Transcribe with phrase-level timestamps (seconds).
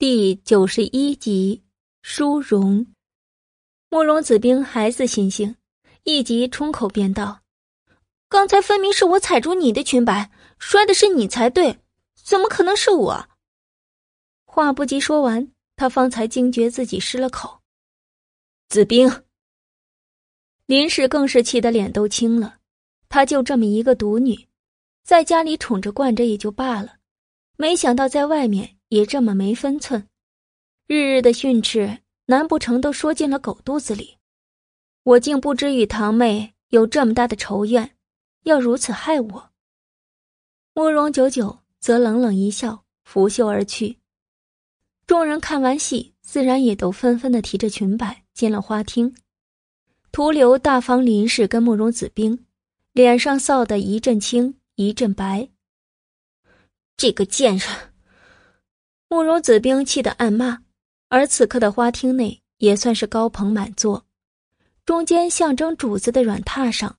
[0.00, 1.64] 第九十一集，
[2.02, 2.86] 殊荣。
[3.90, 5.56] 慕容子冰还自信心，
[6.04, 7.40] 一急冲口便道
[8.30, 10.30] ：“刚才分明是我踩住你的裙摆，
[10.60, 11.80] 摔的是你才对，
[12.14, 13.28] 怎么可能是我？”
[14.46, 17.58] 话不及说完，他方才惊觉自己失了口。
[18.68, 19.10] 子冰，
[20.66, 22.58] 林氏更是气得脸都青了。
[23.08, 24.48] 她就这么一个独女，
[25.02, 26.98] 在家里宠着惯着也就罢了，
[27.56, 28.77] 没想到在外面。
[28.88, 30.08] 也这么没分寸，
[30.86, 34.16] 日日的训斥，难不成都说进了狗肚子里？
[35.02, 37.96] 我竟不知与堂妹有这么大的仇怨，
[38.44, 39.50] 要如此害我。
[40.74, 43.98] 慕容九九则冷冷一笑，拂袖而去。
[45.06, 49.14] 众人看完戏，自然也都纷纷的提着裙摆进了花厅，
[50.12, 52.46] 徒留大方林氏跟慕容子冰，
[52.92, 55.48] 脸上臊得一阵青一阵白。
[56.96, 57.68] 这个贱人！
[59.10, 60.62] 慕容子冰气得暗骂，
[61.08, 64.04] 而此刻的花厅内也算是高朋满座，
[64.84, 66.98] 中间象征主子的软榻上，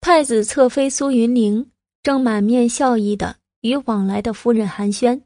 [0.00, 1.72] 太子侧妃苏云玲
[2.04, 5.20] 正满面笑意的与往来的夫人寒暄。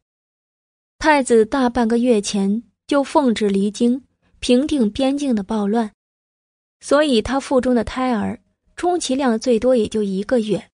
[0.99, 4.03] 太子大半个月前就奉旨离京，
[4.39, 5.93] 平定边境的暴乱，
[6.81, 8.41] 所以他腹中的胎儿
[8.77, 10.71] 充其量最多也就一个月。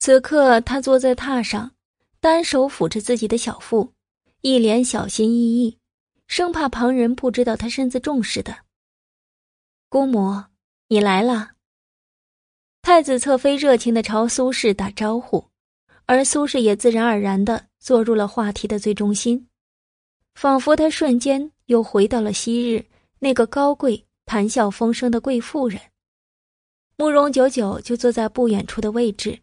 [0.00, 1.72] 此刻他坐在榻上。
[2.20, 3.94] 单手抚着自己的小腹，
[4.42, 5.78] 一脸小心翼翼，
[6.26, 8.54] 生怕旁人不知道他身子重似的。
[9.88, 10.44] 姑母，
[10.88, 11.52] 你来了。
[12.82, 15.46] 太子侧妃热情的朝苏轼打招呼，
[16.04, 19.48] 而苏轼也自然而然的坐入了话题的最中心，
[20.34, 22.84] 仿佛他瞬间又回到了昔日
[23.18, 25.80] 那个高贵、谈笑风生的贵妇人。
[26.96, 29.40] 慕容九九就坐在不远处的位置，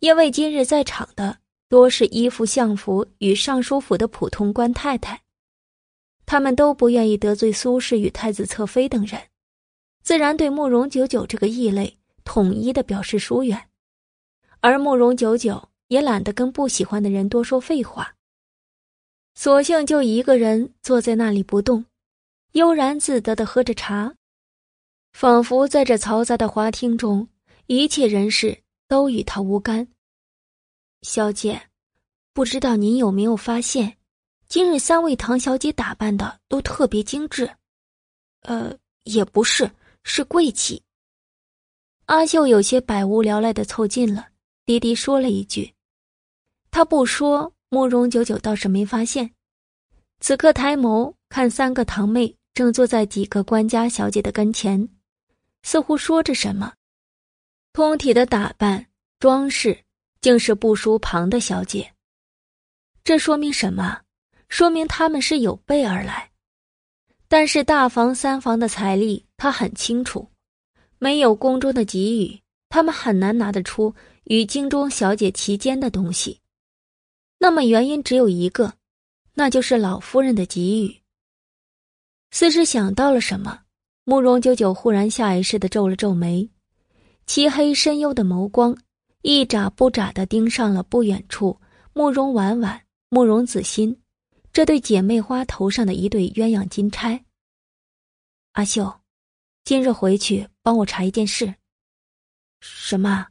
[0.00, 1.38] 因为今日在场的。
[1.74, 5.20] 多是依附相府与尚书府的普通官太太，
[6.24, 9.20] 他们都不愿意得罪苏轼与太子侧妃等人，
[10.00, 13.70] 自然对慕容九九这个异类统一的表示疏远。
[14.60, 18.14] 而慕容九九也懒得跟不喜欢的人多说废话，
[19.34, 21.86] 索性就一个人坐在那里不动，
[22.52, 24.14] 悠然自得的喝着茶，
[25.12, 27.26] 仿佛在这嘈杂的花厅中，
[27.66, 29.88] 一切人事都与他无干。
[31.02, 31.68] 小姐，
[32.34, 33.96] 不知道您有没有发现，
[34.48, 37.48] 今日三位唐小姐打扮的都特别精致。
[38.40, 39.70] 呃，也不是，
[40.02, 40.82] 是贵气。
[42.06, 44.26] 阿秀有些百无聊赖的凑近了，
[44.66, 45.72] 低低说了一句。
[46.72, 49.30] 他不说，慕容九九倒是没发现。
[50.18, 54.88] 此刻抬眸看三个堂妹正坐在几个官家小姐的跟前，
[55.62, 56.72] 似乎说着什么。
[57.72, 58.84] 通体的打扮
[59.20, 59.84] 装饰。
[60.20, 61.93] 竟是不输旁的小姐，
[63.04, 64.00] 这说明什么？
[64.48, 66.30] 说明他们是有备而来。
[67.28, 70.26] 但是大房三房的财力，他很清楚，
[70.98, 73.94] 没有宫中的给予，他们很难拿得出
[74.24, 76.40] 与京中小姐齐肩的东西。
[77.38, 78.72] 那么原因只有一个，
[79.34, 81.00] 那就是老夫人的给予。
[82.30, 83.60] 似是想到了什么，
[84.04, 86.48] 慕容九九忽然下意识的皱了皱眉，
[87.26, 88.74] 漆黑深幽的眸光。
[89.20, 91.58] 一眨不眨的盯上了不远处
[91.94, 92.82] 慕容婉婉、
[93.14, 93.96] 慕容子欣
[94.52, 97.24] 这对姐妹花头上的一对鸳鸯金钗。
[98.54, 98.92] 阿秀，
[99.62, 101.54] 今日回去帮我查一件事。
[102.60, 103.28] 什么？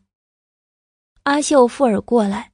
[1.23, 2.53] 阿秀附耳过来，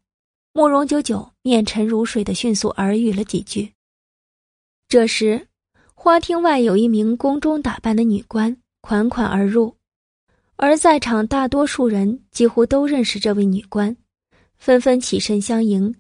[0.54, 3.76] 慕容九九面沉如水的迅速耳语了几句。
[4.88, 5.50] 这时，
[5.94, 9.78] 花厅外有一名宫中打扮的女官款款而入。
[10.56, 13.96] 而在场大多数人几乎都认识这位女官，
[14.58, 15.96] 纷纷起身相迎。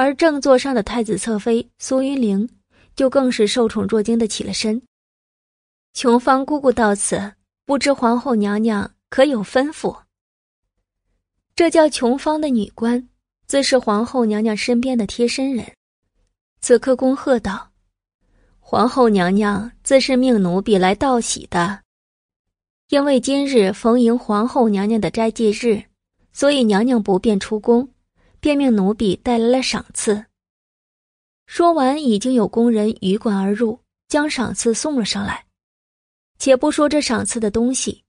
[0.00, 2.48] 而正座上的太子侧妃苏云玲，
[2.96, 4.80] 就更是受宠若惊的起了身。
[5.92, 7.34] 琼芳姑姑到此，
[7.66, 9.94] 不知皇后娘娘可有吩咐？
[11.54, 13.10] 这叫琼芳的女官，
[13.46, 15.70] 自是皇后娘娘身边的贴身人。
[16.62, 17.70] 此刻恭贺道
[18.58, 21.82] ：“皇后娘娘自是命奴婢来道喜的。”
[22.88, 25.84] 因为今日逢迎皇后娘娘的斋戒日，
[26.32, 27.86] 所以娘娘不便出宫，
[28.40, 30.26] 便命奴婢带来了赏赐。
[31.46, 33.78] 说完，已经有工人鱼贯而入，
[34.08, 35.46] 将赏赐送了上来。
[36.38, 38.02] 且不说这赏赐的东西，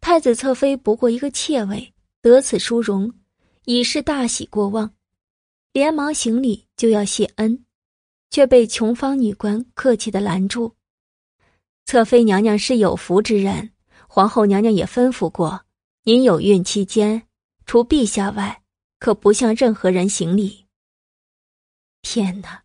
[0.00, 3.12] 太子侧妃不过一个妾位，得此殊荣，
[3.64, 4.92] 已是大喜过望，
[5.72, 7.64] 连忙行礼就要谢恩，
[8.30, 10.74] 却被琼芳女官客气的拦住。
[11.84, 13.70] 侧妃娘娘是有福之人。
[14.12, 15.64] 皇后娘娘也吩咐过，
[16.02, 17.22] 您有孕期间，
[17.64, 18.60] 除陛下外，
[19.00, 20.66] 可不向任何人行礼。
[22.02, 22.62] 天哪，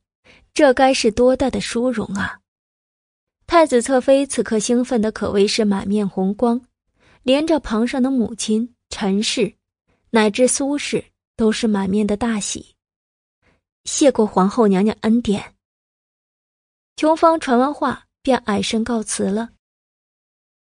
[0.54, 2.40] 这该是多大的殊荣啊！
[3.48, 6.62] 太子侧妃此刻兴奋的可谓是满面红光，
[7.24, 9.56] 连着旁上的母亲陈氏，
[10.10, 11.04] 乃至苏氏，
[11.36, 12.76] 都是满面的大喜。
[13.86, 15.56] 谢过皇后娘娘恩典。
[16.98, 19.52] 琼芳传完话，便矮身告辞了。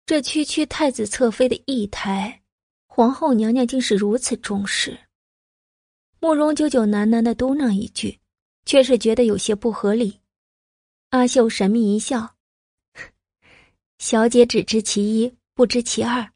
[0.05, 2.43] 这区区太子侧妃的一胎，
[2.87, 5.08] 皇后娘娘竟是如此重视。
[6.21, 8.19] 慕容九九喃喃的嘟囔一句，
[8.65, 10.19] 却是觉得有些不合理。
[11.11, 12.35] 阿秀神秘一笑。
[13.99, 16.29] 小姐只知其一，不知其二。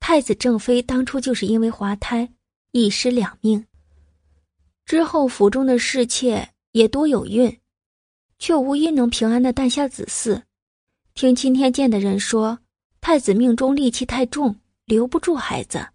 [0.00, 2.32] 太子正妃当初就是因为滑胎，
[2.70, 3.66] 一尸两命。
[4.86, 7.60] 之后府中的侍妾也多有孕，
[8.38, 10.42] 却无一能平安的诞下子嗣。
[11.14, 12.58] 听今天见的人说，
[13.02, 15.86] 太子命中戾气太重，留不住孩子，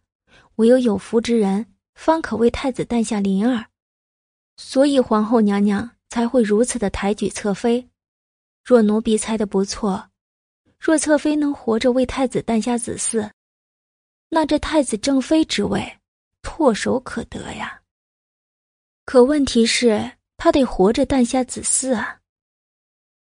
[0.56, 1.66] 唯有有福之人
[1.98, 3.66] 方可为太子诞下麟儿，
[4.56, 7.90] 所以皇后娘娘才会如此的抬举侧妃。
[8.64, 10.10] 若奴婢猜的不错。
[10.80, 13.32] 若侧妃能活着为太子诞下子嗣，
[14.30, 15.98] 那这太子正妃之位
[16.44, 17.82] 唾手可得呀。
[19.04, 22.20] 可问题是，他得活着诞下子嗣啊。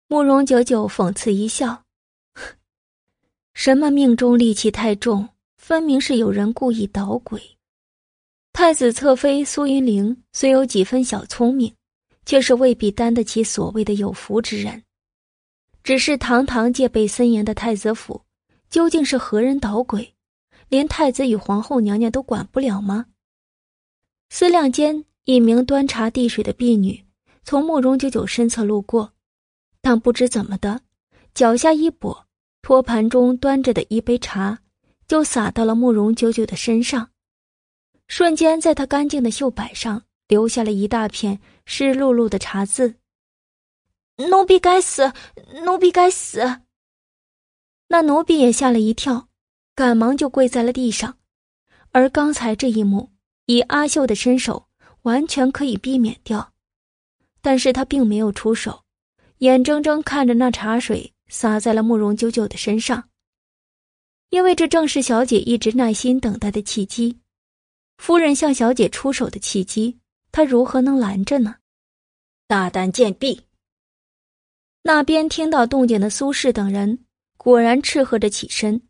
[0.08, 1.84] 慕容九九讽刺一笑
[3.52, 5.28] ：“什么命中戾气太重，
[5.58, 7.58] 分明是有人故意捣鬼。
[8.52, 11.74] 太子侧妃苏云玲虽有几分小聪明，
[12.26, 14.82] 却是未必担得起所谓的有福之人。”
[15.82, 18.22] 只是堂堂戒备森严的太子府，
[18.70, 20.14] 究竟是何人捣鬼？
[20.68, 23.06] 连太子与皇后娘娘都管不了吗？
[24.28, 27.04] 思量间，一名端茶递水的婢女
[27.44, 29.12] 从慕容九九身侧路过，
[29.80, 30.82] 但不知怎么的，
[31.34, 32.24] 脚下一跛，
[32.60, 34.60] 托盘中端着的一杯茶
[35.08, 37.10] 就洒到了慕容九九的身上，
[38.14, 42.96] 瞬间在他干净的袖摆上留下了一大片湿漉漉的茶渍。
[44.18, 45.14] 奴婢该死，
[45.64, 46.60] 奴婢该死。
[47.88, 49.28] 那奴婢也吓了一跳，
[49.74, 51.16] 赶忙就跪在了地上。
[51.92, 53.12] 而刚才这一幕，
[53.46, 54.68] 以阿秀的身手，
[55.04, 56.52] 完全可以避免掉。
[57.40, 58.84] 但是他并没有出手，
[59.38, 63.08] 眼睁睁看着那茶水洒在了慕容九九的身上。
[64.28, 67.21] 因为这正是小姐一直耐心等待的契机，
[68.02, 70.00] 夫人向小姐出手的契机，
[70.32, 71.58] 她如何能拦着呢？
[72.48, 73.46] 大胆贱婢！
[74.82, 77.04] 那边听到动静的苏氏等人
[77.36, 78.82] 果然斥喝着起身，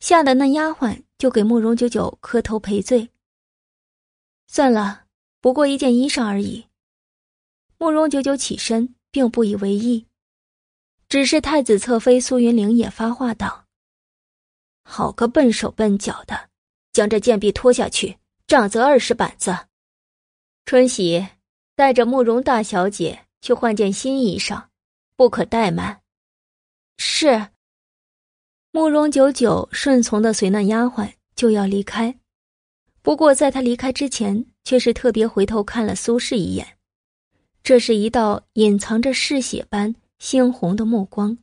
[0.00, 3.08] 吓得那丫鬟就给慕容九九磕头赔罪。
[4.48, 5.04] 算了，
[5.40, 6.66] 不过一件衣裳而已。
[7.76, 10.04] 慕容九九起身，并不以为意。
[11.08, 13.66] 只是太子侧妃苏云玲也发话道
[14.82, 16.50] ：“好个笨手笨脚的，
[16.92, 19.56] 将这贱婢拖下去，杖责二十板子。”
[20.66, 21.24] 春喜
[21.76, 24.64] 带着慕容大小姐去换件新衣裳。
[25.14, 26.00] 不可怠慢。
[26.96, 27.48] 是。
[28.70, 32.16] 慕容九九顺从的随那丫鬟就要离开，
[33.02, 36.78] 不过在他离开之前，却是特别回头看了苏轼一眼，
[37.64, 41.36] 这是一道隐藏着嗜血般猩红的目光，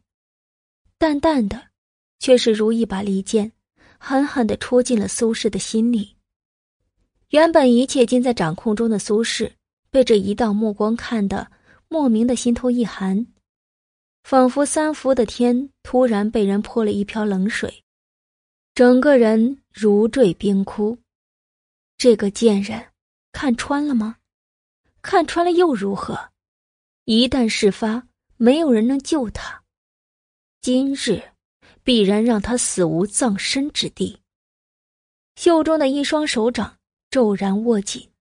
[0.98, 1.72] 淡淡的，
[2.20, 3.52] 却是如一把利剑，
[3.98, 6.15] 狠狠的戳进了苏轼的心里。
[7.30, 9.52] 原本一切尽在掌控中的苏轼，
[9.90, 11.50] 被这一道目光看得
[11.88, 13.28] 莫名的心头一寒。
[14.24, 17.84] 仿佛三伏的天突然被人泼了一瓢冷水，
[18.74, 20.98] 整个人如坠冰窟。
[21.98, 22.84] 这个贱人
[23.32, 24.18] 看穿了吗？
[25.02, 26.32] 看穿了又如何？
[27.06, 28.08] 一旦事发，
[28.38, 29.64] 没有人能救他。
[30.62, 31.22] 今日
[31.84, 34.20] 必然让他死无葬身之地。
[35.36, 36.75] 袖中的一双手掌
[37.16, 38.12] 骤然握紧。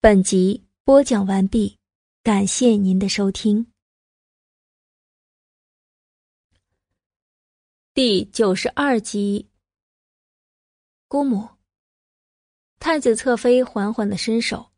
[0.00, 1.78] 本集播讲完毕，
[2.24, 3.68] 感谢您的收听。
[7.94, 9.48] 第九十二集，
[11.06, 11.48] 姑母。
[12.80, 14.72] 太子侧妃缓缓的伸手，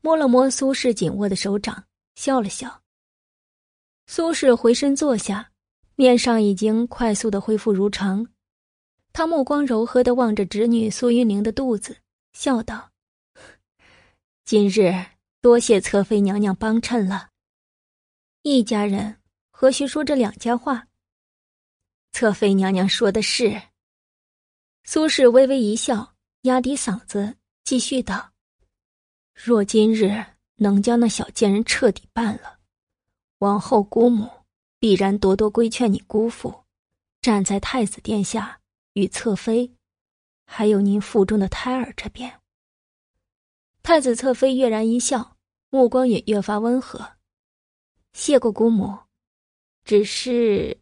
[0.00, 2.84] 摸了摸苏轼紧握的手掌，笑了笑。
[4.06, 5.50] 苏轼回身坐下，
[5.96, 8.24] 面上已经快速的恢复如常。
[9.16, 11.96] 他目光柔和的望着侄女苏云玲的肚子，
[12.34, 12.90] 笑道
[14.44, 14.92] ：“今日
[15.40, 17.30] 多谢侧妃娘娘帮衬了。
[18.42, 19.16] 一家人
[19.50, 20.88] 何须说这两家话？”
[22.12, 23.62] 侧妃娘娘说的是。
[24.84, 28.32] 苏轼微微一笑，压低嗓子继续道
[29.32, 32.58] ：“若今日能将那小贱人彻底办了，
[33.38, 34.30] 往后姑母
[34.78, 36.66] 必然多多规劝你姑父，
[37.22, 38.60] 站在太子殿下
[38.96, 39.70] 与侧妃，
[40.46, 42.40] 还有您腹中的胎儿这边。”
[43.84, 45.36] 太子侧妃跃然一笑，
[45.68, 47.16] 目光也越发温和，
[48.14, 48.98] 谢过姑母，
[49.84, 50.80] 只是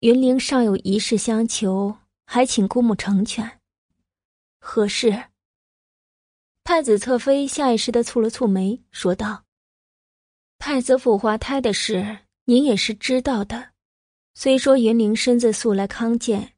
[0.00, 3.60] 云灵尚有一事相求，还请姑母成全。
[4.58, 5.30] 何事？
[6.64, 9.44] 太子侧妃下意识的蹙了蹙眉，说道
[10.58, 13.70] ：“太子府滑胎的事，您也是知道的。
[14.34, 16.56] 虽说云灵身子素来康健，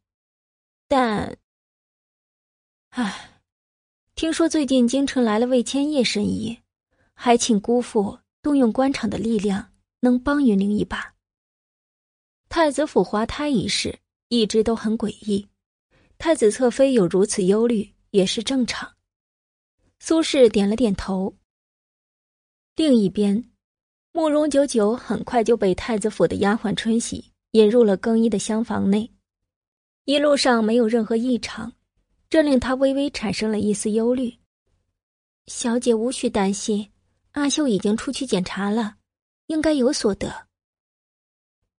[0.92, 1.38] 但……
[2.90, 3.40] 唉，
[4.14, 6.58] 听说最近京城来了魏千叶神医，
[7.14, 11.14] 还请姑父动用官场的力量，能帮云灵一把。
[12.50, 15.48] 太子府滑胎一事一直都很诡异，
[16.18, 18.92] 太子侧妃有如此忧虑也是正常。”
[19.98, 21.34] 苏轼点了点头。
[22.76, 23.50] 另一边，
[24.12, 29.10] 慕容九九很快就被太子府的丫鬟春喜引入了更衣的厢房内，
[30.04, 31.72] 一路上没有任何异常，
[32.28, 34.38] 这令他微微产生了一丝忧虑。
[35.46, 36.90] 小姐无需担心，
[37.32, 38.96] 阿秀已经出去检查了，
[39.46, 40.48] 应该有所得。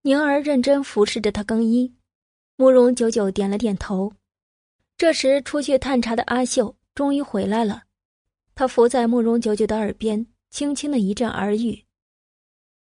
[0.03, 1.95] 宁儿认真服侍着他更衣，
[2.55, 4.13] 慕容九九点了点头。
[4.97, 7.83] 这时，出去探查的阿秀终于回来了。
[8.55, 11.85] 他伏在慕容九九的耳边，轻轻的一阵耳语。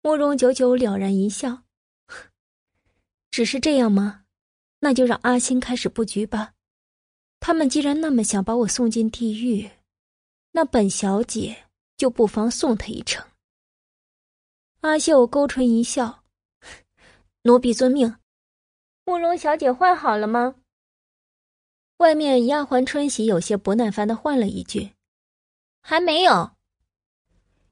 [0.01, 1.63] 慕容九九了然一笑
[3.31, 4.24] ：“只是这样吗？
[4.79, 6.53] 那就让阿星开始布局吧。
[7.39, 9.69] 他们既然那么想把我送进地狱，
[10.51, 11.65] 那本小姐
[11.97, 13.25] 就不妨送他一程。”
[14.81, 16.23] 阿秀勾唇一笑
[17.43, 18.15] ：“奴婢遵命。”
[19.05, 20.55] 慕容小姐换好了吗？
[21.97, 24.91] 外面丫鬟春喜有些不耐烦的唤了一句。
[25.81, 26.51] 还没有。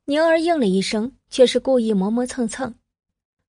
[0.06, 2.76] 宁儿应了一声，却是故意磨磨蹭蹭，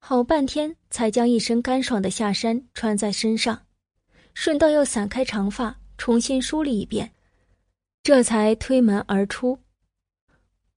[0.06, 3.64] 好半天才将一身干爽的下衫穿在身上，
[4.34, 7.14] 顺道又散开长发，重新梳理一遍，
[8.02, 9.58] 这才推门而出。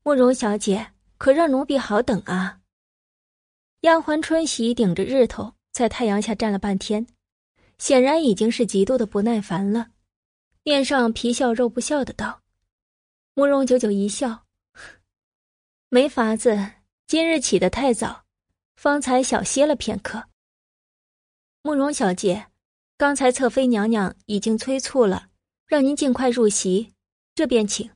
[0.04, 2.62] 慕容小姐，可让奴婢好等啊！
[3.82, 7.06] 丫鬟春喜顶着日头在太阳下站了半天，
[7.80, 9.90] 显然已经是极度的不耐烦了，
[10.64, 12.44] 面上皮笑肉不笑的道。
[13.34, 14.46] 慕容九九一笑，
[15.90, 16.72] 没法子，
[17.08, 18.24] 今日起得太早，
[18.78, 20.26] 方才小歇了片刻。
[21.64, 22.46] 慕容小姐，
[22.96, 25.30] 刚才侧妃娘娘已经催促了，
[25.66, 26.94] 让您尽快入席，
[27.34, 27.90] 这边请。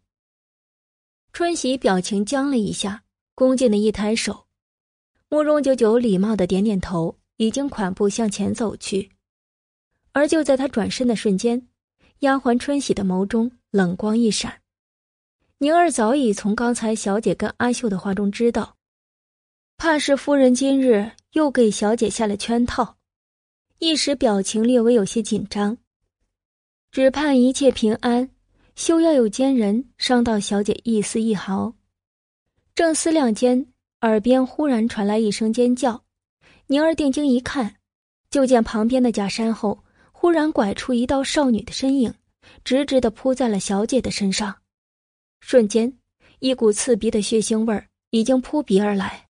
[1.31, 3.03] 春喜表情僵了一下，
[3.35, 4.47] 恭敬的一抬手，
[5.29, 9.11] 慕容九九礼貌的点点头，已经款步向前走去。
[10.13, 11.69] 而就在他转身的瞬间，
[12.19, 14.61] 丫鬟春喜的眸中冷光一闪。
[15.59, 18.77] 宁儿早已从刚才小姐跟阿秀的话中知道，
[19.83, 22.97] 怕是夫人今日又给小姐下了圈套，
[23.79, 25.75] 一时表情略微有些紧张，
[26.91, 28.29] 只盼一切平安，
[28.75, 31.73] 休要有奸人伤到小姐一丝一毫。
[32.75, 36.03] 正思量间，耳边忽然传来一声尖叫，
[36.67, 37.77] 宁儿定睛一看，
[38.29, 42.13] 就见旁边的假山后忽然拐出一道少女的身影，
[42.63, 44.55] 直直的扑在了小姐的身上。
[45.39, 45.91] 瞬间，
[46.37, 49.29] 一股刺鼻的血腥味儿已经扑鼻而来。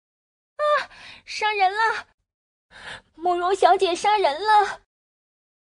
[1.26, 2.08] 杀人了！
[3.16, 4.82] 慕容小姐杀人了！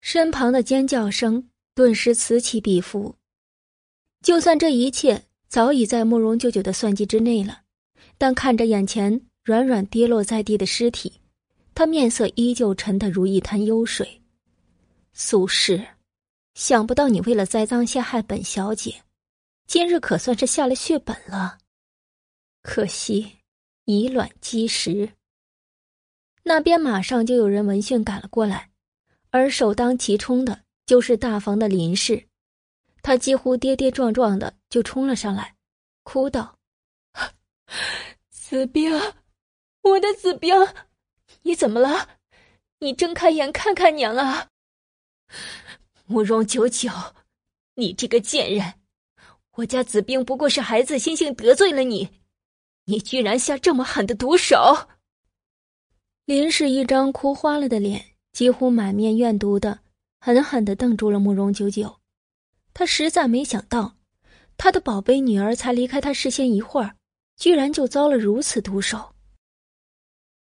[0.01, 3.15] 身旁的尖叫声顿时此起彼伏。
[4.21, 7.61] 就算这一切早已在慕容舅舅的算计之内了，
[8.17, 11.21] 但看着眼前软软跌落在地的尸体，
[11.73, 14.21] 他面色依旧沉得如一滩幽水。
[15.13, 15.85] 苏轼，
[16.53, 19.01] 想不到你为了栽赃陷害本小姐。
[19.65, 21.57] 今日可算是下了血本了，
[22.61, 23.37] 可惜
[23.85, 25.09] 以卵击石。
[26.49, 28.71] 那边马上就有人闻讯赶了过来，
[29.29, 32.25] 而首当其冲的就是大房的林氏，
[33.03, 35.53] 他几乎跌跌撞撞的就冲了上来，
[36.01, 36.57] 哭道
[38.31, 38.91] ：“子冰，
[39.83, 40.55] 我的子冰，
[41.43, 42.17] 你怎么了？
[42.79, 44.47] 你睁开眼看看娘啊！
[46.07, 46.89] 慕容九九，
[47.75, 48.73] 你这个贱人！”
[49.57, 52.09] 我家子冰不过是孩子心性得罪了你，
[52.85, 54.89] 你居然下这么狠的毒手！
[56.29, 59.79] 林氏一张哭花了的脸，几乎满面怨毒的，
[60.19, 61.99] 狠狠的瞪住了慕容九九。
[62.71, 63.95] 他实在没想到，
[64.55, 66.95] 他的宝贝女儿才离开他视线一会儿，
[67.35, 69.15] 居然就遭了如此毒手。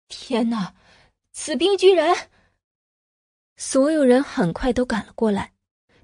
[0.07, 0.73] 天哪，
[1.33, 2.29] 此兵居然！
[3.57, 5.51] 所有人很快都赶了过来，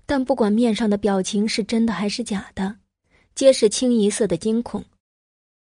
[0.05, 2.75] 但不管面上的表情是真的还是假的。
[3.35, 4.83] 皆是清一色的惊恐。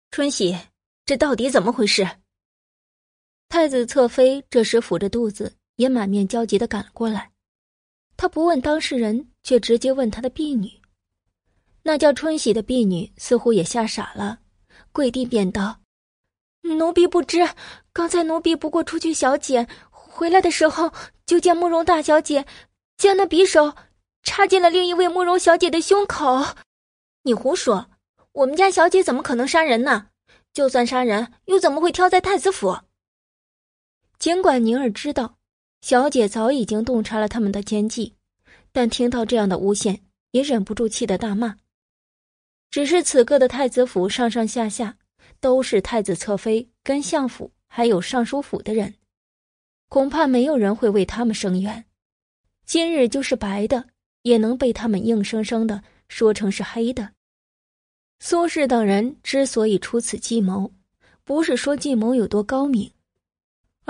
[0.10, 0.58] 春喜，
[1.06, 2.10] 这到底怎么回事？
[3.50, 7.32] 太子侧妃这时抚着肚子，也满面焦急的赶了过来。
[8.15, 10.70] 他不问当事人，却直接问他的婢女。
[11.82, 14.39] 那叫春喜的婢女似乎也吓傻了，
[14.91, 15.79] 跪地便道
[16.62, 17.50] ：“奴婢不知，
[17.91, 20.94] 刚才奴婢不过出去小解，回来的时候
[21.25, 22.46] 就见慕容大小姐
[22.98, 23.74] 将那匕首
[24.22, 26.46] 插进了另一位慕容小姐的胸口。
[27.24, 27.88] 你胡说！
[28.34, 30.10] 我们家小姐怎么可能杀人呢？
[30.53, 32.77] 就算杀人，又怎么会挑在太子府？
[34.19, 35.38] 尽管宁儿知道
[35.81, 38.13] 小姐早已经洞察了他们的奸计，
[38.71, 41.57] 但听到这样的诬陷，也忍不住气得大骂。
[42.69, 44.97] 只是此刻的太子府上上下下。
[45.41, 48.95] 都是太子侧妃跟相府还有尚书府的人，
[49.88, 51.85] 恐怕没有人会为他们声援。
[52.65, 53.88] 今日就是白的，
[54.23, 57.11] 也能被他们硬生生的说成是黑的。
[58.19, 60.73] 苏氏等人之所以出此计谋，
[61.23, 62.91] 不是说计谋有多高明，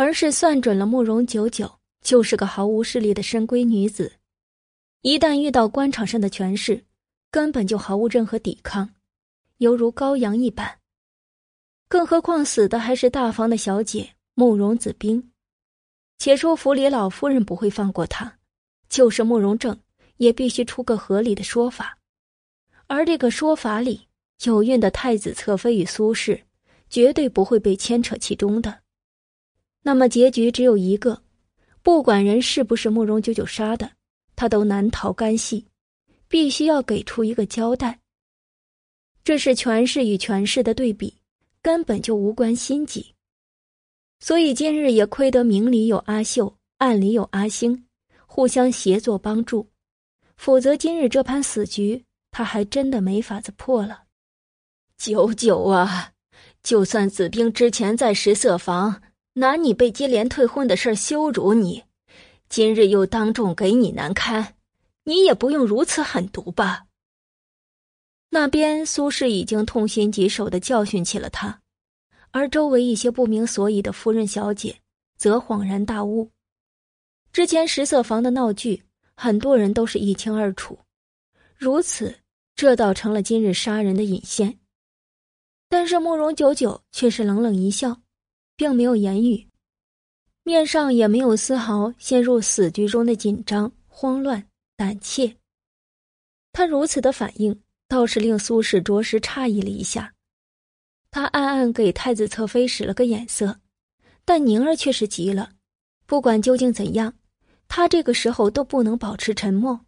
[0.01, 1.69] 而是算准了慕容九九
[2.01, 4.13] 就是个毫无势力的深闺女子，
[5.01, 6.85] 一旦遇到官场上的权势，
[7.29, 8.89] 根本就毫无任何抵抗，
[9.57, 10.79] 犹如羔羊一般。
[11.89, 15.31] 更何况死的还是大房的小姐慕容子冰。
[16.17, 18.39] 且说府里老夫人不会放过他，
[18.87, 19.77] 就是慕容正
[20.15, 21.97] 也必须出个合理的说法。
[22.87, 24.07] 而这个说法里
[24.45, 26.41] 有孕的太子侧妃与苏氏，
[26.89, 28.79] 绝对不会被牵扯其中的。
[29.83, 31.21] 那么结局只有一个：
[31.81, 33.91] 不管人是不是慕容九九杀的，
[34.35, 35.65] 他都难逃干系，
[36.27, 37.99] 必须要给出一个交代。
[39.23, 41.15] 这是权势与权势的对比。
[41.61, 43.13] 根本就无关心计，
[44.21, 47.85] 所以今日也亏得明里有阿秀，暗里有阿星，
[48.25, 49.67] 互相协作帮助，
[50.37, 54.03] 否则今日这盘死局他还真的没法子破了。
[54.97, 56.13] 九九啊，
[56.63, 59.01] 就算子兵之前在十色房
[59.33, 61.83] 拿你被接连退婚的事羞辱你，
[62.49, 64.55] 今日又当众给你难堪，
[65.03, 66.85] 你也不用如此狠毒吧？
[68.29, 71.61] 那边苏轼已经痛心疾首的教训起了他，
[72.31, 74.75] 而周围一些不明所以的夫人小姐
[75.17, 76.29] 则恍然大悟。
[77.31, 78.83] 之前十色房的闹剧，
[79.15, 80.77] 很多人都是一清二楚，
[81.55, 82.15] 如此，
[82.55, 84.59] 这倒成了今日杀人的引线。
[85.69, 88.01] 但是慕容九九却是冷冷一笑，
[88.59, 89.47] 并没有言语，
[90.43, 95.37] 面上也没有丝毫陷入死局中的紧张、慌乱、胆怯。
[96.51, 97.63] 他如此的反应。
[97.87, 100.13] 倒是令苏轼着实诧异了一下，
[101.09, 103.59] 他暗暗给太子侧妃使了个眼色，
[104.23, 105.53] 但宁儿却是急了。
[106.05, 107.15] 不管究竟怎样，
[107.67, 109.87] 他这个时候都不能保持沉默。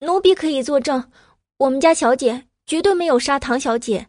[0.00, 1.12] 奴婢可以作证，
[1.58, 4.08] 我们家小姐绝对没有杀唐小姐。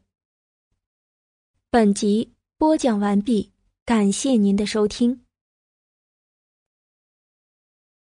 [1.70, 2.33] 本集
[2.64, 3.52] 播讲完毕，
[3.84, 5.26] 感谢您的收听。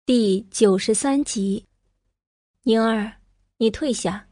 [0.06, 1.66] 第九十三集，
[2.62, 3.12] 宁儿，
[3.56, 4.28] 你退下。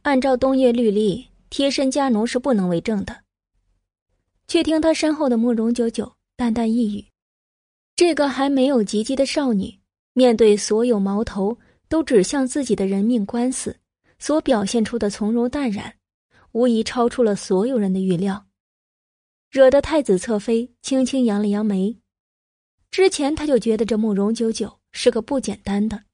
[0.00, 3.24] 按照冬夜律例，贴身家奴是不能为证的。
[4.46, 7.04] 却听他身后的慕容九九淡淡一语
[7.94, 9.78] ：“这个还没有及笄的少女，
[10.14, 11.58] 面对所有矛头
[11.90, 13.78] 都指向自己的人命官司，
[14.18, 15.94] 所表现出的从容淡然，
[16.52, 18.46] 无疑超出了所有人的预料，
[19.50, 21.96] 惹得太子侧妃轻轻扬了扬眉。
[22.90, 26.04] 之前他就觉得这慕容九九是个不简单的，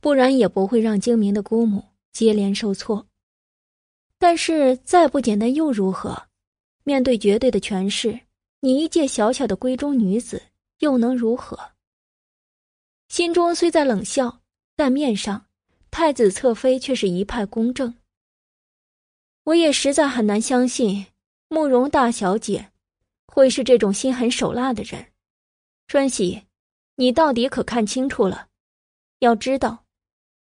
[0.00, 3.08] 不然也不会让精明的姑母接连受挫。”
[4.18, 6.28] 但是再不简单又如何？
[6.84, 8.20] 面对绝对的权势，
[8.60, 10.42] 你一介小小的闺中女子
[10.78, 11.58] 又能如何？
[13.08, 14.40] 心中虽在冷笑，
[14.76, 15.46] 但面上
[15.90, 17.96] 太子侧妃却是一派公正。
[19.44, 21.06] 我也实在很难相信
[21.54, 22.72] 慕容大小姐
[23.28, 25.12] 会是这种心狠手辣的人。
[25.86, 26.42] 春喜，
[26.96, 28.48] 你到底可看清楚了？
[29.20, 29.84] 要知道，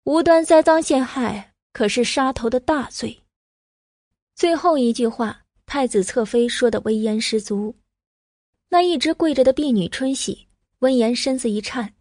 [0.03, 3.21] 无端栽赃陷害可是杀头的大罪。
[4.35, 7.73] 最后一句话，太子侧妃说的威严十足。
[8.67, 11.93] 那一直跪着的婢女春喜闻言，身子一颤，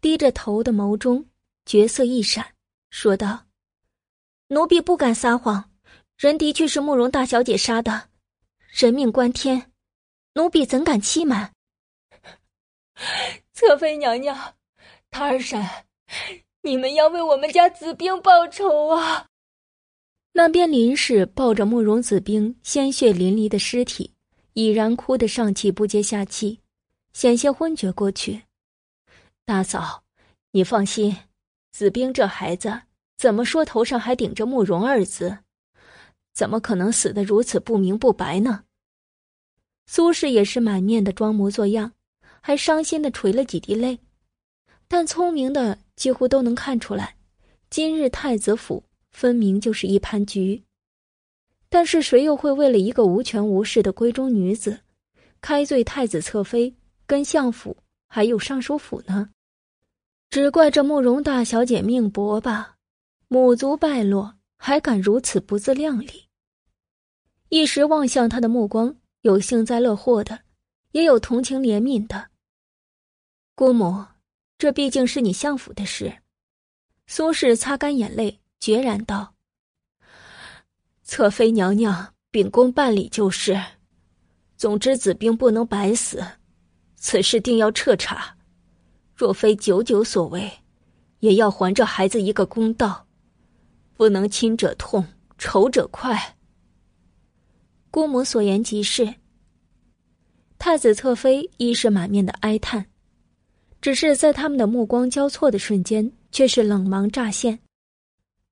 [0.00, 1.26] 低着头的眸中
[1.66, 2.54] 绝色一闪，
[2.88, 3.44] 说道
[4.48, 5.70] ：“奴婢不敢撒谎，
[6.16, 8.08] 人的确是慕容大小姐杀的，
[8.68, 9.72] 人命关天，
[10.34, 11.52] 奴婢怎敢欺瞒？”
[13.52, 14.54] 侧妃娘娘，
[15.10, 15.64] 他儿婶，
[16.62, 19.26] 你们要为我们家子兵报仇啊！
[20.32, 24.14] 那边林氏抱着慕容子冰鲜血淋漓的尸体，
[24.52, 26.60] 已然哭得上气不接下气，
[27.12, 28.42] 险些昏厥过去。
[29.44, 30.04] 大嫂，
[30.52, 31.16] 你放心，
[31.72, 32.82] 子冰这孩子
[33.16, 35.38] 怎么说头上还顶着慕容二字，
[36.38, 38.62] 怎么可能死得如此不明不白呢？
[39.88, 41.90] 苏氏也是满面的装模作样，
[42.40, 43.98] 还伤心的垂了几滴泪，
[44.86, 47.16] 但聪明的几乎都能看出来，
[47.70, 48.84] 今日太子府。
[49.10, 50.62] 分明就是一盘局，
[51.68, 54.78] 但是谁又会为了一个无权无势的闺中女子，
[55.40, 56.72] 开罪太子侧妃、
[57.04, 59.30] 跟相府还有尚书府呢？
[60.30, 62.76] 只怪这慕容大小姐命薄吧，
[63.26, 66.27] 母族败落，还敢如此不自量力。
[67.50, 70.40] 一时望向他的目光，有幸灾乐祸的，
[70.92, 72.28] 也有同情怜悯的。
[73.54, 74.04] 姑母，
[74.58, 76.18] 这毕竟是你相府的事。
[77.06, 79.34] 苏氏擦干眼泪，决然道
[81.02, 83.58] ：“侧妃娘娘秉公办理就是。
[84.58, 86.22] 总之，子兵不能白死，
[86.96, 88.36] 此事定要彻查。
[89.14, 90.52] 若非九九所为，
[91.20, 93.06] 也要还这孩子一个公道，
[93.94, 95.06] 不能亲者痛，
[95.38, 96.36] 仇者快。”
[97.98, 99.12] 姑母所言极是。
[100.56, 102.86] 太子侧妃亦是满面的哀叹，
[103.80, 107.58] 只是在他们的目光交错的瞬间，却是冷芒乍现。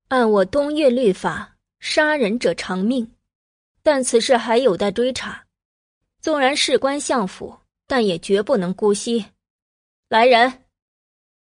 [0.09, 3.09] 按我东岳律法，杀人者偿命，
[3.85, 5.45] 但此事还有待追查。
[6.21, 7.57] 纵然事关相府，
[7.87, 9.27] 但也绝不能姑息。
[10.09, 10.65] 来人，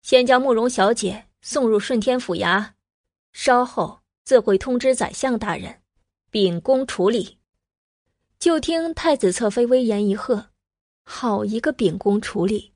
[0.03, 2.71] 先将慕容小姐送入顺天府衙，
[3.33, 5.81] 稍后自会通知宰相大人，
[6.33, 7.39] 秉公处理。
[8.39, 10.51] 就听太子侧妃威严一喝
[11.05, 12.73] ：“好一个秉公处理！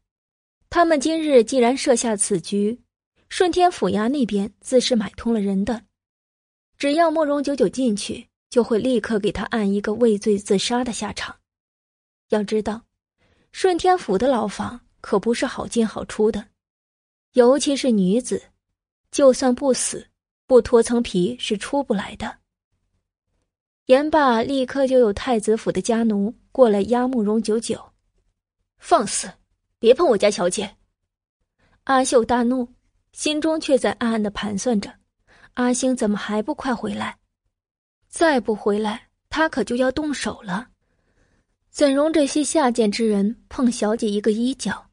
[0.70, 2.80] 他们今日既然设下此局，
[3.28, 5.82] 顺天府衙那边自是买通了人的，
[6.78, 11.36] 只要慕容九九进去，就会立刻给他按一个畏罪自杀的下场。
[12.30, 12.82] 要知道，
[13.52, 16.48] 顺天府的牢房可不是好进好出的，
[17.32, 18.42] 尤其是女子，
[19.10, 20.08] 就算不死，
[20.46, 22.38] 不脱层皮是出不来的。”
[23.88, 27.82] 言罢，立刻就有太子府的家奴过来押慕容九九。
[28.76, 29.32] 放肆！
[29.78, 30.76] 别碰我家小姐！
[31.84, 32.68] 阿秀大怒，
[33.14, 34.92] 心中却在暗暗的盘算着：
[35.54, 37.16] 阿星怎么还不快回来？
[38.08, 40.68] 再不回来，他可就要动手了。
[41.70, 44.90] 怎容这些下贱之人碰小姐一个衣角？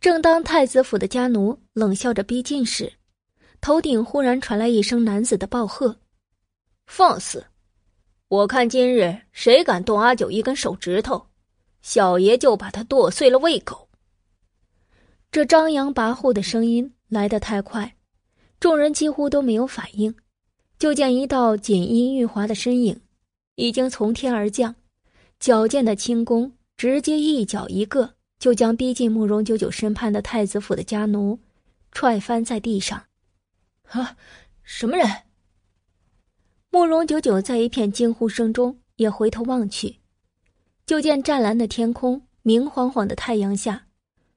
[0.00, 2.90] 正当太子府的家奴冷笑着逼近时，
[3.60, 5.94] 头顶忽然传来一声男子的暴喝
[6.88, 7.44] ：“放肆！”
[8.30, 11.26] 我看今日谁敢动阿九一根手指头，
[11.82, 13.88] 小爷就把他剁碎了喂狗。
[15.32, 17.96] 这张扬跋扈的声音来得太快，
[18.60, 20.14] 众人几乎都没有反应，
[20.78, 23.00] 就见一道锦衣玉华的身影，
[23.56, 24.76] 已经从天而降，
[25.40, 31.36] 矫健的轻功直接一脚一个就将逼近慕容九九身畔的太子府的家奴
[31.90, 33.06] 踹翻在地上。
[33.88, 34.16] 啊，
[34.62, 35.04] 什么人？
[36.72, 39.96] 慕容九九在一片惊呼声中也回头望去，
[40.86, 43.88] 就见湛蓝的天空、明晃晃的太阳下，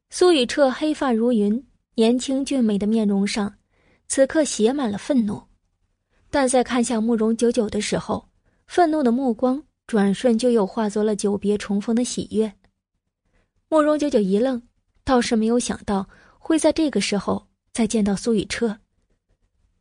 [0.09, 3.53] 苏雨彻黑发如云、年轻俊美的面容上，
[4.07, 5.43] 此刻写满了愤怒。
[6.31, 8.27] 但在看向慕容九九的时候，
[8.65, 12.51] 愤怒的目光转瞬就又化作了久别重逢的喜悦。
[13.69, 14.59] 慕容九九一愣，
[15.03, 18.79] 倒是没有想到会在这个时候再见到苏雨彻。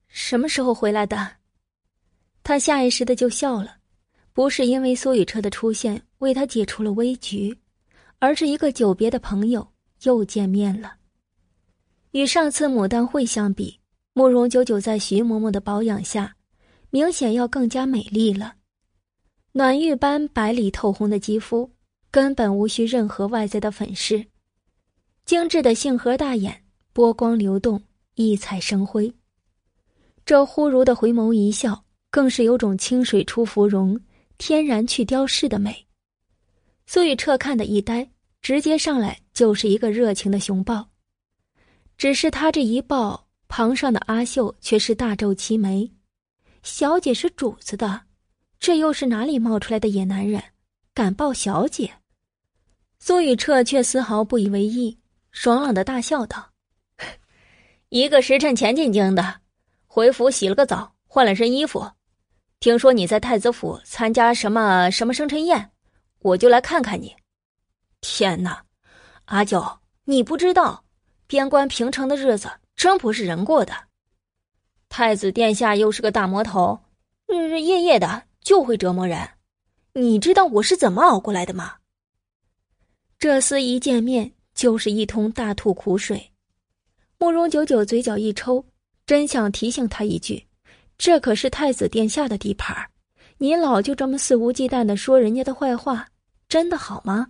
[0.09, 1.37] 什么时候回来的？
[2.45, 3.77] 他下意识的就笑了，
[4.33, 7.57] 不是因为苏雨彻的出现为他解除了危局，
[8.19, 9.67] 而是一个久别的朋友
[10.03, 10.95] 又见面了。
[12.11, 13.79] 与上次牡丹会相比，
[14.13, 16.35] 慕容九九在徐嬷嬷的保养下，
[16.91, 18.55] 明显要更加美丽了。
[19.53, 21.71] 暖玉般白里透红的肌肤，
[22.11, 24.27] 根本无需任何外在的粉饰，
[25.25, 27.83] 精致的杏核大眼，波光流动，
[28.15, 29.15] 异彩生辉。
[30.27, 31.85] 这忽如的回眸一笑。
[32.13, 33.99] 更是有种清水出芙蓉，
[34.37, 35.87] 天然去雕饰的美。
[36.87, 38.07] 苏雨彻看得一呆，
[38.43, 40.91] 直接上来就是一个热情的熊抱。
[41.97, 45.91] 只是他这一抱，旁上的阿秀却是大皱齐眉
[46.63, 48.03] ：“小姐是主子的，
[48.61, 50.43] 这又是哪里冒出来的野男人，
[50.93, 51.91] 敢抱小姐？”
[53.01, 54.99] 苏雨彻却丝毫不以为意，
[55.31, 56.51] 爽朗的大笑道
[57.89, 59.41] ：“一个时辰前进京的，
[59.87, 61.91] 回府洗了个澡，换了身衣服。”
[62.63, 65.73] 听说你在太子府参加什么什么生辰宴，
[66.21, 67.13] 我就来看看你。
[68.01, 68.65] 天哪，
[69.25, 70.85] 阿九，你不知道，
[71.27, 73.75] 边关平城的日子真不是人过的。
[74.89, 76.79] 太子殿下又是个大魔头，
[77.27, 79.29] 日日夜夜的就会折磨人。
[79.95, 81.79] 你知道我是怎么熬过来的吗？
[83.19, 86.31] 这厮一见面就是一通大吐苦水。
[87.19, 88.65] 慕容九九嘴角一抽，
[89.05, 90.47] 真想提醒他一句。
[91.03, 92.89] 这可是太子殿下的地盘
[93.39, 96.07] 你老就这么肆无忌惮的说人家的坏话，
[96.49, 97.27] 真的好吗？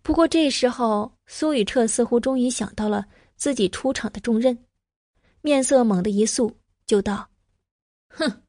[0.00, 4.56] 不过这时候，苏雨彻似乎终于想到了自己出场的重任，
[5.40, 7.28] 面色猛地一肃，就道
[8.14, 8.44] ：“哼，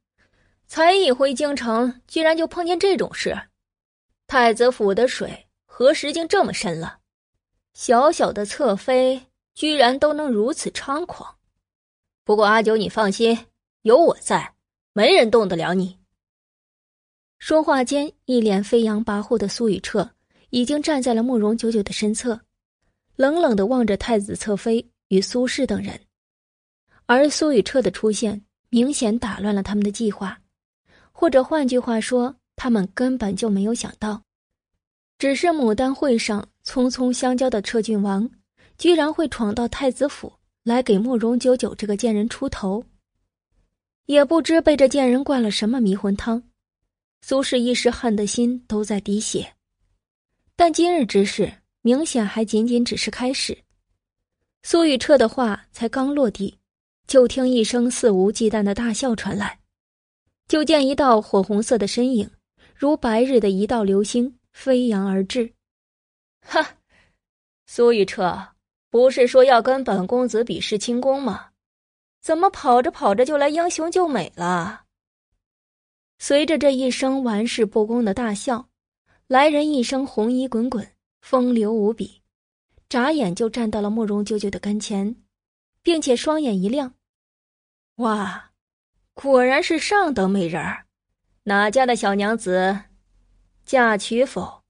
[0.67, 3.35] 才一回京城，居然就碰见这种事。
[4.27, 6.99] 太子府的水何时竟这么深了？
[7.73, 9.19] 小小的侧妃
[9.55, 11.35] 居然都能如此猖狂。
[12.23, 13.35] 不过阿九，你放心，
[13.83, 14.53] 有我在，
[14.93, 15.97] 没人动得了你。
[17.37, 20.09] 说话间，一脸飞扬跋扈的苏雨彻
[20.51, 22.39] 已经站在了慕容九九的身侧，
[23.17, 25.99] 冷冷的望着太子侧妃与苏氏等人。
[27.07, 30.39] 而苏雨彻的出现，明显打乱了他们的计划，
[31.11, 34.23] 或者换句话说，他们根本就没有想到，
[35.17, 38.31] 只是牡丹会上匆匆相交的彻郡王，
[38.77, 40.31] 居然会闯到太子府
[40.63, 42.81] 来给慕容九九这个贱人出头。
[44.05, 46.43] 也不知被这贱人灌了什么迷魂汤。
[47.21, 49.53] 苏轼一时恨的心都在滴血，
[50.55, 53.57] 但今日之事明显还仅仅只是开始。
[54.61, 56.57] 苏雨彻的话才刚落地，
[57.07, 59.59] 就听一声肆无忌惮的大笑传来，
[60.47, 62.29] 就见一道火红色的身影，
[62.75, 65.53] 如白日的一道流星飞扬而至。
[66.45, 66.75] 哈，
[67.67, 68.49] 苏雨彻
[68.89, 71.51] 不是说要跟本公子比试轻功吗？
[72.23, 74.85] 怎么跑着跑着就来英雄救美了？
[76.19, 78.69] 随着这一声玩世不恭的大笑，
[79.27, 80.87] 来人一身红衣滚滚，
[81.19, 82.21] 风流无比，
[82.87, 85.13] 眨眼就站到了慕容舅舅的跟前，
[85.81, 86.93] 并且双眼一亮
[87.99, 88.51] ：“哇，
[89.13, 90.85] 果然是上等美人儿！
[91.43, 92.79] 哪家的小娘子？
[93.65, 94.63] 嫁娶否？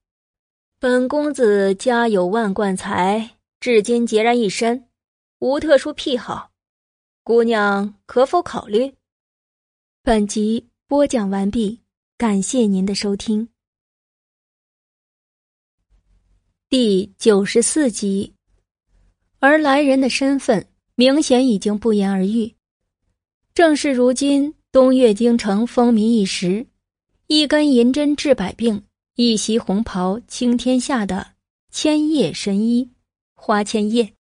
[0.80, 4.88] 本公子家有万贯财，至今孑然一身，
[5.38, 6.50] 无特殊癖好，
[7.24, 8.94] 姑娘可否考虑？”
[10.04, 10.68] 本集。
[10.86, 11.80] 播讲完毕，
[12.18, 13.48] 感谢您的收听。
[16.68, 18.34] 第九十四集，
[19.38, 22.54] 而来人的身份明显已经不言而喻，
[23.54, 26.66] 正是如今东岳京城风靡一时，
[27.28, 28.84] 一根银针治百病，
[29.14, 31.34] 一袭红袍倾天下的
[31.70, 32.88] 千叶神医
[33.34, 34.14] 花千叶。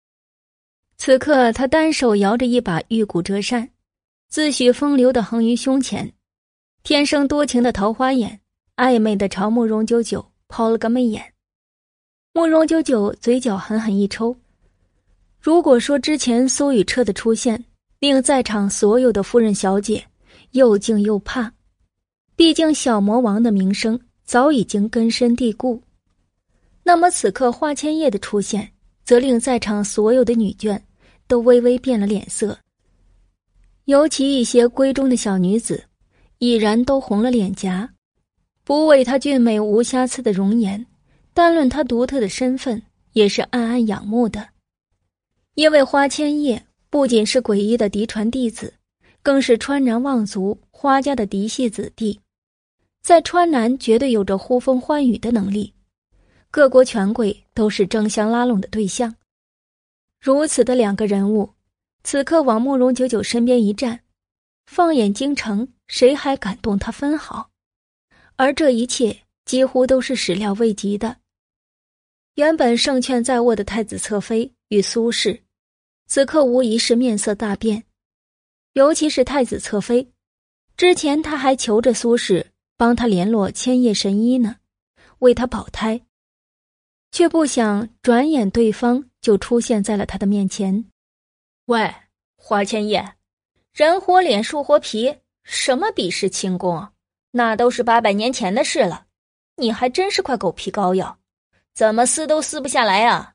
[1.04, 3.68] 此刻，他单手摇着一把玉骨折扇，
[4.28, 6.12] 自诩风流的横于胸前。
[6.84, 8.38] 天生多情的桃花眼，
[8.76, 11.20] 暧昧的朝慕容九九抛了个媚眼。
[12.32, 14.36] 慕容九九嘴角狠狠一抽。
[15.40, 17.64] 如果说之前苏雨彻的出现
[17.98, 20.04] 令在场所有的夫人小姐
[20.52, 21.52] 又敬又怕，
[22.36, 25.82] 毕竟小魔王的名声早已经根深蒂固，
[26.84, 28.70] 那么此刻花千叶的出现，
[29.04, 30.80] 则令在场所有的女眷
[31.32, 32.58] 都微微变了脸色，
[33.86, 35.84] 尤其一些闺中的小女子。
[36.36, 37.88] 已然都红了脸颊，
[38.64, 40.84] 不为她俊美无瑕疵的容颜，
[41.32, 42.82] 单论她独特的身份，
[43.14, 44.46] 也是暗暗仰慕的。
[45.54, 48.74] 因为花千叶不仅是诡异的嫡传弟子，
[49.22, 52.20] 更是川南望族花家的嫡系子弟，
[53.02, 55.72] 在川南绝对有着呼风唤雨的能力，
[56.50, 59.14] 各国权贵都是争相拉拢的对象。
[60.22, 61.52] 如此的两个人物，
[62.04, 64.04] 此刻往慕容九九身边一站，
[64.66, 65.68] 放眼京城。
[65.88, 67.50] 谁还敢动他分毫？
[68.36, 71.16] 而这一切几乎都是始料未及的。
[72.36, 75.42] 原本胜券在握的太子侧妃与苏氏，
[76.06, 77.82] 此刻无疑是面色大变。
[78.72, 80.10] 尤其是太子侧妃，
[80.76, 84.56] 之前他还求着苏氏帮他联络千叶神医呢，
[85.18, 86.00] 为他保胎，
[87.10, 90.84] 却不想转眼对方就出现在了他的面前。
[91.64, 91.94] 喂，
[92.36, 93.14] 花千叶，
[93.72, 95.16] 人活脸，树活皮。
[95.44, 96.88] 什么比试轻功，
[97.32, 99.06] 那都是八百年前的事了。
[99.56, 101.18] 你还真是块狗皮膏药，
[101.74, 103.34] 怎么撕都撕不下来啊！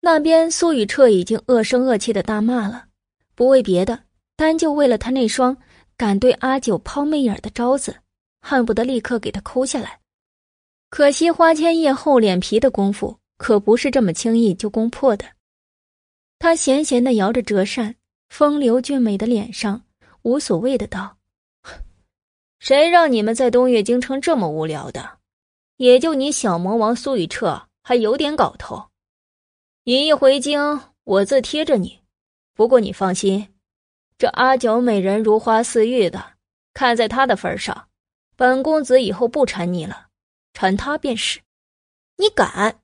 [0.00, 2.84] 那边苏雨彻已经恶声恶气的大骂了，
[3.34, 4.04] 不为别的，
[4.36, 5.56] 单就为了他那双
[5.96, 7.96] 敢对阿九抛媚眼的招子，
[8.42, 10.00] 恨不得立刻给他抠下来。
[10.90, 15.24] 可惜花千叶厚脸皮的功夫可不是这么轻易就攻破的。
[16.38, 17.96] 他闲闲的摇着折扇，
[18.28, 19.82] 风流俊美的脸上。
[20.20, 21.16] 无所谓的道
[22.60, 25.20] ：“谁让你们在东岳京城这么无聊的？
[25.78, 28.90] 也就你小魔王苏雨彻还有点搞头。
[29.84, 32.00] 你一回京，我自贴着你。
[32.54, 33.48] 不过你放心，
[34.18, 36.34] 这阿九美人如花似玉的，
[36.74, 37.88] 看在她的份上，
[38.36, 40.08] 本公子以后不缠你了，
[40.52, 41.40] 缠她便是。
[42.18, 42.79] 你敢？”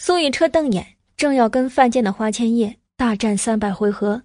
[0.00, 4.22] 苏雨彻瞪眼，正要跟犯贱的花千叶大战三百回合。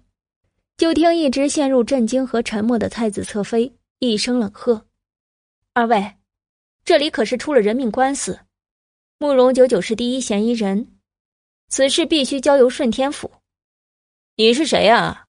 [0.76, 4.86] 就听一直陷入震惊和沉默的太子侧妃一声冷喝
[5.74, 6.14] ：“二位，
[6.84, 8.38] 这里可是出了人命官司，
[9.18, 10.96] 慕容九九是第一嫌疑人，
[11.68, 13.30] 此事必须交由顺天府。
[14.36, 15.26] 你是谁啊？”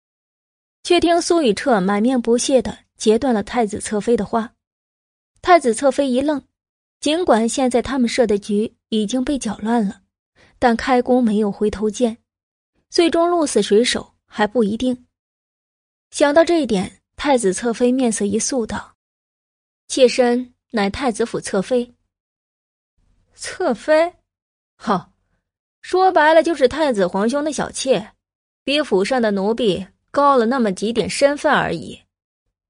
[0.83, 4.53] 却听苏雨彻满面不屑的截断了太子侧妃的话。
[5.41, 6.43] 太子侧妃一愣，
[6.99, 10.01] 尽管现在他们设的局已经被搅乱了，
[10.63, 12.19] 但开弓没有回头箭，
[12.89, 15.05] 最终鹿死谁手还不一定。
[16.11, 18.95] 想到这一点，太子侧妃面色一肃，道
[19.89, 21.93] ：“妾身乃太子府侧妃。”
[23.35, 24.13] 侧妃，
[24.77, 25.11] 好，
[25.81, 28.13] 说白了就是太子皇兄的小妾，
[28.63, 32.01] 比府上的奴婢高了那么几点身份而已，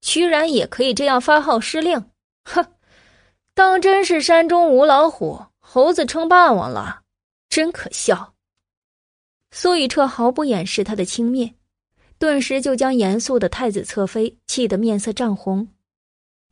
[0.00, 2.10] 居然也可以这样发号施令，
[2.42, 2.66] 哼，
[3.54, 7.03] 当真是山中无老虎，猴子称霸王了，
[7.54, 8.34] 真可笑。
[9.52, 11.54] 苏雨彻毫不掩饰他的轻蔑，
[12.18, 15.68] 顿时就将严肃的太子侧妃气得面色涨红。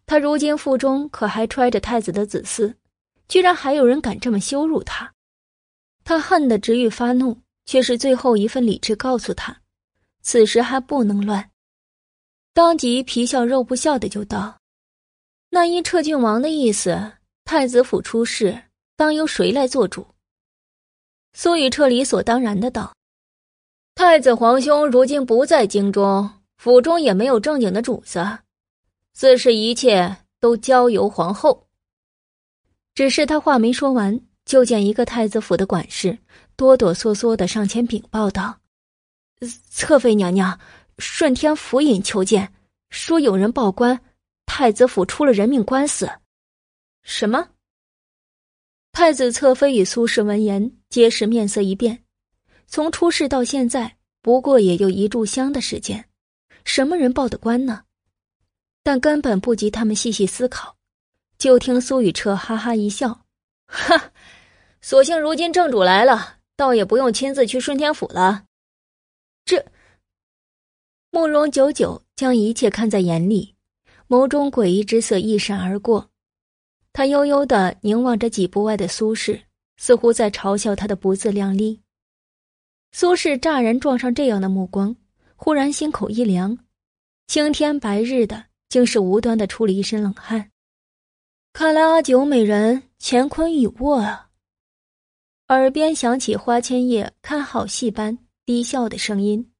[0.06, 2.76] 他如今腹中可还揣着太子的子嗣。
[3.26, 5.12] 居然还有人敢这么羞辱他，
[6.04, 7.36] 他恨得直欲发怒，
[7.66, 9.60] 却是最后一份理智告诉他，
[10.22, 11.50] 此时还不能乱。
[12.52, 14.60] 当即皮笑肉不笑的就道
[15.50, 18.62] ：“那依彻郡王的意思，太子府出事，
[18.94, 20.06] 当由谁来做主？”
[21.34, 22.94] 苏雨彻理所当然的道
[23.94, 28.38] ：“太子皇兄如今不在京中，府中也没有正经的主子，
[29.12, 31.66] 自是一切都交由皇后。”
[32.94, 36.18] 只是他话没说完，就见一个太子府的管事
[36.56, 38.58] 哆哆嗦嗦的上前禀报道
[39.70, 40.60] ：“侧妃娘娘，
[40.98, 42.52] 顺天府尹求见，
[42.90, 43.98] 说有人报官，
[44.44, 46.06] 太子府出了人命官司。”
[47.02, 47.48] 什么？
[48.92, 52.04] 太子侧妃与苏氏闻言，皆是面色一变。
[52.66, 56.04] 从出事到现在，不过也就一炷香的时间，
[56.66, 57.84] 什么人报的官呢？
[58.82, 60.76] 但根本不及他们细细思考。
[61.38, 63.24] 就听苏雨彻哈哈一笑，
[63.66, 64.12] 哈，
[64.82, 68.44] 索性如今正主来了，倒也不用亲自去顺天府了。
[69.46, 69.64] 这，
[71.10, 73.54] 慕容九九将一切看在眼里，
[74.08, 76.10] 眸中诡异之色一闪而过。
[76.92, 79.40] 他悠悠的凝望着几步外的苏轼，
[79.82, 81.80] 似乎在嘲笑他的不自量力。
[82.92, 84.94] 苏轼乍然撞上这样的目光，
[85.34, 86.56] 忽然心口一凉，
[87.26, 90.52] 青天白日的，竟是无端的出了一身冷汗。
[91.52, 94.30] 看来阿九美人乾坤已握啊！
[95.48, 99.52] 耳边响起花千叶看好戏般低笑的声音。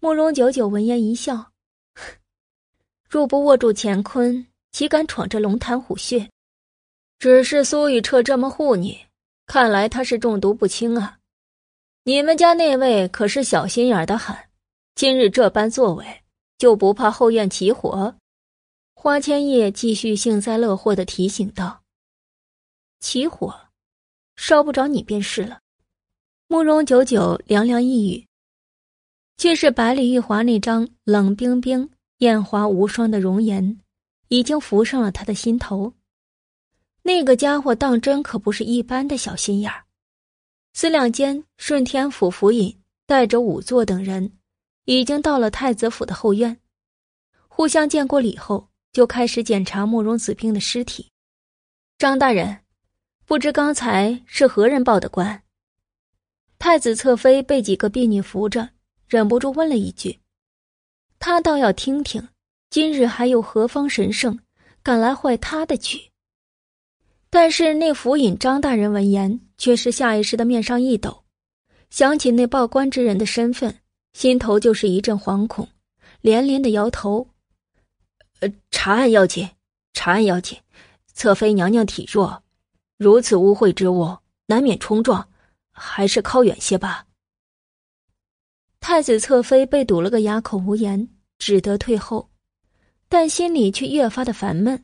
[0.00, 1.52] 慕容九九闻言一笑
[3.06, 6.26] ：“若不握住乾坤，岂敢闯这龙潭虎穴？
[7.18, 9.05] 只是苏雨彻这么护你，
[9.46, 11.18] 看来他是中毒不轻啊！
[12.04, 14.36] 你们家那位可是小心眼的很，
[14.94, 16.04] 今日这般作为，
[16.58, 18.14] 就不怕后院起火？”
[18.94, 21.82] 花千叶继续幸灾乐祸的提醒道
[22.98, 23.54] ：“起火，
[24.34, 25.60] 烧不着你便是了。”
[26.48, 28.26] 慕容九九凉凉一语，
[29.36, 33.80] 却是百里玉华那张冷冰冰、艳华无双的容颜，
[34.28, 35.92] 已经浮上了他的心头。
[37.06, 39.84] 那个家伙当真可不是一般的小心眼儿。
[40.72, 44.32] 思量间，顺天府府尹带着仵作等人，
[44.86, 46.60] 已经到了太子府的后院，
[47.46, 48.68] 互相见过礼后。
[48.92, 51.12] 就开始检查慕容子冰的尸体。
[51.98, 52.60] 张大人，
[53.26, 55.42] 不知刚才是何人报的官？
[56.58, 58.70] 太子侧妃被几个婢女扶着，
[59.06, 60.20] 忍不住问了一句。
[61.18, 62.26] 他倒要听听，
[62.70, 64.40] 今日还有何方神圣
[64.82, 66.10] 敢来坏他的局？
[67.38, 71.22] 但是那府尹张大人闻言，却是下意识的面上一抖，
[71.90, 73.78] 想起那报官之人的身份，
[74.14, 75.68] 心头就是一阵惶恐，
[76.22, 77.28] 连连的摇头。
[78.40, 79.46] 呃，查案要紧，
[79.92, 80.58] 查案要紧。
[81.12, 82.42] 侧妃娘娘体弱，
[82.96, 85.28] 如此污秽之物难免冲撞，
[85.70, 87.04] 还是靠远些吧。
[88.80, 91.06] 太子侧妃被堵了个哑口无言，
[91.38, 92.30] 只得退后，
[93.10, 94.82] 但心里却越发的烦闷。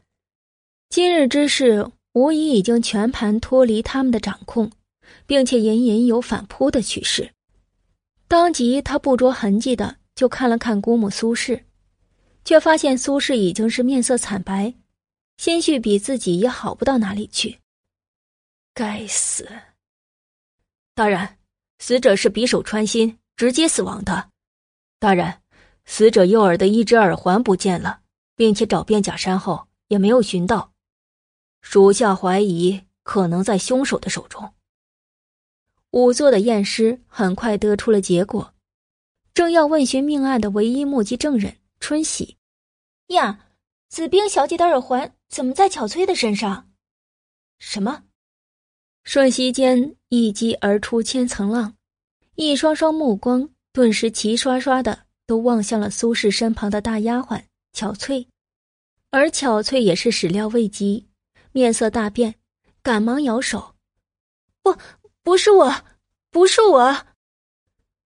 [0.91, 4.71] 今日之事无疑已经全盘脱离他们的掌控，
[5.27, 7.33] 并且隐隐有反扑的趋势。
[8.29, 11.65] 当即，他不着痕迹的就看了看姑母苏氏。
[12.45, 14.75] 却发现苏轼已经是面色惨白，
[15.37, 17.61] 心绪比自己也好不到哪里去。
[18.75, 19.49] 该死！
[20.93, 21.37] 大人，
[21.79, 24.29] 死者是匕首穿心，直接死亡的。
[24.99, 25.33] 大人，
[25.85, 28.01] 死者右耳的一只耳环不见了，
[28.35, 30.72] 并且找遍假山后也没有寻到，
[31.63, 34.53] 属下怀疑可能在凶手的手中。
[35.91, 38.53] 仵作的验尸很快得出了结果，
[39.33, 41.57] 正要问询命案的唯一目击证人。
[41.81, 42.37] 春喜，
[43.09, 43.47] 呀，
[43.89, 46.71] 子冰小姐的耳环怎么在巧翠的身上？
[47.59, 48.05] 什么？
[49.03, 51.75] 瞬息间一击而出千层浪，
[52.37, 57.43] 一双双目光顿时齐刷刷的都望向了苏轼身旁的大丫鬟
[57.73, 58.29] 巧翠。
[59.11, 61.09] 而巧翠也是始料未及，
[61.53, 62.35] 面色大变，
[62.83, 63.75] 赶忙摇手
[64.63, 64.77] ：“不，
[65.23, 65.85] 不是我，
[66.31, 67.07] 不是我。”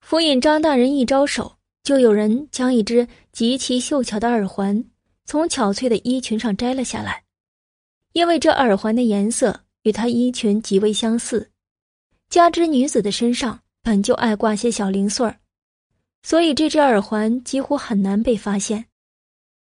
[0.00, 4.84] 府尹张大人一招手，就有人将一只极其秀巧的耳环
[5.24, 7.24] 从巧翠的衣裙上摘了下来，
[8.12, 11.50] 因为这耳环的颜色与她衣裙极为相似，
[12.28, 15.38] 加之女子的身上本就爱挂些小零碎儿，
[16.22, 18.86] 所以这只耳环几乎很难被发现，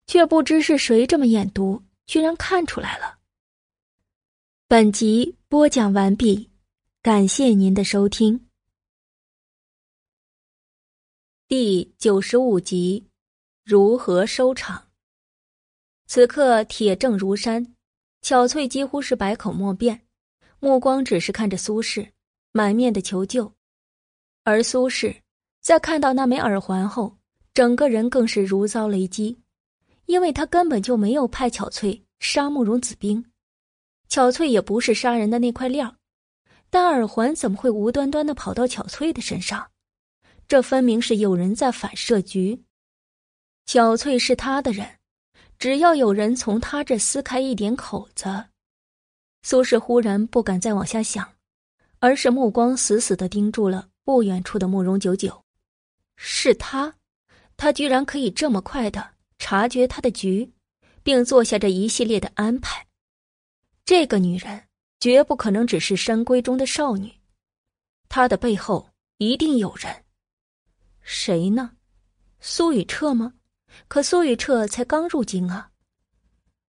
[0.06, 3.13] 却不知是谁这么眼毒，居然看出来了。
[4.76, 6.50] 本集播讲完毕，
[7.00, 8.48] 感谢您的收听。
[11.46, 13.06] 第九十五集，
[13.62, 14.88] 如何收场？
[16.08, 17.76] 此刻铁证如山，
[18.20, 20.08] 巧翠几乎是百口莫辩，
[20.58, 22.10] 目光只是看着苏轼，
[22.50, 23.52] 满面的求救。
[24.42, 25.20] 而苏轼
[25.60, 27.16] 在看到那枚耳环后，
[27.52, 29.40] 整个人更是如遭雷击，
[30.06, 33.24] 因为他根本就没有派巧翠杀慕容子冰，
[34.14, 35.96] 巧翠也不是杀人的那块料，
[36.70, 39.72] 但耳环怎么会无端端的跑到巧翠的身上？
[40.46, 42.62] 这分明是有人在反设局。
[43.66, 44.88] 小翠是他的人，
[45.58, 48.44] 只要有人从他这撕开一点口子，
[49.42, 51.28] 苏轼忽然不敢再往下想，
[51.98, 55.42] 而是目光死死的盯住了不远处的慕容九九。
[56.16, 56.94] 是他，
[57.56, 59.10] 他居然可以这么快的
[59.40, 60.52] 察觉他的局，
[61.02, 62.86] 并做下这一系列的安排。
[63.84, 64.62] 这个女人
[64.98, 67.12] 绝不可能只是深闺中的少女，
[68.08, 70.04] 她的背后一定有人。
[71.02, 71.72] 谁呢？
[72.40, 73.34] 苏雨彻吗？
[73.88, 75.70] 可苏雨彻才刚入京啊！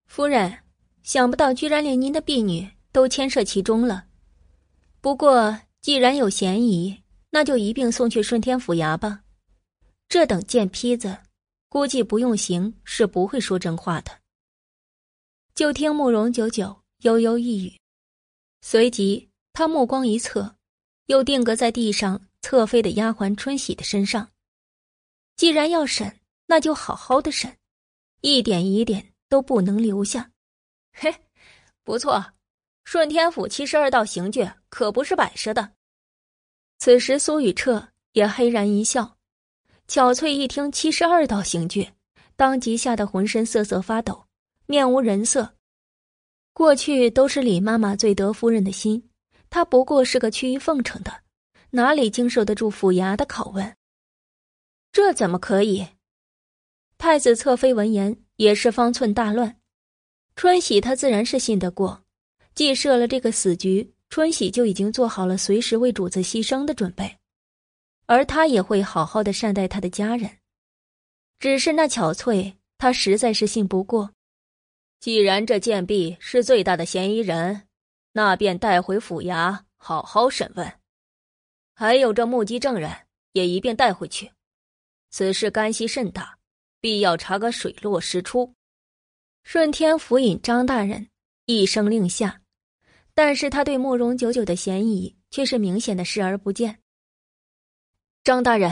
[0.08, 0.60] 夫人，
[1.04, 4.08] 想不到居然连您的婢女都牵涉其中了。
[5.00, 9.22] 不过既然有嫌疑，那就一并送去顺天府衙吧。
[10.10, 11.18] 这等贱坯子，
[11.70, 14.12] 估计不用刑是不会说真话的。
[15.54, 17.80] 就听慕容九九悠悠一语，
[18.62, 20.56] 随即他目光一侧，
[21.06, 22.22] 又定格在地上。
[22.42, 24.30] 侧妃的丫鬟春喜的身上，
[25.36, 27.58] 既然要审，那就好好的审，
[28.22, 30.30] 一点疑点都不能留下。
[30.94, 31.12] 嘿，
[31.84, 32.24] 不错，
[32.84, 35.72] 顺天府七十二道刑具可不是摆设的。
[36.78, 39.18] 此时苏雨彻也嘿然一笑，
[39.88, 41.90] 巧翠一听七十二道刑具，
[42.36, 44.28] 当即吓得浑身瑟瑟发抖，
[44.68, 45.56] 面无人色。
[46.56, 49.10] 过去都是李妈妈最得夫人的心，
[49.50, 51.12] 她不过是个趋于奉承的。
[51.72, 53.76] 哪里经受得住府衙的拷问？
[54.94, 55.86] 这怎么可以？
[56.98, 59.60] 太子侧妃闻言也是方寸大乱。
[60.38, 62.02] 春喜他自然是信得过，
[62.54, 67.18] 既设了这个死局，春喜就已经做好了随时为主子牺牲的准备，
[68.06, 70.38] 而他也会好好的善待他的家人。
[71.38, 74.15] 只是那巧翠，他实在是信不过。
[75.06, 77.68] 既然这贱婢是最大的嫌疑人，
[78.14, 80.80] 那便带回府衙好好审问。
[81.76, 82.92] 还有这目击证人
[83.34, 84.32] 也一并带回去，
[85.12, 86.40] 此事干系甚大，
[86.82, 88.56] 必要查个水落石出。
[89.44, 91.08] 顺天府尹张大人
[91.46, 92.42] 一声令下，
[93.14, 96.80] 但是他对慕容九九的嫌疑却是明显的视而不见。
[98.24, 98.72] 张大人，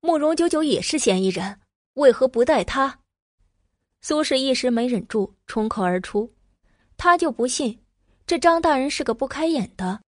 [0.00, 1.60] 慕容九九也是嫌疑人，
[1.94, 2.99] 为何不带他？
[4.02, 6.32] 苏轼一时没忍住，冲口而出
[6.96, 7.82] ：“他就不信
[8.26, 10.00] 这张大人是个不开眼的。”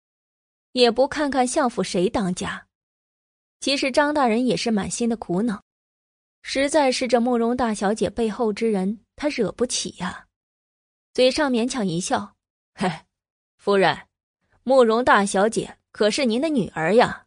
[0.73, 2.67] 也不看看相府谁当家，
[3.61, 5.63] 其实张大人也是满心的苦恼，
[6.43, 10.29] 实在是这慕容大小姐背后之人，他惹不起呀。
[11.13, 12.37] 嘴上勉强一笑
[12.75, 12.91] ：“嘿，
[13.59, 14.07] 夫人，
[14.63, 17.27] 慕容大小姐可是您的女儿呀。”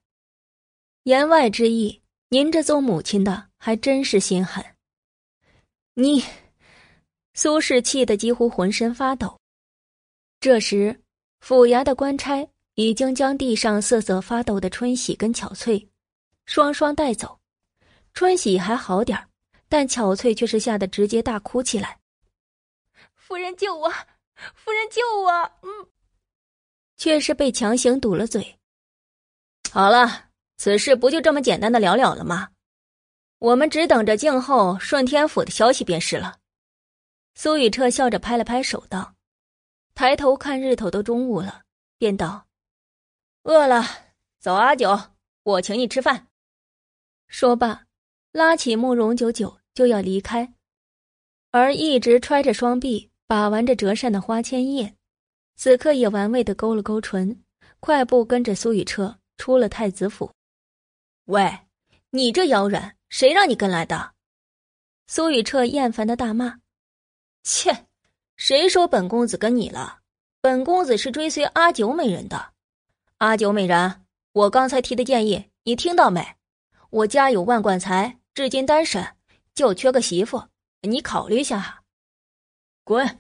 [1.04, 4.66] 言外之意，您这做母亲的还真是心狠。
[5.94, 6.24] 你，
[7.36, 9.40] 苏轼气得几乎浑身发抖。
[10.40, 11.00] 这时，
[11.40, 12.50] 府衙的官差。
[12.78, 15.88] 已经将地上瑟瑟发抖的春喜跟巧翠，
[16.46, 17.40] 双双带走。
[18.14, 19.18] 春喜还好点
[19.70, 21.98] 但巧翠却是吓得直接大哭起来。
[23.14, 23.90] 夫人救我！
[24.54, 25.32] 夫人救我！
[25.62, 25.88] 嗯，
[26.98, 28.60] 却是被强行堵了嘴。
[29.72, 30.26] 好了，
[30.58, 32.50] 此事不就这么简单的了了了吗？
[33.40, 36.40] 我们只等着静候顺天府的消息便是了。
[37.36, 39.14] 苏雨彻笑着拍了拍手道，
[39.94, 41.64] 抬头看日头都中午了，
[41.98, 42.48] 便道。
[43.44, 43.84] 饿了，
[44.40, 44.98] 走阿九，
[45.44, 46.28] 我请你吃饭。
[47.28, 47.86] 说罢，
[48.32, 50.54] 拉起慕容九九就要离开，
[51.52, 54.96] 而一直揣着双臂把玩着折扇的花千叶，
[55.58, 57.44] 此刻也玩味的勾了勾唇，
[57.82, 60.32] 快步跟着苏雨彻出了太子府。
[61.26, 61.60] 喂，
[62.12, 64.14] 你这妖人，谁让你跟来的？
[65.08, 66.62] 苏雨彻厌烦的大骂。
[67.46, 67.86] 切，
[68.38, 70.00] 谁说本公子跟你了？
[70.42, 72.54] 本公子是追随阿九美人的。
[73.20, 76.26] 阿九美人，我刚才提的建议你听到没？
[76.90, 79.08] 我家有万贯财，至今单身，
[79.54, 80.42] 就缺个媳妇，
[80.82, 81.84] 你考虑一下。
[82.84, 83.20] 滚！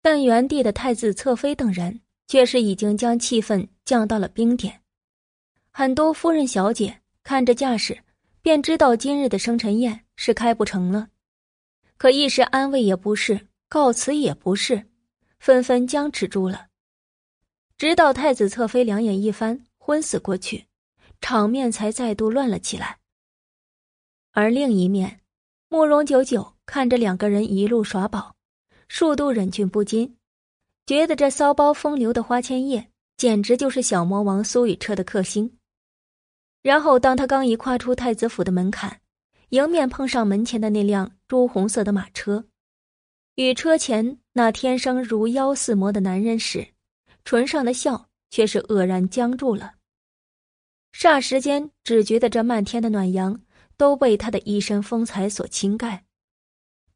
[0.00, 4.80] 但原地的太子侧妃等人却是已经将气氛降到了冰点。
[5.72, 7.98] 很多夫人小姐看着架势，
[8.42, 11.08] 便知道今日的生辰宴是开不成了。
[11.98, 14.88] 可一时安慰也不是，告辞也不是，
[15.40, 16.68] 纷纷僵持住了。
[17.76, 20.66] 直到太子侧妃两眼一翻，昏死过去，
[21.20, 22.98] 场面才再度乱了起来。
[24.30, 25.20] 而另一面，
[25.68, 28.36] 慕容九九看着两个人一路耍宝，
[28.86, 30.16] 数度忍俊不禁，
[30.86, 35.58] 觉得这骚包风流的花千叶简直就是小魔王苏雨彻的克星。
[36.62, 39.00] 然后，当他刚一跨出太子府的门槛，
[39.48, 42.46] 迎面碰上门前的那辆朱红色的马车，
[43.34, 46.66] 与车前那天生如妖似魔的男人时，
[47.22, 49.74] 唇上的笑却是愕然僵住了。
[50.90, 53.38] 霎时间，只觉得这漫天的暖阳
[53.76, 56.06] 都被他的一身风采所侵盖，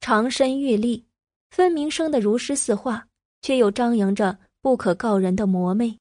[0.00, 1.04] 长身玉立，
[1.50, 3.06] 分明生得如诗似画，
[3.42, 5.98] 却又张扬着不可告人的魔魅，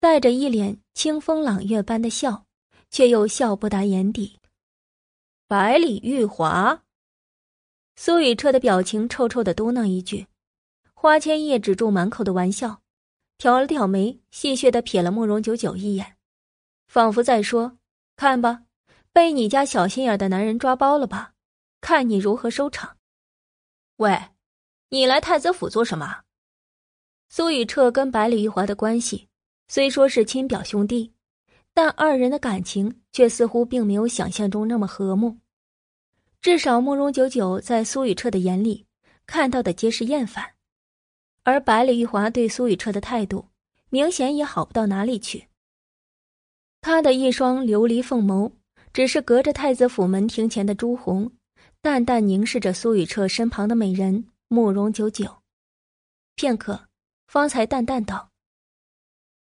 [0.00, 2.44] 带着一脸清风朗月般的笑，
[2.90, 4.36] 却又笑不达眼底。
[5.46, 6.82] 百里玉华，
[7.96, 10.26] 苏雨彻的表情臭臭的嘟囔一句，
[10.94, 12.82] 花千叶止住满口的玩笑，
[13.38, 16.16] 挑了挑眉，戏谑的瞥了慕容九九一眼，
[16.86, 17.78] 仿佛在说
[18.14, 18.64] ：“看吧，
[19.12, 21.32] 被你家小心眼的男人抓包了吧？
[21.80, 22.98] 看你如何收场。”
[23.96, 24.16] 喂，
[24.90, 26.22] 你来太子府做什么？
[27.28, 29.28] 苏雨彻跟百里玉华的关系
[29.68, 31.12] 虽说是亲表兄弟。
[31.72, 35.36] 但二人的感情却似乎并没有想象中那么和睦，
[36.46, 38.86] 至少慕容九九在苏雨彻的眼里
[39.26, 40.54] 看到的皆是厌烦，
[41.42, 43.48] 而百里玉华对苏雨彻的态度
[43.88, 45.48] 明显也好不到哪里去。
[46.80, 48.52] 他的一双琉璃凤眸
[48.92, 51.32] 只是隔着太子府门庭前的朱红，
[51.82, 55.42] 淡淡凝视着苏雨彻身旁的美人慕容九九，
[56.36, 56.86] 片刻，
[57.26, 58.30] 方才淡淡道：“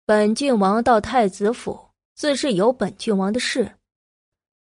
[0.07, 3.77] 本郡王到太子府。”自是有本郡王的事，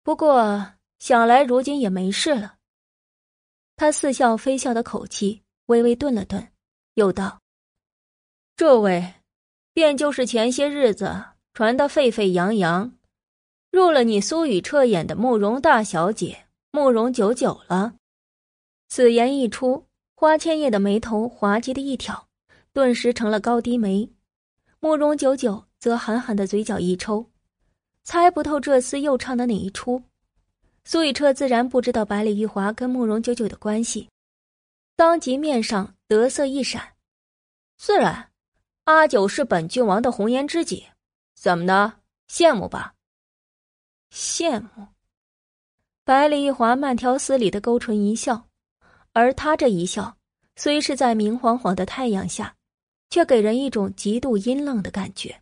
[0.01, 2.55] 不过想来如今也没事了。
[3.75, 6.47] 他似笑非笑的口气微微顿了顿，
[6.95, 7.41] 又道
[8.57, 9.13] ：“这位，
[9.73, 11.23] 便就是前些日子
[11.53, 12.97] 传得沸沸扬扬，
[13.69, 17.95] 入了你苏雨彻眼的慕容大小姐慕容九九了。”
[18.89, 19.85] 此言一出，
[20.15, 22.27] 花千叶的眉头滑稽的一挑，
[22.73, 24.09] 顿时成了高低眉。
[24.79, 27.29] 慕容九九则狠狠的嘴角一抽。
[28.03, 30.01] 猜不透这厮又唱的哪一出，
[30.89, 34.07] 苏雨彻自然不知道百里玉华跟慕容九九的关系，
[34.95, 36.93] 当即面上得色一闪。
[37.75, 38.31] 自然，
[38.85, 40.85] 阿九是本郡王的红颜知己，
[41.35, 41.99] 怎么的？
[42.29, 42.93] 羡慕吧？
[44.13, 44.87] 羡慕。
[46.05, 48.47] 百里玉华慢条斯理的勾唇一笑，
[49.11, 50.15] 而他这一笑，
[50.55, 52.55] 虽是在明晃晃的太阳下，
[53.09, 55.41] 却给人一种极度阴冷的感觉，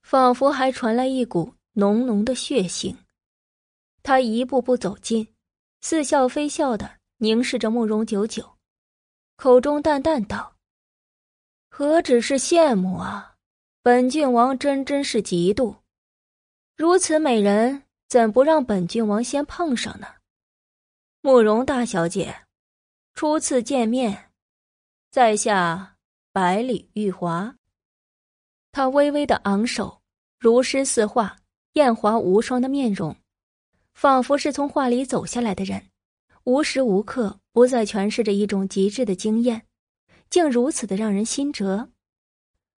[0.00, 1.52] 仿佛还传来一股。
[1.74, 2.96] 浓浓的血腥，
[4.06, 5.34] 他一步步走近，
[5.80, 8.56] 似笑非笑的凝视着慕容九九，
[9.34, 10.54] 口中淡淡道
[11.68, 13.34] ：“何止是羡慕啊，
[13.82, 15.78] 本郡王真真是嫉妒。
[16.76, 20.06] 如此美人，怎不让本郡王先碰上呢？”
[21.20, 22.46] 慕容大小姐，
[23.14, 24.30] 初次见面，
[25.10, 25.96] 在下
[26.30, 27.56] 百里玉华。
[28.70, 30.00] 他微微的昂首，
[30.38, 31.36] 如诗似画。
[31.72, 33.14] 艳华无双的面容，
[33.96, 35.82] 仿佛是从画里走下来的人，
[36.44, 39.66] 无时无刻不在诠释着一种极致的惊艳，
[40.28, 41.88] 竟如此的让人心折。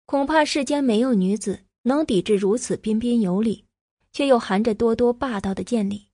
[0.05, 3.65] 恐怕世间没有女子能抵制如此彬彬有礼，
[4.13, 6.07] 却又含着多多霸道的见礼。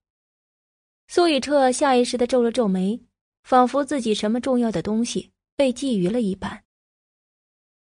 [1.09, 3.03] 苏雨彻下意识的皱了皱眉，
[3.43, 6.63] 仿佛自己什么重要的东西被觊觎了一般。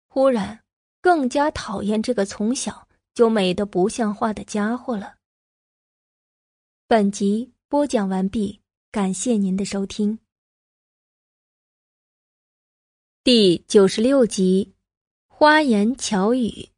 [0.08, 0.62] 忽然，
[1.02, 2.88] 更加讨厌这个从小。
[3.14, 5.19] 就美的不像话的家伙了。
[6.92, 8.62] 本集播讲完毕，
[8.92, 10.18] 感谢您的收听。
[13.24, 14.74] 第九十六集，
[15.28, 16.70] 花言巧语。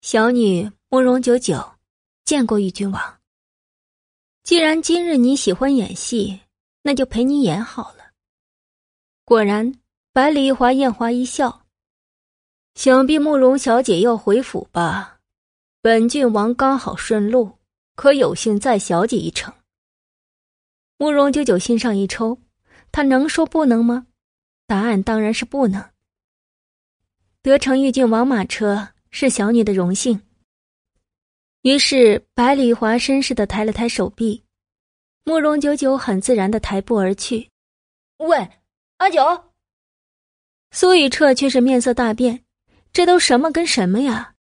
[0.00, 1.74] 小女慕容九九，
[2.24, 3.20] 见过玉君王。
[4.42, 6.40] 既然今日你喜欢演戏，
[6.80, 8.12] 那就陪你演好了。
[9.26, 9.78] 果然，
[10.14, 11.66] 百里一华艳华一笑。
[12.74, 15.20] 想必慕容小姐要回府吧？
[15.82, 17.58] 本郡王刚好顺路，
[17.94, 19.52] 可有幸载小姐一程。
[20.96, 22.38] 慕容九九心上一抽，
[22.90, 24.06] 他能说不能吗？
[24.66, 25.90] 答案当然是不能。
[27.42, 30.20] 得成玉郡王马车是小女的荣幸。
[31.62, 34.42] 于是百里华绅士的抬了抬手臂，
[35.24, 37.50] 慕容九九很自然的抬步而去。
[38.18, 38.48] 喂，
[38.98, 39.20] 阿九。
[40.70, 42.44] 苏雨彻却是面色大变，
[42.92, 44.34] 这都什么跟什么呀？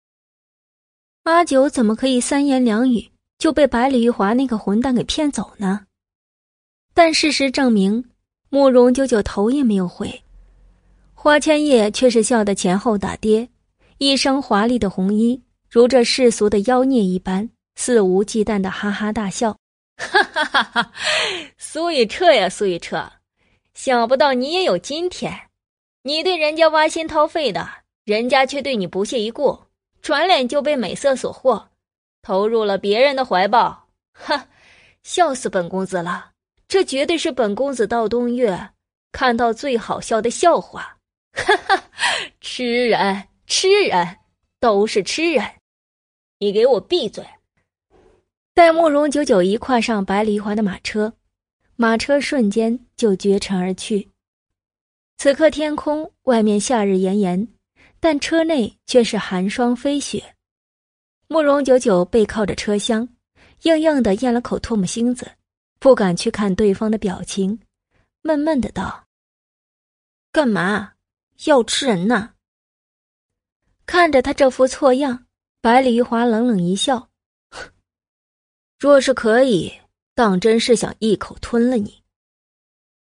[1.24, 3.09] 阿九怎么可以三言两语
[3.40, 5.86] 就被百里玉华那个混蛋给骗走呢？
[6.92, 8.04] 但事实证明，
[8.50, 10.22] 慕容九九头也没有回。
[11.14, 13.48] 花千叶却是笑得前后打跌，
[13.96, 19.56] 一身华丽的红衣如这世俗的妖孽一般，肆无忌惮的哈哈大笑。
[19.96, 20.92] 哈哈哈哈！
[21.56, 23.10] 苏雨彻呀，苏雨彻，
[23.72, 25.32] 想不到你也有今天。
[26.02, 27.66] 你对人家挖心掏肺的，
[28.04, 29.58] 人家却对你不屑一顾，
[30.02, 31.69] 转脸就被美色所惑，
[32.22, 33.88] 投入了别人的怀抱。
[34.12, 34.48] 哈，
[35.02, 36.32] 笑死本公子了！
[36.68, 38.70] 这绝对是本公子到东岳
[39.12, 40.96] 看到最好笑的笑话。
[41.32, 41.84] 哈哈，
[42.40, 44.18] 吃人，吃人，
[44.60, 45.44] 都是吃人！
[46.38, 47.24] 你给我闭嘴！
[48.54, 51.14] 待慕容九九一跨上白梨花的马车，
[51.76, 54.10] 马车瞬间就绝尘而去。
[55.16, 57.48] 此刻天空外面夏日炎炎，
[58.00, 60.34] 但车内却是寒霜飞雪。
[61.32, 63.08] 慕容九九背靠着车厢，
[63.62, 65.30] 硬硬的咽了口唾沫星子，
[65.78, 67.60] 不敢去看对方的表情，
[68.22, 69.06] 闷闷的道
[70.32, 70.94] ：“干嘛？”
[71.46, 72.30] 要吃人呐！
[73.86, 75.26] 看着他这副错样，
[75.60, 77.08] 百里玉华冷冷一笑
[78.76, 79.72] ：“若是可以，
[80.16, 82.02] 当真是想一口吞了你。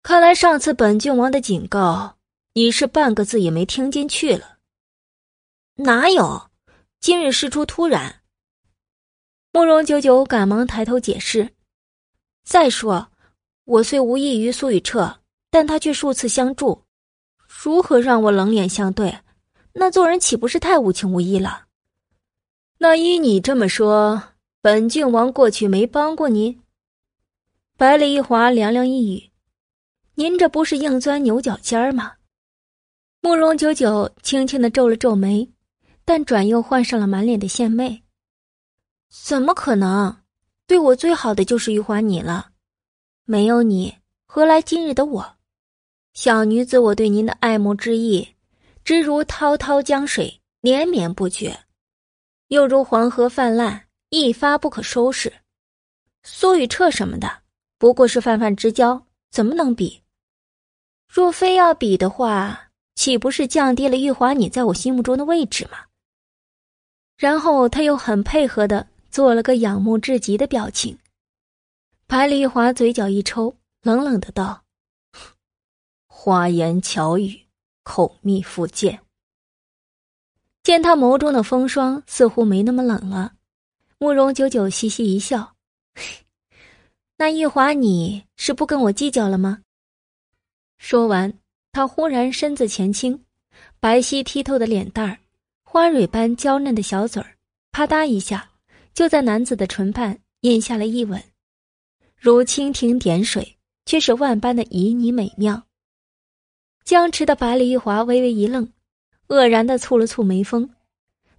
[0.03, 2.17] 看来上次本郡王的警告，
[2.55, 4.57] 你是半个字也没听进去了。
[5.75, 6.49] 哪有？
[7.01, 8.23] 今日事出突然。”
[9.53, 11.55] 慕容九九赶忙抬头解释
[12.45, 13.11] ：“再说，
[13.65, 15.21] 我虽无异于苏雨彻，
[15.51, 16.85] 但他却数次相助。”
[17.49, 19.19] 如何让我冷脸相对？
[19.73, 21.67] 那做人岂不是太无情无义了？
[22.79, 24.23] 那依你这么说，
[24.61, 26.61] 本郡王过去没帮过你？
[27.77, 29.31] 百里一华凉凉一语
[30.17, 32.15] ：“您这不是硬钻牛角尖儿吗？”
[33.21, 35.51] 慕容九九轻轻的皱了皱眉，
[36.07, 38.05] 但转又换上了满脸的献媚
[39.11, 40.17] ：“怎么可能？
[40.69, 42.53] 对我最好的就是玉华你了，
[43.25, 45.37] 没有你，何来今日的我？”
[46.15, 48.37] 小女子，我对您的爱慕之意，
[48.85, 51.59] 只如滔滔江水连绵不绝，
[52.49, 55.33] 又如黄河泛滥一发不可收拾。
[56.23, 57.43] 苏雨彻什么的，
[57.79, 60.03] 不过是泛泛之交，怎么能比？
[61.09, 65.79] 若非要比的话，岂不是降低了玉华你在我心目中的位置吗？
[67.17, 70.99] 然后他又很配合的做了个仰慕至极的表情。
[72.07, 74.65] 白丽华嘴角一抽，冷冷的道。
[76.07, 77.47] 花言巧语，
[77.83, 79.01] 口蜜腹剑。
[80.63, 83.35] 见他眸中的风霜似乎没那么冷了，
[83.99, 85.55] 慕容九九嘻嘻一笑
[87.17, 89.63] ：“那玉华，你是不跟我计较了吗？”
[90.79, 91.39] 说完，
[91.71, 93.25] 他忽然身子前倾，
[93.79, 95.19] 白皙剔透的脸蛋儿，
[95.77, 97.37] 花蕊般娇嫩的小嘴儿，
[97.71, 98.49] 啪嗒一下
[98.95, 101.23] 就在男子的唇畔印下了一吻，
[102.19, 105.63] 如蜻蜓点水，却是万般的旖旎美妙。
[106.87, 108.67] 僵持的百里玉华微微一愣，
[109.29, 110.67] 愕然的蹙了蹙眉峰，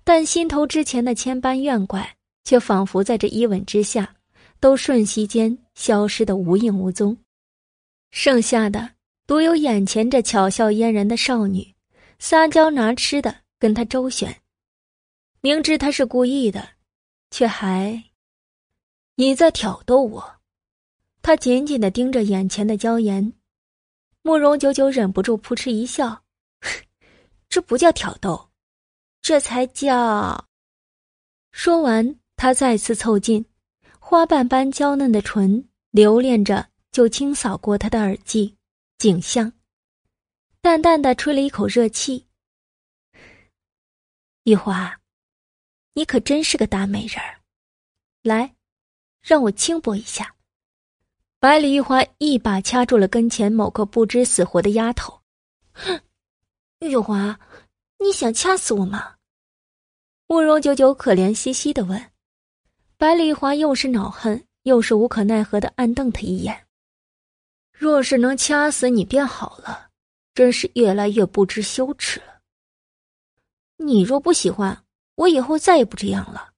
[0.04, 4.18] 但心头之前的千般怨怪，却仿佛在这一吻之下，
[4.60, 7.18] 都瞬息间消失的无影无踪。
[8.12, 8.88] 剩下的
[9.26, 11.74] 独有眼前这巧笑嫣然的少女，
[12.20, 14.42] 撒娇拿吃的跟他周旋，
[15.42, 16.70] 明知他是故意的，
[17.32, 18.04] 却还
[19.16, 20.36] 你在挑逗我。
[21.22, 23.34] 他紧紧的盯着眼前的娇颜。
[24.22, 26.24] 慕容久久忍不住扑哧一笑，
[27.50, 28.50] 这不叫挑逗，
[29.22, 30.46] 这才叫。
[31.52, 33.46] 说完，他再次凑近，
[34.00, 38.56] 花瓣般娇嫩的唇留恋着，就轻扫过他的耳际，
[38.98, 39.52] 颈项，
[40.62, 42.27] 淡淡的吹了一口热气。
[44.48, 45.02] 玉华，
[45.94, 47.42] 你可真是个大美人儿，
[48.24, 48.56] 来，
[49.20, 50.36] 让我轻薄一下。
[51.38, 55.22] 百里玉华一把掐住了跟前某个不知死活的丫头，
[55.74, 56.00] 哼！
[56.80, 57.38] 玉华，
[58.00, 59.18] 你想掐死我吗？
[60.28, 62.14] 慕容九九可怜兮兮的问。
[62.96, 66.68] 百里玉华又是恼恨又是无可奈何的暗瞪他一眼。
[67.74, 69.90] 若是能掐死你便好了，
[70.34, 72.37] 真是越来越不知羞耻了。
[73.78, 74.84] 你若不喜欢，
[75.16, 76.54] 我以后再也不这样了。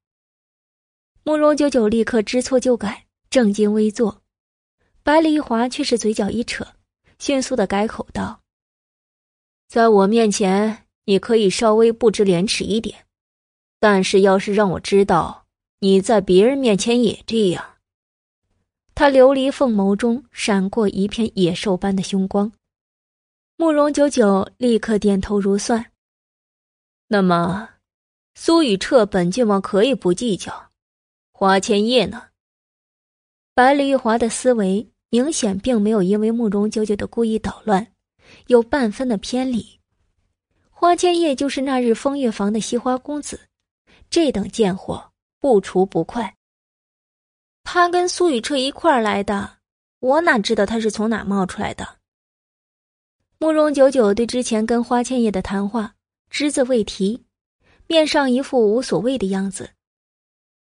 [1.23, 4.21] 慕容九九立刻知错就改，正襟危坐。
[5.03, 6.65] 白里一华却是嘴角一扯，
[7.19, 8.41] 迅速的改口道
[9.67, 13.05] ：“在我面前，你可以稍微不知廉耻一点，
[13.79, 15.45] 但是要是让我知道
[15.79, 17.77] 你在别人面前也这样……”
[18.95, 22.51] 他琉璃凤眸中闪过一片野兽般的凶光。
[23.55, 25.91] 慕容九九立刻点头如蒜。
[27.11, 27.67] 那么，
[28.35, 30.69] 苏雨彻本郡王可以不计较，
[31.31, 32.27] 花千叶呢？
[33.55, 37.87] 百里玉华的思维明显并没有因为慕容九九的故意捣乱，
[38.45, 39.79] 有半分的偏离。
[40.69, 43.39] 花千叶就是那日风月房的西花公子，
[44.11, 46.35] 这等贱货不除不快。
[47.63, 49.57] 他跟苏雨彻一块儿来的，
[49.99, 51.97] 我哪知道他是从哪冒出来的？
[53.39, 55.95] 慕容九九对之前跟花千叶的谈话
[56.29, 57.25] 只字未提，
[57.87, 59.71] 面上一副无所谓的样子。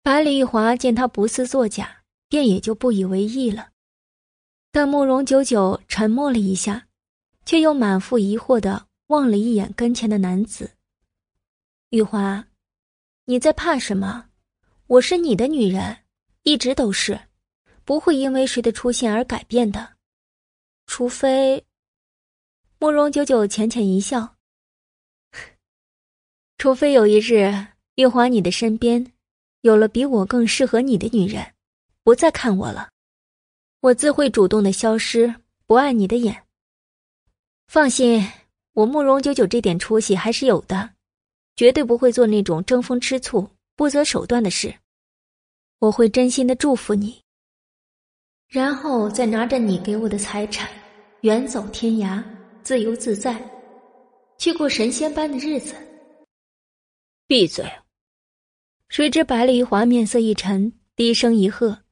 [0.03, 3.70] 百里玉华见他不似作假，便也就不以为意了。
[4.72, 6.86] 但慕容九九沉默了一下，
[7.44, 10.70] 却又满腹疑惑的望了一眼跟前的男子。
[11.90, 12.46] 玉华，
[13.24, 14.28] 你在怕什么？
[14.86, 15.98] 我是你的女人，
[16.44, 17.20] 一直都是，
[17.84, 19.96] 不会因为谁的出现而改变的，
[20.86, 21.66] 除非。
[22.78, 24.36] 慕容九九浅浅一笑，
[26.61, 27.50] 除非有一日
[27.94, 29.14] 玉华你的身边
[29.62, 31.54] 有了比我更适合你的女人，
[32.04, 32.90] 不再看我了，
[33.80, 35.34] 我自会主动的消失，
[35.64, 36.42] 不碍你的眼。
[37.66, 38.22] 放心，
[38.74, 40.90] 我慕容九九这点出息还是有的，
[41.56, 44.74] 绝对不会做那种争风吃醋、不择手段的事。
[45.78, 47.22] 我会真心的祝福你，
[48.48, 50.68] 然后再拿着你给我的财产
[51.22, 52.22] 远走天涯。
[52.62, 53.42] 自由自在，
[54.36, 55.74] 去过神仙般的日子。
[57.31, 57.64] 闭嘴！
[58.89, 61.85] 谁知百里华面色一沉，低声一喝，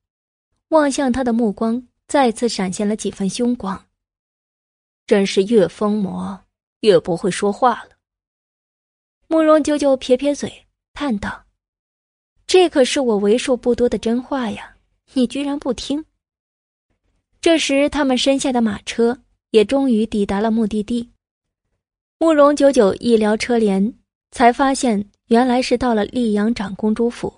[0.71, 3.87] 望向他的目光再次闪现了几分凶光。
[5.07, 6.41] 真是越疯魔
[6.81, 7.91] 越不会说话了。
[9.29, 11.45] 慕容九九撇撇嘴，叹道
[12.49, 14.77] ：“这可是我为数不多的真话呀，
[15.13, 16.05] 你居然不听。”
[17.41, 19.23] 这时，他们身下的马车。
[19.53, 21.11] 也终于抵达了目的地。
[22.19, 23.95] 慕容九九一撩车帘，
[24.31, 27.33] 才发现原来是到了溧阳长公主府。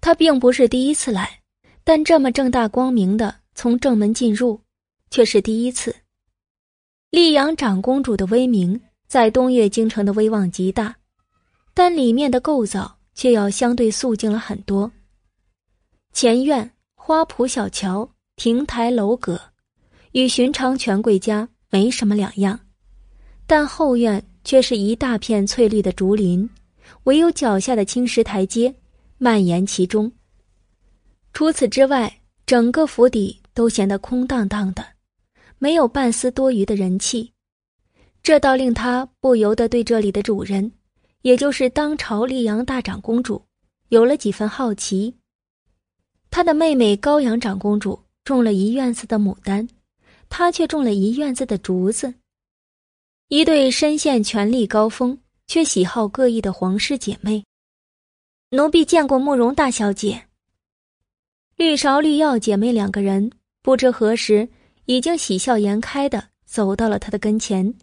[0.00, 1.40] 他并不是第一次来，
[1.82, 4.60] 但这么正大光明的从正门进入，
[5.10, 5.94] 却是第一次。
[7.10, 10.96] 溧阳长公主的威名在东岳京城的威望极大，
[11.72, 14.90] 但里面的构造却要相对肃静了很多。
[16.12, 19.40] 前院花圃小桥，亭台楼阁。
[20.12, 22.60] 与寻常权贵家没什么两样，
[23.48, 26.48] 但后院却是一大片翠绿的竹林，
[27.04, 28.74] 唯有脚下的青石台阶
[29.18, 30.10] 蔓延其中。
[31.32, 34.84] 除此之外，整个府邸都显得空荡荡的，
[35.58, 37.32] 没有半丝多余的人气，
[38.22, 40.72] 这倒令他不由得对这里的主人，
[41.22, 43.42] 也就是当朝溧阳大长公主，
[43.88, 45.14] 有了几分好奇。
[46.30, 49.68] 他的妹妹高阳长公主种了一院子的牡丹。
[50.30, 52.12] 他却种了一院子的竹子。
[53.28, 55.16] 一对身陷权力高峰
[55.46, 57.44] 却喜好各异的皇室姐妹，
[58.50, 60.28] 奴婢见过慕容大小姐。
[61.56, 63.30] 绿芍、绿药姐妹两个人
[63.62, 64.48] 不知何时
[64.86, 67.74] 已经喜笑颜开的走到了他的跟前。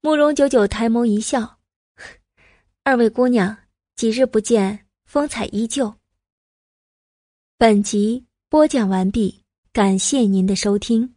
[0.00, 1.58] 慕容九九抬眸一笑
[2.82, 3.56] ：“二位姑娘，
[3.94, 5.94] 几日不见，风采依旧。”
[7.58, 11.14] 本集播讲完毕，感谢您的收听。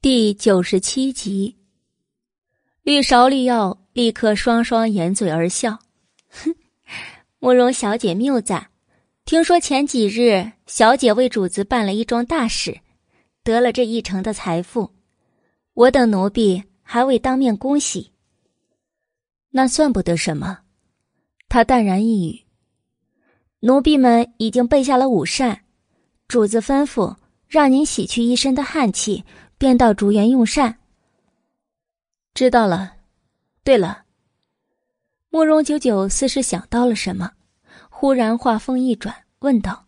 [0.00, 1.56] 第九十七集，
[2.86, 5.76] 绿芍绿药立刻双双掩嘴而笑，
[6.30, 6.54] 哼，
[7.40, 8.68] 慕容小姐谬赞。
[9.24, 12.78] 听说前几日小姐为主子办了一桩大事，
[13.42, 14.88] 得了这一城的财富，
[15.74, 18.12] 我等奴婢还未当面恭喜。
[19.50, 20.60] 那算不得什么，
[21.48, 22.40] 他淡然一语。
[23.58, 25.60] 奴婢们已经备下了午膳，
[26.28, 27.16] 主子吩咐
[27.48, 29.24] 让您洗去一身的汗气。
[29.58, 30.78] 便到竹园用膳。
[32.36, 32.96] 知道了。
[33.64, 34.04] 对了，
[35.30, 37.32] 慕容九九似是想到了什么，
[37.88, 39.86] 忽然话锋一转，问道：“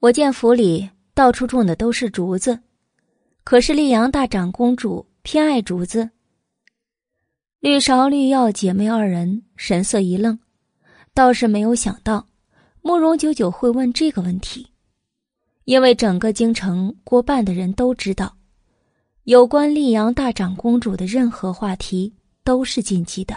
[0.00, 2.60] 我见府里到处种的都是竹子，
[3.44, 6.10] 可是溧阳大长公主偏爱竹子？”
[7.60, 10.38] 绿芍、绿药姐妹二人神色一愣，
[11.14, 12.26] 倒是没有想到
[12.82, 14.70] 慕容九九会问这个问题，
[15.64, 18.36] 因为整个京城过半的人都知道。
[19.24, 22.12] 有关溧阳大长公主的任何话题
[22.42, 23.36] 都是禁忌的。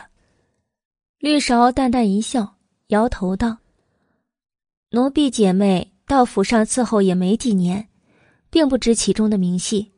[1.20, 2.56] 绿芍淡淡一笑，
[2.88, 3.60] 摇头道
[4.90, 7.88] ：“奴婢姐妹到府上伺候也没几年，
[8.50, 9.92] 并不知其中的明细，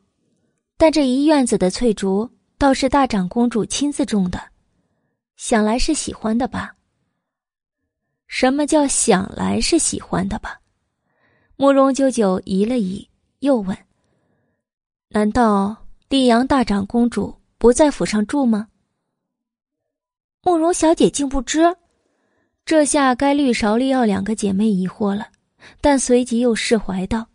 [0.76, 2.28] 但这一院子的翠竹
[2.58, 4.38] 倒是大长公主亲自种的，
[5.36, 6.76] 想来是喜欢的吧？
[8.26, 10.60] 什么叫想来是喜欢的吧？
[11.56, 13.08] 慕容九九疑了疑，
[13.38, 13.74] 又问
[15.10, 15.76] ：“难道
[16.08, 18.68] 丽阳大长公主不在府上住吗？”
[20.42, 21.76] 慕容小姐竟不知，
[22.64, 25.28] 这下该绿芍、绿药两个姐妹疑惑了，
[25.80, 27.26] 但随即又释怀道：“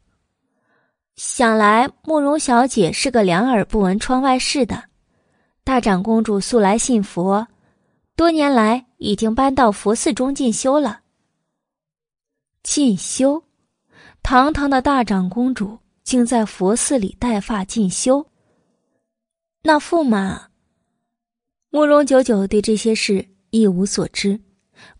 [1.16, 4.86] 想来慕容小姐是个两耳不闻窗外事的。
[5.64, 7.48] 大长公主素来信佛，
[8.16, 11.02] 多年来已经搬到佛寺中进修了。
[12.64, 13.44] 进修，
[14.22, 18.26] 堂堂的大长公主竟在佛寺里带发进修。
[19.62, 20.48] 那驸马。”
[21.72, 24.40] 慕容九九对这些事一无所知，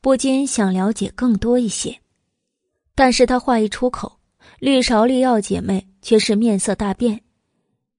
[0.02, 2.00] 不禁想了解更多一些。
[2.96, 4.20] 但是他话一出口，
[4.60, 7.22] 绿芍、绿药姐妹却是面色大变，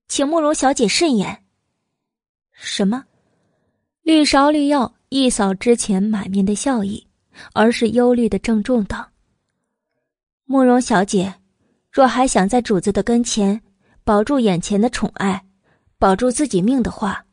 [0.08, 1.44] 请慕容小姐慎言。
[2.52, 3.04] 什么？
[4.02, 7.06] 绿芍、绿药一扫之前满面的笑意，
[7.52, 9.10] 而是忧虑的郑重道
[10.46, 11.34] ：“慕容小姐，
[11.94, 13.62] 若还想在主子的跟前
[14.02, 15.40] 保住眼前的宠爱，
[15.96, 17.24] 保住自己命的话。”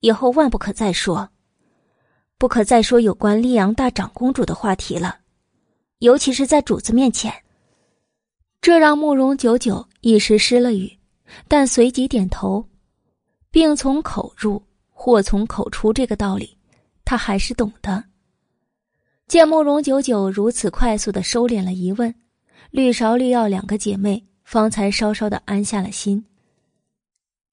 [0.00, 1.28] 以后万不可再说，
[2.36, 5.18] 不可再说有关溧阳大长公主的话题了，
[6.00, 7.32] 尤其是在主子面前。
[8.60, 10.90] 这让慕容九九一时失了语，
[11.46, 12.68] 但随即点头。
[13.52, 14.60] 病从口入，
[14.90, 16.58] 祸从口出，这个道理
[17.04, 18.02] 他还是懂的。
[19.28, 22.12] 见慕容九九如此快速的收敛了疑问，
[22.70, 26.24] 绿芍、绿药两个姐妹方才稍稍的安下了心。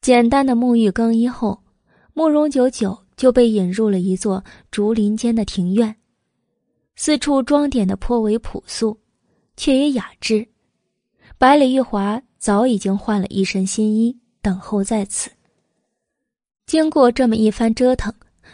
[0.02, 1.60] 简单的沐浴更衣后。
[2.16, 5.96] 慕容九九就被引入了一座竹林间的庭院，
[6.96, 8.96] 四处装点的颇为朴素，
[9.58, 10.48] 却也雅致。
[11.40, 15.32] 百里玉华早已经换了一身新衣，等候在此。
[16.68, 18.14] 经过这么一番折腾，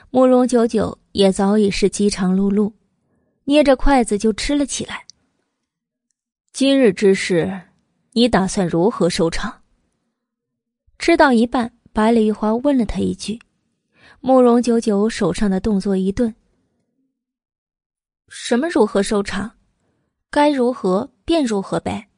[0.09, 2.71] 慕容九九也早已是饥肠辘辘，
[3.43, 5.05] 捏着筷子就吃了起来。
[6.51, 7.61] 今日之事，
[8.11, 9.61] 你打算如何收场？
[10.97, 13.39] 吃到一半，百里玉华问了他一句。
[14.19, 16.33] 慕容九九手上的动作一顿。
[18.27, 19.51] 什么如何收场？
[20.29, 22.09] 该如何便如何呗。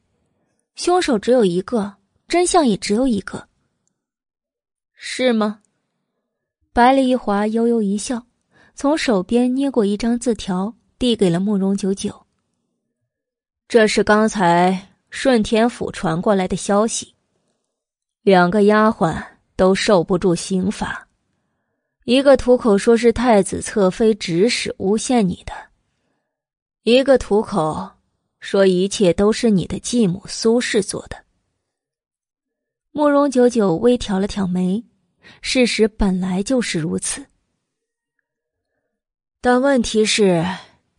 [0.74, 3.48] 凶手只有一个，真相也只有一个。
[4.94, 5.60] 是吗？
[6.72, 8.26] 百里一华悠悠一笑，
[8.74, 12.21] 从手边捏过一张字条，递给了慕容九九。
[13.72, 17.14] 这是刚才顺天府传过来的消息，
[18.20, 19.24] 两个丫鬟
[19.56, 21.08] 都受不住刑罚。
[22.04, 25.54] 一个土口说是太子侧妃指使诬陷你的，
[26.82, 27.92] 一个土口
[28.40, 31.16] 说一切都是你的继母苏氏做的。
[32.90, 34.84] 慕容九九微挑了挑眉，
[35.40, 37.24] 事实本来就是如此，
[39.40, 40.44] 但问题是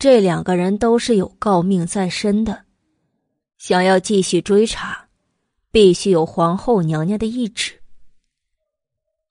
[0.04, 2.66] 这两个人都是有诰命在身的，
[3.58, 5.08] 想要继续追查，
[5.72, 7.80] 必须有皇后娘娘的懿旨。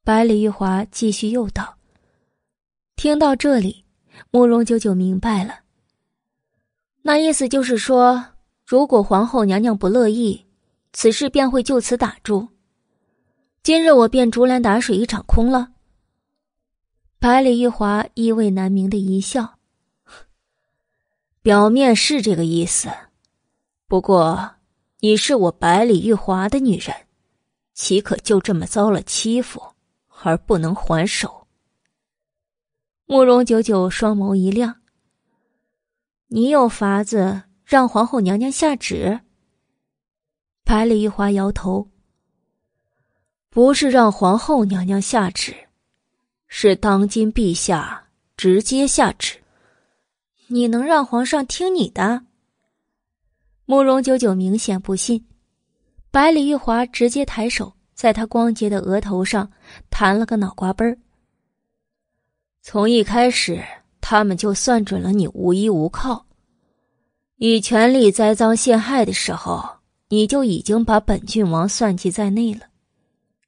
[0.03, 1.77] 百里玉华继续又道
[2.97, 3.85] ：“听到这里，
[4.31, 5.57] 慕容九九明白了。
[7.03, 8.25] 那意思就是说，
[8.65, 10.43] 如果皇后娘娘不乐意，
[10.95, 12.49] 此事便会就此打住。
[13.63, 15.69] 今日我便竹篮打水一场空了。”
[17.21, 19.57] 百里玉华意味难明的一笑
[21.43, 22.89] ：“表面是这个意思，
[23.87, 24.55] 不过
[25.01, 26.95] 你是我百里玉华的女人，
[27.75, 29.61] 岂可就这么遭了欺负？”
[30.25, 31.49] 而不能还手。
[33.07, 34.77] 慕容九九双眸一亮
[36.31, 39.19] ：“你有法子让皇后娘娘下旨？”
[40.63, 41.91] 百里玉华摇头
[43.51, 45.53] ：“不是让皇后娘娘下旨，
[46.47, 49.42] 是当今陛下直接下旨。
[50.53, 52.25] 你能让皇上听你的？”
[53.65, 55.27] 慕容九九明显不信，
[56.11, 57.73] 百里玉华直接抬手。
[57.95, 59.53] 在他光洁的额头上
[59.89, 60.99] 弹了个脑瓜崩儿。
[62.61, 63.63] 从一开始，
[64.01, 66.27] 他们就算准了你无依无靠，
[67.37, 69.63] 以权力栽赃陷害的时候，
[70.09, 72.63] 你就已经把本郡王算计在内了，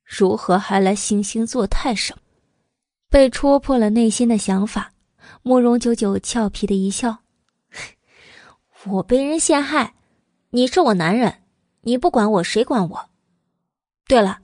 [0.05, 2.21] 如何还来惺惺作态什么？
[3.09, 4.93] 被戳破了内心的想法，
[5.47, 7.19] 慕容九九俏皮的一笑
[8.89, 9.95] ：“我被人陷害，
[10.49, 11.43] 你是我男人，
[11.83, 13.11] 你不管我，谁管我？
[14.09, 14.41] 对了。”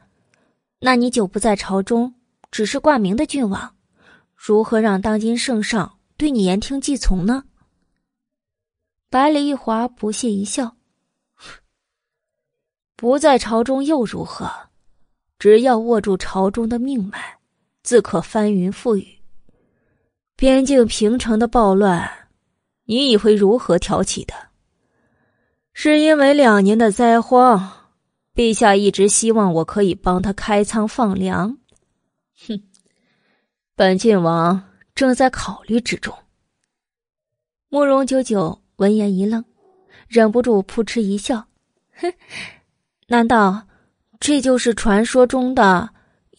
[0.80, 2.16] 那你久不在朝中，
[2.51, 3.76] 只是挂名的郡王，
[4.34, 7.44] 如何让当今圣上对你言听计从呢？
[9.09, 10.76] 百里一华不屑一笑
[12.94, 14.51] ：“不在朝中又如何？
[15.38, 17.38] 只要握住朝中的命脉，
[17.82, 19.19] 自可翻云覆雨。
[20.41, 22.11] 边境平城的暴乱，
[22.86, 24.32] 你以为如何挑起的？
[25.74, 27.70] 是因为两年的灾荒，
[28.34, 31.59] 陛下一直希望我可以帮他开仓放粮。
[32.49, 32.59] 哼，
[33.76, 34.62] 本郡王
[34.95, 36.14] 正在考虑之中。
[37.68, 39.45] 慕容九九闻言一愣，
[40.09, 41.47] 忍不住扑哧一笑
[42.01, 42.11] ：“哼，
[43.09, 43.66] 难道
[44.18, 45.91] 这就是传说中的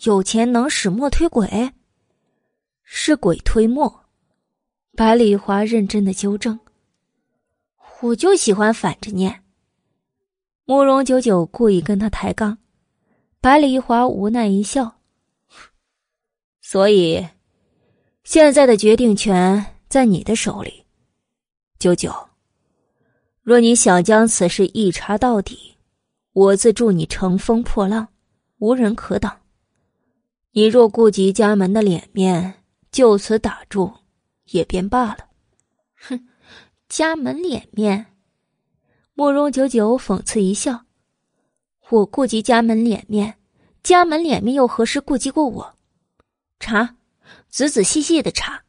[0.05, 1.71] 有钱能使磨推鬼？
[2.93, 4.03] 是鬼推磨？”
[4.97, 6.59] 百里华认真的纠正
[8.03, 9.45] ：“我就喜欢反着念。”
[10.67, 12.57] 慕容九九故意跟他抬杠，
[13.39, 14.97] 百里华无奈一笑
[16.59, 17.25] ：“所以，
[18.25, 20.85] 现在的决定权在你的手里。”
[21.79, 22.13] 九九，
[23.41, 25.77] 若你想将此事一查到底，
[26.33, 28.09] 我自助你乘风破浪，
[28.57, 29.39] 无人可挡。
[30.51, 32.60] 你若顾及家门的脸面，
[32.91, 33.91] 就此打住，
[34.51, 35.27] 也便罢了。
[35.95, 36.27] 哼，
[36.89, 38.07] 家门脸面，
[39.13, 40.85] 慕容九九讽刺一笑
[41.89, 43.37] ：“我顾及家门脸面，
[43.81, 45.75] 家门脸面又何时顾及过我？
[46.59, 46.97] 查，
[47.49, 48.63] 仔仔细细的查，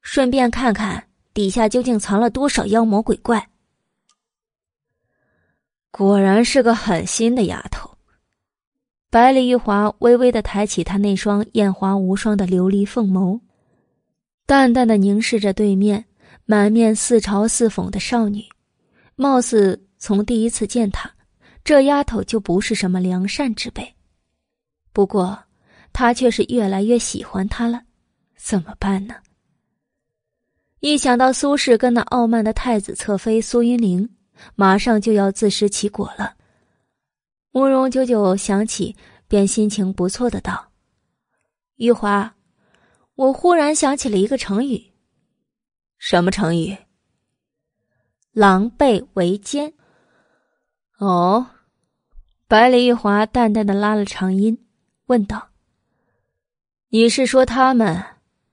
[0.00, 1.02] 顺便看看。”
[1.36, 3.50] 底下究竟藏了多少妖魔鬼怪？
[5.90, 7.98] 果然是个狠心的丫头。
[9.10, 13.38] 百里玉华微微的抬起她那双艳华无双的琉璃凤眸，
[14.46, 16.04] 淡淡的凝视着对面
[16.44, 18.44] 满面似嘲似讽的少女，
[19.16, 21.10] 貌似从第一次见她，
[21.64, 23.94] 这丫头就不是什么良善之辈。
[24.92, 25.36] 不过，
[25.92, 27.82] 他却是越来越喜欢她了，
[28.36, 29.16] 怎么办呢？
[30.80, 34.08] 一想到苏轼跟那傲慢的太子侧妃苏云玲
[34.54, 36.34] 马上就要自食其果了，
[37.50, 38.94] 慕容九九想起，
[39.26, 40.70] 便心情不错的道
[41.76, 42.35] ：“玉华，
[43.16, 44.92] 我忽然想起了一个成语。
[45.98, 46.76] 什么成语？
[48.32, 49.74] 狼狈为奸。
[50.98, 51.50] 哦。”
[52.48, 54.56] 百里玉华淡淡的拉了长音，
[55.06, 55.48] 问道
[56.90, 58.00] ：“你是说他们，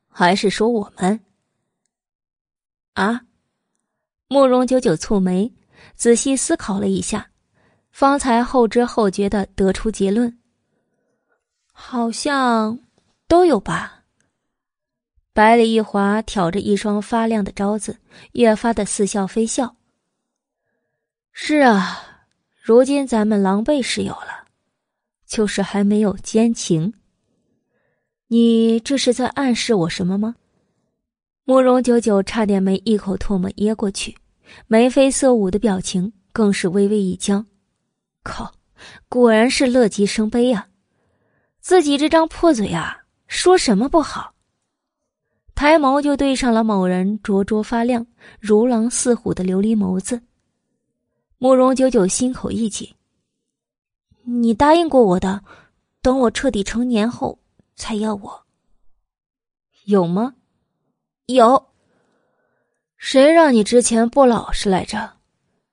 [0.07, 1.19] 还是说我们？”
[2.93, 3.21] 啊！
[4.27, 5.53] 慕容九九蹙眉，
[5.95, 7.29] 仔细思考了一下，
[7.91, 10.39] 方才后知后觉的得出结论：
[11.71, 12.79] 好像
[13.27, 14.02] 都有吧。
[15.33, 17.97] 百里一华挑着一双发亮的招子，
[18.33, 19.75] 越发的似笑非笑。
[21.31, 22.27] 是啊，
[22.61, 24.45] 如今咱们狼狈是有了，
[25.25, 26.93] 就是还没有奸情。
[28.27, 30.35] 你这是在暗示我什么吗？
[31.45, 34.15] 慕容九九差点没一口唾沫噎过去，
[34.67, 37.43] 眉飞色舞的表情更是微微一僵。
[38.23, 38.53] 靠，
[39.09, 40.67] 果然是乐极生悲啊！
[41.59, 44.32] 自己这张破嘴啊，说什么不好？
[45.55, 48.05] 抬眸就对上了某人灼灼发亮、
[48.39, 50.21] 如狼似虎的琉璃眸子。
[51.37, 52.93] 慕容九九心口一紧
[54.23, 55.43] ：“你答应过我的，
[56.01, 57.37] 等我彻底成年后
[57.75, 58.45] 才要我。
[59.85, 60.35] 有吗？”
[61.27, 61.69] 有，
[62.97, 65.17] 谁让你之前不老实来着？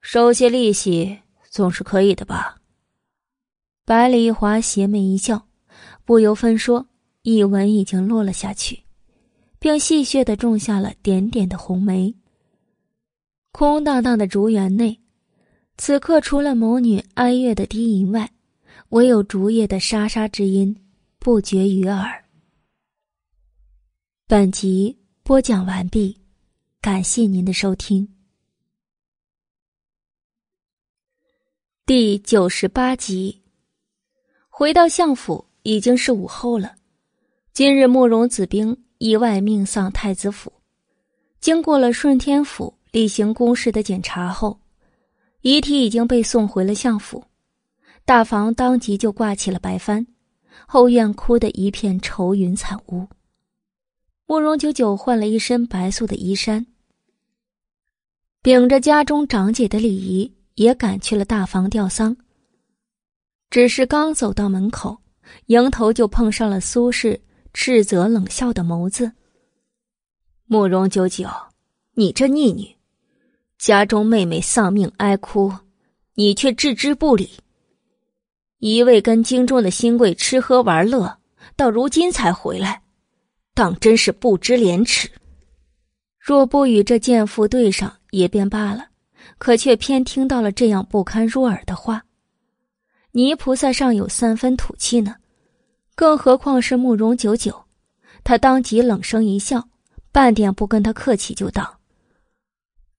[0.00, 2.56] 收些利息总是可以的吧？
[3.84, 5.46] 百里华邪魅一笑，
[6.04, 6.86] 不由分说，
[7.22, 8.84] 一吻已经落了下去，
[9.60, 12.12] 并戏谑的种下了点点的红梅。
[13.52, 14.98] 空荡荡的竹园内，
[15.76, 18.28] 此刻除了母女哀乐的低吟外，
[18.88, 20.76] 唯有竹叶的沙沙之音
[21.20, 22.24] 不绝于耳。
[24.26, 24.96] 本集。
[25.22, 26.18] 播讲完毕，
[26.80, 28.08] 感谢您的收听。
[31.86, 33.40] 第九十八集，
[34.48, 36.74] 回到相府已经是午后了。
[37.52, 40.52] 今日慕容子冰意外命丧太子府，
[41.40, 44.60] 经过了顺天府例行公事的检查后，
[45.40, 47.24] 遗体已经被送回了相府。
[48.04, 50.06] 大房当即就挂起了白帆，
[50.66, 53.08] 后院哭得一片愁云惨雾。
[54.26, 56.66] 慕容九九换了一身白素的衣衫，
[58.42, 62.14] 秉着家中长姐的礼仪，也赶去了大房吊丧。
[63.48, 64.98] 只是刚走到门口，
[65.46, 67.18] 迎头就碰上了苏轼
[67.52, 69.12] 斥责冷笑的眸子。
[70.46, 71.28] 慕容九九，
[71.94, 72.76] 你这逆女，
[73.58, 75.52] 家中妹妹丧命哀哭，
[76.14, 77.30] 你却置之不理，
[78.58, 81.18] 一味跟京中的新贵吃喝玩乐，
[81.56, 82.82] 到如今才回来。
[83.54, 85.10] 当真是不知廉耻！
[86.18, 88.88] 若不与这贱妇对上也便罢了，
[89.38, 92.04] 可却偏听到了这样不堪入耳的话。
[93.12, 95.16] 泥菩萨尚有三分土气呢，
[96.00, 97.66] 更何况是慕容九九？
[98.24, 99.68] 他当即冷声一笑，
[100.10, 101.78] 半点不跟他客气，就道：“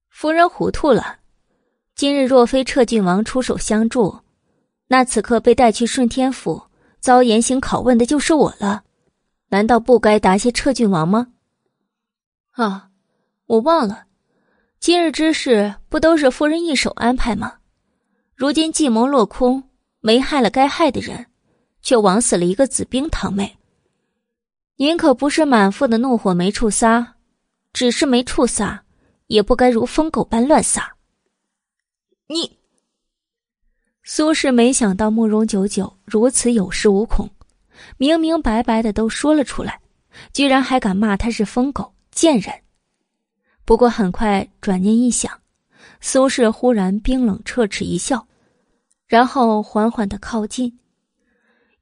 [0.07, 1.17] 夫人糊涂了。
[1.95, 4.19] 今日若非彻郡王出手相助，
[4.85, 6.61] 那此刻被带去顺天府
[6.99, 8.83] 遭严刑拷问的就是我了。
[9.49, 11.29] 难道不该答谢彻郡王吗？”
[12.53, 12.89] 啊，
[13.47, 14.03] 我忘了，
[14.79, 17.55] 今日之事不都是夫人一手安排吗？
[18.35, 19.63] 如今计谋落空，
[20.01, 21.25] 没害了该害的人，
[21.81, 23.57] 却枉死了一个子冰堂妹。
[24.75, 27.15] 您可不是满腹的怒火没处撒，
[27.73, 28.83] 只是没处撒，
[29.27, 30.95] 也不该如疯狗般乱撒。
[32.27, 32.57] 你，
[34.03, 37.29] 苏轼没想到慕容九九如此有恃无恐，
[37.97, 39.79] 明明白白的都说了出来，
[40.33, 42.53] 居然还敢骂他是疯狗贱人。
[43.65, 45.39] 不过很快转念一想，
[45.99, 48.27] 苏轼忽然冰冷彻齿一笑。
[49.07, 50.79] 然后缓缓的靠近，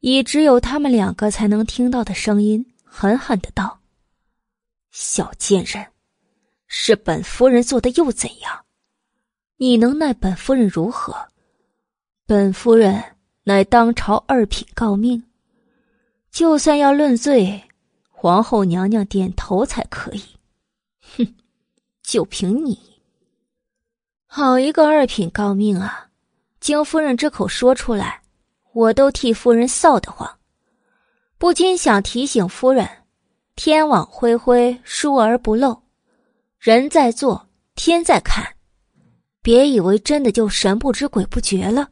[0.01, 3.79] 以只有他们两个才能听到的声音，狠狠的道
[4.91, 5.85] ：“小贱人，
[6.67, 8.65] 是本夫人做的又怎样？
[9.57, 11.27] 你能奈本夫人如何？
[12.25, 13.03] 本夫人
[13.43, 15.21] 乃当朝二品诰命，
[16.31, 17.61] 就算要论罪，
[18.09, 20.23] 皇后娘娘点头才可以。
[21.17, 21.35] 哼，
[22.03, 22.79] 就凭你，
[24.27, 26.05] 好一个二品诰命啊！”
[26.61, 28.21] 经夫人之口说出来，
[28.73, 30.29] 我都替夫人臊得慌，
[31.37, 32.87] 不禁想提醒夫人：
[33.55, 35.81] 天网恢恢，疏而不漏，
[36.59, 38.55] 人在做，天在看，
[39.41, 41.89] 别以为真的就神不知鬼不觉了。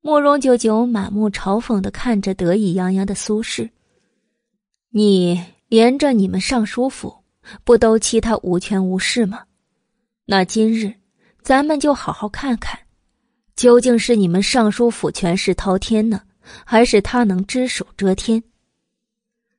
[0.00, 3.68] 慕容九九满目嘲讽的看着得意洋洋的苏轼
[4.90, 7.14] ：“你连着你们尚书府，
[7.64, 9.44] 不都欺他无权无势吗？
[10.24, 10.94] 那今日
[11.42, 12.78] 咱们就好好看看。”
[13.58, 16.22] 究竟是你们尚书府权势滔天呢，
[16.64, 18.40] 还是他能只手遮天？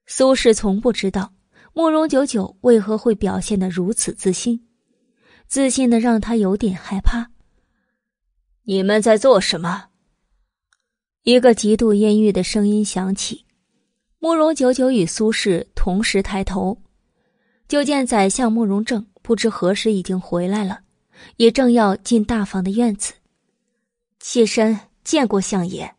[0.05, 1.33] 苏轼从不知道
[1.73, 4.65] 慕容九九为何会表现得如此自信，
[5.47, 7.31] 自信的让他有点害怕。
[8.63, 9.87] 你们在做什么？
[11.23, 13.45] 一个极度阴郁的声音响起。
[14.19, 16.81] 慕容九九与苏轼同时抬头，
[17.67, 20.79] 就见宰相慕容正不知何时已经回来了，
[21.35, 23.11] 也正要进大房的院子。
[24.19, 25.95] 妾身见过相爷。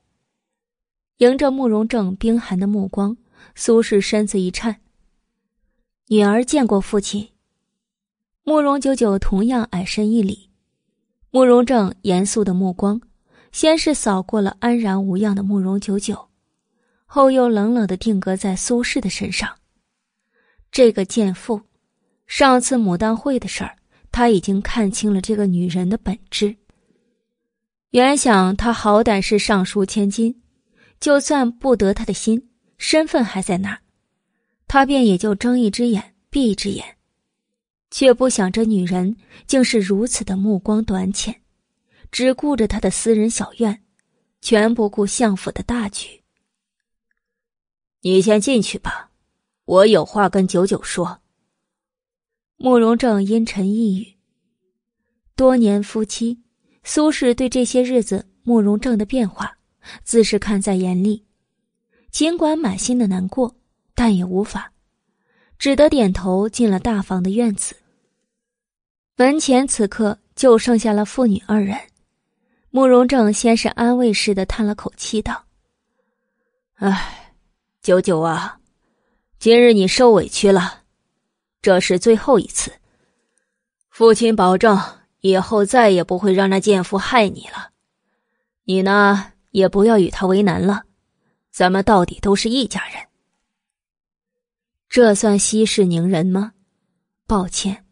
[1.16, 3.16] 迎着慕容正冰寒的目光，
[3.54, 4.80] 苏轼身子一颤。
[6.08, 7.28] 女儿见过父亲。
[8.42, 10.50] 慕容九九同样矮身一礼。
[11.30, 13.00] 慕容正严肃的目光，
[13.52, 16.28] 先是扫过了安然无恙的慕容九九，
[17.06, 19.48] 后又冷冷的定格在苏轼的身上。
[20.70, 21.60] 这个贱妇，
[22.26, 23.76] 上次牡丹会的事儿，
[24.12, 26.56] 他已经看清了这个女人的本质。
[27.90, 30.40] 原想他好歹是尚书千金，
[31.00, 33.80] 就算不得他的心，身份还在那儿，
[34.68, 36.96] 他便也就睁一只眼闭一只眼，
[37.90, 39.16] 却不想这女人
[39.48, 41.42] 竟是如此的目光短浅，
[42.12, 43.82] 只顾着他的私人小院，
[44.40, 46.22] 全不顾相府的大局。
[48.02, 49.10] 你先进去吧，
[49.64, 51.20] 我有话跟九九说。
[52.56, 54.14] 慕容正阴沉一语，
[55.34, 56.40] 多年夫妻。
[56.82, 59.56] 苏轼对这些日子慕容正的变化，
[60.02, 61.24] 自是看在眼里，
[62.10, 63.54] 尽管满心的难过，
[63.94, 64.72] 但也无法，
[65.58, 67.76] 只得点头进了大房的院子。
[69.16, 71.78] 门前此刻就剩下了父女二人，
[72.70, 75.44] 慕容正先是安慰似的叹了口气，道
[76.80, 77.34] ：“哎，
[77.82, 78.58] 九九啊，
[79.38, 80.84] 今日你受委屈了，
[81.60, 82.72] 这是最后一次，
[83.90, 84.80] 父亲保证。”
[85.20, 87.70] 以后再也不会让那贱妇害你了，
[88.64, 90.84] 你呢也不要与他为难了，
[91.50, 93.06] 咱们到底都是一家人。
[94.88, 96.52] 这算息事宁人吗？
[97.26, 97.84] 抱歉，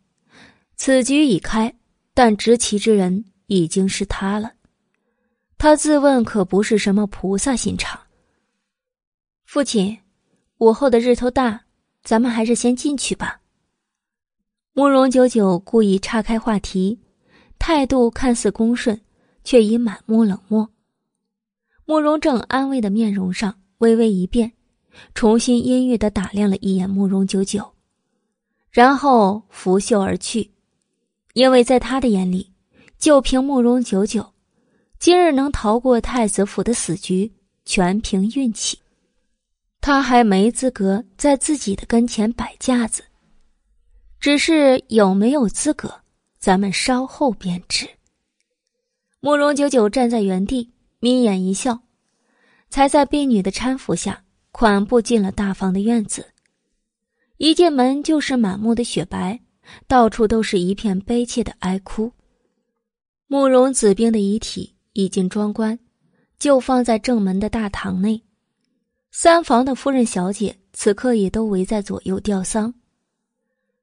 [0.76, 1.74] 此局已开，
[2.14, 4.52] 但执棋之人已经是他了。
[5.58, 8.00] 他自问可不是什么菩萨心肠。
[9.44, 9.98] 父亲，
[10.58, 11.60] 午后的日头大，
[12.02, 13.40] 咱们还是先进去吧。
[14.72, 16.98] 慕容九九故意岔开话题。
[17.58, 19.00] 态度看似恭顺，
[19.44, 20.68] 却已满目冷漠。
[21.84, 24.52] 慕容正安慰的面容上微微一变，
[25.14, 27.72] 重新阴郁的打量了一眼慕容九九，
[28.70, 30.50] 然后拂袖而去。
[31.34, 32.52] 因为在他的眼里，
[32.98, 34.34] 就凭慕容九九，
[34.98, 37.32] 今日能逃过太子府的死局，
[37.64, 38.78] 全凭运气。
[39.80, 43.04] 他还没资格在自己的跟前摆架子，
[44.18, 46.00] 只是有没有资格？
[46.38, 47.88] 咱们稍后便知。
[49.20, 51.80] 慕容九九站在原地，眯眼一笑，
[52.70, 56.26] 才在婢女的搀扶下款步进了大房的院子。
[57.36, 59.40] 一进门就是满目的雪白，
[59.86, 62.12] 到处都是一片悲切的哀哭。
[63.26, 65.78] 慕容子冰的遗体已经装棺，
[66.38, 68.22] 就放在正门的大堂内。
[69.10, 72.72] 三房的夫人、小姐此刻也都围在左右吊丧。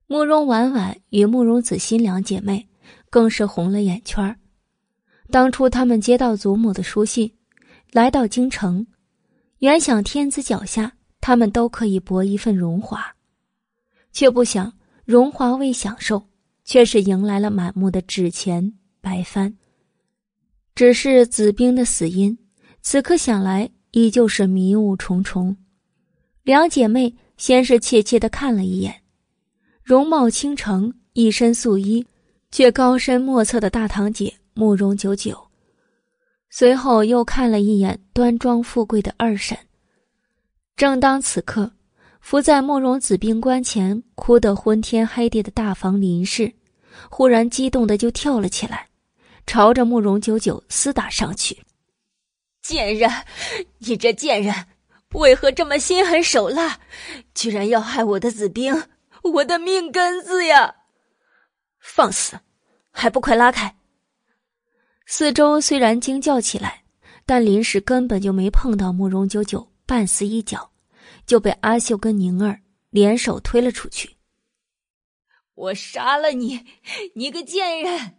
[0.08, 2.68] 慕容婉婉与慕容子欣两姐妹
[3.10, 4.38] 更是红了眼圈
[5.32, 7.34] 当初他们接到祖母的书信，
[7.92, 8.86] 来到京城，
[9.58, 13.04] 原想天子脚下他们都可以博一份荣华，
[14.12, 14.72] 却不想
[15.06, 16.24] 荣华未享受，
[16.64, 19.52] 却是迎来了满目的纸钱白帆。
[20.76, 22.38] 只是子冰的死因，
[22.84, 25.58] 此刻想来依旧是迷雾重重。
[26.44, 29.05] 两姐妹先是怯怯的看了一眼。
[29.86, 32.04] 容貌倾城、一身素衣，
[32.50, 35.40] 却高深莫测的大堂姐慕容九九，
[36.50, 39.56] 随后又看了一眼端庄富贵的二婶。
[40.76, 41.72] 正当此刻，
[42.20, 46.52] 伏在慕容子冰棺前哭得昏天黑地的大房林氏，
[47.12, 48.88] 忽然激动的就跳了起来，
[49.46, 51.60] 朝着慕容九九厮打上去。
[52.64, 53.08] 贱人，
[53.78, 54.66] 你这贱人，
[55.14, 56.80] 为何这么心狠手辣，
[57.36, 58.76] 居然要害我的子冰？
[59.34, 60.76] 我的命根子呀！
[61.80, 62.40] 放肆，
[62.92, 63.76] 还不快拉开！
[65.08, 66.84] 四周虽然惊叫起来，
[67.26, 70.72] 但林氏根本就没碰到慕容九九半丝一角，
[71.26, 72.62] 就被阿秀跟宁儿
[72.92, 74.16] 联手推了出去。
[75.56, 76.64] 我杀了你，
[77.16, 78.18] 你个贱人！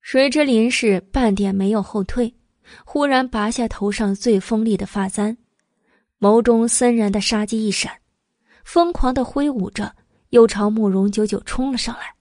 [0.00, 2.34] 谁知林氏半点没有后退，
[2.84, 5.36] 忽然拔下头上最锋利的发簪，
[6.18, 8.00] 眸中森然的杀机一闪，
[8.64, 9.94] 疯狂的挥舞着。
[10.30, 12.14] 又朝慕容九九冲了上来，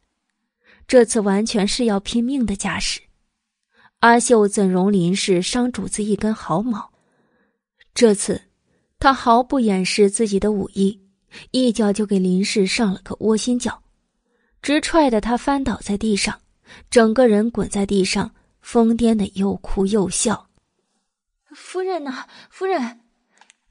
[0.88, 3.02] 这次完全是要拼命的架势。
[3.99, 6.91] 阿秀怎容林氏伤主子一根毫毛？
[7.94, 8.41] 这次，
[8.99, 11.02] 他毫不掩饰自己的武艺，
[11.52, 13.82] 一脚就给林氏上了个窝心脚，
[14.61, 16.40] 直踹得他翻倒在地上，
[16.90, 20.48] 整个人滚在地上，疯癫的又哭又笑。
[21.56, 22.99] 夫人呐，夫人，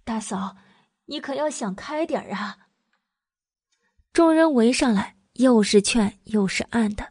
[0.05, 0.57] 大嫂，
[1.05, 2.64] 你可要想开点啊！
[4.15, 7.05] 众人围上来，又是劝又是按的，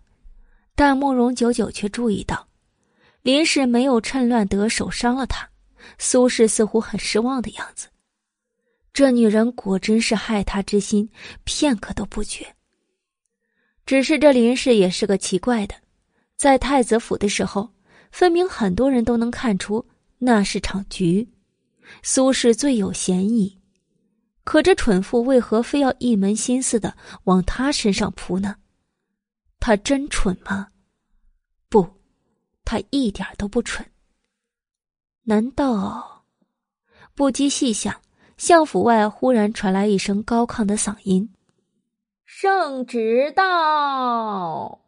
[0.73, 2.47] 但慕容九九却注意到，
[3.21, 5.49] 林氏没有趁乱得手伤了他。
[5.99, 7.89] 苏氏似乎很失望的样子，
[8.93, 11.09] 这女人果真是害他之心
[11.43, 12.55] 片刻都不绝。
[13.85, 15.75] 只是这林氏也是个奇怪的，
[16.37, 17.69] 在太子府的时候，
[18.11, 19.85] 分明很多人都能看出
[20.19, 21.27] 那是场局，
[22.01, 23.59] 苏氏最有嫌疑。
[24.43, 28.57] 可这蠢妇为何非要一门心思的往他身上扑呢？
[29.59, 30.67] 他真蠢吗？
[31.69, 31.87] 不，
[32.65, 33.89] 他一点都不蠢。
[35.23, 36.25] 难道？
[37.15, 38.01] 不及细想，
[38.37, 41.33] 相府外忽然传来一声高亢的嗓音
[42.25, 44.81] ：“圣旨到！”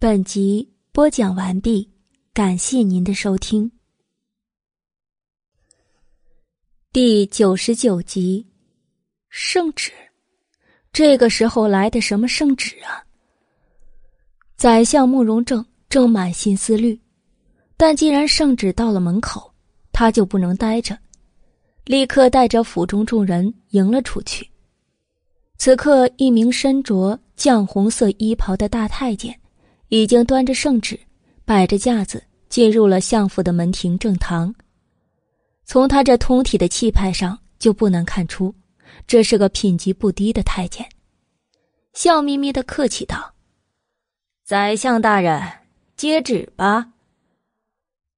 [0.00, 1.90] 本集播讲完毕，
[2.32, 3.73] 感谢您的收听。
[6.94, 8.46] 第九十九集，
[9.28, 9.90] 圣旨。
[10.92, 13.02] 这个时候来的什么圣旨啊？
[14.56, 16.96] 宰相慕容正正满心思虑，
[17.76, 19.52] 但既然圣旨到了门口，
[19.90, 20.96] 他就不能待着，
[21.84, 24.48] 立刻带着府中众人迎了出去。
[25.58, 29.36] 此刻，一名身着绛红色衣袍的大太监，
[29.88, 30.96] 已经端着圣旨，
[31.44, 34.54] 摆着架子进入了相府的门庭正堂。
[35.64, 38.54] 从他这通体的气派上，就不难看出，
[39.06, 40.86] 这是个品级不低的太监。
[41.94, 43.34] 笑眯眯的客气道
[44.44, 45.40] ：“宰相大人，
[45.96, 46.92] 接旨吧。”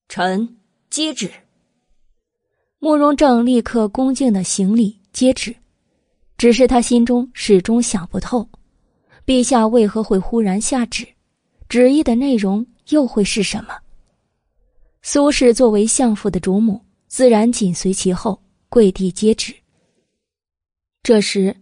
[0.09, 0.57] 臣
[0.91, 1.31] 接旨。
[2.79, 5.55] 慕容正立刻恭敬的行礼接旨，
[6.37, 8.49] 只是他心中始终想不透，
[9.25, 11.07] 陛下为何会忽然下旨，
[11.69, 13.77] 旨意的内容又会是什么？
[15.03, 16.81] 苏轼作为相府的主母。
[17.17, 19.55] 自然紧随其后，跪地接旨。
[21.03, 21.57] 这时，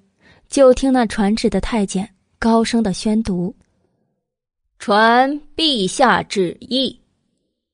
[0.48, 3.54] 就听那传旨的太监高声的宣读
[4.80, 7.00] ：“传陛下旨意，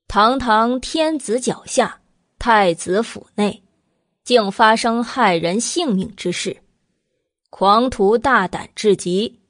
[0.09, 2.03] 堂堂天子脚下，
[2.39, 3.63] 太子府内，
[4.25, 6.55] 竟发生害人性命之事，
[7.49, 9.41] 狂徒大胆至极，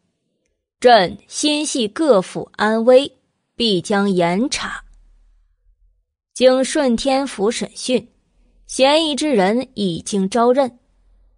[0.79, 3.13] 朕心系各府安危，
[3.57, 4.85] 必将严查。”
[6.33, 8.09] 经顺天府审讯，
[8.71, 10.79] 嫌疑之人已经招认，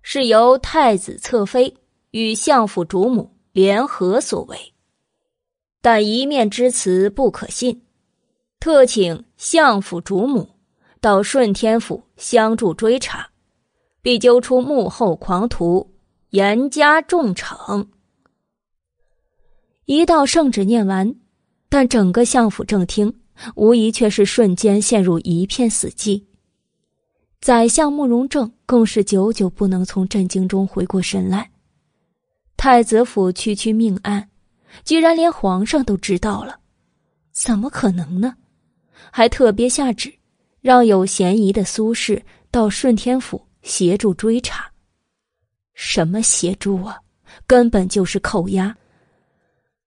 [0.03, 1.75] 是由太子侧妃
[2.11, 4.75] 与相府主母联合所为。
[5.81, 7.85] 但一面之词不可信，
[8.61, 10.47] 特请相府主母
[11.01, 13.31] 到顺天府相助追查，
[14.03, 15.91] 必揪出幕后狂徒，
[16.29, 17.87] 严加重惩。
[19.87, 21.15] 一道圣旨念完，
[21.71, 23.21] 但整个相府正厅
[23.55, 26.25] 无疑却是瞬间陷入一片死寂。
[27.43, 31.51] 宰相慕容正更是久久不能从震惊中回过神来。
[32.57, 34.31] 太子府区区命案，
[34.85, 36.61] 居然连皇上都知道了，
[37.33, 38.37] 怎么可能呢？
[39.11, 40.15] 还特别下旨，
[40.61, 44.71] 让有嫌疑的苏轼到顺天府协助追查。
[45.75, 46.97] 什么协助啊？
[47.49, 48.73] 根本就是扣押。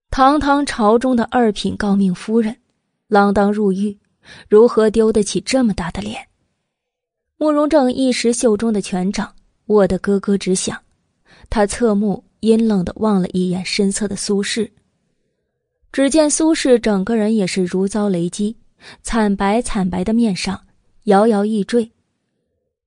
[0.10, 2.54] 堂堂朝中的二品诰命夫人，
[3.08, 3.98] 锒铛入狱，
[4.50, 6.28] 如何丢得起这么大的脸？
[7.38, 9.34] 慕容正一时袖中的权杖
[9.68, 10.80] 握得咯咯直响，
[11.50, 12.24] 他侧目。
[12.42, 14.70] 阴冷的望了一眼身侧的苏轼，
[15.92, 18.56] 只见苏轼整个人也是如遭雷击，
[19.02, 20.62] 惨白惨白的面上
[21.06, 21.92] 摇摇欲坠。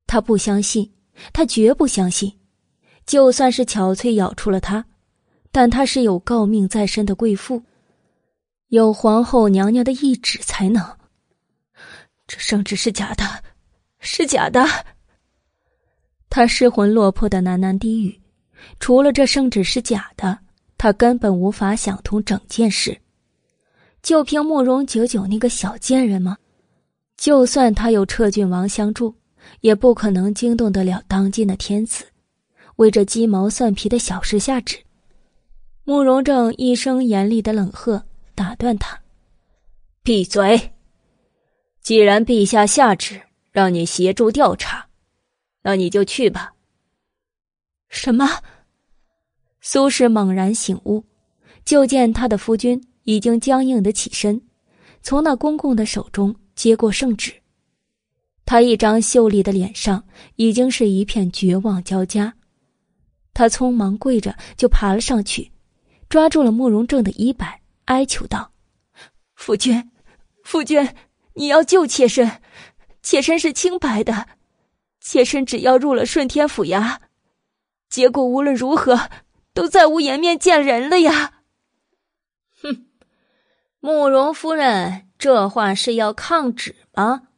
[0.07, 0.89] 他不相信，
[1.33, 2.33] 他绝不相信，
[3.05, 4.85] 就算是巧翠咬出了他，
[5.51, 7.61] 但他是有诰命在身的贵妇，
[8.69, 10.81] 有皇后娘娘的懿旨才能。
[12.29, 13.25] 这圣旨是假的，
[14.01, 14.65] 是假的。
[16.31, 18.21] 他失魂落魄的喃喃低语。
[18.81, 20.39] 除了这圣旨是假的，
[20.77, 22.99] 他根本无法想通整件事。
[24.03, 26.37] 就凭慕容九九那个小贱人吗？
[27.17, 29.15] 就算他有彻郡王相助，
[29.61, 32.05] 也不可能惊动得了当今的天子。
[32.77, 34.79] 为这鸡毛蒜皮的小事下旨，
[35.85, 38.05] 慕容正一声严厉的冷喝，
[38.35, 39.01] 打断他
[40.03, 40.73] ：“闭嘴！
[41.81, 43.21] 既然陛下下旨
[43.59, 44.87] 让你协助调查，
[45.63, 46.53] 那你就去吧。”
[47.91, 48.25] 什么？
[49.61, 51.05] 苏轼猛然醒悟，
[51.65, 54.41] 就见他的夫君已经僵硬的起身，
[55.03, 57.33] 从那公公的手中接过圣旨。
[58.47, 60.05] 他一张秀丽的脸上
[60.37, 62.35] 已经是一片绝望交加，
[63.35, 65.51] 他匆忙跪着就爬了上去，
[66.09, 68.53] 抓住了慕容正的衣摆，哀求道
[69.35, 69.91] ：“夫君，
[70.45, 70.89] 夫君，
[71.35, 72.41] 你要救妾身，
[73.09, 74.29] 妾身是清白的，
[75.01, 76.99] 妾身只要入了顺天府衙。”
[77.89, 79.09] 结果无论如何，
[79.55, 81.41] 都再无颜面见人了呀！
[82.61, 82.85] 哼，
[83.81, 87.29] 慕容夫人这话是要抗旨吗？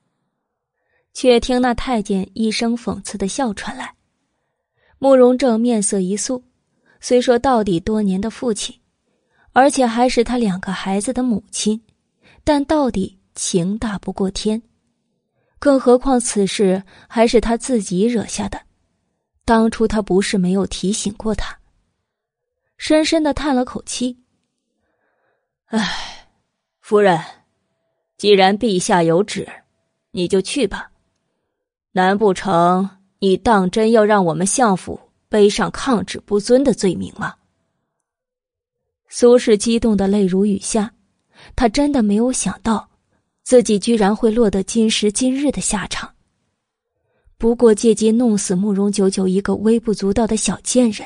[1.14, 3.94] 却听那太监一声讽刺的笑传来。
[4.98, 6.42] 慕容正面色一肃，
[7.00, 8.76] 虽说到底多年的父亲，
[9.52, 11.80] 而且还是他两个孩子的母亲，
[12.42, 14.60] 但到底情大不过天，
[15.60, 18.60] 更何况此事还是他自己惹下的。
[19.44, 21.56] 当初他不是没有提醒过他。
[22.78, 24.18] 深深的叹了口气。
[25.66, 26.28] 唉，
[26.80, 27.22] 夫人，
[28.16, 29.46] 既然陛下有旨，
[30.10, 30.90] 你就去吧。
[31.92, 32.88] 难不成
[33.18, 37.34] 你当真要让我们相府背上抗旨不尊的罪名吗？
[39.08, 40.94] 苏轼激动的泪如雨下，
[41.54, 42.89] 他真的没有想到，
[43.50, 46.14] 自己居然会落得今时今日的下场。
[47.36, 51.04] 不过借机弄死慕容九九一个微不足道的小贱人，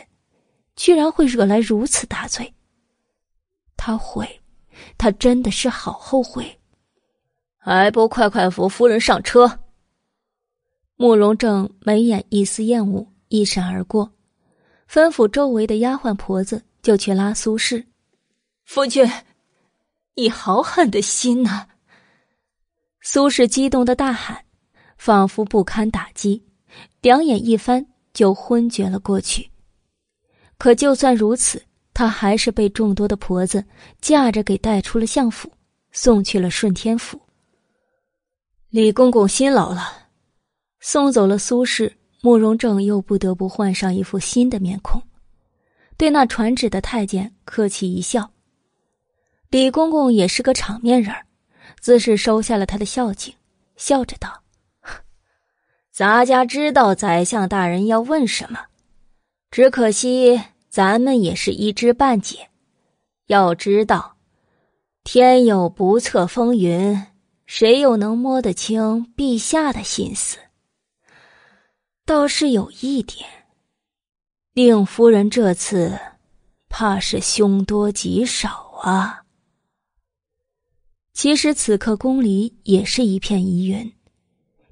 [0.76, 2.52] 居然会惹来如此大罪。
[3.78, 4.28] 他悔，
[4.98, 6.60] 他真的是好后悔。
[7.56, 9.60] 还不快快扶夫人上车！
[10.96, 14.12] 慕容正眉眼一丝厌恶一闪而过，
[14.86, 17.86] 吩咐周围的丫鬟婆子就去拉苏轼。
[18.66, 19.10] 夫君，
[20.14, 21.68] 你好狠的心呐！
[23.04, 24.44] 苏轼激动的大喊。
[24.96, 26.42] 仿佛不堪打击，
[27.02, 29.50] 两眼一翻就昏厥了过去。
[30.56, 31.62] 可就算如此，
[31.92, 33.62] 他还是被众多的婆子
[34.00, 35.52] 架着给带出了相府，
[35.92, 37.20] 送去了顺天府。
[38.70, 40.08] 李公公辛劳了。
[40.80, 45.02] 送走了苏轼，慕容正又不得不换上一副新的面孔，
[45.98, 48.30] 对那传旨的太监客气一笑。
[49.50, 51.26] 李公公也是个场面人儿
[51.84, 53.34] 自是收下了他的孝敬，
[53.76, 54.42] 笑着道。
[55.92, 58.58] 咱家知道宰相大人要问什么，
[59.50, 60.40] 只可惜
[60.70, 62.48] 咱们也是一知半解。
[63.26, 64.16] 要知道，
[65.02, 67.06] 天有不测风云，
[67.44, 70.38] 谁又能摸得清陛下的心思？
[72.06, 73.28] 倒是有一点，
[74.54, 76.00] 令夫人这次
[76.70, 79.23] 怕是凶多吉少啊。
[81.14, 83.90] 其实此刻宫里也是一片疑云。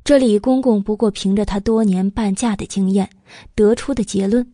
[0.05, 3.09] 这李公公不过凭着他多年伴驾的经验
[3.55, 4.52] 得出的结论，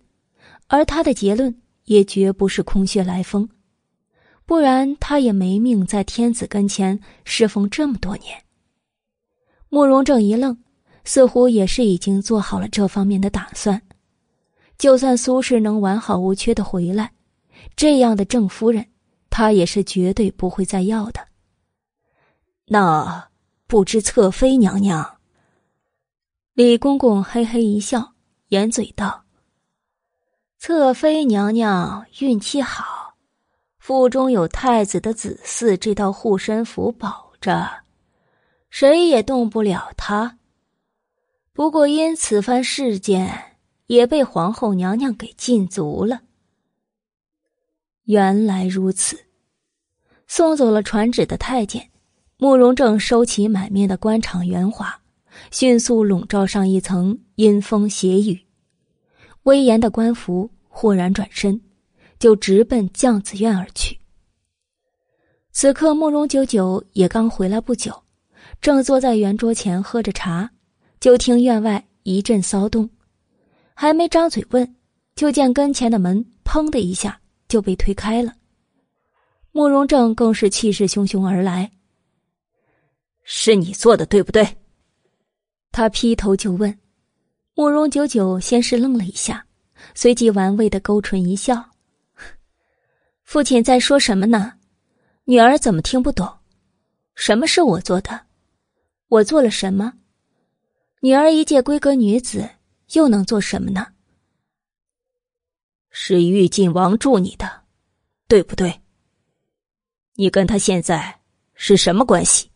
[0.67, 3.49] 而他的结论也绝不是空穴来风。
[4.45, 8.37] 不然他也没命在天子跟前侍奉这么多年。
[9.71, 10.57] 慕容正一愣，
[11.05, 13.81] 似乎也是已经做好了这方面的打算。
[14.77, 17.13] 就算苏轼能完好无缺的回来，
[17.75, 18.87] 这样的郑夫人，
[19.31, 21.28] 他也是绝对不会再要的。
[22.69, 23.31] 那
[23.67, 25.19] 不知侧妃娘娘？
[26.55, 28.15] 李公公嘿嘿一笑，
[28.49, 29.25] 掩嘴道
[30.59, 33.15] ：“侧妃娘娘运气好，
[33.79, 37.85] 腹中有太子的子嗣这道护身符保着，
[38.71, 40.39] 谁也动不了她。
[41.53, 43.45] 不过因此番事件。”
[43.89, 46.21] 也被皇后娘娘给禁足了。
[48.05, 49.19] 原来如此，
[50.27, 51.91] 送走了传旨的太监，
[52.41, 55.01] 慕容正收起满面的官场圆滑，
[55.51, 58.41] 迅速笼罩上一层阴风邪雨，
[59.43, 61.61] 威严的官服忽然转身，
[62.21, 63.99] 就直奔将子院而去。
[65.51, 67.93] 此刻，慕容九九也刚回来不久，
[68.61, 70.49] 正坐在圆桌前喝着茶，
[71.01, 72.89] 就听院外一阵骚动。
[73.75, 74.77] 还没张嘴问，
[75.17, 78.33] 就见跟前的门“砰”的一下就被推开了。
[79.51, 81.73] 慕容正更是气势汹汹而来
[83.31, 84.57] ：“是你做的，对不对？”
[85.71, 86.77] 他劈头就问。
[87.53, 89.45] 慕容九九先是愣了一下，
[89.95, 91.63] 随即玩味的勾唇一笑
[93.23, 94.55] ：“父亲在说什么呢？
[95.25, 96.27] 女儿怎么听不懂？
[97.15, 98.27] 什么是我做的？
[99.09, 99.93] 我做了什么？
[101.01, 102.49] 女儿一介闺阁女子。”
[102.95, 103.89] 又能做什么呢？
[105.91, 107.65] 是玉晋王助你的，
[108.27, 108.81] 对不对？
[110.15, 111.21] 你跟他现在
[111.53, 112.51] 是什么关系？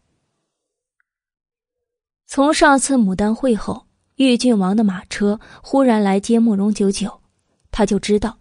[2.35, 7.21] 从上次牡丹会后，玉郡王的马车忽然来接慕容九九，
[7.71, 8.39] 他就知道，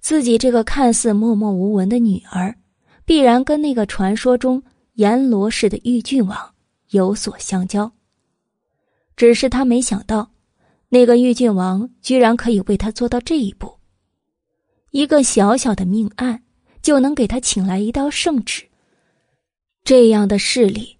[0.00, 2.52] 自己这个看似默默无闻的女儿，
[3.04, 4.60] 必然跟那个传说中
[4.94, 6.36] 阎罗式的玉郡王
[6.88, 7.92] 有所相交。
[9.14, 10.32] 只是他没想到。
[10.88, 13.72] 那个玉郡王居然可以为他做到这一步，
[14.90, 16.42] 一个小小的命案
[16.82, 18.64] 就能给他请来一道圣旨，
[19.84, 20.98] 这样的势力，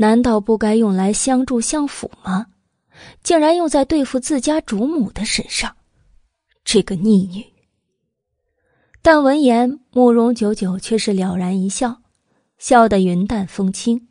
[0.00, 2.46] 难道不该用来相助相辅吗？
[3.22, 5.76] 竟然用在对付自家主母的身上，
[6.64, 7.44] 这个逆女！
[9.02, 12.00] 但闻言，慕容九九却是了然一笑，
[12.56, 14.08] 笑得云淡风轻。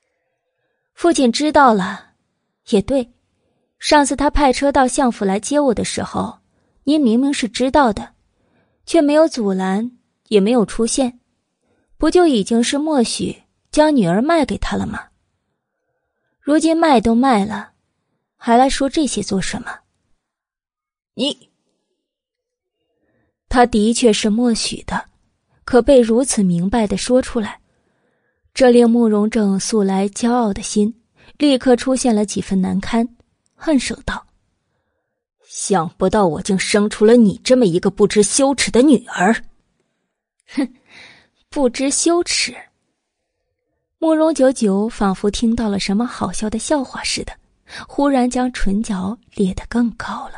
[0.96, 2.12] 父亲知道了，
[2.70, 3.12] 也对。
[3.78, 6.38] 上次他派车到相府来接我的时候，
[6.84, 8.14] 您明明是知道的，
[8.86, 9.90] 却没有阻拦，
[10.28, 11.20] 也没有出现，
[11.98, 15.08] 不就已经是默许将女儿卖给他了吗？
[16.40, 17.72] 如今卖都卖了，
[18.36, 19.80] 还来说这些做什么？
[21.14, 21.50] 你，
[23.48, 25.06] 他的确是默许的，
[25.64, 27.60] 可被如此明白的说出来，
[28.54, 31.02] 这令慕容正素来骄傲的心
[31.36, 33.06] 立刻出现了几分难堪。
[33.54, 34.26] 恨声道
[35.44, 39.34] ：“想不到我竟生出了你这么一个不知羞耻的女儿！”
[40.54, 40.74] 哼，
[41.50, 42.56] 不知羞耻。
[44.00, 47.32] 慕容九九仿佛听到了什么好笑的笑话似的，
[47.88, 50.34] 忽然将唇角咧得更高了。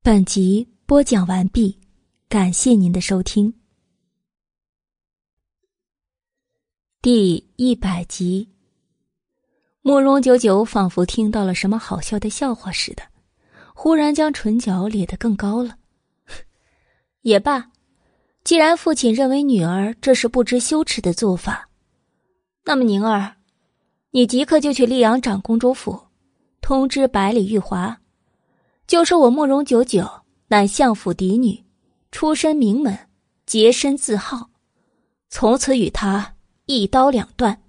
[0.00, 1.76] 本集播讲完毕，
[2.28, 3.52] 感谢您的收听。
[7.00, 8.48] 第一百集。
[9.80, 13.02] 慕容九九仿佛听到了什么好笑的笑话似的，
[13.74, 15.76] 忽然将唇角咧得更高了。
[17.22, 17.72] 也罢，
[18.44, 21.68] 既然父亲认为女儿这是不知羞耻的做法，
[22.64, 23.34] 那么宁儿，
[24.10, 26.00] 你即刻就去溧阳长公主府，
[26.60, 28.00] 通知百里玉华，
[28.86, 30.08] 就说我慕容九九
[30.46, 31.64] 乃相府嫡女，
[32.12, 32.96] 出身名门，
[33.46, 34.50] 洁身自好，
[35.28, 36.36] 从此与他
[36.66, 37.62] 一刀两断，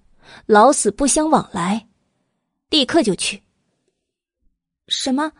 [0.45, 1.87] 老死不相往来。
[2.69, 3.41] 立刻就去。
[4.87, 5.31] 什么？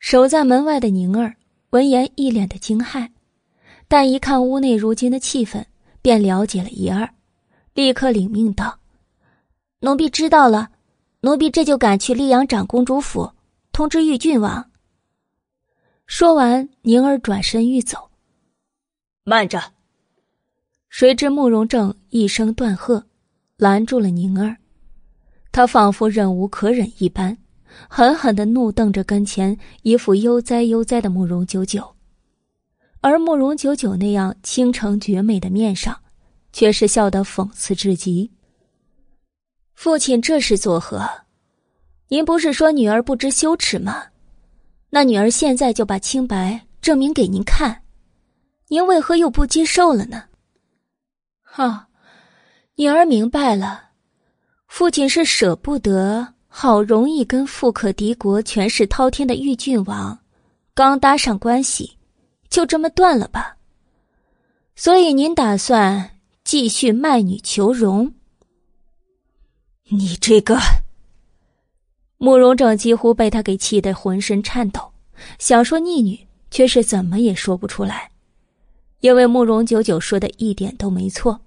[0.00, 1.36] 守在门外的宁儿
[1.70, 3.08] 闻言一脸的惊骇，
[3.86, 5.64] 但一看屋内如今的气氛，
[6.02, 7.13] 便了解了一二，
[7.74, 8.78] 立刻领命道
[9.80, 10.70] ：“奴婢知道了，
[11.20, 13.32] 奴婢这就赶去溧阳长公主府，
[13.72, 14.70] 通知玉郡王。”
[16.06, 18.10] 说完，宁儿转身欲走，
[19.24, 19.60] 慢着。
[20.88, 23.04] 谁知慕容正一声断喝，
[23.56, 24.56] 拦住了宁儿。
[25.50, 27.36] 他仿佛忍无可忍一般，
[27.88, 31.96] 狠狠的怒瞪着跟前一副悠哉悠哉的慕容九九，
[33.00, 35.98] 而慕容九九那样倾城绝美的面上，
[36.54, 38.30] 却是笑得讽刺至极。
[39.74, 41.04] 父亲这是作何？
[42.06, 44.04] 您不是说女儿不知羞耻吗？
[44.88, 47.82] 那女儿现在就把清白证明给您看，
[48.68, 50.22] 您为何又不接受了呢？
[51.42, 51.88] 哈，
[52.76, 53.90] 女儿明白了，
[54.68, 60.16] 父亲是舍不得好容易跟富可敌国、权势滔天的玉郡王
[60.72, 61.98] 刚搭上关系，
[62.48, 63.56] 就这么断了吧？
[64.76, 66.13] 所以您打算
[66.44, 68.12] 继续卖女求荣？
[69.88, 70.58] 你这个……
[72.18, 74.92] 慕容正几乎被他给气得浑身颤抖，
[75.38, 78.10] 想说逆女，却是怎么也说不出来。
[79.00, 81.40] 因为慕容九九说的一点都没错，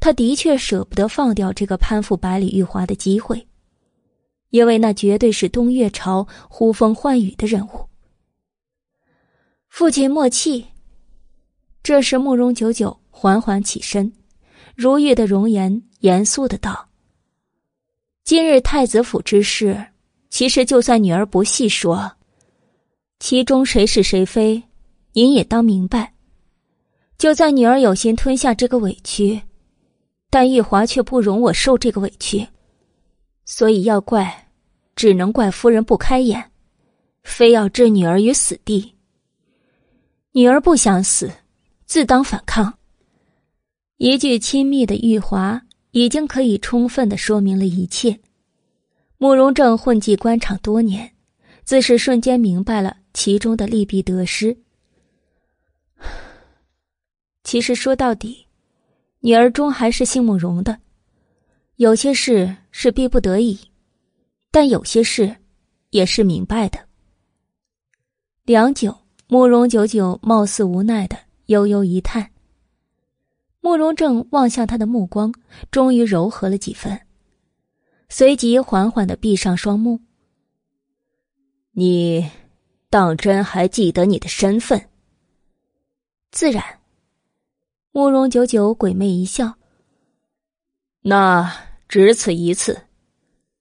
[0.00, 3.46] 他的确舍不得放掉这个攀附百里玉华的机会，
[4.50, 7.86] 因为那绝对是东岳朝呼风唤雨的人物。
[9.68, 10.66] 父亲莫气。
[11.82, 14.12] 这时，慕容九九缓缓起身，
[14.76, 16.88] 如玉的容颜，严肃的道
[18.24, 19.86] ：“今日太子府之事，
[20.28, 22.10] 其实就算女儿不细说，
[23.18, 24.62] 其中谁是谁非，
[25.12, 26.14] 您也当明白。”
[27.18, 29.42] 就算女儿有心吞下这个委屈，
[30.30, 32.48] 但玉华却不容我受这个委屈，
[33.44, 34.48] 所以要怪，
[34.96, 36.50] 只能怪夫人不开眼，
[37.22, 38.94] 非要置女儿于死地。
[40.32, 41.30] 女儿不想死，
[41.84, 42.72] 自当反抗。
[44.02, 45.60] 一句亲密的玉华，
[45.90, 48.18] 已经可以充分的说明了一切。
[49.18, 51.12] 慕容正混迹官场多年，
[51.64, 54.56] 自是瞬间明白了其中的利弊得失。
[57.44, 58.46] 其实说到底，
[59.20, 60.78] 女儿终还是姓慕容的。
[61.76, 63.60] 有些事是逼不得已，
[64.50, 65.36] 但有些事
[65.90, 66.78] 也是明白的。
[68.46, 68.96] 良久，
[69.26, 71.18] 慕容久久貌似无奈的
[71.48, 72.30] 悠悠一叹。
[73.60, 75.34] 慕容正望向他的目光，
[75.70, 77.00] 终于柔和了几分，
[78.08, 80.00] 随即缓缓的闭上双目。
[81.72, 82.28] 你
[82.88, 84.88] 当真还记得你的身份？
[86.30, 86.64] 自然。
[87.92, 89.54] 慕容九九鬼魅一笑。
[91.02, 91.52] 那
[91.88, 92.82] 只此一次，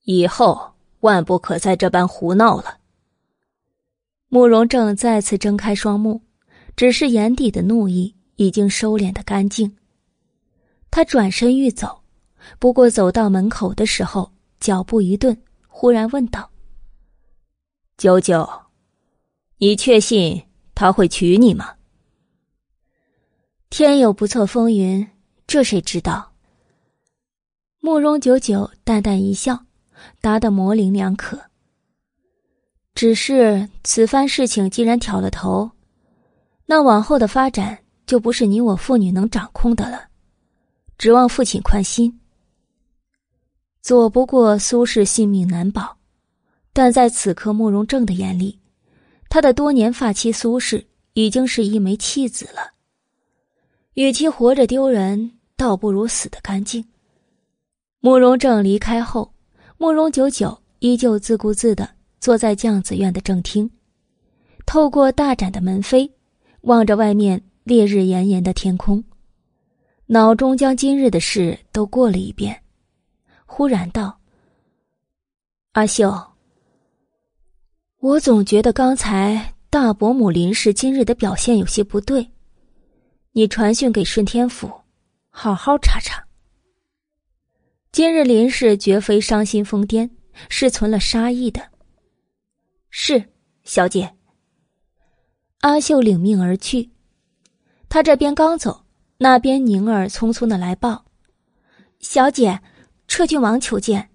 [0.03, 2.77] 以后万不可再这般胡闹了。
[4.27, 6.21] 慕容正再次睁开双目，
[6.75, 9.75] 只是眼底的怒意已经收敛的干净。
[10.91, 12.01] 他转身欲走，
[12.57, 15.37] 不过走到门口的时候，脚步一顿，
[15.67, 16.49] 忽然问道
[17.97, 18.49] ：“九九，
[19.57, 20.43] 你确信
[20.73, 21.75] 他会娶你吗？”
[23.69, 25.07] 天有不测风云，
[25.45, 26.31] 这谁知道？
[27.79, 29.65] 慕容九九淡淡一笑，
[30.19, 31.39] 答得模棱两可。
[32.95, 35.71] 只是此番事情既然挑了头，
[36.65, 40.08] 那往后的发展就不是你我父女能掌控的了。
[40.99, 42.19] 指望父亲宽心，
[43.81, 45.95] 左不过苏轼性命难保，
[46.73, 48.59] 但在此刻慕容正的眼里，
[49.29, 52.73] 他的多年发妻苏轼已经是一枚弃子了。
[53.93, 56.83] 与其活着丢人，倒不如死的干净。
[58.01, 59.33] 慕容正离开后，
[59.77, 61.89] 慕容九九依旧自顾自的
[62.19, 63.71] 坐在将子院的正厅，
[64.65, 66.11] 透过大展的门扉，
[66.63, 69.01] 望着外面烈日炎炎的天空，
[70.11, 72.59] 脑中将今日的事都过了一遍。
[73.45, 74.19] 忽然道
[75.73, 76.11] ：“阿秀，
[77.99, 82.27] 我总觉得刚才大伯母林氏今日的表现有些不对。”
[83.33, 84.71] 你传讯给顺天府，
[85.29, 86.25] 好好查查。
[87.91, 90.09] 今日林氏绝非伤心疯癫，
[90.49, 91.61] 是存了杀意的。
[92.89, 93.23] 是
[93.63, 94.11] 小姐。
[95.59, 96.89] 阿秀领命而去。
[97.87, 98.83] 他这边刚走，
[99.21, 101.03] 那边宁儿匆匆的来报
[101.99, 102.61] ：“小姐，
[103.05, 104.11] 彻郡王求见。”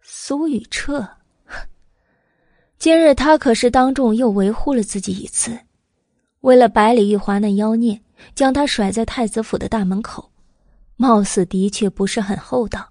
[0.00, 1.06] 苏雨彻，
[2.78, 5.58] 今日他可是当众又维护了自己一次。
[6.40, 8.00] 为了百里玉华那妖孽，
[8.34, 10.32] 将他甩在太子府的大门口，
[10.96, 12.88] 貌似的确不是很厚道。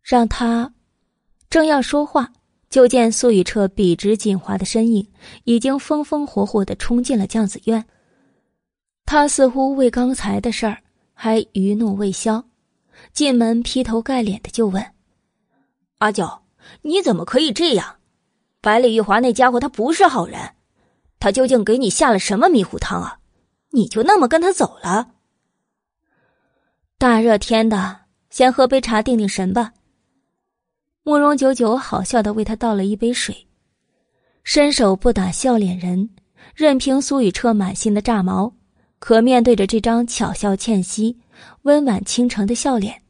[0.00, 0.72] 让他
[1.50, 2.32] 正要说话，
[2.70, 5.10] 就见苏雨彻笔直锦华的身影
[5.42, 7.84] 已经风风火火的冲进了将子院。
[9.06, 10.78] 他似乎为刚才的事儿
[11.12, 12.44] 还余怒未消，
[13.12, 14.84] 进门劈头盖脸的就问
[15.98, 16.42] ：“阿九，
[16.82, 17.96] 你怎么可以这样？
[18.60, 20.40] 百里玉华那家伙他不是好人。”
[21.20, 23.18] 他究竟给你下了什么迷糊汤啊？
[23.70, 25.12] 你就那么跟他走了？
[26.98, 29.72] 大热天的，先喝杯茶定定神吧。
[31.02, 33.46] 慕容九九好笑的为他倒了一杯水，
[34.42, 36.10] 伸手不打笑脸人，
[36.54, 38.54] 任凭苏雨彻满心的炸毛，
[39.04, 41.14] 可面对着这张巧笑倩兮、
[41.64, 43.02] 温婉倾城的笑脸，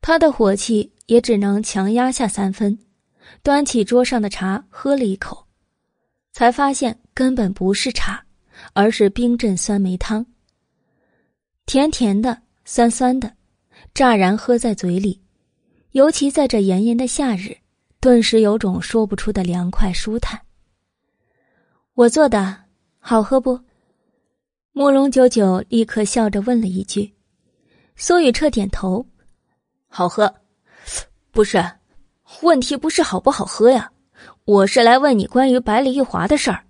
[0.00, 2.78] 他的火气也只能强压下三分，
[3.42, 5.44] 端起桌上的茶喝了一口。
[6.32, 8.24] 才发现根本不是茶，
[8.72, 10.24] 而是冰镇酸梅汤。
[11.66, 13.30] 甜甜的，酸酸的，
[13.92, 15.20] 乍然喝在嘴里，
[15.90, 17.54] 尤其在这炎炎的夏日，
[18.00, 20.40] 顿时有种说不出的凉快舒坦。
[21.92, 22.56] 我做的
[22.98, 23.60] 好喝不？
[24.72, 27.14] 慕容九九立刻笑着问了一句。
[27.96, 29.06] 苏雨彻点头，
[29.88, 30.32] 好喝。
[31.30, 31.64] 不是，
[32.42, 33.90] 问题不是好不好喝呀，
[34.44, 36.64] 我是来问你关于百里玉华的事儿。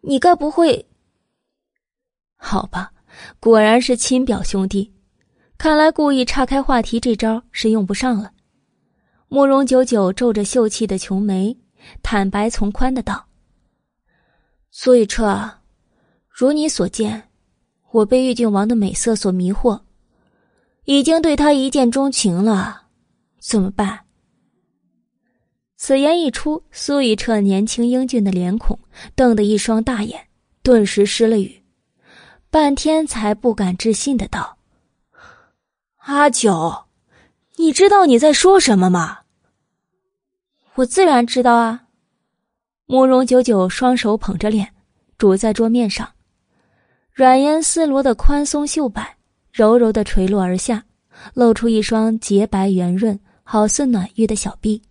[0.00, 0.88] 你该不会？
[2.36, 2.92] 好吧，
[3.40, 4.92] 果然是亲表兄弟，
[5.56, 8.32] 看来故意岔开话题这招是用不上了。
[9.28, 11.56] 慕容九九皱着秀气的琼眉，
[12.02, 13.26] 坦白从宽的道
[14.70, 15.50] ：“苏雨彻，
[16.38, 17.30] 如你所见，
[17.92, 19.80] 我被玉郡王的美色所迷惑。”
[20.84, 22.82] 已经对他一见钟情了，
[23.40, 24.00] 怎么办？
[25.78, 28.78] 此言一出，苏雨彻年轻英俊的脸孔
[29.14, 30.28] 瞪得一双大眼，
[30.62, 31.62] 顿时失了语，
[32.50, 34.58] 半天才不敢置信的道
[36.04, 36.84] ：“阿九，
[37.56, 39.20] 你知道你在说什么吗？”
[40.76, 41.84] 我自然知道啊。
[42.84, 44.74] 慕容九九双手捧着脸，
[45.16, 46.12] 拄在桌面上，
[47.16, 49.16] 软烟丝罗的宽松袖摆。
[49.50, 50.84] 柔柔的垂落而下，
[51.32, 54.82] 露出一双洁白圆润、好似暖玉的小臂，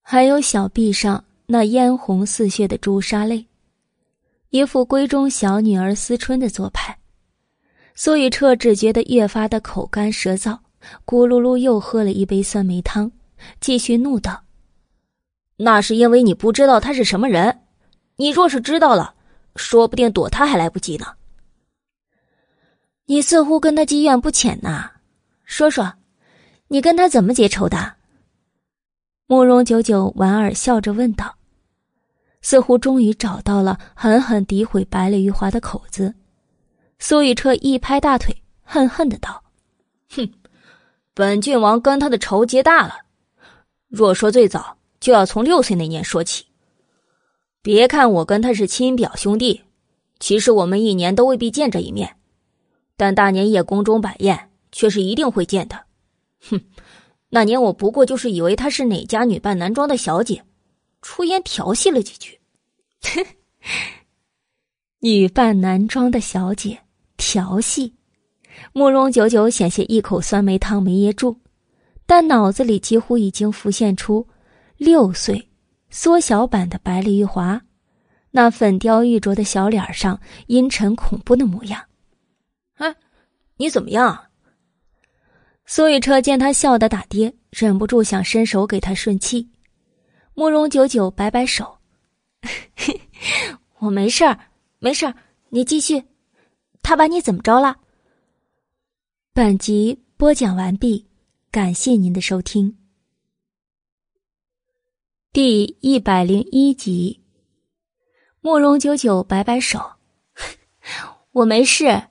[0.00, 3.44] 还有小臂上那嫣红似血的朱砂泪，
[4.48, 6.96] 一副闺中小女儿思春的做派。
[7.94, 10.58] 苏雨彻只觉得越发的口干舌燥，
[11.04, 13.12] 咕噜噜又喝了一杯酸梅汤，
[13.60, 14.44] 继续怒道
[15.58, 17.60] ：“那是因为你不知道他是什么人，
[18.16, 19.16] 你若是知道了，
[19.56, 21.06] 说不定躲他还来不及呢。”
[23.06, 24.90] 你似乎跟他积怨不浅呐，
[25.44, 25.94] 说说，
[26.68, 27.94] 你跟他怎么结仇的？
[29.26, 31.34] 慕容九九莞尔笑着问道，
[32.40, 36.14] 似乎终于找到了狠狠诋毁白里玉华的口子。
[37.00, 39.42] 苏雨彻一拍大腿，恨恨的道
[40.10, 40.32] ：“哼，
[41.14, 42.94] 本郡王跟他的仇结大了。
[43.88, 46.44] 若说最早，就要从六岁那年说起。
[47.62, 49.62] 别看我跟他是亲表兄弟，
[50.18, 52.16] 其实我们一年都未必见这一面。”
[52.96, 55.84] 但大年夜宫中摆宴，却是一定会见的。
[56.42, 56.60] 哼，
[57.30, 60.42] 那年我不过就是以为她是哪家女扮男装的小姐，
[61.00, 62.38] 出言调戏了几句。
[65.00, 66.78] 女扮男装的小姐
[67.16, 67.94] 调戏，
[68.74, 71.38] 慕容九九险些一口酸梅汤没噎住，
[72.04, 74.26] 但脑子里几乎已经浮现出
[74.76, 75.48] 六岁
[75.90, 77.60] 缩小版的白丽玉华，
[78.30, 81.84] 那粉雕玉琢的小脸上阴沉恐怖的模样。
[82.74, 82.94] 哎，
[83.56, 84.26] 你怎么样？
[85.66, 89.48] 苏雨彻见他笑得打跌，忍不住想伸手给他顺气。
[90.34, 91.78] 慕容九九摆摆手
[93.78, 94.38] ：“我没事儿，
[94.78, 95.14] 没事儿，
[95.50, 96.02] 你继续。
[96.82, 97.76] 他把你怎么着了？”
[99.34, 101.06] 本集播讲完毕，
[101.50, 102.79] 感谢您的收听。
[105.32, 107.22] 第一百零一集，
[108.40, 109.92] 慕容九九摆摆手
[111.30, 112.02] ：“我没事。”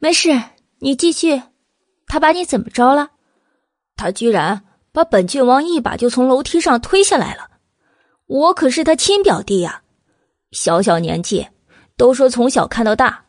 [0.00, 0.30] 没事，
[0.78, 1.42] 你继续。
[2.06, 3.10] 他把你怎么着了？
[3.96, 7.50] 他居然把本郡王一把就从楼梯上推下来了。
[8.24, 9.82] 我可是他亲表弟呀，
[10.50, 11.46] 小小年纪
[11.98, 13.26] 都说从小看到大。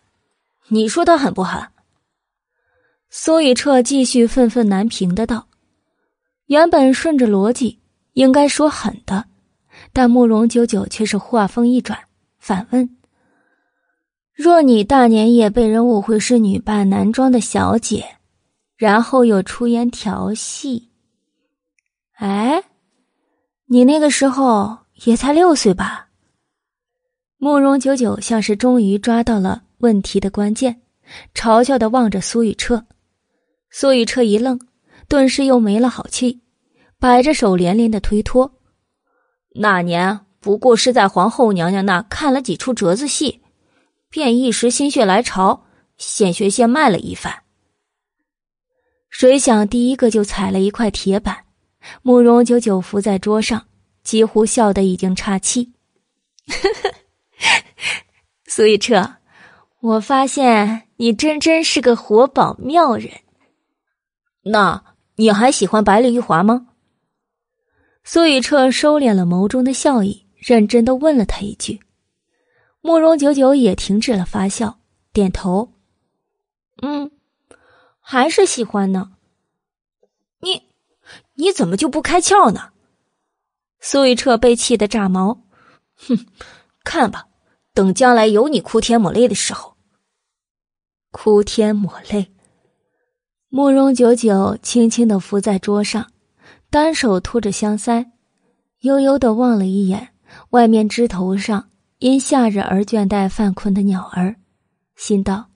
[0.69, 1.67] 你说他狠不狠？
[3.09, 5.49] 苏雨彻继续愤愤难平的道
[6.47, 7.78] ：“原本顺着逻辑
[8.19, 9.27] 应该说狠的，
[9.93, 11.97] 但慕容九九却是话锋一转，
[12.37, 12.97] 反问。”
[14.35, 18.17] 若你大年夜被人误会是女扮男装的小姐，
[18.75, 20.89] 然后又出言调戏，
[22.17, 22.61] 哎，
[23.67, 26.09] 你那个时候也才六岁吧？
[27.37, 30.81] 慕容九九像是终于抓到了问题的关键，
[31.33, 32.85] 嘲笑的望着苏雨彻。
[33.71, 34.59] 苏雨彻一愣，
[35.07, 36.41] 顿时又没了好气，
[36.99, 38.59] 摆着手连连的推脱
[39.55, 43.41] ：“那年不过是在皇后娘娘那看了几出折子戏。”
[44.11, 47.43] 便一时心血来潮，现学现卖了一番。
[49.11, 51.45] 谁想第一个就踩了一块铁板，
[52.01, 53.67] 慕容九九伏在桌上，
[54.03, 55.73] 几乎笑得已经岔气。
[58.47, 59.17] 苏雨彻，
[59.79, 63.11] 我发现你真真是个活宝妙人。
[64.41, 64.83] 那
[65.17, 66.65] 你还喜欢百里玉华吗？
[68.11, 71.79] 苏雨彻收敛了眸中的笑意，认真的问了他一句。
[72.81, 74.79] 慕容九九也停止了发笑，
[75.13, 75.73] 点头
[76.81, 77.11] ：“嗯，
[77.99, 79.11] 还是喜欢呢。
[80.39, 80.63] 你，
[81.35, 82.71] 你怎么就不开窍呢？”
[83.79, 85.43] 苏雨彻被气得炸毛
[85.95, 86.25] ：“哼，
[86.83, 87.27] 看吧，
[87.75, 89.77] 等将来有你哭天抹泪的时候。
[91.11, 92.33] 哭天抹泪。
[93.49, 96.11] 慕容九九轻轻的伏在桌上，
[96.71, 98.05] 单手托着香腮，
[98.81, 100.09] 悠悠的望了一眼
[100.51, 104.35] 外面枝头上因夏日而倦怠犯困的鸟儿，
[104.95, 105.49] 心道：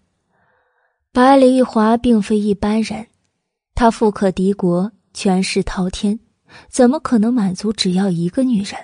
[1.12, 3.06] 百里玉华并非一般人，
[3.76, 6.20] 他富可敌国，权势滔天，
[6.68, 8.76] 怎么可能满足只要一个女人？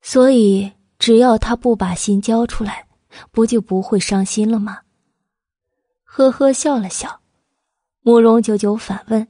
[0.00, 2.86] 所以，只要他不把心交出来，
[3.32, 4.82] 不就不会伤心了吗？
[6.04, 7.20] 呵呵笑了笑，
[8.02, 9.26] 慕容九九反问：“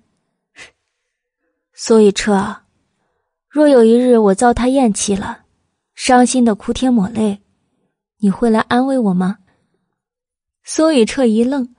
[1.76, 2.62] 苏雨彻，
[3.48, 5.44] 若有一日我遭他厌弃了，
[5.96, 7.42] 伤心的哭天抹泪，
[8.18, 9.38] 你会来安慰我吗？”
[10.62, 11.74] 苏雨彻一愣，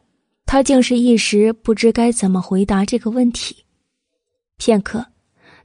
[0.46, 3.66] 他竟是一时不知该怎么回答这个问题。
[4.58, 5.06] 片刻，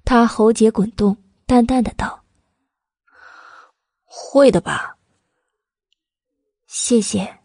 [0.05, 2.23] 他喉结滚动，淡淡的道
[4.07, 4.97] ：“会的吧。”
[6.69, 7.41] 谢谢。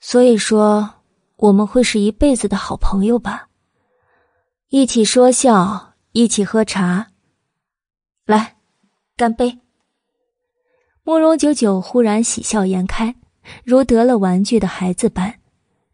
[0.00, 0.92] 所以说，
[1.36, 3.48] 我们会是一辈子的好朋友吧？
[4.76, 7.06] 一起说笑，一起喝茶。
[8.26, 8.56] 来，
[9.16, 9.60] 干杯！
[11.04, 13.14] 慕容九九忽然喜笑颜开，
[13.62, 15.38] 如得了玩具的孩子般，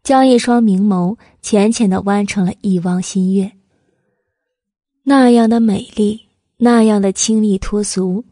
[0.01, 3.51] 将一双明眸浅浅的弯成了一汪新月。
[5.03, 6.19] 那样的美丽，
[6.57, 8.25] 那样的清丽脱俗，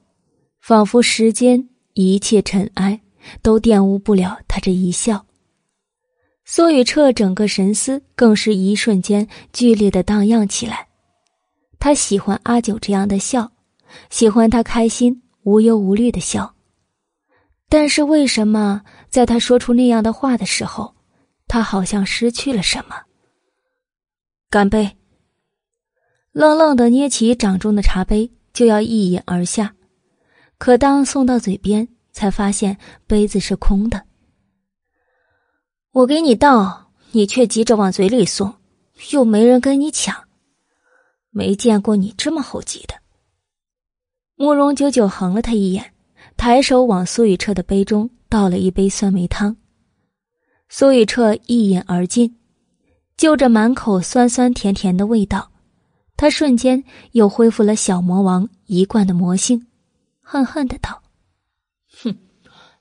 [0.60, 3.00] 仿佛时间一切尘埃
[3.44, 5.24] 都玷污不了他这一笑。
[6.52, 10.88] 苏雨彻整个神思更是一瞬间剧烈的荡漾起来。
[11.78, 13.52] 他喜欢阿九这样的笑，
[14.10, 16.56] 喜欢他开心无忧无虑的笑。
[17.70, 20.96] 但是为什么在他说出那样的话的时候，
[21.48, 22.96] 他好像失去了什么？
[24.50, 24.98] 干杯！
[26.32, 29.76] 愣愣的捏起掌中的茶杯，就要一饮而下，
[30.58, 34.09] 可当送到嘴边，才发现杯子是空的。
[35.92, 38.54] 我给你倒，你却急着往嘴里送，
[39.12, 40.16] 又没人跟你抢，
[41.32, 42.94] 没见过你这么猴急的。
[44.36, 45.92] 慕容九九横了他一眼，
[46.38, 49.58] 抬手往苏雨彻的杯中倒了一杯酸梅汤。
[50.70, 52.38] 苏雨彻一饮而尽，
[53.18, 55.50] 就着满口酸酸甜甜的味道，
[56.16, 56.84] 他瞬间
[57.14, 59.66] 又恢复了小魔王一贯的魔性，
[60.22, 61.02] 恨恨的道
[62.04, 62.16] ：“哼，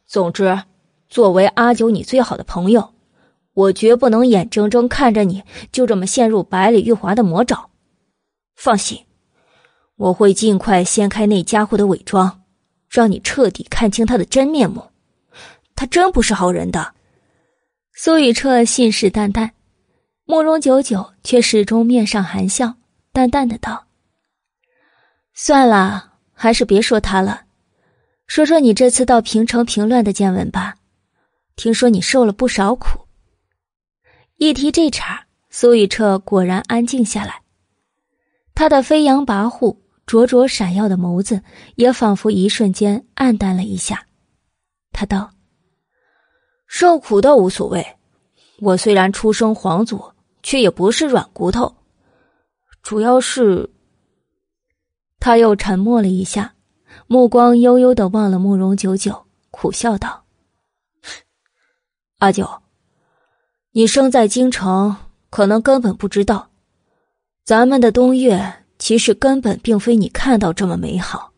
[0.07, 0.63] 总之，
[1.09, 2.93] 作为阿九你最好的朋友。”
[3.59, 7.71] 我绝不能眼睁睁看着你就这么陷入百里玉华的魔爪。
[8.55, 9.05] 放心，
[9.97, 12.43] 我会尽快掀开那家伙的伪装，
[12.89, 14.85] 让你彻底看清他的真面目。
[15.75, 16.95] 他真不是好人的。
[17.97, 19.51] 苏雨彻信誓旦旦，
[20.25, 22.77] 慕容九九却始终面上含笑，
[23.13, 23.87] 淡淡的道
[25.35, 27.43] ：“算了，还是别说他了，
[28.29, 30.77] 说说你这次到平城平乱的见闻吧。
[31.57, 33.07] 听说你受了不少苦。”
[34.39, 37.43] 一提这茬，苏雨彻果然安静下来。
[38.55, 41.43] 他的飞扬跋扈、灼灼闪耀的眸子
[41.75, 44.07] 也仿佛一瞬间暗淡了一下。
[44.93, 45.33] 他道
[46.69, 47.85] ：“受苦倒无所谓，
[48.61, 50.13] 我虽然出生皇族，
[50.45, 51.75] 却也不是软骨头。
[52.81, 53.69] 主要是……”
[55.19, 56.55] 他又沉默了一下，
[57.09, 60.23] 目光悠悠的望了慕容九九，苦笑道
[62.19, 62.49] ：“阿九。”
[63.79, 64.97] 你生在京城，
[65.31, 66.51] 可能根本不知道，
[67.45, 71.33] 咱们的东岳其实根本并非你看到这么美好。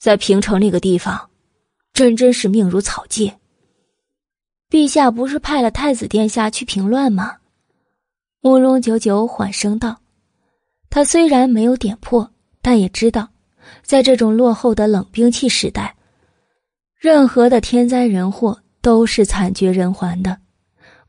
[0.00, 1.30] 在平城那个地方，
[1.92, 3.32] 真真是命如草芥。
[4.68, 7.36] 陛下不是派了太子殿下去平乱吗？
[8.40, 10.00] 慕容九九缓声道
[10.90, 12.28] ：“他虽然没有点破，
[12.60, 13.28] 但也知道，
[13.84, 15.94] 在这种落后的冷兵器时代，
[16.96, 20.36] 任何的天灾人祸都是惨绝人寰的。”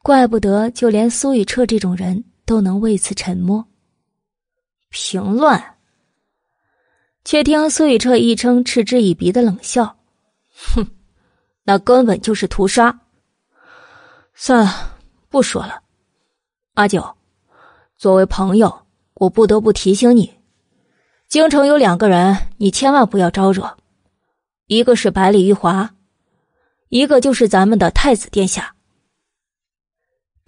[0.03, 3.65] 怪不得，就连苏雨彻这种人都能为此沉默。
[4.89, 5.77] 评乱。
[7.23, 9.97] 却听苏雨彻一声嗤之以鼻的冷笑
[10.73, 10.87] ：“哼，
[11.63, 12.99] 那根本就是屠杀。”
[14.33, 14.97] 算了，
[15.29, 15.83] 不说了。
[16.73, 17.15] 阿九，
[17.95, 20.33] 作为朋友，我不得不提醒你，
[21.27, 23.77] 京城有两个人，你千万不要招惹。
[24.65, 25.93] 一个是百里玉华，
[26.89, 28.75] 一个就是咱们的太子殿下。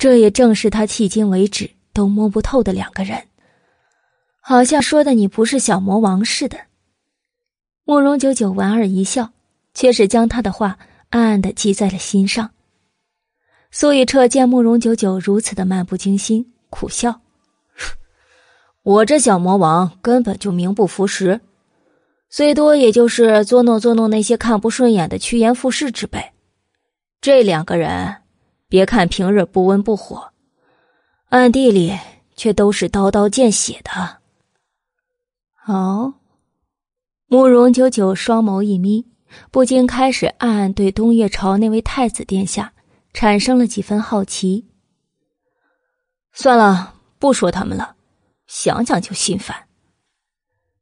[0.03, 3.23] 这也正是他迄今为止都摸不透的两个人，
[4.41, 6.57] 好像说的你不是小魔王似的。
[7.85, 9.31] 慕容九九莞尔一笑，
[9.73, 10.77] 却是将他的话
[11.11, 12.51] 暗暗的记在了心上。
[13.71, 17.21] 苏雨彻见慕容九九如此的漫不经心，苦笑
[18.83, 21.39] ：“我这小魔王根本就名不符实，
[22.29, 26.33] 最多也就是捉弄捉弄那些看不顺眼的趋炎附势之辈。
[27.21, 28.17] 这两个人，
[28.73, 30.31] 别看平日不温不火，
[31.29, 31.95] 暗地里
[32.35, 34.17] 却都是刀刀见血的。
[35.67, 36.15] 哦，
[37.27, 39.05] 慕容九九双眸一眯，
[39.51, 42.73] 不禁开始暗暗对东岳朝那位太子殿下
[43.13, 44.65] 产生了几分好奇。
[46.31, 47.95] 算了，不说他们了，
[48.47, 49.55] 想想就心烦。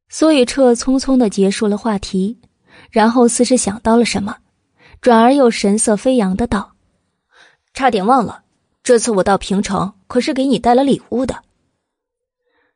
[0.08, 2.40] 苏雨彻匆匆的结束了话题，
[2.90, 4.38] 然后似是想到了什么，
[5.02, 6.72] 转而又神色飞扬的道
[7.74, 8.44] ：“差点忘了，
[8.84, 11.44] 这次我到平城可是给你带了礼物的。”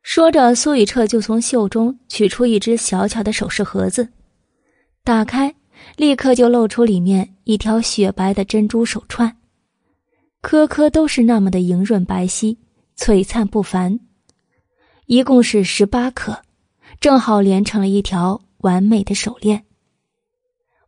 [0.02, 4.08] 说着，苏雨彻就从袖中取出一只小巧的首饰盒子，
[5.02, 5.54] 打开，
[5.96, 9.36] 立刻就露出里面一条雪白的珍珠手串，
[10.40, 12.56] 颗颗都是那么的莹润白皙。
[12.96, 14.00] 璀璨不凡，
[15.04, 16.40] 一共是十八颗，
[16.98, 19.66] 正好连成了一条完美的手链。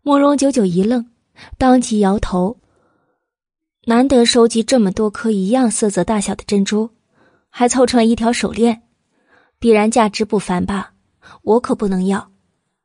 [0.01, 1.11] 慕容九九一愣，
[1.59, 2.57] 当即摇头
[3.89, 6.91] ：“难得收集这么多颗一样色泽大小的珍珠，
[7.49, 8.83] 还凑成了一条手链，
[9.59, 10.93] 必然价值不凡吧？
[11.41, 12.31] 我可不能要，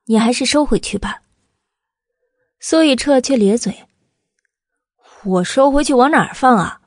[0.06, 1.24] 你还是收回去吧。”
[2.62, 3.80] 苏雨彻却咧嘴
[5.26, 6.80] ：“我收回去往哪儿放啊？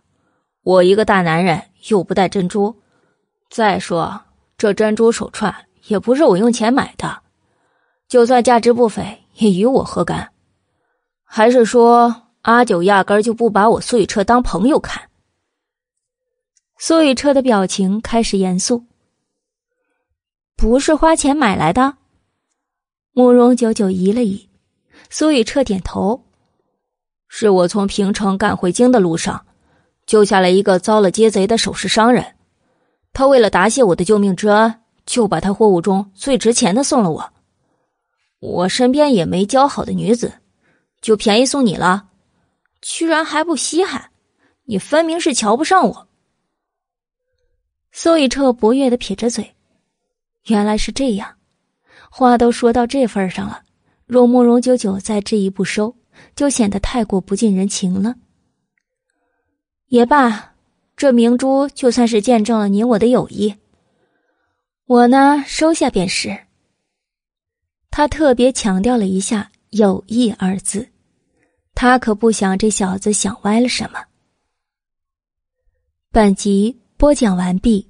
[0.63, 2.75] 我一个大男人。”又不带珍珠，
[3.51, 4.23] 再说
[4.57, 5.55] 这珍珠手串
[5.87, 7.21] 也不是我用钱买的，
[8.09, 10.33] 就算价值不菲，也与我何干？
[11.23, 15.10] 还是说阿九压根就不把我苏雨彻当朋友看？
[16.78, 18.85] 苏雨彻的表情开始严肃。
[20.55, 21.97] 不是花钱买来的？
[23.10, 24.48] 慕容九九疑了疑，
[25.10, 26.23] 苏雨彻点头，
[27.27, 29.44] 是我从平城赶回京的路上。
[30.06, 32.36] 救下了一个遭了劫贼的首饰商人，
[33.12, 37.32] 他为了答谢我的救命之恩，就把他货物中最值钱的送了我。
[38.39, 40.32] 我身边也没交好的女子，
[41.01, 42.06] 就便宜送你了，
[42.89, 44.11] 居然还不稀罕？
[44.65, 46.09] 你分明是瞧不上我。
[47.91, 49.57] 苏雨彻不悦的撇着嘴，
[50.45, 51.37] 原来是这样，
[52.11, 53.65] 话都说到这份上了，
[54.07, 55.97] 若慕容九九再执意不收，
[56.37, 58.15] 就显得太过不近人情了。
[59.89, 60.55] 也罢，
[60.97, 63.53] 这明珠就算是见证了你我的友谊。
[64.87, 66.39] 我呢，收下便是。
[67.91, 70.89] 他特别强调了一下“友谊”二字，
[71.77, 74.03] 他可不想这小子想歪了什么。
[76.11, 77.86] 本集播讲完毕，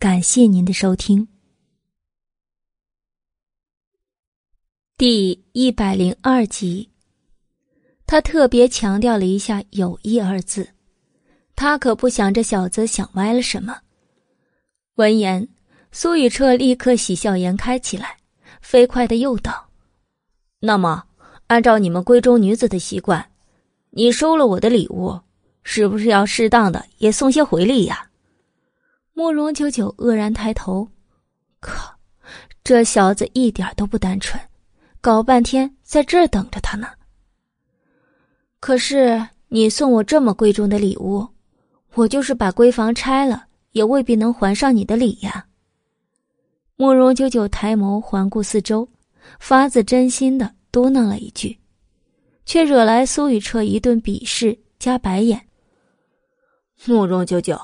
[0.00, 1.28] 感谢您的收听。
[4.98, 6.90] 第一百零二集，
[8.04, 10.68] 他特别强调了一下“友谊”二字。
[11.54, 13.80] 他可不想这小子想歪了什么。
[14.96, 15.48] 闻言，
[15.92, 18.16] 苏雨彻立刻喜笑颜开起来，
[18.60, 19.70] 飞快的又道
[20.58, 21.04] ：“那么，
[21.50, 23.28] 按照你们闺中女子的习惯，
[23.90, 25.18] 你收了我的礼物，
[25.64, 28.08] 是不是要适当的也送些回礼呀？”
[29.14, 30.86] 慕容九九愕然抬头，
[31.58, 31.92] 靠，
[32.62, 34.40] 这小子一点都不单纯，
[35.00, 36.86] 搞半天在这等着他呢。
[38.60, 41.26] 可是你送我这么贵重的礼物。
[41.94, 45.44] 我就是把闺房拆了，也未必能还上你的礼呀。
[46.76, 48.88] 慕容九九抬眸环顾四周，
[49.40, 51.58] 发自真心的嘟囔了一句，
[52.44, 55.46] 却惹来苏雨彻一顿鄙视加白眼。
[56.86, 57.60] 慕容九九，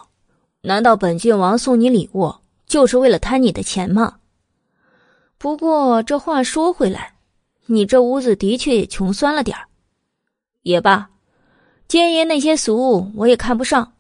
[0.62, 2.35] 难道本郡王送你礼物
[2.66, 4.19] 就是为了贪你的钱吗？
[5.39, 7.15] 不过这话说回来，
[7.66, 9.66] 你这屋子的确也穷酸了点儿。
[10.62, 11.09] 也罢，
[11.87, 13.93] 奸爷那些俗物我也看不上。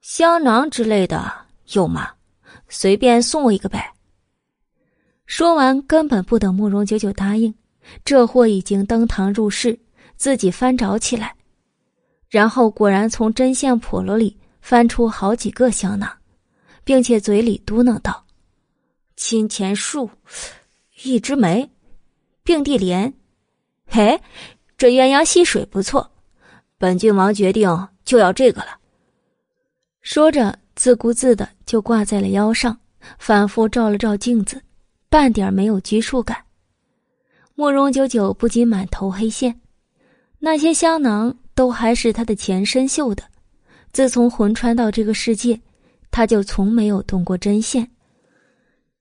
[0.00, 1.32] 香囊之类的
[1.72, 2.10] 有吗？
[2.68, 3.92] 随便送我一个呗。
[5.26, 7.52] 说完，根本不等慕容九九答应，
[8.04, 9.78] 这货已经登堂入室，
[10.16, 11.34] 自己翻找起来，
[12.28, 16.10] 然后果然从针线笸箩里翻出好几个香囊，
[16.84, 18.24] 并且嘴里嘟囔道
[19.16, 20.10] ：“金钱树，
[21.02, 21.70] 一枝梅，
[22.42, 23.12] 并蒂莲，
[23.86, 24.20] 嘿，
[24.76, 26.10] 这鸳鸯戏水不错，
[26.76, 28.78] 本郡王决定就要这个了。”
[30.00, 32.78] 说着，自顾自的就挂在了腰上，
[33.18, 34.62] 反复照了照镜子，
[35.08, 36.42] 半点没有拘束感。
[37.58, 39.60] 慕容九九不禁满头黑线，
[40.38, 43.24] 那些香囊都还是他的前身绣的。
[43.90, 45.60] 自从魂穿到这个世界，
[46.12, 47.90] 他就从没有动过针线。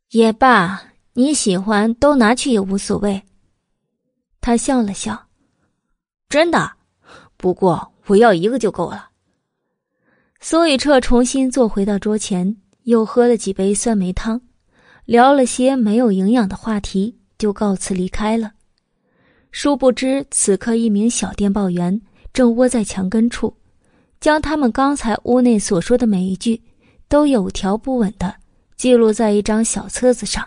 [0.09, 0.81] 也罢，
[1.13, 3.21] 你喜欢都拿去也无所谓。
[4.41, 5.27] 他笑了笑，
[6.27, 6.71] 真的，
[7.37, 9.09] 不过我要一个就够了。
[10.39, 14.41] 苏雨彻重新坐回到桌前，又喝了几杯酸梅汤，
[15.05, 18.51] 聊了些没有营养的话题，就告辞离开了。
[19.51, 21.99] 殊不知，此刻一名小电报员
[22.33, 23.55] 正窝在墙根处，
[24.19, 26.61] 将他们刚才屋内所说的每一句，
[27.07, 28.35] 都有条不紊的
[28.75, 30.45] 记录在一张小册子上。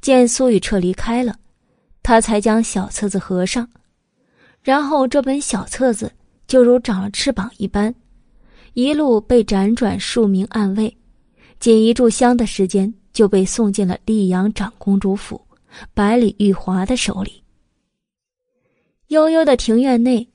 [0.00, 1.36] 见苏雨彻离开了，
[2.02, 3.68] 他才将小册子合上，
[4.62, 6.10] 然后这本小册子
[6.46, 7.94] 就如长了翅膀一般，
[8.74, 10.94] 一路被辗转数名暗卫，
[11.60, 15.40] 仅一炷香的时间就被送进了溧阳长公主府
[15.94, 17.42] 百里玉华的手里。
[19.08, 20.28] 悠悠的庭院内，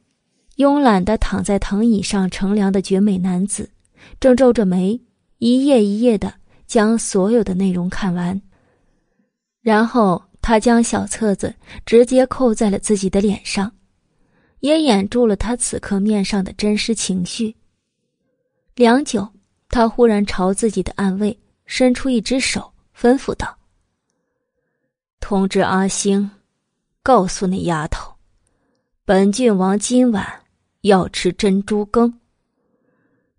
[0.57, 3.69] 慵懒的躺在藤椅上乘凉的绝美男子，
[4.19, 4.99] 正皱着眉，
[5.39, 6.33] 一页一页的
[6.67, 8.41] 将所有的内容看完。
[9.61, 11.53] 然后他将小册子
[11.85, 13.71] 直接扣在了自己的脸上，
[14.61, 17.55] 也掩住了他此刻面上的真实情绪。
[18.75, 19.27] 良久，
[19.69, 23.55] 他忽然朝自己的暗卫伸出一只手，吩咐道
[25.21, 26.29] ：“通知阿星，
[27.01, 28.11] 告诉那丫头。”
[29.05, 30.41] 本郡王今晚
[30.81, 32.19] 要吃珍珠羹，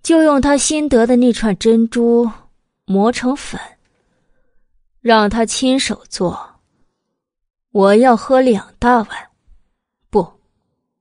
[0.03, 2.31] 就用他新得的那串珍珠
[2.85, 3.61] 磨成粉，
[5.01, 6.51] 让他亲手做。
[7.71, 9.09] 我要喝两大碗，
[10.11, 10.31] 不，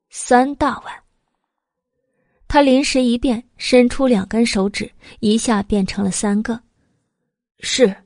[0.09, 0.93] 三大碗。
[2.47, 4.89] 他临时一变，伸出两根手指，
[5.19, 6.61] 一下变成了三个。
[7.59, 8.00] 是，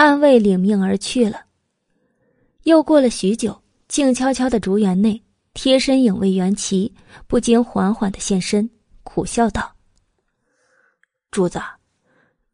[0.00, 1.42] 暗卫领命而去了。
[2.62, 5.22] 又过了许久，静悄悄的竹园内。
[5.52, 6.94] 贴身影卫袁奇
[7.26, 8.70] 不禁缓缓的现身，
[9.02, 9.74] 苦笑道
[11.30, 11.60] ：“主子，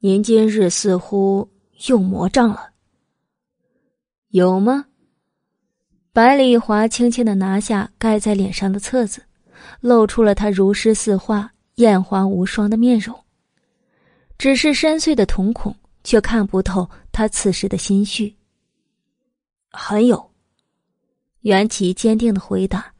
[0.01, 1.49] 您今日似乎
[1.87, 2.71] 又魔障了。
[4.31, 4.87] 有吗？”
[6.13, 9.23] 百里华轻轻的拿下盖在脸上的册子，
[9.81, 13.17] 露出了他如诗似画、艳华无双的面容。
[14.37, 18.37] 只是深邃的瞳孔，却看不透他此时的心绪。
[19.71, 20.31] 很有。
[21.41, 22.93] 袁琪坚定的回答。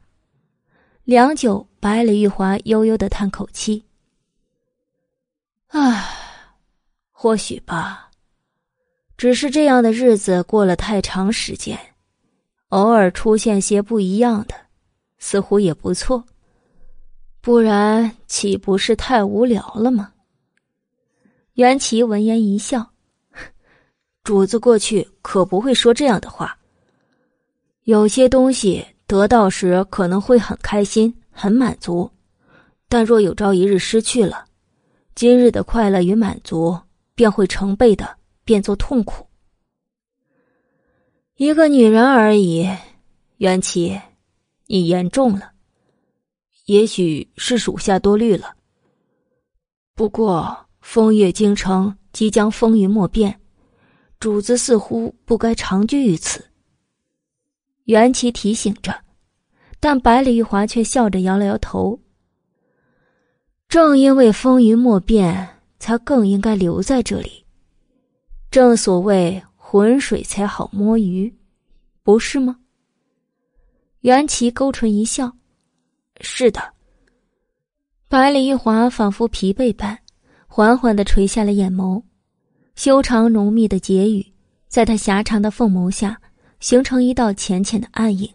[1.03, 3.85] 良久，白里玉华悠悠的叹口气
[5.69, 6.03] ：“唉，
[7.11, 8.09] 或许吧。
[9.17, 11.77] 只是这样的日子过了太长时间，
[12.69, 14.55] 偶尔出现些不一样的，
[15.19, 16.25] 似乎也不错。
[17.39, 20.11] 不然岂不是太无聊了吗？”
[21.53, 22.93] 袁琪闻言一笑
[24.27, 26.57] ：“主子过去可不会说这样的话。”
[27.87, 32.11] 有些东西得到时可能会很开心、很满足，
[32.89, 34.43] 但若有朝一日失去了，
[35.15, 36.77] 今日的快乐与满足
[37.15, 39.25] 便会成倍的变作痛苦。
[41.37, 42.67] 一个女人而已，
[43.37, 43.97] 元琪，
[44.65, 45.51] 你言重了，
[46.65, 48.55] 也许是属下多虑了。
[49.95, 53.39] 不过风月京城即将风云莫变，
[54.19, 56.43] 主子似乎不该长居于此。
[57.85, 58.93] 袁琪提醒着，
[59.79, 61.99] 但百里玉华却笑着摇了摇头。
[63.69, 67.45] 正因为风云莫变，才更应该留在这里。
[68.49, 71.37] 正所谓浑水才好摸鱼，
[72.01, 72.59] 不是吗？
[74.01, 75.33] 袁琪勾唇一笑
[76.21, 76.73] ：“是的。”
[78.09, 79.99] 百里玉华仿佛疲惫般，
[80.47, 82.01] 缓缓的垂下了眼眸，
[82.77, 84.23] 修长浓密的睫语，
[84.67, 86.17] 在他狭长的凤眸下。
[86.59, 88.27] 形成一道浅浅的暗影。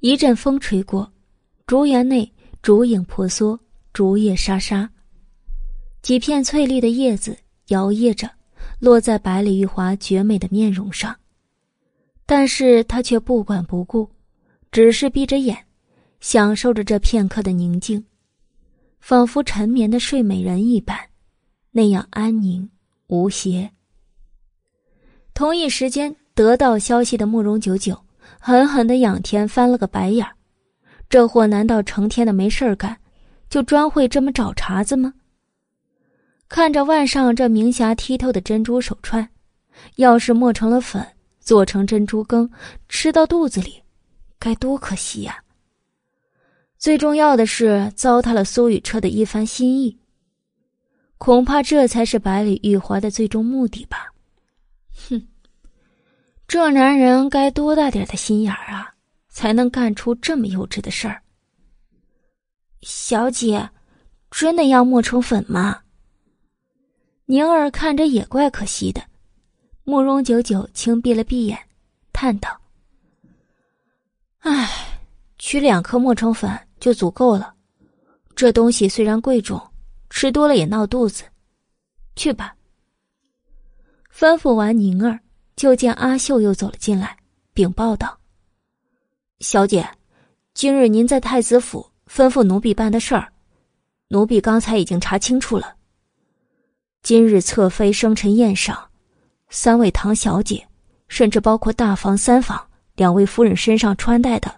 [0.00, 1.12] 一阵风吹过，
[1.66, 2.30] 竹园内
[2.62, 3.58] 竹影婆娑，
[3.92, 4.88] 竹叶沙沙，
[6.00, 7.36] 几片翠绿的叶子
[7.68, 8.30] 摇曳着，
[8.78, 11.14] 落在百里玉华绝美的面容上。
[12.24, 14.08] 但是他却不管不顾，
[14.70, 15.54] 只是闭着眼，
[16.20, 18.02] 享受着这片刻的宁静，
[19.00, 20.98] 仿佛沉眠的睡美人一般，
[21.70, 22.66] 那样安宁
[23.12, 23.70] 无邪。
[25.34, 26.16] 同一时间。
[26.34, 27.94] 得到消息的慕容九九
[28.40, 30.32] 狠狠的仰天翻了个白眼儿，
[31.10, 32.96] 这货难道成天的没事儿干，
[33.50, 35.12] 就专会这么找茬子吗？
[36.48, 39.28] 看着腕上这明霞剔透的珍珠手串，
[39.96, 41.06] 要是磨成了粉，
[41.38, 42.50] 做成珍珠羹，
[42.88, 43.82] 吃到肚子里，
[44.38, 45.44] 该多可惜呀！
[46.78, 49.98] 最重要的是糟蹋了苏雨彻的一番心意，
[51.22, 54.12] 恐怕这才是百里玉华的最终目的吧。
[55.08, 55.24] 哼！
[56.48, 58.92] 这男人该多大点的心眼儿啊，
[59.28, 61.22] 才能干出这么幼稚的事儿？
[62.80, 63.70] 小姐，
[64.32, 65.82] 真的要磨成粉吗？
[67.26, 69.00] 宁儿看着也怪可惜的。
[69.84, 71.56] 慕容九九轻闭了闭眼，
[72.12, 72.60] 叹道
[74.42, 74.68] ：“唉，
[75.38, 76.50] 取两颗磨成粉
[76.80, 77.54] 就足够了。
[78.34, 79.62] 这东西虽然贵重，
[80.12, 81.24] 吃多了也闹肚子。
[82.14, 82.54] 去吧。”
[84.14, 85.18] 吩咐完宁儿。
[85.54, 87.14] 就见阿秀又走了进来，
[87.52, 88.18] 禀报道
[89.38, 89.86] ：“小姐，
[90.54, 93.30] 今日您在太子府吩咐奴婢办的事儿，
[94.08, 95.76] 奴婢刚才已经查清楚了。
[97.02, 98.76] 今日侧妃生辰宴上，
[99.50, 100.66] 三位堂小姐，
[101.06, 102.66] 甚至包括大房、三房
[102.96, 104.52] 两位夫人身上穿戴的，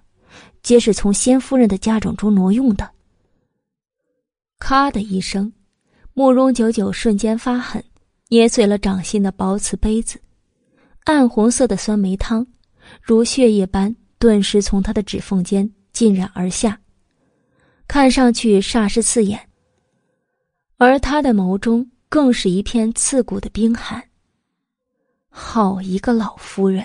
[0.63, 2.89] 皆是从先夫人的嫁妆中挪用的。”
[4.59, 5.53] 咔的一声，
[6.15, 7.85] 慕容九九瞬间发狠，
[8.29, 10.21] 捏碎了掌心的薄瓷杯子。
[11.05, 12.47] 暗红色的酸梅汤，
[13.03, 16.81] 如血液般顿时从他的指缝间浸染而下，
[17.87, 19.39] 看上去煞是刺眼。
[20.79, 24.03] 而他的眸中更是一片刺骨的冰寒。
[25.29, 26.85] 好一个老夫人！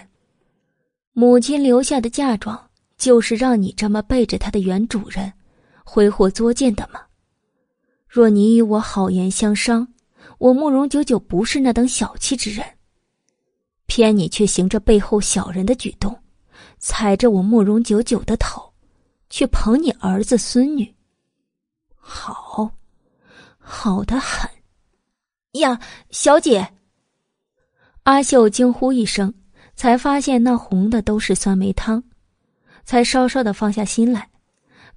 [1.13, 5.31] 母亲留下的嫁妆，就是让你这么背着她的原主人，
[5.85, 6.99] 挥霍作践的吗？
[8.09, 9.87] 若你与我好言相商，
[10.39, 12.65] 我慕容九九不是那等小气之人。
[13.85, 16.19] 偏你却行着背后小人的举动，
[16.79, 18.73] 踩着我慕容九九的头，
[19.29, 20.91] 去捧你儿子孙女。
[21.93, 22.71] 好，
[23.59, 24.49] 好的很。
[25.53, 25.79] 呀，
[26.09, 26.67] 小姐！
[28.03, 29.31] 阿秀惊呼一声，
[29.75, 32.03] 才发现那红的都是酸梅汤，
[32.85, 34.29] 才稍稍的放下心来，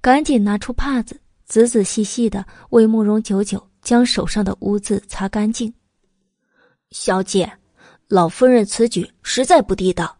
[0.01, 1.19] 赶紧拿出帕子，
[1.53, 5.71] 仔仔细细的为慕容九九将手上的污渍擦干净。
[6.89, 7.53] 小姐。
[8.09, 10.17] 老夫人此举实在不地道。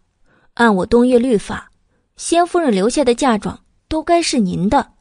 [0.54, 1.72] 按我东岳律法，
[2.18, 4.94] 先夫人留下的嫁妆都该是您的，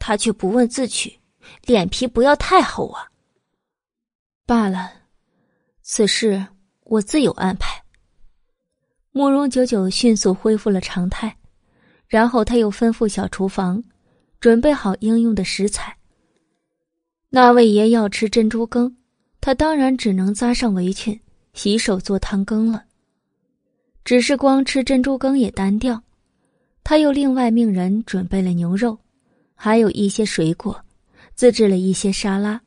[0.00, 1.20] 她却不问自取，
[1.62, 3.08] 脸皮不要太厚啊。
[4.44, 4.92] 罢了，
[5.82, 6.46] 此事
[6.82, 7.80] 我自有安排。
[9.12, 11.36] 慕容九九迅速恢复了常态，
[12.08, 13.82] 然后他又吩咐小厨房
[14.44, 15.96] 准备好应用的食材。
[17.30, 18.94] 那位爷要吃珍珠羹，
[19.40, 21.18] 他当然只能扎上围裙。
[21.54, 22.84] 洗手做汤羹了。
[24.04, 26.02] 只是光吃珍珠羹也单调，
[26.82, 28.98] 他又另外命人准备了牛肉，
[29.54, 30.78] 还有一些水果，
[31.34, 32.60] 自制了一些沙拉。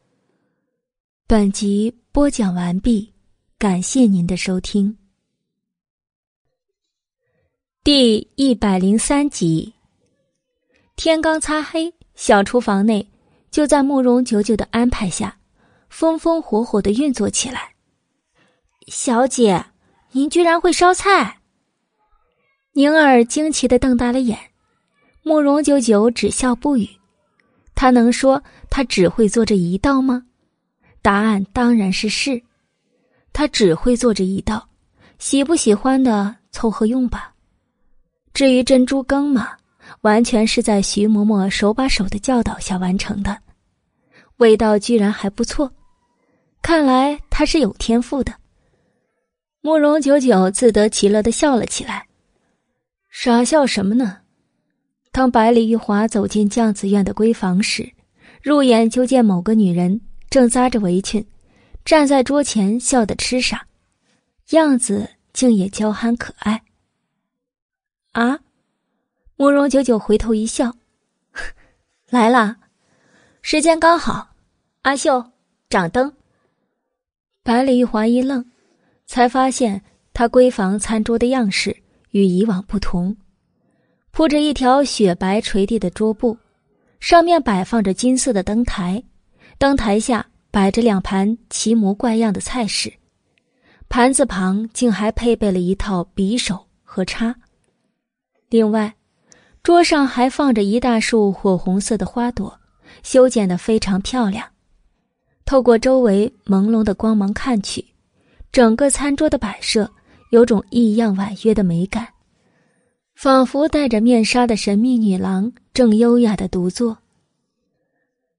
[1.28, 3.14] 本集播讲完毕，
[3.60, 4.98] 感谢您的收听。
[7.84, 9.77] 第一百零三集。
[10.98, 13.08] 天刚擦黑，小厨房内
[13.52, 15.38] 就在慕容九九的安排下，
[15.90, 17.72] 风风火火的运作起来。
[18.88, 19.64] 小姐，
[20.12, 21.38] 您居然会烧菜！
[22.74, 24.40] 宁儿惊奇的瞪大了眼，
[25.22, 26.90] 慕容九九只笑不语。
[27.76, 30.24] 他能说他只会做这一道吗？
[31.04, 32.42] 答案当然是是。
[33.32, 34.68] 他只会做这一道，
[35.20, 37.36] 喜不喜欢的凑合用吧。
[38.34, 39.57] 至于珍珠羹嘛，
[40.08, 43.40] 完全是在徐嬷嬷手把手的教导下完成的，
[44.38, 45.70] 味道居然还不错。
[46.62, 48.34] 看来他是有天赋的。
[49.60, 52.08] 慕容九九自得其乐的笑了起来，
[53.10, 54.20] 傻笑什么呢？
[55.12, 57.92] 当百里玉华走进酱子院的闺房时，
[58.42, 61.28] 入眼就见某个女人正扎着围裙，
[61.84, 63.68] 站在桌前笑得痴傻，
[64.52, 66.64] 样子竟也娇憨可爱。
[68.14, 68.40] 啊！
[69.40, 70.74] 慕容九九回头一笑，
[72.10, 72.58] 来了，
[73.44, 74.30] 时间刚好。
[74.82, 75.32] 阿秀，
[75.70, 76.12] 掌灯。
[77.44, 78.44] 百里玉华一愣。
[79.06, 83.16] 才发现，他闺房餐桌的样式与以往不同，
[84.12, 86.38] 铺着一条雪白垂地的桌布，
[87.00, 89.02] 上面摆放着金色的灯台，
[89.58, 92.92] 灯台下摆着两盘奇模怪样的菜式，
[93.88, 97.34] 盘子旁竟还配备了一套匕首和叉。
[98.50, 98.94] 另外，
[99.68, 102.58] 桌上还放着一大束火红色的花朵，
[103.04, 104.48] 修剪得非常漂亮。
[105.44, 107.86] 透过周围朦胧的光芒看去。
[108.50, 109.92] 整个餐桌的摆设
[110.32, 112.08] 有种异样婉约的美感，
[113.14, 116.98] 仿佛戴着面纱的神秘女郎正优雅的独坐。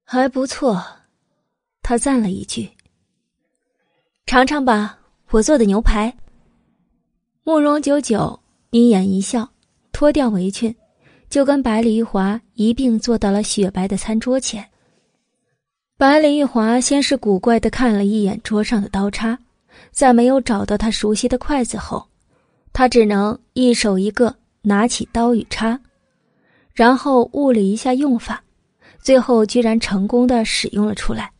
[0.03, 0.83] 还不错，
[1.83, 2.67] 他赞了一句
[4.25, 4.97] ：“尝尝吧，
[5.29, 6.11] 我做的牛排。”
[7.45, 8.39] 慕容九九
[8.71, 9.47] 眯眼一笑，
[9.91, 10.75] 脱掉围裙，
[11.29, 14.65] 就跟百里玉华一并坐到了雪白的餐桌前。
[15.97, 19.37] 百里玉华先是古怪的看了一眼桌上的刀叉。
[19.91, 22.05] 在没有找到他熟悉的筷子后，
[22.73, 25.79] 他只能一手一个拿起刀与叉，
[26.73, 28.43] 然后悟了一下用法，
[28.99, 31.31] 最后居然成功的使用了出来，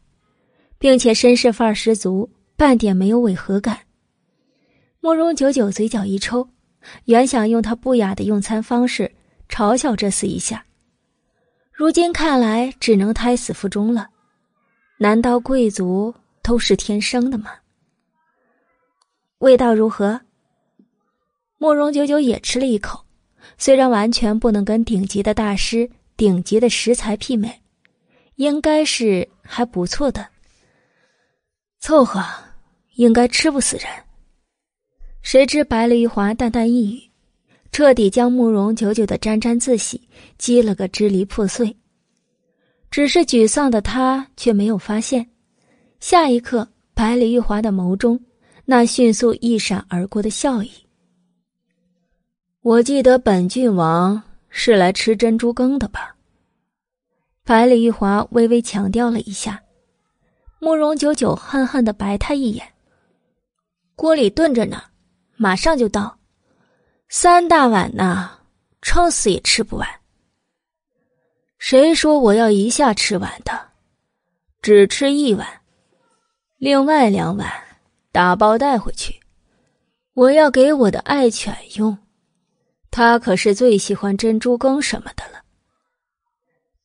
[0.78, 3.80] 并且绅士范儿十足，半点没有违和感。
[5.02, 6.48] 慕容九九嘴角一抽，
[7.06, 9.12] 原想用他不雅的用餐方式
[9.50, 10.64] 嘲笑这厮一下，
[11.74, 14.10] 如今看来只能胎死腹中了。
[14.98, 17.52] 难道贵族都是天生的吗？
[19.40, 20.22] 味道如何？
[21.58, 23.04] 慕容九九也吃了一口，
[23.58, 27.62] 虽然完全不能跟顶级的大师、顶级的食材媲美，
[28.36, 30.28] 应该是还不错的。
[31.80, 32.24] 凑合，
[32.96, 33.86] 应该吃不死人。
[35.22, 37.09] 谁知白了玉华淡淡一语，
[37.72, 41.76] 彻底将慕容九九的沾沾自喜击了个支离破碎。
[42.92, 45.30] 只是沮丧的他却没有发现，
[46.00, 48.20] 下一刻白里玉华的眸中
[48.66, 50.72] 那迅速一闪而过的笑意。
[52.62, 56.16] 我记得本郡王是来吃珍珠羹的吧？
[57.46, 59.64] 百里玉华微微强调了一下。
[60.60, 62.68] 慕容九九恨恨的白他一眼。
[63.96, 64.82] 锅里炖着呢，
[65.38, 66.19] 马上就到。
[67.12, 68.30] 三大碗呢，
[68.84, 69.90] 撑死也吃不完。
[71.58, 73.72] 谁说我要一下吃完的？
[74.62, 75.62] 只吃一碗，
[76.58, 77.52] 另外两碗
[78.12, 79.20] 打包带回去。
[80.14, 81.98] 我要给我的爱犬用。
[82.92, 85.42] 它可是最喜欢珍珠羹什么的了。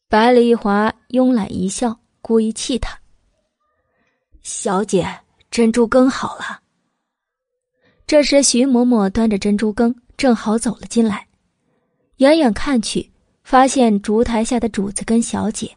[0.09, 2.99] 白丽华慵懒一笑，故意气他
[4.43, 5.21] ：“小姐，
[5.51, 6.63] 珍珠羹好了。”
[8.07, 11.27] 这时，徐嬷嬷端着珍珠羹，正好走了进来。
[12.19, 13.11] 远远看去，
[13.43, 15.77] 发现烛台下的主子跟小姐，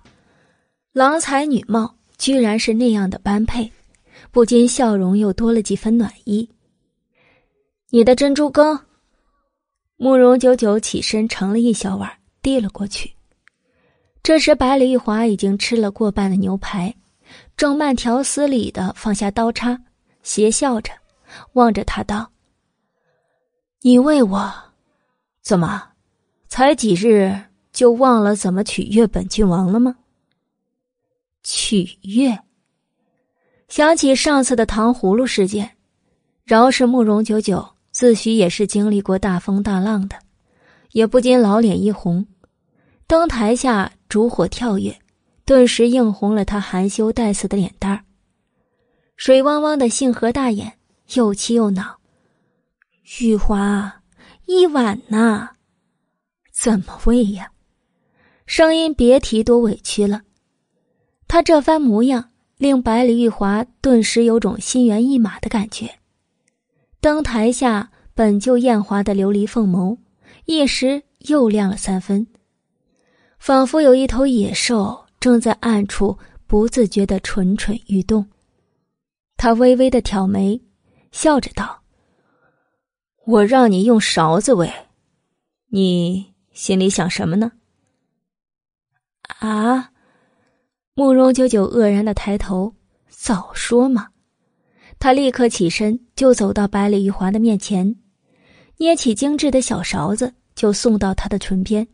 [0.94, 3.72] 郎才女貌，居然是那样的般配，
[4.32, 6.50] 不禁笑容又多了几分暖意。
[7.90, 8.80] 你的珍珠羹。
[10.00, 12.08] 慕容九九起身盛了一小碗，
[12.44, 13.12] 递了过去。
[14.22, 16.94] 这时，百里玉华已经吃了过半的牛排，
[17.56, 19.82] 正慢条斯理的放下刀叉，
[20.22, 20.92] 邪笑着
[21.54, 22.32] 望着他道
[23.88, 24.54] ：“你为我，
[25.42, 25.92] 怎么，
[26.50, 29.96] 才几日就忘了怎么取悦本郡王了吗？”
[31.42, 32.38] 取悦。
[33.70, 35.78] 想起上次的糖葫芦事件，
[36.44, 37.66] 饶是慕容九九。
[37.94, 40.18] 自诩也是经历过大风大浪的，
[40.92, 42.28] 也不禁老脸一红。
[43.08, 45.00] 灯台下烛火跳跃，
[45.46, 48.04] 顿时映红了他含羞带刺的脸蛋儿。
[49.16, 50.78] 水汪汪的杏核大眼，
[51.14, 51.97] 又气又恼。
[53.22, 54.02] 玉华，
[54.48, 55.52] 一碗呐，
[56.52, 57.52] 怎么喂呀？
[58.46, 60.24] 声音别提多委屈了。
[61.26, 66.00] 他这番模样，令百里玉华顿时有种心猿意马的感觉。
[67.00, 69.98] 灯台下本就艳华的琉璃凤眸，
[70.44, 72.28] 一时又亮了三分，
[73.40, 78.28] 仿佛有一头野兽正在暗处不自觉的蠢蠢欲动。
[79.38, 80.62] 他微微的挑眉，
[81.14, 81.82] 笑着道
[83.28, 84.72] ：“我让你用勺子喂，
[85.68, 87.52] 你心里想什么呢？”
[89.40, 89.92] 啊！
[90.94, 92.74] 慕容九九愕然的抬头，
[93.10, 94.08] 早说嘛！
[94.98, 97.98] 他立刻起身，就走到百里玉华的面前，
[98.78, 101.86] 捏起精致的小勺子，就送到他的唇边。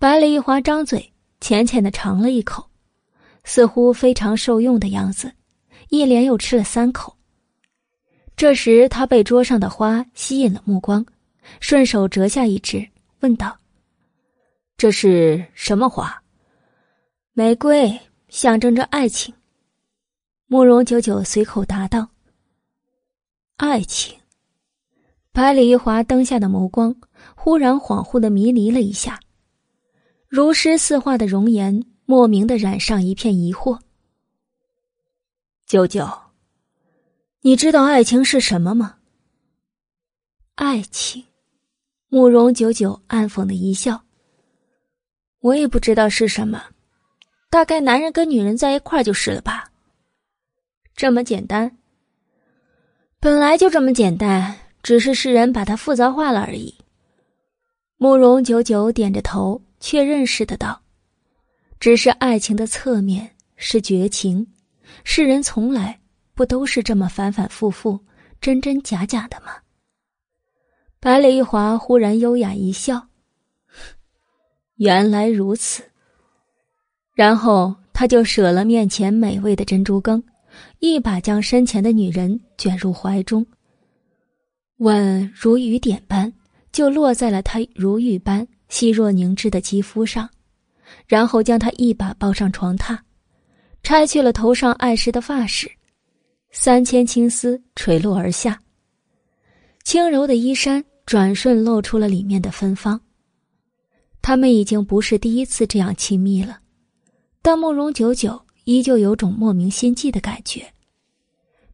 [0.00, 2.68] 百里玉华张嘴，浅浅的尝了一口，
[3.44, 5.32] 似乎非常受用的样子，
[5.90, 7.16] 一连又吃了三口。
[8.38, 11.04] 这时，他被桌上的花吸引了目光，
[11.58, 12.88] 顺手折下一支，
[13.18, 13.58] 问道
[14.78, 16.22] ：“这是什么花
[17.34, 17.98] ？”“玫瑰，
[18.28, 19.34] 象征着爱情。”
[20.46, 22.10] 慕容九九随口答道
[23.58, 24.16] ：“爱情。”
[25.34, 26.94] 百里玉华灯下的眸光
[27.34, 29.18] 忽然恍惚的迷离了一下，
[30.28, 33.80] 如诗似画的容颜莫名的染上一片疑惑。
[35.66, 36.08] 九九，
[37.48, 38.96] 你知道爱情是什么吗？
[40.56, 41.24] 爱情，
[42.10, 44.02] 慕容九九暗讽的一笑。
[45.40, 46.62] 我也不知道是什么，
[47.48, 49.70] 大概男人跟女人在一块就是了吧。
[50.94, 51.78] 这么简单，
[53.18, 56.74] 本来就这么简单，只是世人把它复杂化了而已。
[57.96, 60.82] 慕容九九点着头，确认似的道
[61.80, 64.46] ：“只是爱情的侧面是绝情，
[65.02, 65.98] 世人从来
[66.38, 67.98] 不都是这么反反复复、
[68.40, 69.48] 真真假假的吗？”
[71.00, 73.08] 白里玉华忽然优雅一笑
[74.78, 75.82] ：“原来如此。”
[77.12, 80.22] 然后他就舍了面前美味的珍珠羹。
[80.78, 83.44] 一把将身前的女人卷入怀中，
[84.78, 86.32] 吻如雨点般
[86.72, 90.28] 就落在了她如玉般细若凝脂的肌肤上，
[91.06, 92.98] 然后将她一把抱上床榻，
[93.82, 95.70] 拆去了头上碍事的发饰，
[96.50, 98.60] 三千青丝垂落而下，
[99.84, 103.00] 轻柔的衣衫转瞬露出了里面的芬芳。
[104.20, 106.60] 他们已经不是第一次这样亲密了，
[107.42, 108.40] 但慕容久久。
[108.64, 110.70] 依旧有种莫名心悸的感觉。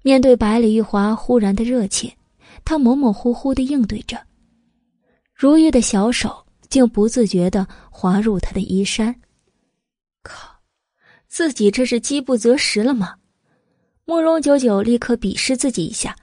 [0.02, 2.16] 面对百里玉华忽然的热切，
[2.64, 4.16] 他模模糊糊的应对着。
[5.34, 9.12] 如玉的小手竟不自觉的滑入他的衣衫。
[10.22, 10.48] 靠，
[11.26, 13.16] 自己这是饥不择食了吗？
[14.04, 16.14] 慕容九九立刻鄙视自己一下。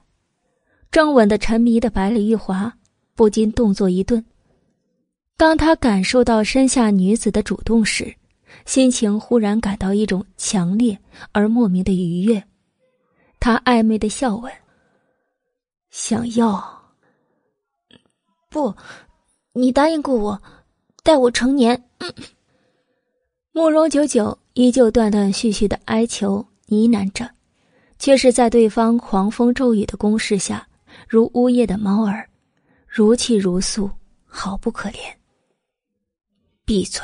[0.91, 2.71] 正稳的沉迷的百里玉华
[3.15, 4.23] 不禁动作一顿。
[5.37, 8.13] 当他感受到身下女子的主动时，
[8.65, 10.99] 心情忽然感到一种强烈
[11.31, 12.43] 而莫名的愉悦。
[13.39, 14.51] 他暧昧的笑问
[15.89, 16.81] ：“想要？
[18.49, 18.75] 不，
[19.53, 20.39] 你答应过我，
[21.03, 21.83] 待我成年。”
[23.53, 27.27] 慕容九九依旧断断续续的哀求呢喃着，
[28.01, 30.67] 却是在对方狂风骤雨的攻势下，
[31.07, 32.27] 如呜咽的猫儿，
[32.87, 33.87] 如泣如诉，
[34.25, 34.97] 好不可怜。
[36.65, 37.03] 闭嘴！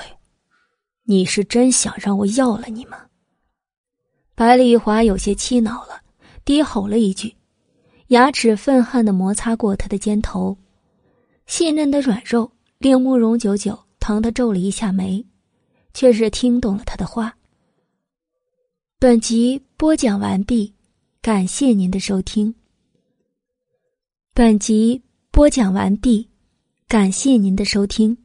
[1.03, 3.05] 你是真想让我要了你吗？
[4.33, 6.01] 百里玉华有些气恼了，
[6.43, 7.35] 低吼了一句，
[8.07, 10.57] 牙齿愤恨的摩擦过他的肩头，
[11.45, 15.23] 细嫩的软肉令慕容九九疼得皱了一下眉，
[15.93, 17.37] 却是听懂了他的话。
[18.97, 20.73] 本集播讲完毕，
[21.27, 22.55] 感谢您的收听。
[24.33, 26.29] 本集播讲完毕，
[26.87, 28.17] 感谢您的收听。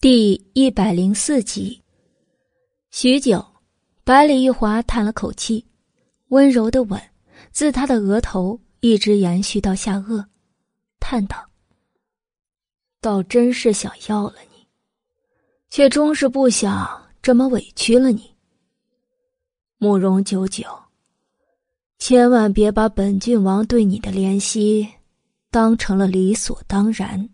[0.00, 1.80] 第一百零四集。
[2.90, 3.46] 许久，
[4.02, 5.64] 百里玉华叹了口气，
[6.30, 7.00] 温柔的吻
[7.52, 10.26] 自他的额头一直延续到下颚，
[10.98, 11.48] 叹道
[13.00, 14.66] ：“倒真是想要了你，
[15.68, 18.28] 却终是不想这么委屈了你。
[19.82, 20.66] 慕容九九，
[21.98, 24.86] 千万别把本郡王对你的怜惜
[25.50, 27.30] 当成了理所当然。”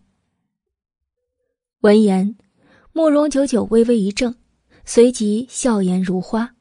[1.83, 2.37] 闻言。
[2.93, 4.33] 慕容九九微微一怔，
[4.85, 6.55] 随即笑颜如花。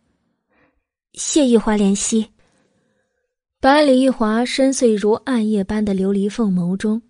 [1.12, 2.32] 谢玉华怜惜。
[3.60, 7.00] 百里玉华深邃如暗夜般的琉璃凤眸中，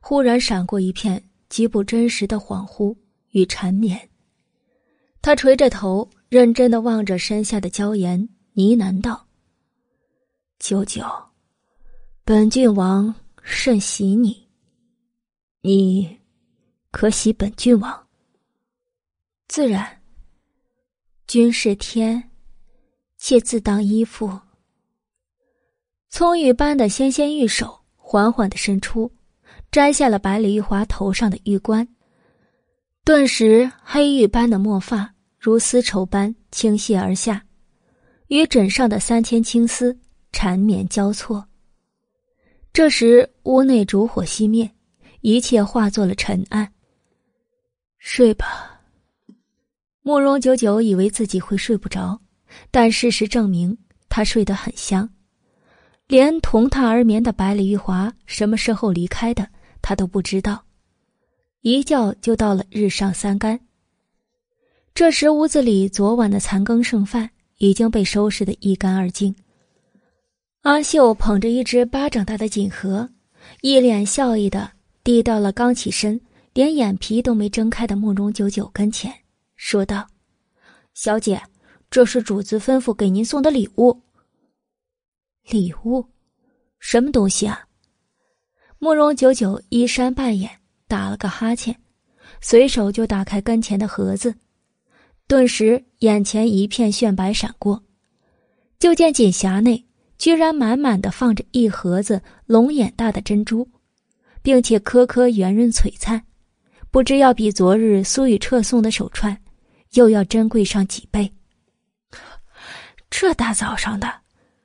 [0.00, 2.96] 忽然闪过一片极不真实的恍惚
[3.30, 4.10] 与缠绵。
[5.22, 8.16] 他垂着头，认真的望着身下的娇颜，
[8.52, 9.26] 呢喃道
[10.60, 11.04] ：“九九，
[12.24, 13.12] 本郡王
[13.42, 14.48] 甚喜你。
[15.60, 16.20] 你，
[16.92, 18.06] 可喜本郡王？”
[19.48, 20.00] 自然。
[21.26, 22.30] 君是天，
[23.18, 24.30] 妾自当依附。
[26.10, 29.10] 葱郁般的纤纤玉手缓缓的伸出，
[29.72, 31.88] 摘下了百里玉华头上的玉冠，
[33.04, 37.42] 顿时黑玉般的墨发如丝绸般倾泻而下，
[38.28, 39.98] 与枕上的三千青丝
[40.32, 41.46] 缠绵交错。
[42.74, 44.70] 这时屋内烛火熄灭，
[45.22, 46.70] 一切化作了尘埃。
[47.96, 48.82] 睡吧。
[50.02, 52.20] 慕容九九以为自己会睡不着，
[52.70, 53.78] 但事实证明
[54.10, 55.08] 他睡得很香，
[56.06, 59.48] 连同榻而眠的百里玉华什么时候离开的，
[59.80, 60.62] 他都不知道。
[61.62, 63.58] 一觉就到了日上三竿。
[64.94, 69.34] 这时屋子里昨晚的残羹剩饭已经被收拾得一干二净。
[70.62, 73.08] 阿秀捧着一只巴掌大的锦盒，
[73.62, 74.70] 一脸笑意的
[75.02, 76.20] 递到了刚起身、
[76.52, 79.10] 连眼皮都没睁开的慕容九九跟前。
[79.56, 80.06] 说道
[80.92, 81.40] ：“小姐，
[81.90, 83.98] 这是主子吩咐给您送的礼物。
[85.48, 86.04] 礼物，
[86.78, 87.66] 什么东西啊？”
[88.78, 90.50] 慕容九九衣衫半掩，
[90.86, 91.74] 打了个哈欠，
[92.42, 94.34] 随手就打开跟前的盒子，
[95.30, 97.80] 顿时眼前一片炫白闪过，
[98.80, 99.86] 就见锦匣内
[100.18, 103.68] 居然满满的放着一盒子龙眼大的珍珠，
[104.42, 106.20] 并且颗颗圆润璀璨，
[106.90, 109.40] 不知要比昨日苏雨彻送的手串。
[109.92, 111.32] 又要珍贵上几倍。
[113.08, 114.12] 这大早上的，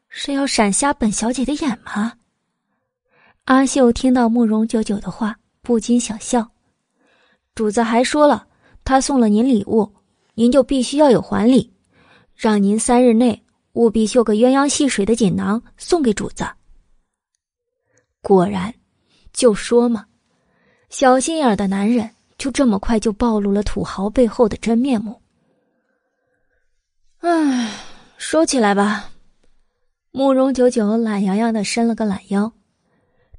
[0.09, 2.13] 是要闪瞎本小姐的眼吗？
[3.43, 6.51] 阿秀听到慕容九九的话，不禁想笑。
[7.53, 8.47] 主子还说了，
[8.83, 9.94] 他送了您礼物，
[10.35, 11.73] 您就必须要有还礼，
[12.35, 13.43] 让您三日内
[13.73, 16.45] 务必绣个鸳鸯戏水的锦囊送给主子。
[18.21, 18.73] 果然，
[19.33, 20.05] 就说嘛，
[20.89, 22.09] 小心眼的男人。
[22.37, 25.21] 就这么快就暴露了土豪背后的真面目。
[27.19, 27.71] 唉，
[28.17, 29.09] 说起来吧，
[30.11, 32.51] 慕容九九懒洋洋的伸了个懒腰。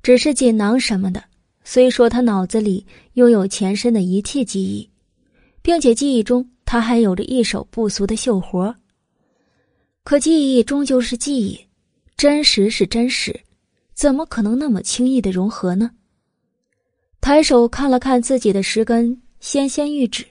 [0.02, 1.22] 只是锦囊什么的，
[1.62, 4.90] 虽说他脑子里拥有前身的一切记忆，
[5.60, 8.74] 并且记忆中他还有着一手不俗的绣活，
[10.02, 11.58] 可记忆终究是记忆，
[12.16, 13.40] 真实是真实，
[13.94, 15.92] 怎么可能那么轻易的融合呢？
[17.20, 20.26] 抬手看了看自己的十根纤纤玉指，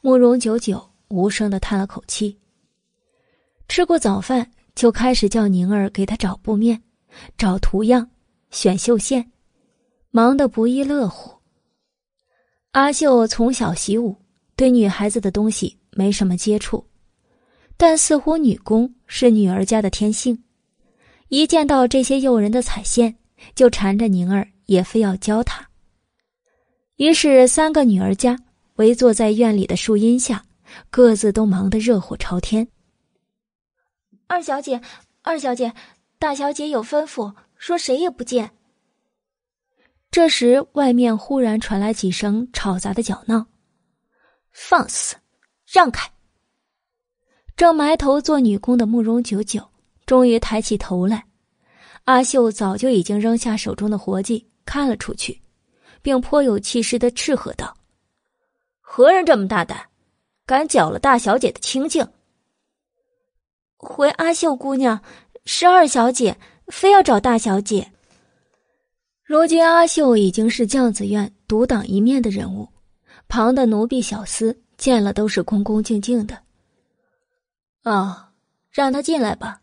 [0.00, 2.38] 慕容九九无声的叹了口气。
[3.68, 6.80] 吃过早饭，就开始叫宁儿给他找布面、
[7.36, 8.08] 找图样、
[8.50, 9.30] 选绣线，
[10.10, 11.36] 忙得不亦乐乎。
[12.70, 14.16] 阿秀从小习武，
[14.58, 16.84] 对女孩子的东西没什么接触，
[17.76, 20.42] 但似乎女工是女儿家的天性，
[21.28, 23.14] 一见到这些诱人的彩线，
[23.54, 25.64] 就缠着宁儿也非要教她。
[26.96, 28.36] 于是三个女儿家
[28.78, 30.44] 围坐在院里的树荫下，
[30.90, 32.66] 各自都忙得热火朝天。
[34.26, 34.80] 二小姐，
[35.22, 35.72] 二小姐，
[36.18, 38.50] 大小姐有吩咐，说谁也不见。
[40.10, 43.46] 这时，外面忽然传来几声吵杂的搅闹。
[44.60, 45.14] 放肆！
[45.66, 46.10] 让开！
[47.56, 49.66] 正埋头做女工的慕容九九
[50.04, 51.24] 终于抬起头来。
[52.04, 55.40] 阿秀早就已经扔下手中的活计，看了出去，
[56.02, 57.74] 并颇有气势的斥喝道
[58.82, 59.88] ：“何人这么大胆，
[60.44, 62.06] 敢搅了大小姐的清静？”
[63.78, 65.00] 回阿秀姑娘，
[65.46, 66.36] 是二小姐，
[66.66, 67.92] 非要找大小姐。
[69.22, 72.68] 如今阿秀已经是绛子院独当一面的人物，
[73.28, 76.38] 旁的奴婢小厮见了都是恭恭敬敬的。
[77.82, 78.32] 啊，
[78.70, 79.60] 让他进来吧。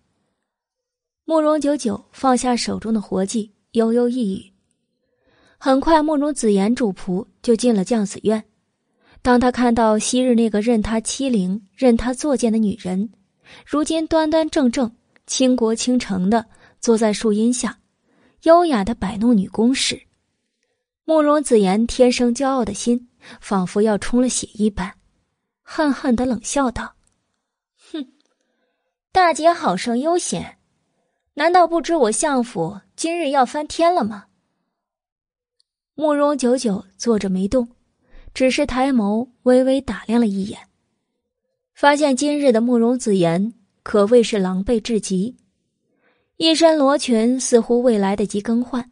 [1.26, 4.54] 慕容九九放下手中的活计，悠悠一语。
[5.58, 8.44] 很快，慕容子言主仆就进了将子院。
[9.24, 13.10] 当他看到昔日那个任他欺凌、任他作践的女人，
[13.66, 16.46] 如今端端正正、倾国倾城的
[16.80, 17.80] 坐在树荫下。
[18.44, 20.00] 优雅的摆弄女工时，
[21.04, 23.08] 慕容子言天生骄傲的心
[23.40, 24.94] 仿佛要充了血一般，
[25.62, 26.96] 恨恨的冷笑道
[27.92, 28.08] ：“哼，
[29.12, 30.58] 大姐好生悠闲，
[31.36, 34.26] 难道不知我相府今日要翻天了吗？”
[35.96, 37.70] 慕容九九坐着没动，
[38.34, 40.68] 只是抬眸微微打量了一眼，
[41.74, 45.38] 发现今日的慕容子言可谓是狼狈至极。
[46.38, 48.92] 一身罗裙似乎未来得及更换，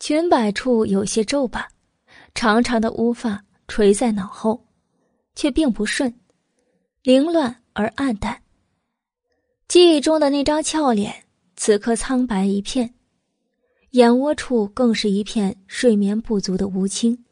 [0.00, 1.68] 裙摆处有些皱巴，
[2.36, 4.66] 长长的乌发垂在脑后，
[5.34, 6.14] 却并不顺，
[7.02, 8.42] 凌乱而暗淡。
[9.66, 11.24] 记忆中的那张俏脸，
[11.56, 12.94] 此刻苍白一片，
[13.92, 17.24] 眼窝处更是一片睡眠不足的乌青，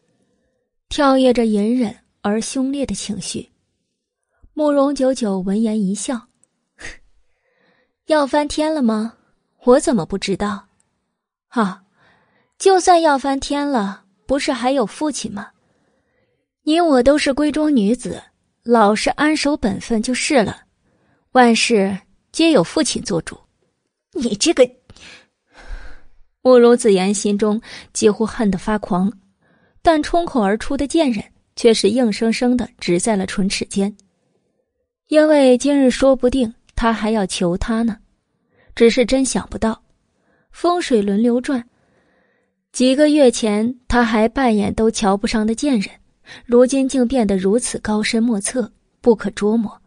[0.89, 3.51] 跳跃着隐忍而凶烈的情绪。
[4.55, 6.29] 慕容九九闻言一笑。
[8.07, 9.19] 要翻天了吗？
[9.65, 10.69] 我怎么不知道？
[11.49, 11.85] 啊，
[12.59, 15.49] 就算要翻天了，不是还有父亲吗？
[16.63, 18.23] 你我都是闺中女子，
[18.63, 20.63] 老实安守本分就是了。
[21.33, 21.99] 万事
[22.33, 23.39] 皆有父亲做主。
[24.13, 24.69] 你这个……
[26.43, 27.61] 慕容子言心中
[27.93, 29.13] 几乎恨得发狂，
[29.83, 31.25] 但冲口而出的贱人
[31.57, 33.95] 却是硬生生的直在了唇齿间，
[35.09, 36.55] 因为今日说不定。
[36.77, 37.99] 他还要求他呢，
[38.75, 39.81] 只是真想不到，
[40.51, 41.65] 风水轮流转。
[42.75, 45.89] 几个月前他还半眼都瞧不上的贱人，
[46.45, 48.69] 如今竟变得如此高深莫测、
[49.01, 49.81] 不可捉摸。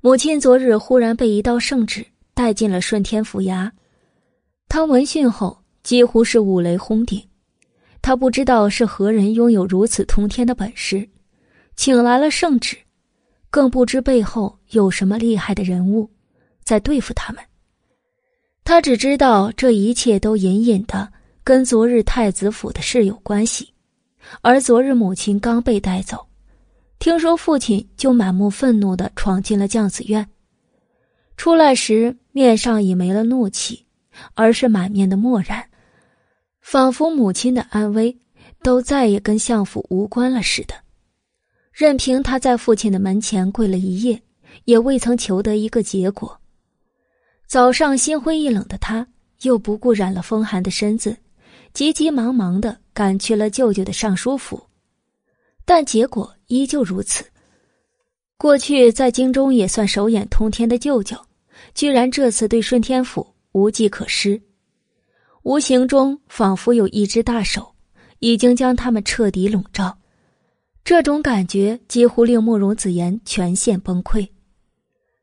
[0.00, 3.70] 母亲昨日忽然被一道圣旨带进了顺天府衙，
[4.70, 7.22] 他闻讯后几乎是五雷轰顶。
[8.00, 11.06] 他不知道是何人拥有如此通天的本事，
[11.76, 12.74] 请来了圣旨。
[13.50, 16.08] 更不知背后有什么厉害的人物，
[16.64, 17.44] 在对付他们。
[18.64, 21.12] 他只知道这一切都隐隐的
[21.46, 23.72] 跟昨日太子府的事有关系，
[24.42, 26.26] 而昨日母亲刚被带走，
[26.98, 30.28] 听说父亲就满目愤怒的闯进了将子院，
[31.36, 33.86] 出来时面上已没了怒气，
[34.34, 35.64] 而是满面的漠然，
[36.60, 38.18] 仿佛母亲的安危
[38.64, 40.74] 都再也跟相府无关了似的。
[41.72, 44.20] 任凭他在父亲的门前跪了一夜，
[44.64, 46.36] 也未曾求得一个结果。
[47.46, 49.06] 早上心灰意冷的他，
[49.42, 51.16] 又不顾染了风寒的身子，
[51.76, 54.66] 急急忙忙的赶去了舅舅的尚书府，
[55.66, 57.22] 但结果依旧如此。
[58.38, 61.14] 过去在京中也算手眼通天的舅舅，
[61.74, 64.40] 居然这次对顺天府无计可施，
[65.42, 67.74] 无形中仿佛有一只大手，
[68.20, 69.98] 已经将他们彻底笼罩。
[70.82, 74.26] 这种感觉几乎令慕容子言全线崩溃，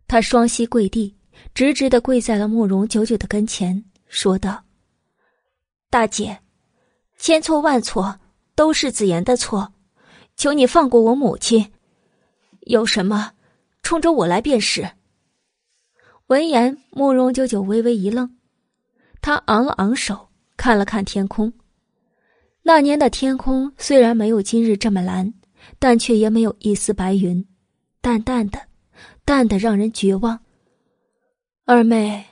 [0.07, 1.15] 他双膝跪地，
[1.55, 4.63] 直直的跪在了慕容九九的跟前，说道
[5.89, 6.38] ：“大姐，
[7.23, 8.19] 千错万错，
[8.53, 9.71] 都是子言的错，
[10.35, 11.71] 求你放过我母亲。
[12.63, 13.31] 有什么，
[13.81, 14.91] 冲着我来便是。”
[16.27, 18.35] 闻言，慕容九九微微一愣，
[19.21, 20.27] 他昂了昂手，
[20.57, 21.53] 看了看天空。
[22.61, 25.33] 那年的天空虽然没有今日这么蓝。
[25.79, 27.47] 但却也没有一丝白云，
[28.01, 28.59] 淡淡的，
[29.23, 30.41] 淡的让人绝望。
[31.63, 32.25] 二妹，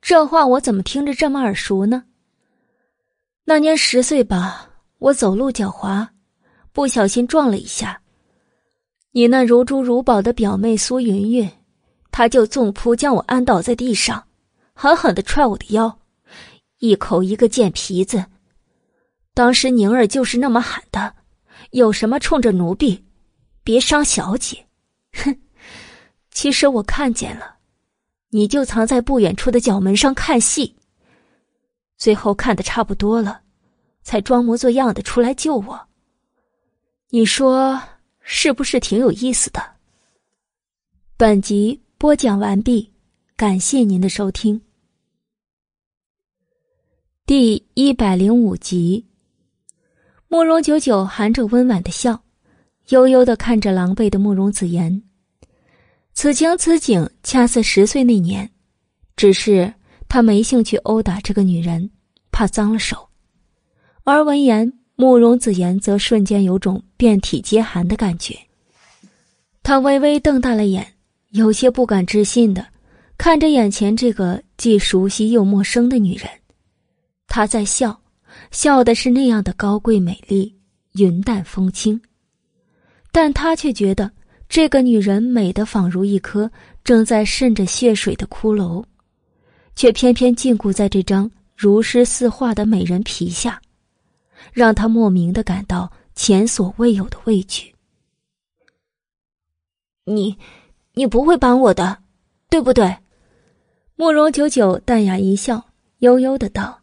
[0.00, 2.04] 这话我怎么听着这么耳熟呢？
[3.48, 4.68] 那年十岁吧，
[4.98, 6.10] 我走路脚滑，
[6.72, 8.00] 不小心撞了一下。
[9.12, 11.48] 你那如珠如宝的表妹苏云云，
[12.10, 14.26] 她就纵扑将我按倒在地上，
[14.74, 15.96] 狠狠的踹我的腰，
[16.80, 18.24] 一口一个贱皮子。
[19.32, 21.14] 当时宁儿就是那么喊的
[21.70, 23.00] ：“有什么冲着奴婢，
[23.62, 24.66] 别伤小姐。”
[25.22, 25.38] 哼，
[26.32, 27.58] 其实我看见了，
[28.30, 30.74] 你就藏在不远处的角门上看戏。
[31.96, 33.40] 最后看的差不多了，
[34.02, 35.88] 才装模作样的出来救我。
[37.10, 37.80] 你说？
[38.28, 39.62] 是不是挺有意思的？
[41.16, 42.92] 本集播讲完毕，
[43.36, 44.60] 感谢您的收听。
[47.24, 49.06] 第一百零五集，
[50.26, 52.20] 慕容九九含着温婉的笑，
[52.88, 55.00] 悠悠的看着狼狈的慕容子言。
[56.12, 58.50] 此情此景，恰似十岁那年，
[59.14, 59.72] 只是
[60.08, 61.90] 他没兴趣殴打这个女人，
[62.30, 63.08] 怕脏了手。
[64.04, 64.72] 而闻言。
[64.98, 68.34] 慕容子言则瞬间有种遍体皆寒的感觉，
[69.62, 70.86] 他微微瞪大了眼，
[71.32, 72.66] 有些不敢置信的
[73.18, 76.26] 看着眼前这个既熟悉又陌生的女人。
[77.28, 78.00] 他在笑，
[78.50, 80.56] 笑的是那样的高贵美丽、
[80.94, 82.00] 云淡风轻，
[83.12, 84.10] 但他却觉得
[84.48, 86.50] 这个女人美得仿如一颗
[86.84, 88.82] 正在渗着血水的骷髅，
[89.76, 93.62] 却偏偏禁锢在这张如诗似画的美人皮下。
[94.52, 97.74] 让他莫名的感到前所未有的畏惧。
[100.04, 100.38] 你，
[100.94, 101.98] 你不会帮我的，
[102.48, 102.96] 对不对？
[103.96, 105.66] 慕容九九淡雅一笑，
[105.98, 106.80] 悠悠的道：“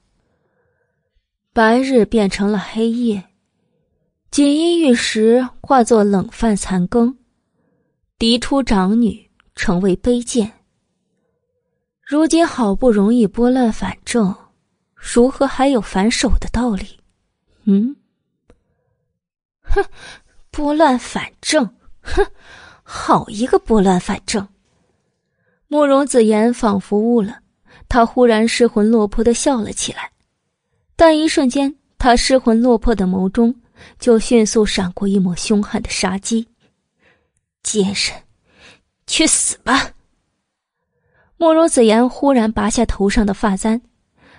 [1.53, 3.23] 白日变成了黑夜，
[4.29, 7.17] 锦衣玉食化作冷饭残羹，
[8.17, 10.51] 嫡出长女成为卑贱。
[12.13, 14.35] 如今好不容易拨乱反正，
[14.93, 16.99] 如何还有反手的道理？”
[17.65, 17.95] 嗯，
[19.63, 19.83] 哼，
[20.51, 21.67] 拨乱反正，
[22.03, 22.23] 哼，
[22.83, 24.47] 好一个拨乱反正！
[25.67, 27.39] 慕容子言仿佛悟了，
[27.89, 30.11] 他忽然失魂落魄的笑了起来，
[30.95, 33.55] 但一瞬间，他失魂落魄的眸中
[33.97, 36.47] 就迅速闪过一抹凶悍的杀机。
[37.63, 38.23] 贱人，
[39.07, 39.89] 去死吧！
[41.43, 43.81] 慕容子言忽然拔下头上的发簪，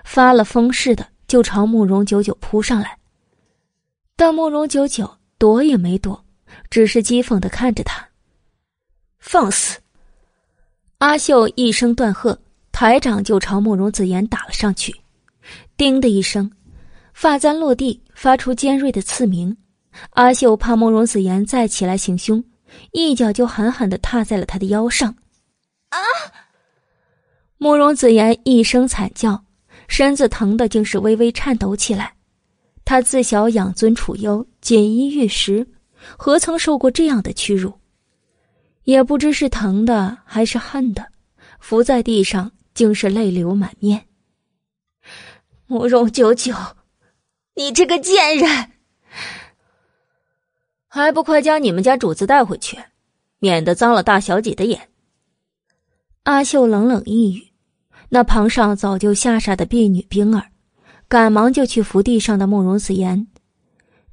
[0.05, 2.97] 发了疯似的就朝慕容九九扑上来。
[4.17, 6.25] 但慕容九九躲也没躲，
[6.71, 8.09] 只是讥讽的看着他。
[9.19, 9.79] 放肆！
[10.97, 12.39] 阿秀一声断喝，
[12.73, 14.95] 抬掌就朝慕容子言打了上去。
[15.77, 16.51] 叮的一声，
[17.13, 19.55] 发簪落地，发出尖锐的刺鸣。
[20.13, 22.43] 阿秀怕慕容子言再起来行凶，
[22.93, 25.15] 一脚就狠狠的踏在了他的腰上。
[25.91, 25.99] 啊！
[27.65, 29.43] 慕容子言一声惨叫，
[29.89, 32.15] 身子疼的竟是微微颤抖起来。
[32.85, 35.67] 他自小养尊处优，锦衣玉食，
[36.19, 37.73] 何曾受过这样的屈辱？
[38.83, 41.07] 也不知是疼的还是恨的，
[41.59, 44.05] 伏在地上竟是泪流满面。
[45.65, 46.53] 慕容九九，
[47.55, 48.73] 你这个贱人，
[50.87, 52.77] 还不快将你们家主子带回去，
[53.39, 54.91] 免得脏了大小姐的眼。
[56.25, 57.54] 阿秀冷冷一语，
[58.15, 60.47] 那旁上早就吓傻的婢女冰儿。
[61.09, 63.27] 赶忙就去扶地上的慕容子言，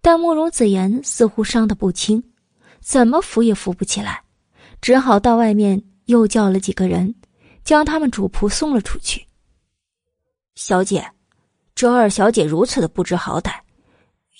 [0.01, 2.23] 但慕容子言似乎伤得不轻，
[2.79, 4.23] 怎么扶也扶不起来，
[4.81, 7.13] 只好到外面又叫了几个人，
[7.63, 9.23] 将他们主仆送了出去。
[10.55, 11.07] 小姐，
[11.75, 13.51] 这二小姐如此的不知好歹，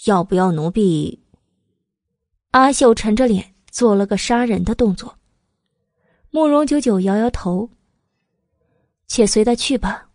[0.07, 1.21] 要不要奴婢？
[2.49, 5.15] 阿秀沉着脸做了个杀人的动作。
[6.31, 7.69] 慕容九九摇摇头，
[9.13, 10.07] 且随他去吧，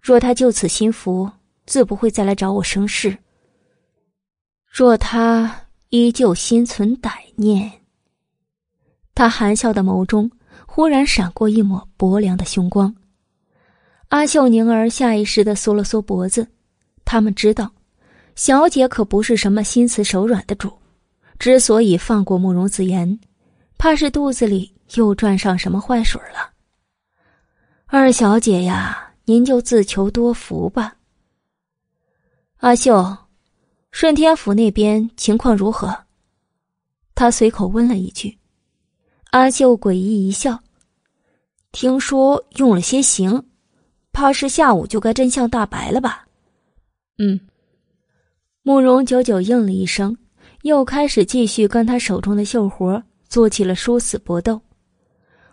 [0.00, 1.30] 若他就此心服。
[1.66, 3.16] 自不会再来找我生事。
[4.68, 7.70] 若他依旧心存歹念，
[9.14, 10.28] 他含笑的眸中
[10.66, 12.92] 忽然闪过一抹薄凉的凶光。
[14.08, 16.48] 阿秀宁儿下意识的缩了缩脖子，
[17.04, 17.72] 他们知道，
[18.34, 20.72] 小姐可不是什么心慈手软的主，
[21.38, 23.16] 之所以放过慕容子言，
[23.78, 26.50] 怕是肚子里又转上什么坏水了。
[27.96, 30.96] 二小姐呀，您就自求多福吧。
[32.56, 33.16] 阿秀，
[33.92, 35.96] 顺天府那边情况如何？
[37.14, 38.36] 他随口问了一句。
[39.30, 40.58] 阿秀诡异一笑，
[41.70, 43.40] 听说用了些刑，
[44.12, 46.26] 怕是下午就该真相大白了吧？
[47.18, 47.38] 嗯。
[48.64, 50.16] 慕容九九应了一声，
[50.62, 54.60] 又开始继续跟他手中的绣活做起了殊死搏斗。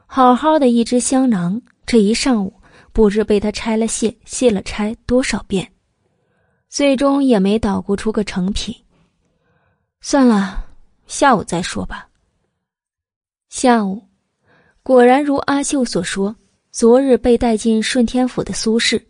[0.07, 1.61] 好好的一只香囊，
[1.91, 2.53] 这一上午
[2.93, 5.69] 不知被他拆了卸，卸了拆多少遍，
[6.69, 8.73] 最终也没捣鼓出个成品。
[9.99, 10.63] 算了，
[11.05, 12.07] 下午再说吧。
[13.49, 14.01] 下午，
[14.81, 16.33] 果然如阿秀所说，
[16.71, 19.03] 昨日被带进顺天府的苏轼，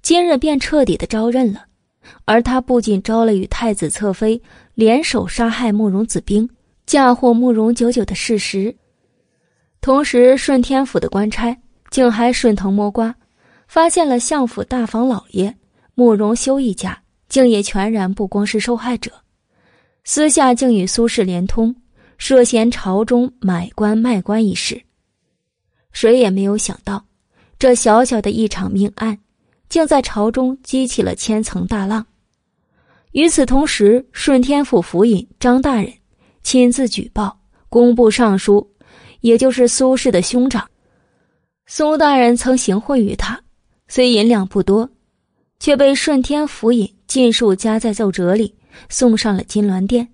[0.00, 1.64] 今日便彻底的招认了。
[2.24, 4.40] 而他不仅招了与太子侧妃
[4.74, 6.48] 联手杀害慕容子冰、
[6.86, 8.72] 嫁祸慕容九九的事实，
[9.80, 11.58] 同时顺天府的官差
[11.92, 13.14] 竟还顺藤摸瓜，
[13.68, 15.56] 发现了相府大房老爷
[15.94, 19.12] 慕容修一家竟也全然不光是受害者，
[20.02, 21.72] 私下竟与苏轼连通，
[22.18, 24.82] 涉嫌朝中买官卖官一事。
[25.92, 27.04] 谁也没有想到，
[27.58, 29.16] 这小小的一场命案。
[29.68, 32.06] 竟在朝中激起了千层大浪。
[33.12, 35.90] 与此同时，顺天府府尹张大人
[36.42, 37.40] 亲自举报
[37.70, 38.70] 工部尚书，
[39.22, 40.68] 也就是苏轼的兄长
[41.74, 43.42] 苏大人曾行贿于他，
[43.88, 44.90] 虽银两不多，
[45.58, 48.54] 却被顺天府尹尽数加在奏折里，
[48.90, 50.06] 送上了金銮殿。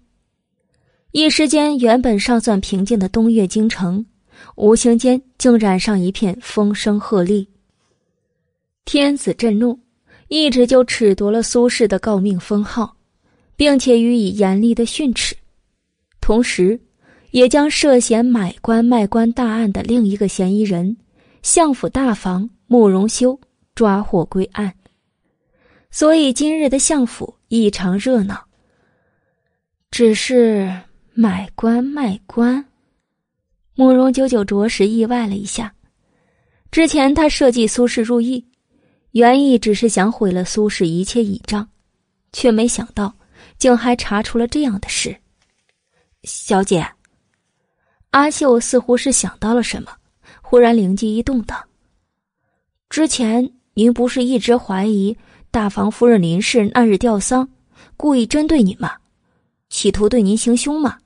[1.10, 4.06] 一时间，原本尚算平静的东岳京城，
[4.54, 7.44] 无形间竟染上一片风声鹤唳。
[8.84, 9.80] 天子震怒，
[10.28, 12.94] 一直就褫夺了苏轼的诰命封号，
[13.56, 15.34] 并且予以严厉的训斥，
[16.20, 16.78] 同时，
[17.32, 20.96] 也将涉嫌买官卖官大案的另一个嫌疑人
[21.42, 23.38] 相府大房慕容修
[23.74, 24.74] 抓获归案。
[25.90, 28.46] 所以今日的相府异常热闹。
[29.90, 30.70] 只是
[31.14, 32.64] 买官卖官，
[33.74, 35.74] 慕容九九着实意外了一下。
[36.70, 38.44] 之前他设计苏轼入狱。
[39.12, 41.66] 原意只是想毁了苏轼一切倚仗，
[42.30, 43.12] 却没想到
[43.56, 45.16] 竟还查出了这样的事。
[46.24, 46.86] 小姐，
[48.10, 49.90] 阿秀似乎是想到了什么，
[50.50, 51.62] 忽然灵机一动道
[52.88, 55.14] ：“之前您不是一直怀疑
[55.50, 57.46] 大房夫人林氏那日吊丧，
[57.98, 58.96] 故意针对你吗？
[59.68, 60.96] 企图对您行凶吗？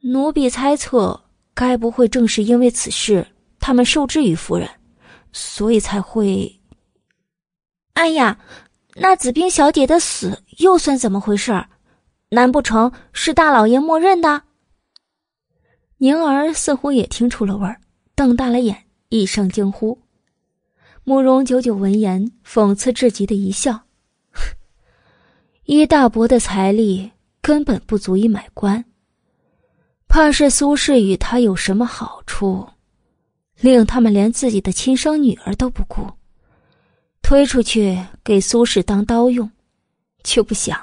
[0.00, 1.18] 奴婢猜测，
[1.54, 3.26] 该不会正是因为此事，
[3.58, 4.68] 他们受制于夫人，
[5.32, 6.60] 所以才会。”
[7.94, 8.38] 哎呀，
[8.96, 11.64] 那紫冰小姐的死又算怎么回事？
[12.28, 14.42] 难不成是大老爷默认的？
[15.96, 17.80] 宁儿似乎也听出了味儿，
[18.14, 19.98] 瞪大了眼，一声惊呼。
[21.02, 23.82] 慕容九九闻言，讽刺至极的一笑
[25.64, 27.10] ：“一大伯的财力
[27.42, 28.84] 根本不足以买官，
[30.08, 32.66] 怕是苏轼与他有什么好处，
[33.60, 36.08] 令他们连自己的亲生女儿都不顾。”
[37.20, 39.50] 推出去给苏轼当刀用，
[40.24, 40.78] 却不想，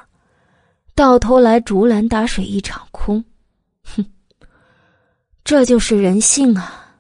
[0.95, 3.23] 到头来竹篮打水一场空。
[3.83, 4.03] 哼，
[5.43, 6.90] 这就是人性啊！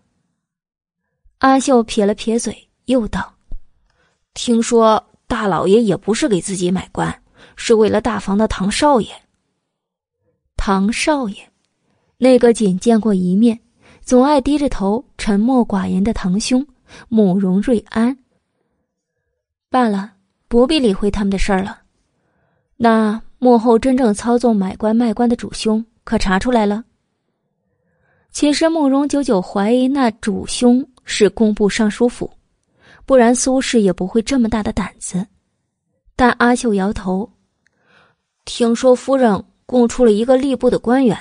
[1.41, 2.55] 阿秀撇了撇嘴，
[2.85, 3.33] 又道
[4.35, 7.23] ：“听说大老爷也不是给自己买官，
[7.55, 9.09] 是为了大房的唐少爷。
[10.55, 11.49] 唐少爷，
[12.19, 13.59] 那个仅见过一面，
[14.01, 16.63] 总爱低着头、沉默寡言的堂兄
[17.09, 18.15] 慕容瑞安。”
[19.67, 20.11] 罢了，
[20.47, 21.81] 不必理会他们的事儿了。
[22.77, 26.83] 那幕后真正操纵买官卖官的主凶，可查出来了？
[28.31, 32.31] 其实慕容九九怀疑那主凶是工部尚书府，
[33.05, 35.25] 不然苏轼也不会这么大的胆子。
[36.15, 37.29] 但阿秀摇头，
[38.45, 41.17] 听说夫人供出了一个吏部的官员，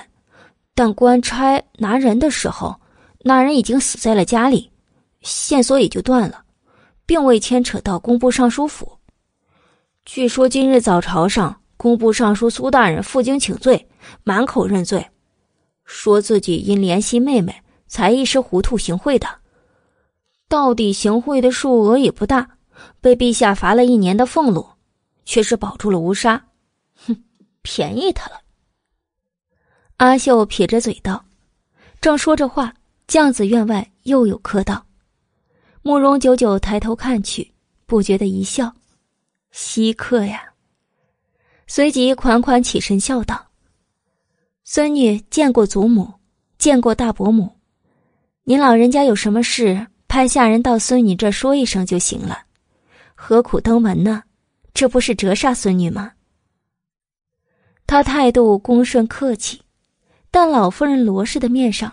[0.75, 2.75] 但官差拿人的时候，
[3.21, 4.71] 那人已经死在了家里，
[5.23, 6.45] 线索也就断了。
[7.07, 8.97] 并未牵扯到工部尚书府。
[10.05, 13.89] 据说今日早朝上，工部尚书苏大人负荆请罪，
[14.23, 15.05] 满口认罪，
[15.93, 17.53] 说自己因怜惜妹妹
[17.89, 19.27] 才一时糊涂行贿的。
[20.49, 22.49] 到底行贿的数额也不大，
[23.01, 24.65] 被陛下罚了一年的俸禄，
[25.25, 26.47] 却是保住了无杀。
[26.95, 27.25] 哼，
[27.63, 28.41] 便宜他了。
[29.97, 31.25] 阿秀撇着嘴道，
[32.01, 32.73] 正说着话，
[33.09, 34.87] 将子院外又有客到。
[35.83, 37.53] 慕容九九抬头看去，
[37.87, 38.73] 不觉得一笑，
[39.51, 40.45] 稀客呀。
[41.67, 43.47] 随即款款起身笑道
[44.73, 46.15] ：“孙女见过祖母，
[46.57, 47.57] 见过大伯母。
[48.45, 52.43] 您老人家有什么事，派下人到孙女这说一声就行了，
[53.17, 54.23] 何苦登门呢？
[54.73, 56.13] 这不是折煞孙女吗？”
[57.85, 59.61] 他态度恭顺客气，
[60.31, 61.93] 但老夫人罗氏的面上，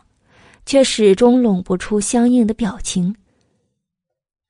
[0.63, 3.15] 却始终拢不出相应的表情。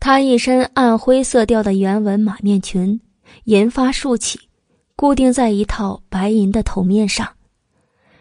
[0.01, 2.99] 她一身暗灰色调的原纹马面裙，
[3.45, 4.37] 银发竖起，
[4.97, 7.25] 固定在一套白银的头面上，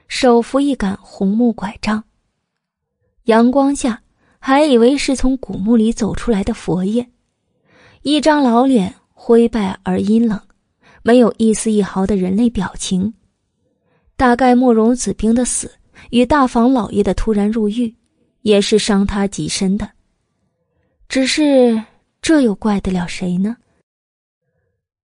[0.08, 2.02] 手扶一杆红木拐杖。
[3.24, 4.02] 阳光下，
[4.38, 7.08] 还以为是从古墓里走出来的佛爷，
[8.02, 10.40] 一张老脸，灰败而阴冷，
[11.02, 13.12] 没有一丝一毫的人类表情。
[14.16, 15.70] 大概慕容子冰的死
[16.10, 17.94] 与大房老爷的突然入狱，
[18.42, 19.90] 也是伤他极深的。
[21.08, 21.82] 只是
[22.22, 23.56] 这又怪得了谁呢？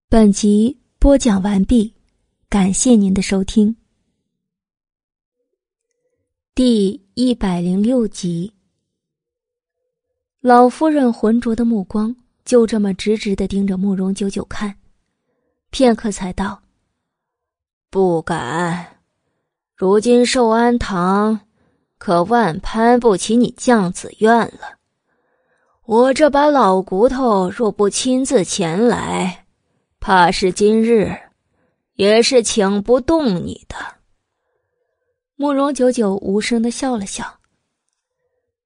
[0.08, 1.92] 本集播讲完毕，
[2.48, 3.76] 感谢您的收听。
[6.54, 8.52] 第一百零六集，
[10.42, 12.14] 老夫人浑浊的目光。
[12.44, 14.76] 就这么直直的盯着慕容九九看，
[15.70, 16.60] 片刻才道
[17.88, 18.98] ：“不敢，
[19.74, 21.40] 如今寿安堂
[21.96, 24.76] 可万攀不起你将子院了。
[25.86, 29.46] 我这把老骨头若不亲自前来，
[30.00, 31.16] 怕是今日
[31.94, 33.76] 也是请不动你的。”
[35.42, 37.40] 慕容九九无声的笑了笑：“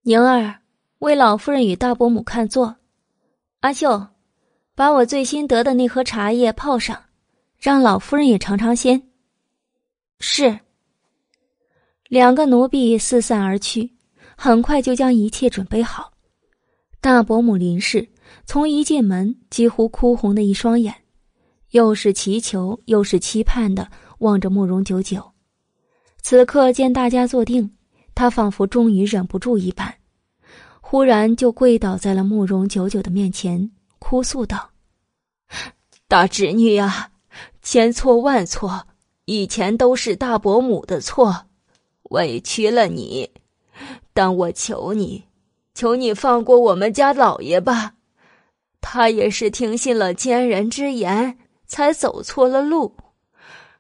[0.05, 0.61] 宁儿，
[0.99, 2.77] 为老夫人与大伯母看座。”
[3.61, 4.09] 阿秀，
[4.75, 7.05] 把我最新得的那盒茶叶泡上，
[7.59, 9.03] 让老夫人也尝尝鲜。
[10.21, 10.61] 是。
[12.09, 13.95] 两个奴婢四散而去，
[14.37, 16.13] 很快就将一切准备好。
[17.01, 18.07] 大伯母林氏
[18.45, 20.95] 从一进门，几乎哭红的一双眼，
[21.71, 25.33] 又是祈求又是期盼的望着慕容九九。
[26.29, 27.71] 此刻见大家坐定，
[28.13, 29.95] 他仿佛终于忍不住一般。
[30.81, 34.71] 忽然就跪倒在了慕容九九的面前，哭诉道
[36.09, 37.13] ：“大侄女呀，
[37.63, 38.89] 千错万错，
[39.27, 41.47] 以前都是大伯母的错，
[42.11, 43.31] 委屈了你。
[44.13, 45.27] 但我求你，
[45.75, 47.95] 求你放过我们家老爷吧。
[48.81, 51.39] 他也是听信了奸人之言，
[51.69, 52.97] 才走错了路。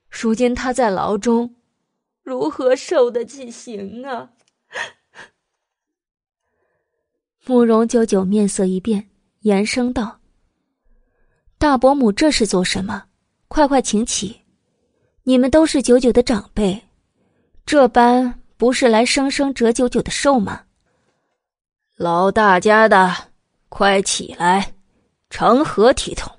[0.08, 1.57] 如今他在牢中，
[2.26, 4.32] 如何受得起刑啊？”
[7.46, 9.08] 慕容九九面色一变，
[9.42, 10.18] 言声道
[11.56, 13.05] ：“大伯母这是做什么？
[13.46, 14.42] 快快请起！
[15.22, 16.82] 你们都是九九的长辈，
[17.64, 20.64] 这般不是来生生折九九的寿吗？”
[21.94, 23.30] 老大家的，
[23.68, 24.74] 快起来，
[25.30, 26.32] 成何体统？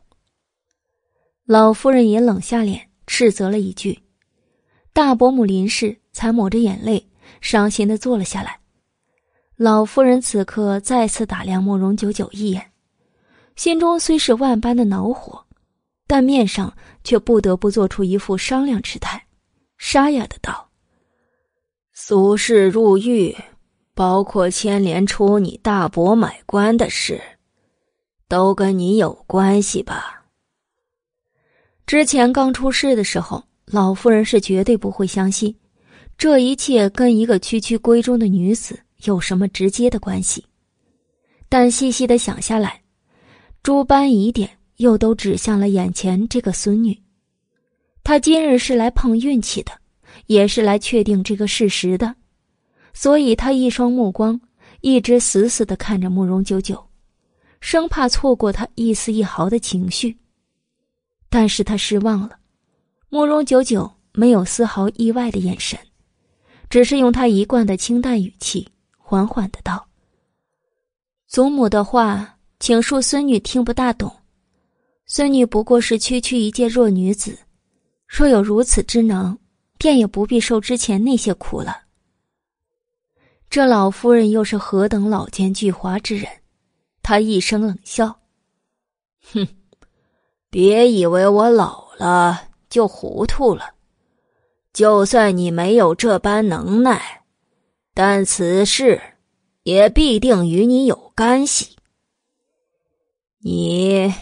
[1.45, 4.06] 老夫人也冷下脸，斥责了一句。
[4.97, 7.07] 大伯母林氏才抹着眼泪，
[7.39, 8.59] 伤心的坐了下来。
[9.55, 12.71] 老夫人此刻再次打量慕容九九一眼，
[13.55, 15.45] 心中虽是万般的恼火，
[16.07, 19.23] 但面上却不得不做出一副商量之态，
[19.77, 20.67] 沙哑的道
[21.93, 23.37] ：“苏氏入狱，
[23.93, 27.21] 包括牵连出你大伯买官的事，
[28.27, 30.23] 都跟你有关系吧？”
[31.85, 35.53] 之前刚出事的时候，老夫人是绝对不会相信，
[36.17, 38.79] 这一切跟一个区区闺中的女子。
[39.03, 40.43] 有什么直接的关系？
[41.49, 42.81] 但细细的想下来，
[43.61, 46.97] 诸般疑点又都指向了眼前这个孙女。
[48.03, 49.71] 她今日是来碰运气的，
[50.25, 52.15] 也是来确定这个事实的，
[52.93, 54.39] 所以她一双目光
[54.81, 56.83] 一直死死的看着慕容九九，
[57.59, 60.17] 生怕错过他一丝一毫的情绪。
[61.29, 62.39] 但是他失望了，
[63.09, 65.79] 慕容九九没有丝毫意外的眼神，
[66.69, 68.67] 只是用他一贯的清淡语气。
[68.97, 69.87] 缓缓的道
[71.27, 74.13] ：“祖母的话，请恕孙女听不大懂。
[75.05, 77.39] 孙女不过是区区一介弱女子，
[78.05, 79.37] 若有如此之能，
[79.77, 81.83] 便也不必受之前那些苦了。”
[83.49, 86.29] 这老夫人又是何等老奸巨猾之人？
[87.01, 88.19] 她一声冷笑
[89.31, 89.47] ：“哼，
[90.49, 93.73] 别以为我老了就糊涂了。
[94.73, 97.23] 就算你没有这般能耐。”
[97.99, 99.01] 但此事
[99.63, 101.75] 也必定与你有干系，
[103.39, 104.13] 你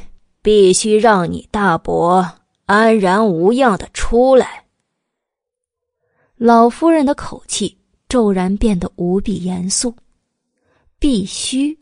[0.41, 2.25] 必须让你大伯
[2.67, 4.63] 安然无恙的出来。
[6.37, 9.93] 老夫人的口气骤然变得无比严肃，
[10.97, 11.77] 必须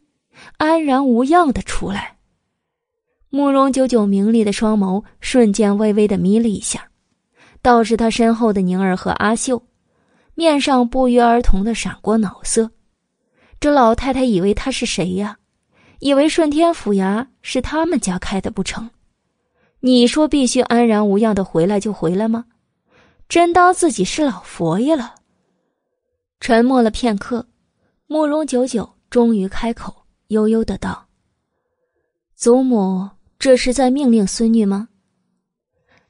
[0.58, 2.13] 安然无恙的出来。
[3.36, 6.88] 慕容九九明丽的双眸瞬间微微的眯了一下，
[7.64, 9.60] 倒是他身后的宁儿和阿秀。
[10.36, 12.70] 面上不约而同的闪过恼色，
[13.60, 15.36] 这老太太以为他是谁呀？
[15.98, 18.88] 以为顺天府衙是他们家开的不成？
[19.80, 22.46] 你说必须安然无恙的回来就回来吗？
[23.28, 25.16] 真当自己是老佛爷了？
[26.40, 27.48] 沉默了片刻，
[28.06, 31.08] 慕容九九终于开口，悠悠的道
[32.36, 33.10] ：“祖母
[33.44, 34.88] 这是在命令孙女吗？”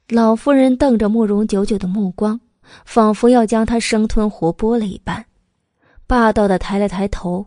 [0.08, 2.40] 老夫人瞪着慕容九九的目光。
[2.84, 5.26] 仿佛要将他生吞活剥了一般，
[6.06, 7.46] 霸道的抬了抬头。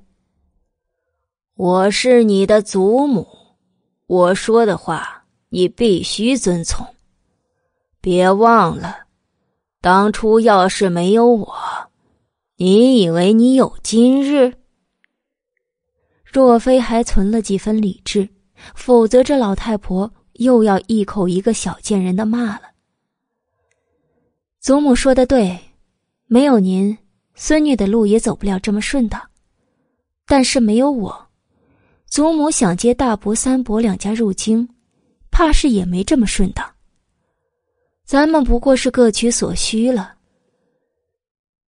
[1.55, 3.27] 我是你的祖母，
[4.05, 6.85] 我说的话你必须遵从。
[7.99, 8.95] 别忘了，
[9.81, 11.51] 当初要是没有我，
[12.57, 14.53] 你以为你有今日？
[16.23, 18.29] 若非还存了几分理智，
[18.75, 22.63] 否则这老太婆又要一口一个小贱人的骂了。
[24.59, 25.57] 祖母说的对，
[26.25, 26.97] 没有您，
[27.35, 29.21] 孙女的路也走不了这么顺当。
[30.25, 31.27] 但是没有我，
[32.07, 34.67] 祖母想接大伯、三伯两家入京，
[35.31, 36.69] 怕是也没这么顺当。
[38.03, 40.15] 咱们不过是各取所需了。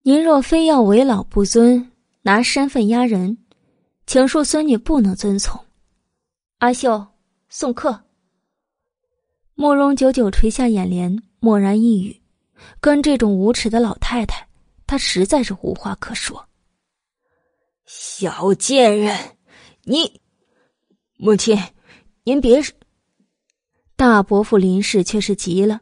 [0.02, 1.92] 您若非要为老不尊，
[2.22, 3.38] 拿身份压人，
[4.06, 5.60] 请恕孙女不能遵从。
[6.58, 7.06] 阿秀，
[7.48, 8.02] 送客。
[9.54, 12.20] 慕容久久垂下眼帘，默然一语。
[12.80, 14.44] 跟这种无耻的老太太，
[14.84, 16.44] 他实在是无话可说。
[17.86, 19.16] 小贱人，
[19.84, 20.20] 你
[21.16, 21.56] 母亲，
[22.24, 22.60] 您别
[23.94, 25.80] 大伯父林氏却是急了，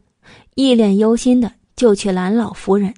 [0.56, 2.94] 一脸忧心的就去拦老夫人。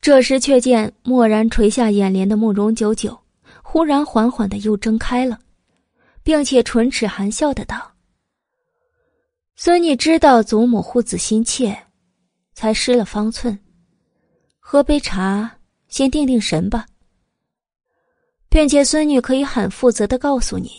[0.00, 3.20] 这时却见蓦然垂下眼帘的慕容九九，
[3.62, 5.38] 忽然缓缓的又睁开了，
[6.22, 7.92] 并且唇齿含笑的道
[9.56, 11.76] ：“孙女知道祖母护子心切，
[12.54, 13.58] 才失了方寸。
[14.58, 16.86] 喝杯茶，先定定神吧。”
[18.48, 20.70] 并且孙女可以很负责的告诉你，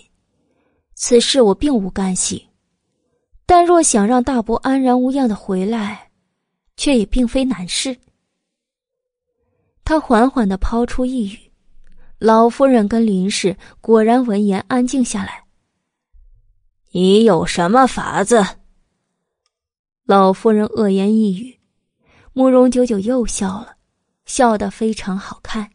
[0.93, 2.47] 此事我并无干系，
[3.47, 6.11] 但若想让大伯安然无恙的回来，
[6.77, 7.97] 却也并非难事。
[9.83, 11.51] 他缓缓的抛出一语，
[12.23, 15.43] 老夫人跟林氏果然闻言安静下来。
[16.93, 18.41] 你有什么法子？
[20.05, 21.59] 老夫人恶言一语，
[22.31, 23.75] 慕容九九又笑了，
[24.23, 25.69] 笑得非常好看。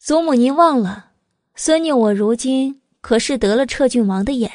[0.00, 1.12] 祖母，您忘了，
[1.54, 4.50] 孙女我如今可是得了彻郡王的眼。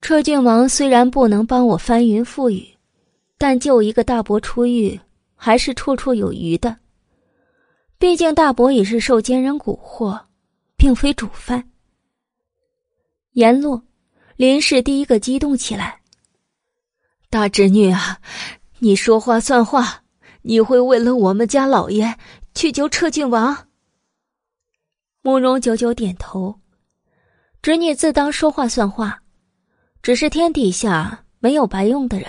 [0.00, 2.66] 彻郡王虽然不能帮我翻云覆雨，
[3.36, 4.98] 但救一个大伯出狱
[5.34, 6.78] 还是绰绰有余的。
[8.02, 10.20] 毕竟大伯也是受奸人蛊惑，
[10.74, 11.70] 并非主犯。
[13.34, 13.80] 言落，
[14.34, 16.00] 林氏第一个激动起来
[17.30, 18.18] ：“大侄女啊，
[18.80, 20.02] 你说话算话，
[20.42, 22.18] 你会为了我们家老爷
[22.56, 23.68] 去救彻郡王？”
[25.22, 26.58] 慕容九九点头，
[27.62, 29.22] 侄女自当说话算话，
[30.02, 32.28] 只是天底下没有白用的人。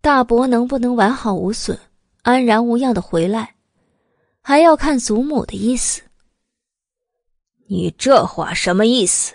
[0.00, 1.76] 大伯能不能完好无损、
[2.22, 3.56] 安然无恙的回来，
[4.40, 6.02] 还要看祖母的意思。
[7.66, 9.34] 你这话什么意思？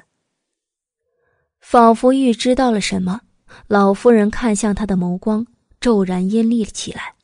[1.59, 3.21] 仿佛预知到了什么，
[3.67, 5.45] 老夫人看向他的眸光
[5.79, 7.15] 骤然阴厉了起来。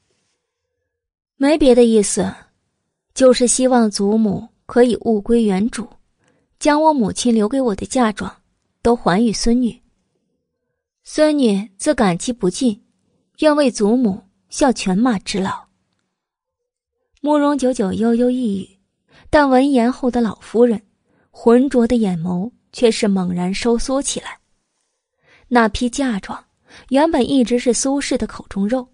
[1.37, 2.33] 没别的意思，
[3.13, 4.47] 就是希望祖母。
[4.67, 5.85] 可以物归原主，
[6.57, 8.33] 将我母亲留给我的嫁妆
[8.81, 9.81] 都还与孙女。
[11.03, 12.81] 孙女自感激不尽，
[13.39, 15.67] 愿为祖母效犬马之劳。
[17.21, 18.69] 慕容九九悠悠一语，
[19.29, 20.81] 但闻言后的老夫人
[21.29, 24.37] 浑浊的眼眸却是猛然收缩起来。
[25.47, 26.43] 那批嫁妆
[26.89, 28.87] 原本一直是苏氏的口中肉，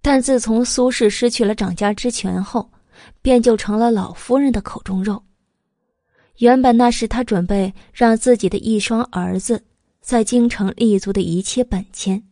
[0.00, 2.70] 但自从苏氏失去了掌家之权后。
[3.20, 5.22] 便就成了老夫人的口中肉。
[6.38, 9.62] 原本那是他准备让自己的一双儿子
[10.00, 12.22] 在京城立足的一切本钱，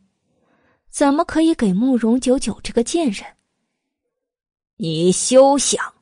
[0.89, 3.27] 怎么可以给慕容九九这个贱人？
[4.77, 5.95] 你休想！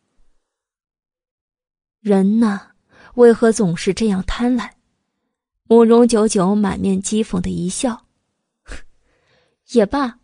[2.01, 2.73] 人呐，
[3.15, 4.71] 为何总是这样贪婪？
[5.65, 8.07] 慕容九九满面讥讽的一笑，
[9.73, 10.19] 也罢，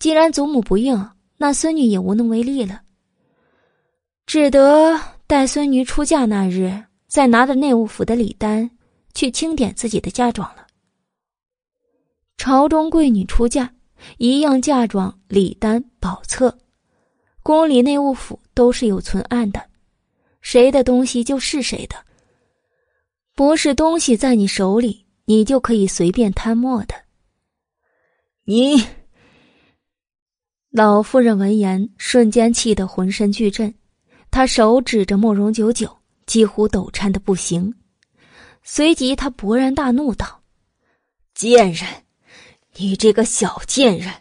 [0.00, 2.82] 既然祖母不应，那孙女也无能为力了。
[4.26, 8.68] 只得待孙女出嫁那日，再拿着内务府的礼单
[9.14, 10.66] 去清点自己的嫁妆了。
[12.36, 13.72] 朝中贵女出嫁，
[14.18, 16.58] 一样嫁妆、礼单、宝册，
[17.46, 19.70] 宫里内务府都是有存案的，
[20.40, 21.94] 谁的东西就是谁的，
[23.36, 26.96] 不是东西在你手里，你就可以随便贪墨的。
[28.42, 28.84] 你，
[30.70, 33.72] 老夫人闻言，瞬间气得浑身剧震。
[34.32, 37.72] 她手指着慕容九九，几乎抖颤的不行。
[38.64, 40.42] 随即，她勃然大怒道
[41.32, 41.86] ：“贱人，
[42.74, 44.12] 你这个小贱人，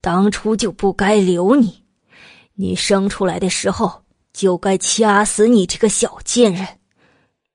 [0.00, 1.84] 当初就不该留你。
[2.60, 6.68] 你生出来的时候就该掐死你这个小贱人，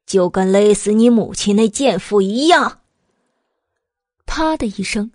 [0.08, 2.82] 就跟勒死你母亲那贱妇一样。”
[4.26, 5.12] 啪的一声，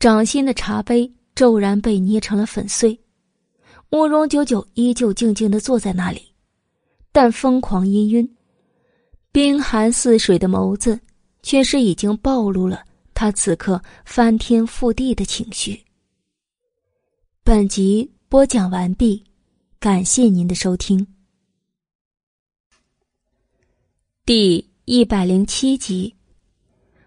[0.00, 2.98] 掌心的茶杯骤然被捏成了粉碎。
[3.88, 6.20] 慕容九九依旧静静的坐在那里，
[7.12, 8.28] 但疯狂氤氲，
[9.32, 11.00] 冰寒似水的眸子，
[11.42, 12.84] 却是已经暴露了
[13.14, 15.82] 他此刻翻天覆地的情绪。
[17.42, 19.24] 本集播讲完毕，
[19.80, 21.06] 感谢您的收听。
[24.26, 26.16] 第一百零七集，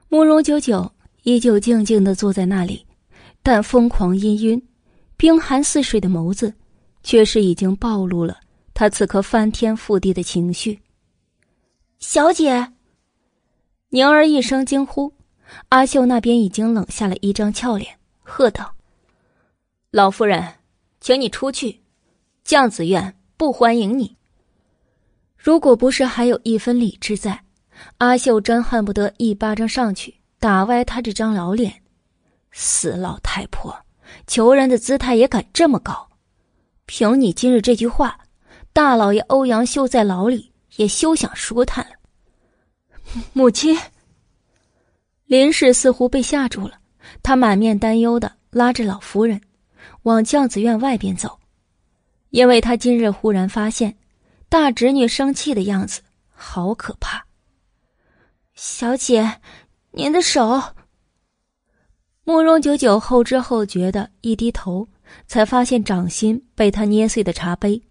[0.07, 0.89] 慕容九九
[1.23, 2.87] 依旧静静的坐在那里，
[3.43, 4.63] 但疯狂氤氲、
[5.17, 6.53] 冰寒似水的眸子，
[7.03, 8.39] 却是已经暴露了
[8.73, 10.79] 他此刻翻天覆地的情绪。
[11.99, 12.71] 小姐，
[13.89, 15.13] 宁儿一声惊呼，
[15.67, 18.73] 阿秀那边已经冷下了一张俏脸，喝道
[19.91, 20.55] ：“老夫人，
[21.01, 21.80] 请你出去，
[22.51, 24.17] 将子院不欢迎你。”
[25.39, 27.41] 如果不是还有一分理智在，
[27.99, 31.81] 阿秀真恨不得一巴掌上去打歪他这张老脸。
[32.51, 33.73] 死老太婆，
[34.27, 36.09] 求人的姿态也敢这么高？
[36.85, 38.19] 凭你今日这句话，
[38.73, 40.51] 大老爷欧阳修在牢里。
[40.75, 41.95] 也休想舒坦了。
[43.33, 43.77] 母亲，
[45.25, 46.79] 林氏似乎被吓住了，
[47.21, 49.39] 她满面担忧的拉着老夫人
[50.03, 51.37] 往将子院外边走，
[52.31, 53.95] 因为他今日忽然发现
[54.49, 57.25] 大侄女生气的样子好可怕。
[58.55, 59.39] 小姐，
[59.91, 60.61] 您的手。
[62.23, 64.87] 慕容九九后知后觉的一低头，
[65.27, 67.81] 才发现掌心被他捏碎的茶杯，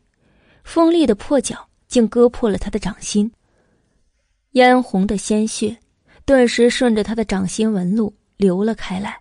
[0.64, 1.66] 锋利的破角。
[1.90, 3.32] 竟割破了他的掌心，
[4.52, 5.76] 嫣红的鲜血
[6.24, 9.20] 顿时顺着他的掌心纹路流了开来。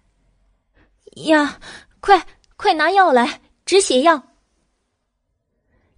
[1.26, 1.58] 呀，
[2.00, 2.24] 快
[2.58, 4.24] 快拿药来止血药！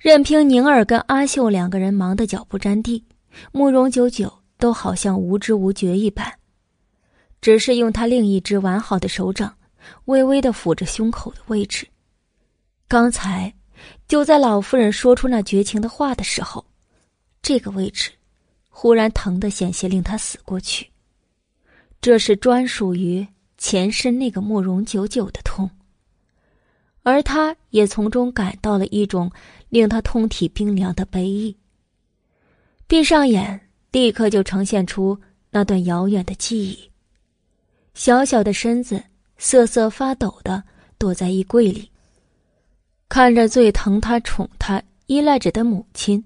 [0.02, 3.06] 任凭宁儿跟阿秀两个人忙得脚不沾地，
[3.52, 6.26] 慕容九九都好像无知无觉一般，
[7.40, 9.56] 只是用他另一只完好的手掌
[10.06, 11.88] 微微的抚着胸口的位置。
[12.88, 13.54] 刚才。
[14.08, 16.64] 就在老夫人说出那绝情的话的时候，
[17.42, 18.12] 这个位置
[18.70, 20.88] 忽然疼得险些令他死过去。
[22.00, 25.68] 这是专属于前身那个慕容九九的痛，
[27.04, 29.32] 而他也从中感到了一种
[29.70, 31.56] 令他通体冰凉的悲意。
[32.88, 33.60] 闭上眼，
[33.92, 36.92] 立刻就呈现出那段遥远的记忆。
[37.94, 39.04] 小小的身子
[39.38, 40.64] 瑟瑟发抖的
[40.98, 41.90] 躲在衣柜里。
[43.10, 46.24] 看着最疼他、宠他、依赖着的母亲，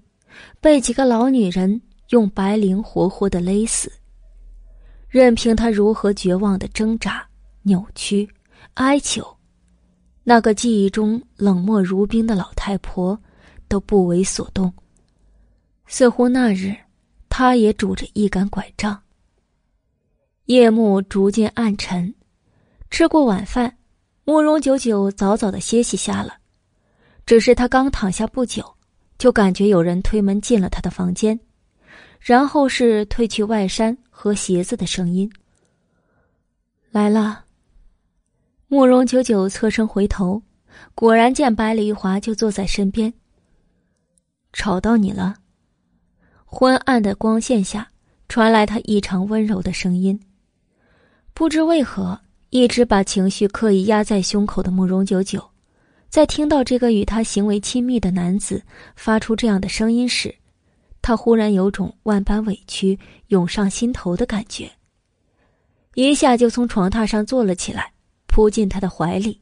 [0.60, 1.80] 被几个老女人
[2.10, 3.90] 用白绫活活的勒死。
[5.08, 7.26] 任凭他如何绝望的挣扎、
[7.62, 8.28] 扭曲、
[8.74, 9.35] 哀求，
[10.28, 13.16] 那个记忆中冷漠如冰的老太婆
[13.68, 14.74] 都不为所动。
[15.86, 16.74] 似乎那日，
[17.28, 19.00] 她也拄着一杆拐杖。
[20.46, 22.12] 夜幕逐渐暗沉，
[22.90, 23.72] 吃过晚饭，
[24.24, 26.34] 慕容九九早早的歇息下了。
[27.24, 28.74] 只是他刚躺下不久，
[29.18, 31.38] 就感觉有人推门进了他的房间，
[32.18, 35.32] 然后是褪去外衫和鞋子的声音。
[36.90, 37.45] 来了。
[38.68, 40.42] 慕容九九侧身回头，
[40.96, 43.12] 果然见白丽华就坐在身边。
[44.52, 45.36] 吵到你了。
[46.44, 47.88] 昏暗的光线下
[48.28, 50.18] 传来他异常温柔的声音。
[51.32, 52.18] 不知为何，
[52.50, 55.40] 一直把情绪刻意压在胸口的慕容九九。
[56.08, 58.60] 在听到这个与他行为亲密的男子
[58.96, 60.34] 发出这样的声音时，
[61.02, 64.68] 他忽然有种万般委屈涌上心头的感觉，
[65.94, 67.92] 一下就从床榻上坐了起来，
[68.36, 69.40] 扑进他的怀里。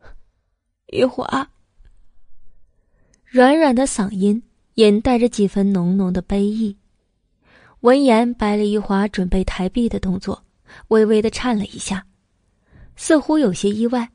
[0.92, 1.48] 玉华，
[3.24, 4.42] 软软的嗓音
[4.74, 6.76] 隐带着几分浓浓的悲意。
[7.80, 10.44] 闻言，白了玉华准备抬臂的动作，
[10.88, 12.06] 微微的颤了一下，
[12.94, 14.10] 似乎有些意外。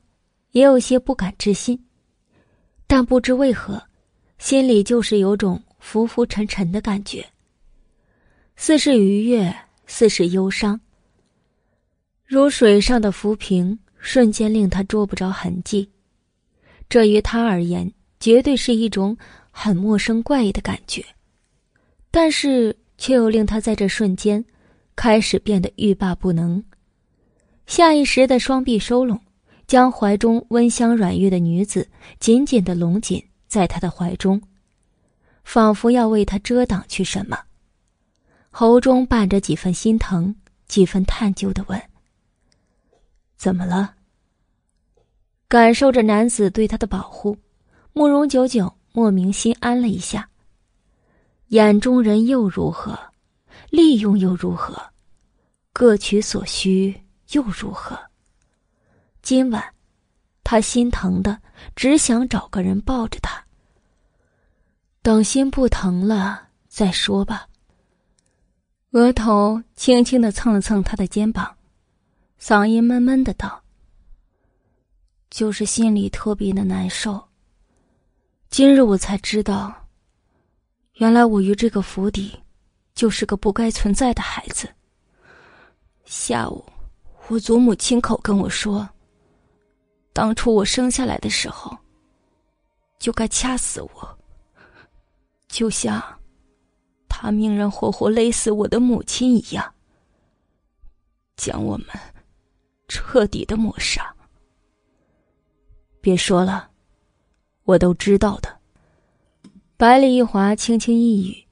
[0.52, 1.82] 也有些不敢置信，
[2.86, 3.82] 但不知为何，
[4.38, 7.26] 心里就是有种浮浮沉沉的感觉，
[8.54, 9.52] 似是愉悦，
[9.86, 10.78] 似是忧伤，
[12.26, 15.88] 如水上的浮萍，瞬间令他捉不着痕迹。
[16.88, 17.90] 这于他而言，
[18.20, 19.16] 绝对是一种
[19.50, 21.02] 很陌生怪异的感觉，
[22.10, 24.44] 但是却又令他在这瞬间
[24.96, 26.62] 开始变得欲罢不能，
[27.66, 29.18] 下意识的双臂收拢。
[29.64, 31.88] 将怀中温香软玉的女子
[32.20, 34.42] 紧紧的拢紧在他的怀中，
[35.44, 37.38] 仿佛要为他遮挡去什么。
[38.50, 40.34] 喉中伴着几分心疼，
[40.66, 41.82] 几分探究的问
[43.42, 43.96] ：“怎么了？”
[45.50, 47.36] 感受着男子对他的保护，
[47.92, 50.28] 慕容九九莫名心安了一下。
[51.48, 52.96] 眼中人又如何？
[53.68, 54.80] 利用又如何？
[55.72, 57.98] 各取所需又如何？
[59.22, 59.74] 今晚，
[60.44, 61.36] 他心疼的
[61.74, 63.44] 只想找个人抱着他。
[65.02, 67.48] 等心不疼了再说吧。
[68.92, 71.56] 额头轻轻的蹭了蹭他的肩膀，
[72.44, 73.62] 嗓音闷闷的道
[75.30, 77.22] ：“就是心里特别的难受。
[78.50, 79.72] 今日我才知道，
[80.94, 82.36] 原来我与这个府邸，
[82.96, 84.68] 就是个不该存在的孩子。
[86.04, 86.64] 下午，
[87.28, 88.88] 我祖母亲口跟我说，
[90.12, 91.78] 当初我生下来的时候，
[92.98, 94.18] 就该掐死我，
[95.46, 96.02] 就像……”
[97.08, 99.72] 他命人活活勒死我的母亲一样，
[101.36, 101.86] 将我们
[102.94, 104.14] 彻底的抹杀。
[106.02, 106.68] 别说了，
[107.64, 108.54] 我都知道的。
[109.78, 111.42] 百里一华轻轻一语，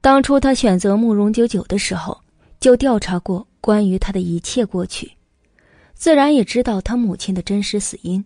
[0.00, 2.18] 当初他选择慕容九九的时候，
[2.60, 5.12] 就调查过关于他的一切过去，
[5.92, 8.24] 自然也知道他母亲的真实死因。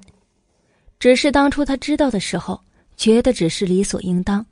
[1.00, 2.60] 只是当初他知道的时候，
[2.97, 4.47] 觉得只是理所应当。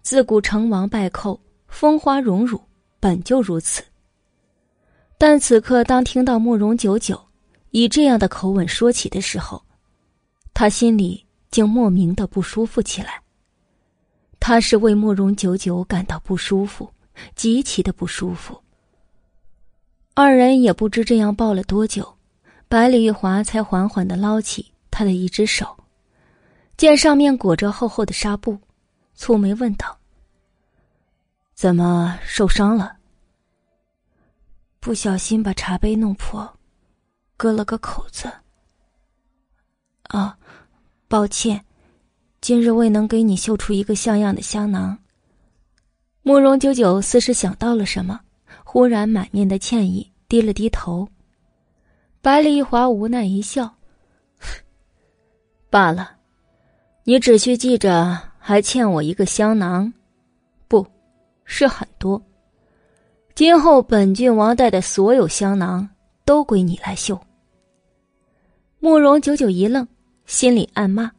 [0.00, 2.58] 自古成王败寇，风花荣辱，
[2.98, 3.82] 本就如此。
[5.22, 7.28] 但此刻，当听到慕容九九
[7.70, 9.62] 以这样的口吻说起的时候，
[10.52, 13.22] 他心里竟莫名的不舒服起来。
[14.40, 16.90] 他是为慕容九九感到不舒服，
[17.36, 18.60] 极其的不舒服。
[20.12, 22.16] 二人也不知这样抱了多久，
[22.66, 25.76] 百里玉华才缓缓的捞起他的一只手，
[26.76, 28.58] 见上面裹着厚厚的纱布。
[29.16, 29.96] 蹙眉问道
[31.54, 32.96] ：“怎么受伤了？
[34.82, 36.58] 不小心把茶杯弄破，
[37.36, 38.28] 割了个口子。
[40.08, 40.36] 啊，
[41.06, 41.64] 抱歉，
[42.40, 44.98] 今日未能给你绣出一个像样的香囊。”
[46.22, 48.18] 慕容九九似是想到了什么，
[48.64, 51.08] 忽然满面的歉意，低了低头。
[52.20, 53.72] 百里一华无奈一笑
[55.70, 56.16] ：“罢了，
[57.04, 59.92] 你只需记着。”还欠我一个香囊，
[60.66, 60.84] 不，
[61.44, 62.20] 是很多。
[63.44, 65.88] 今后本郡王带的所有香囊
[66.24, 67.20] 都归你来绣。
[68.78, 69.84] 慕容九九一愣，
[70.26, 71.10] 心里暗骂：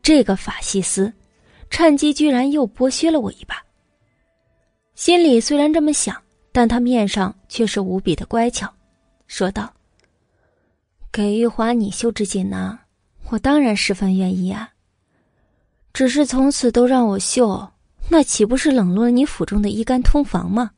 [0.00, 1.12] 这个法西斯，
[1.68, 3.56] 趁机居然又剥削了我一把。
[4.94, 6.16] 心里虽然这么想，
[6.52, 8.72] 但他面上却是无比的乖巧，
[9.26, 9.68] 说道
[11.10, 12.78] ：“给玉华你绣这锦囊，
[13.30, 14.70] 我当然十分愿意啊。”
[15.92, 17.68] 只是从此都让我绣，
[18.08, 20.70] 那岂不是冷落了你府中的一干通房吗？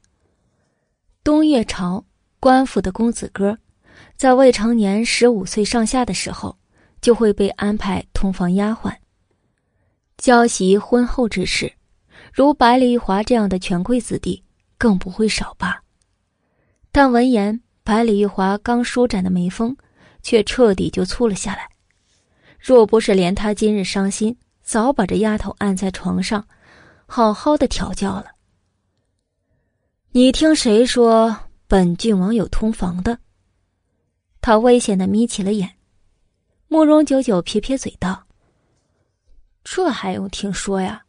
[1.31, 2.05] 东岳朝
[2.41, 3.57] 官府的公子哥，
[4.17, 6.59] 在未成年十五岁上下的时候，
[7.01, 8.93] 就会被安排通房丫鬟。
[10.19, 11.73] 教习婚后之事，
[12.33, 14.43] 如百里玉华这样的权贵子弟
[14.77, 15.85] 更不会少吧。
[16.91, 19.77] 但闻言，百里玉华刚舒展的眉峰，
[20.25, 21.69] 却彻底就蹙了下来。
[22.59, 24.37] 若不是连他今日伤心。
[24.65, 26.45] 早把这丫头按在床上，
[27.07, 28.33] 好好的调教了。
[30.13, 31.37] 你听谁说
[31.69, 33.17] 本郡王有通房的？
[34.41, 35.71] 他危险的眯起了眼。
[36.67, 38.25] 慕容九九撇撇嘴道
[39.63, 41.05] ：“这还用听说呀？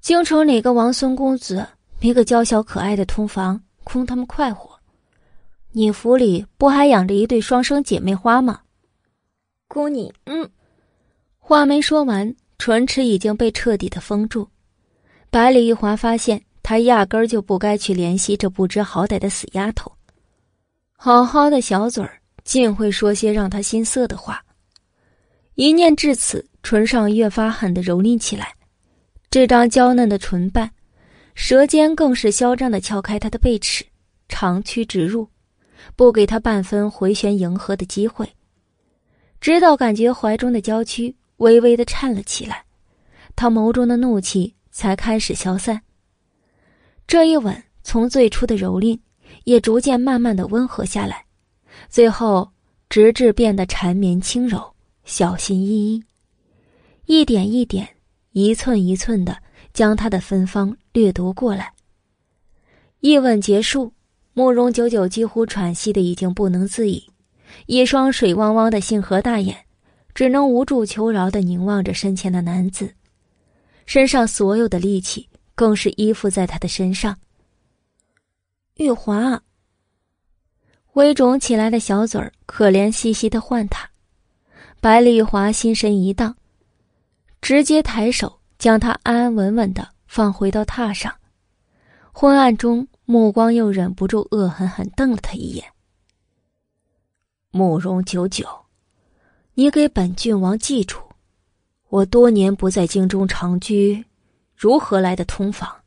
[0.00, 1.66] 京城哪个王孙公子
[1.98, 4.78] 没个娇小可爱的通房供他们快活？
[5.72, 8.60] 你府里不还养着一对双生姐妹花吗？
[9.66, 10.14] 供你……
[10.26, 10.48] 嗯。”
[11.40, 12.32] 话没说完。
[12.58, 14.48] 唇齿已经被彻底的封住，
[15.30, 19.92] 百里一华发现他压根儿就不该去怜惜这不知好歹的死丫头。
[20.96, 24.42] 好好的小嘴儿，竟会说些让他心塞的话。
[25.54, 28.54] 一念至此，唇上越发狠的蹂躏起来。
[29.30, 30.68] 这张娇嫩的唇瓣，
[31.34, 33.84] 舌尖更是嚣张的撬开他的背齿，
[34.28, 35.28] 长驱直入，
[35.94, 38.28] 不给他半分回旋迎合的机会。
[39.40, 41.14] 直到感觉怀中的娇躯。
[41.38, 42.64] 微微的颤了起来，
[43.34, 45.82] 他眸中的怒气才开始消散。
[47.06, 48.98] 这一吻从最初的蹂躏，
[49.44, 51.24] 也逐渐慢慢的温和下来，
[51.88, 52.50] 最后
[52.88, 54.74] 直至变得缠绵轻柔、
[55.04, 56.04] 小心翼翼，
[57.06, 57.88] 一点一点、
[58.32, 59.36] 一寸一寸的
[59.72, 61.72] 将他的芬芳掠夺过来。
[63.00, 63.92] 一吻结束，
[64.32, 67.04] 慕容九九几乎喘息的已经不能自已，
[67.66, 69.56] 一双水汪汪的杏核大眼。
[70.14, 72.94] 只能无助求饶的凝望着身前的男子，
[73.84, 77.16] 身上所有的力气更是依附在他的身上。
[78.74, 79.42] 玉华，
[80.94, 83.88] 微肿起来的小嘴儿可怜兮兮的唤他，
[84.80, 86.36] 百里玉华心神一荡，
[87.40, 91.14] 直接抬手将他安安稳稳的放回到榻上，
[92.12, 95.64] 昏暗中目光又忍不住恶狠狠瞪了他一眼。
[97.50, 98.46] 慕容九九。
[99.56, 100.98] 你给本郡王记住，
[101.88, 104.04] 我多年不在京中长居，
[104.56, 105.82] 如何来的通房？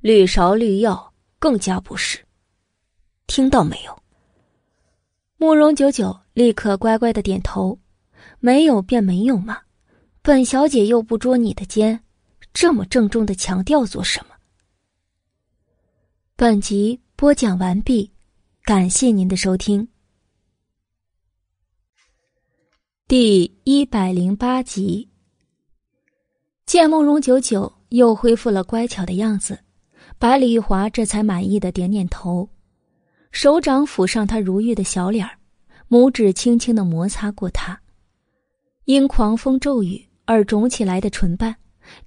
[0.00, 2.24] 绿芍绿药更加不是。
[3.26, 4.02] 听到没有？
[5.36, 7.78] 慕容九九立刻乖乖的点头。
[8.38, 9.60] 没有便没有嘛，
[10.20, 12.02] 本小姐又不捉你的奸，
[12.52, 14.34] 这么郑重的强调做什么？
[16.34, 18.12] 本集播讲完毕，
[18.62, 19.88] 感谢您的收听。
[23.08, 25.08] 第一百零八集，
[26.66, 29.60] 见慕容九九又恢复了乖巧的样子，
[30.18, 32.48] 百里玉华这才满意的点点头，
[33.30, 35.24] 手掌抚上他如玉的小脸
[35.88, 37.80] 拇指轻轻的摩擦过他。
[38.84, 41.54] 因狂风骤雨而肿起来的唇瓣，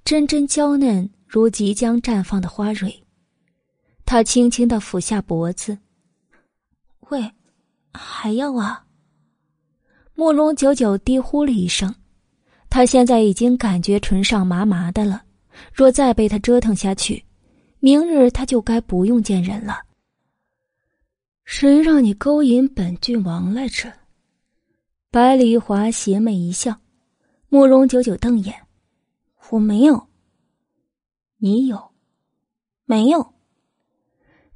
[0.04, 3.02] 真真娇嫩如即将绽放的花蕊。
[4.04, 5.78] 他轻轻的抚下脖子，
[7.08, 7.32] 喂，
[7.94, 8.84] 还要啊？
[10.14, 11.94] 慕容九九低呼了一声，
[12.70, 15.24] 他现在已经感觉唇上麻麻的了。
[15.74, 17.22] 若再被他折腾下去，
[17.80, 19.80] 明日他就该不用见人了。
[21.44, 23.92] 谁让你勾引本郡王来着？
[25.10, 26.80] 百里华邪魅一笑，
[27.48, 28.54] 慕容九九瞪眼
[29.50, 30.06] ：“我没有。
[31.38, 31.90] 你有？
[32.84, 33.34] 没有？”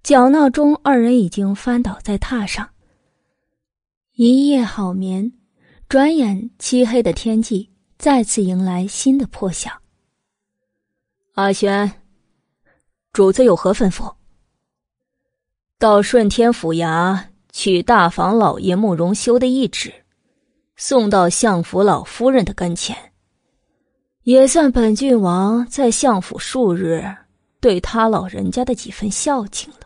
[0.04, 2.70] 搅闹中，二人已经翻倒在榻上。
[4.14, 5.32] 一夜好眠。
[5.88, 9.70] 转眼，漆黑的天际再次迎来新的破晓。
[11.34, 12.02] 阿轩，
[13.12, 14.14] 主子有何吩咐？
[15.78, 19.92] 到顺天府衙取大房老爷慕容修的懿旨，
[20.76, 23.12] 送到相府老夫人的跟前，
[24.22, 27.04] 也算本郡王在相府数日
[27.60, 29.80] 对他老人家的几分孝敬了。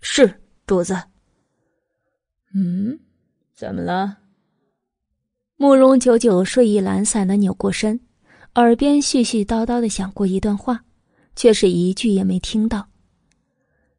[0.00, 0.94] 是主子。
[2.54, 2.98] 嗯，
[3.54, 4.16] 怎么了？
[5.62, 8.00] 慕容九九睡意懒散的扭过身，
[8.54, 10.82] 耳边絮絮叨叨的想过一段话，
[11.36, 12.88] 却是一句也没听到。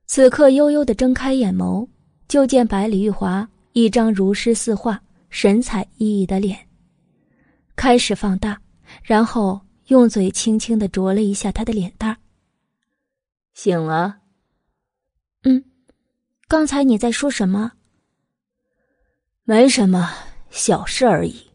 [0.08, 1.88] 此刻悠悠的睁开眼眸，
[2.28, 5.00] 就见百里玉华一张如诗似画、
[5.30, 6.58] 神采奕奕的脸，
[7.76, 8.60] 开始放大，
[9.04, 12.18] 然后用嘴轻轻的啄了一下他的脸蛋
[13.54, 14.18] 醒了。
[15.44, 15.64] 嗯，
[16.48, 17.74] 刚才你在说什么？
[19.44, 20.10] 没什么，
[20.50, 21.51] 小事而已。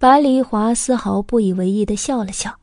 [0.00, 2.56] 白梨华丝毫不以为意的笑了笑，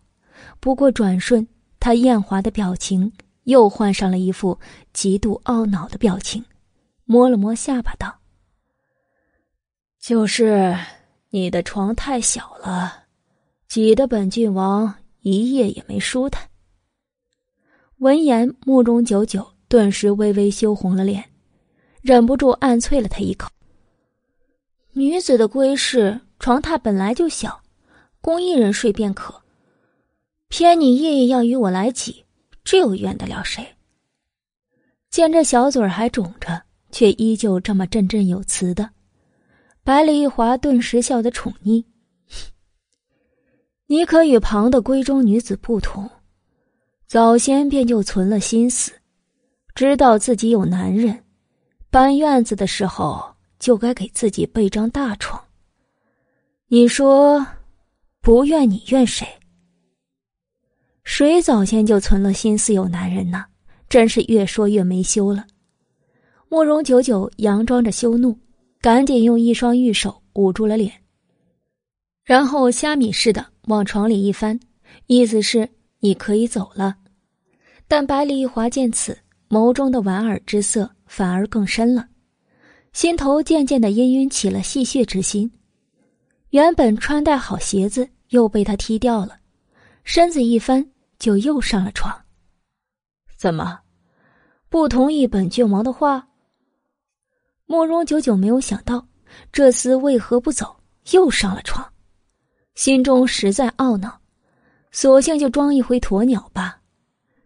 [0.62, 1.46] 不过转瞬，
[1.82, 3.12] 他艳华的表情
[3.44, 4.58] 又换上了一副
[4.94, 6.46] 极度懊恼的表情，
[7.04, 8.20] 摸了摸下巴道
[10.00, 10.78] ：“就是
[11.30, 13.04] 你的床太小了，
[13.68, 16.48] 挤得本郡王一夜也没舒坦。”
[18.00, 21.26] 闻言，慕容九九顿时微微羞红了脸，
[22.02, 23.50] 忍不住暗啐了他一口
[24.96, 27.62] ：“女子的闺室。”床榻本来就小，
[28.22, 29.42] 供一人睡便可。
[30.50, 32.26] 偏你夜夜要与我来挤，
[32.64, 33.66] 这又怨得了谁？
[35.10, 38.90] 见这小嘴还肿着，却依旧这么振振有词的，
[39.84, 41.86] 百里一华顿时笑得宠溺。
[43.88, 46.08] 你可与旁的闺中女子不同，
[47.08, 48.92] 早先便就存了心思，
[49.74, 51.24] 知道自己有男人，
[51.90, 53.35] 搬院子的时候
[53.66, 55.44] 就该给自己备张大床。
[56.68, 57.44] 你说，
[58.22, 59.28] 不怨你怨谁？
[61.04, 63.44] 谁早先就存了心思有男人呢？
[63.90, 65.48] 真是越说越没羞了。
[66.48, 68.38] 慕容九九佯装着羞怒，
[68.82, 70.94] 赶紧用一双玉手捂住了脸，
[72.24, 74.60] 然后虾米似的往床里一翻，
[75.08, 75.68] 意思是
[76.02, 76.96] 你可以走了。
[77.88, 79.18] 但百里一华见此，
[79.50, 82.08] 眸中的莞尔之色反而更深了，
[82.96, 85.52] 心头渐渐的氤氲起了戏谑之心。
[86.52, 89.38] 原本穿戴好鞋子，又被他踢掉了，
[90.06, 92.18] 身子一翻，就又上了床。
[93.36, 93.82] 怎么，
[94.70, 96.26] 不同意本郡王的话？
[97.66, 99.06] 慕容久久没有想到
[99.52, 100.74] 这厮为何不走，
[101.12, 101.86] 又上了床，
[102.76, 104.22] 心中实在懊恼，
[104.94, 106.80] 索性就装一回鸵鸟吧，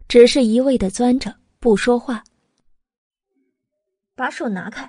[0.08, 2.24] 只是一味的钻着不说话。
[4.14, 4.88] 把手拿开，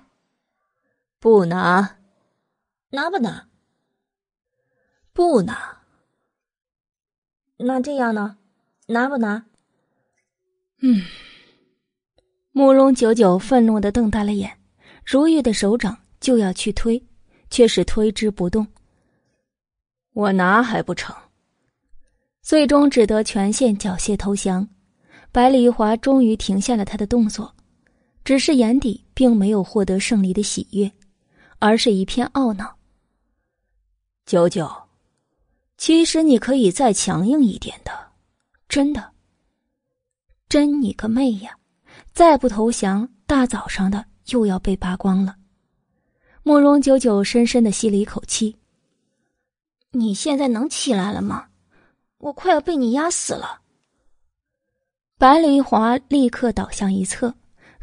[1.20, 1.98] 不拿，
[2.88, 3.46] 拿不拿？
[5.12, 5.82] 不拿，
[7.58, 8.38] 那这样呢？
[8.86, 9.44] 拿不拿？
[10.80, 11.02] 嗯。
[12.52, 14.50] 慕容九九愤怒的瞪大了眼，
[15.04, 17.06] 如玉的手掌就要去推，
[17.50, 18.66] 却是推之不动。
[20.14, 21.14] 我拿还不成？
[22.40, 24.66] 最终只得全线缴械投降。
[25.30, 27.54] 百里华终于停下了他的动作，
[28.24, 30.90] 只是眼底并没有获得胜利的喜悦，
[31.60, 32.76] 而是一片懊恼。
[34.26, 34.68] 九九。
[35.76, 37.92] 其实你可以再强硬一点的，
[38.68, 39.12] 真的。
[40.48, 41.56] 真你个妹呀！
[42.12, 45.36] 再不投降，大早上的又要被扒光了。
[46.42, 48.56] 慕容九九深深的吸了一口气。
[49.92, 51.46] 你现在能起来了吗？
[52.18, 53.62] 我快要被你压死了。
[55.16, 57.34] 白丽华立刻倒向一侧，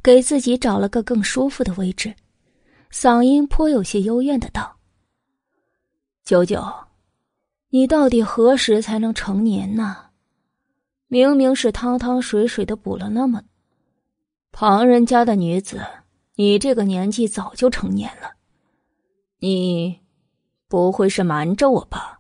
[0.04, 2.14] 给自己找了个更舒服的位置，
[2.92, 4.78] 嗓音颇有些幽怨的道
[6.24, 6.64] ：“九九，
[7.70, 10.06] 你到底何时才能成年呢？
[11.08, 13.44] 明明是汤汤水水的补了那么，
[14.52, 15.82] 旁人家的女子，
[16.36, 18.32] 你这个年纪早就成年了，
[19.40, 20.02] 你
[20.68, 22.20] 不会是瞒着我吧？”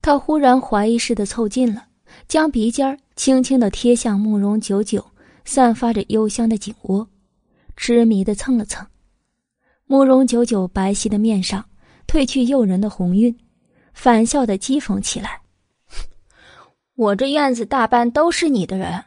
[0.00, 1.84] 他忽然怀疑似的凑近了。
[2.26, 5.04] 将鼻尖轻轻的贴向慕容九九
[5.44, 7.06] 散发着幽香的颈窝，
[7.76, 8.86] 痴迷的蹭了蹭。
[9.88, 11.64] 慕容九九白皙的面上
[12.06, 13.36] 褪去诱人的红晕，
[13.92, 15.40] 反笑的讥讽起来
[16.94, 19.02] ：“我这院子大半都是你的人，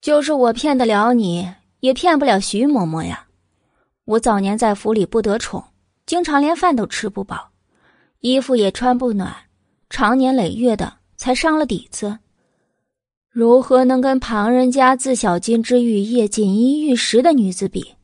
[0.00, 3.26] 就是我骗得了你，也骗不了徐嬷嬷呀。
[4.04, 5.64] 我早年在府里不得宠，
[6.06, 7.50] 经常连饭都吃不饱，
[8.20, 9.34] 衣服也穿不暖，
[9.88, 12.18] 长年累月的。”才伤了底子，
[13.28, 17.94] 如何能跟旁人家自小金枝玉叶、锦衣玉食的女子比？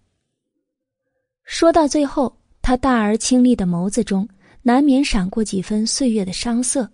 [1.46, 4.28] 说到最后，他大而清丽的眸子中
[4.62, 6.90] 难免闪过几分岁月的伤色。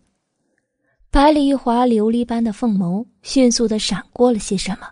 [1.10, 4.86] 百里一华琉璃般的凤眸迅速的闪过了些什么，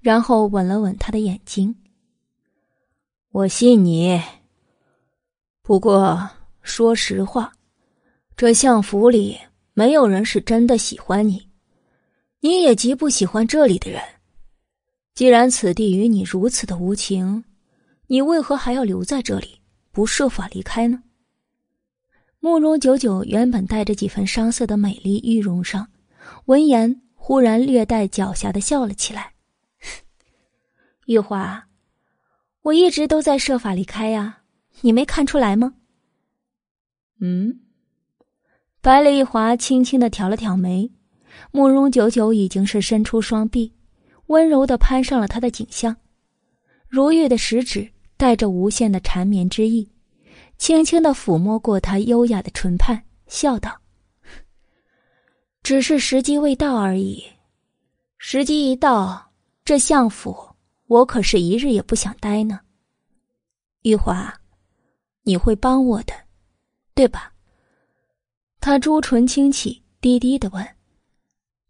[0.00, 1.74] 然后吻了吻他的眼睛。
[3.30, 4.20] 我信你，
[5.62, 6.30] 不过
[6.60, 7.52] 说实话，
[8.36, 9.38] 这相府里。
[9.76, 11.48] 没有人是真的喜欢你，
[12.38, 14.00] 你也极不喜欢这里的人。
[15.14, 17.42] 既然此地与你如此的无情，
[18.06, 19.60] 你为何还要留在这里，
[19.90, 21.02] 不设法离开呢？
[22.40, 25.88] 慕容九九原本带着几分伤色的美丽玉容上，
[26.44, 29.32] 闻言忽然略带狡黠的笑了起来。
[31.06, 31.66] 玉华，
[32.62, 34.42] 我一直都在设法离开呀，
[34.82, 35.74] 你没看出来吗？
[37.20, 37.60] 嗯。
[38.82, 40.92] 白丽华轻轻的挑了挑眉，
[41.50, 43.74] 慕容九九已经是伸出双臂，
[44.26, 45.96] 温柔的攀上了他的颈项，
[46.86, 47.90] 如玉的食指
[48.24, 49.86] 带着无限的缠绵之意，
[50.56, 53.78] 轻轻的抚摸过他优雅的唇畔，笑道
[55.62, 57.22] ：“只是时机未到而已，
[58.16, 59.30] 时机一到，
[59.62, 60.34] 这相府
[60.86, 62.60] 我可是一日也不想待呢。”
[63.84, 64.32] 玉华，
[65.24, 66.14] 你会帮我的，
[66.94, 67.30] 对吧？
[68.58, 70.66] 他朱唇轻启，低低的问：“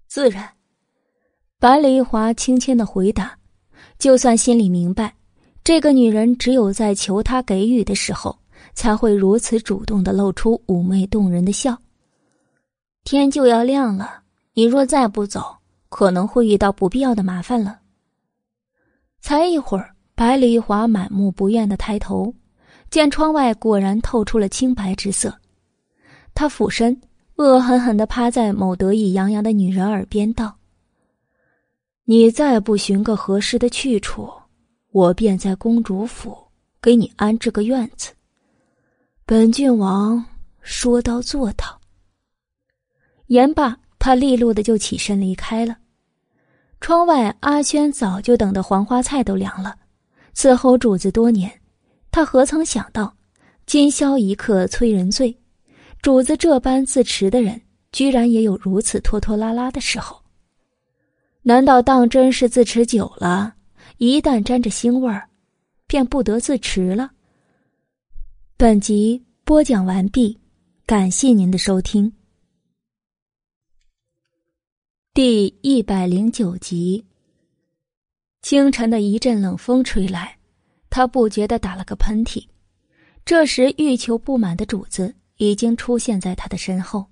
[0.06, 0.48] 自然。”
[1.58, 3.36] 白丽华轻轻的回答，
[3.98, 5.16] 就算心里明白，
[5.64, 8.38] 这个女人只有在求他给予的时候，
[8.74, 11.74] 才会如此主动的露出妩媚动人的笑。
[13.02, 14.20] 天就要亮了，
[14.52, 15.56] 你若再不走，
[15.88, 17.80] 可能会遇到不必要的麻烦了。
[19.22, 22.34] 才一会儿，白丽华满目不愿的抬头，
[22.90, 25.34] 见窗外果然透出了清白之色。
[26.34, 27.00] 他俯身，
[27.36, 30.58] 恶狠狠的趴在某得意洋洋的女人耳边道
[32.04, 34.30] ：“你再不寻个合适的去处，
[34.94, 36.38] 我便在公主府
[36.80, 38.12] 给你安置个院子。
[39.26, 40.24] 本郡王
[40.60, 41.80] 说到做到。”
[43.26, 45.76] 言罢，他利落的就起身离开了。
[46.80, 49.74] 窗外，阿轩早就等得黄花菜都凉了。
[50.32, 51.50] 伺候主子多年，
[52.12, 53.12] 他何曾想到，
[53.66, 55.36] 今宵一刻催人醉。
[56.02, 60.22] 主子这般自持的人，居然也有如此拖拖拉拉的时候。
[61.42, 63.56] 难道当真是自持久了，
[63.98, 65.28] 一旦沾着腥味儿，
[65.86, 67.10] 便不得自持了？
[68.56, 70.38] 本集播讲完毕，
[70.86, 72.12] 感谢您的收听。
[75.12, 77.04] 第一百零九集。
[78.42, 80.36] 清晨的一阵冷风吹来，
[80.90, 82.46] 他不觉的打了个喷嚏。
[83.24, 85.14] 这时欲求不满的主子。
[85.38, 87.04] 已经出现在他的身后。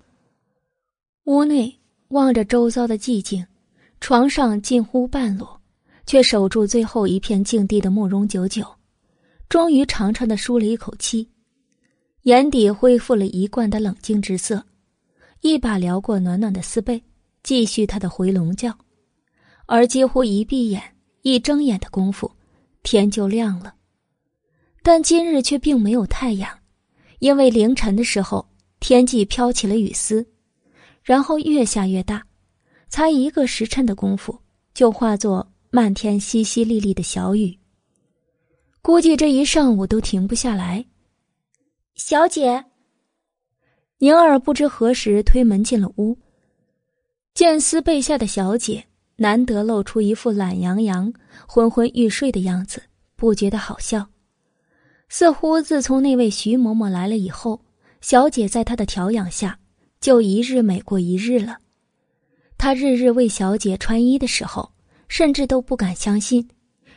[1.25, 3.45] 屋内望着周遭的寂静，
[3.99, 5.59] 床上近乎半裸，
[6.05, 8.65] 却守住最后一片静地的慕容九九，
[9.49, 11.29] 终于长长的舒了一口气，
[12.23, 14.63] 眼底恢复了一贯的冷静之色，
[15.41, 17.03] 一把撩过暖暖的丝被，
[17.43, 18.75] 继续他的回笼觉。
[19.65, 20.81] 而几乎一闭眼、
[21.21, 22.29] 一睁眼的功夫，
[22.83, 23.73] 天就亮了。
[24.81, 26.59] 但今日却并没有太阳。
[27.19, 28.45] 因为凌晨的时候，
[28.81, 30.27] 天际飘起了雨丝，
[31.01, 32.21] 然后越下越大，
[32.89, 34.37] 才一个时辰的功夫，
[34.73, 37.57] 就化作漫天淅淅沥沥的小雨。
[38.83, 40.85] 估计这一上午都停不下来。
[41.95, 42.65] 小姐，
[43.97, 46.15] 宁儿不知何时推门进了屋，
[47.33, 48.85] 见丝被下的小姐，
[49.15, 51.11] 难得露出一副懒洋洋、
[51.47, 52.83] 昏昏欲睡的样子，
[53.15, 54.07] 不觉得好笑。
[55.09, 57.59] 似乎自从那位徐嬷嬷来了以后，
[57.99, 59.57] 小姐在她的调养下，
[59.99, 61.57] 就一日美过一日了。
[62.59, 64.72] 她日日为小姐穿衣的时候，
[65.13, 66.49] 甚至都不敢相信，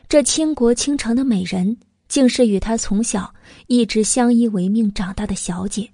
[0.09, 1.77] 这倾国倾城的美人，
[2.09, 3.35] 竟是与他从小
[3.67, 5.93] 一直相依为命长大的小姐。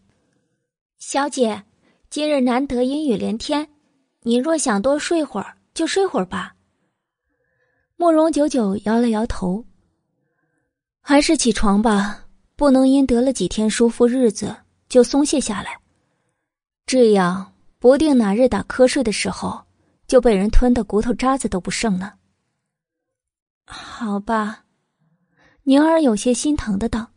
[1.00, 1.64] 小姐，
[2.10, 3.68] 今日难得阴雨连天，
[4.20, 6.54] 你若想多睡会儿，就睡会儿吧。
[7.96, 9.64] 慕容九九摇了摇头，
[11.00, 14.54] 还是起床吧，不能因得了几天舒服日子
[14.88, 15.76] 就松懈下来，
[16.86, 17.52] 这样。
[17.80, 19.60] 不定哪日打瞌睡的时候，
[20.12, 22.16] 就被人吞的骨头渣子都不剩了。
[23.64, 24.66] 好吧，
[25.62, 27.10] 宁儿有些心疼的道。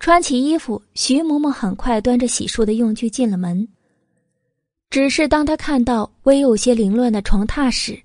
[0.00, 3.68] 穿起衣服，徐嬷嬷很快端着洗漱的用具进了门。
[4.88, 7.96] 只是当她看到微有些凌乱的床榻时，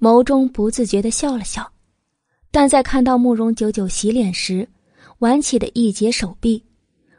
[0.00, 1.70] 眸中不自觉的笑了笑。
[2.50, 4.66] 但在看到慕容九九洗脸时，
[5.18, 6.64] 挽起的一截手臂，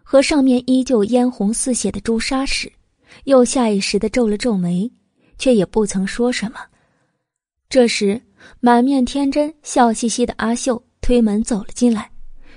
[0.02, 2.74] 和上面依旧嫣红似血的朱砂时，
[3.26, 4.92] 又下意识的皱了皱眉，
[5.42, 6.60] 却也不曾说什么。
[7.68, 8.22] 这时，
[8.60, 12.12] 满面天真、笑嘻嘻的阿秀推门走了进来，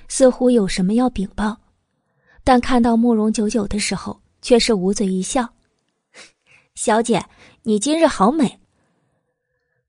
[0.06, 1.56] 似乎有什么要禀报，
[2.44, 5.48] 但看到慕容九九的时候，却是捂嘴一笑
[6.76, 7.24] ：“小姐，
[7.62, 8.60] 你今日好美。”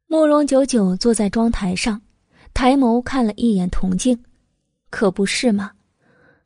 [0.08, 2.02] 慕容九九坐在妆台上，
[2.54, 4.18] 抬眸看了一眼铜镜，
[4.90, 5.70] 可不是吗？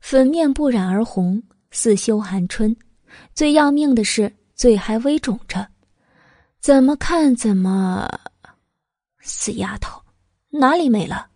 [0.00, 2.76] 粉面不染而红，似羞寒春。
[3.36, 5.64] 最要命的是，嘴还微肿着，
[6.60, 8.06] 怎么看怎么……
[9.20, 10.02] 死丫头，
[10.50, 11.28] 哪里美了？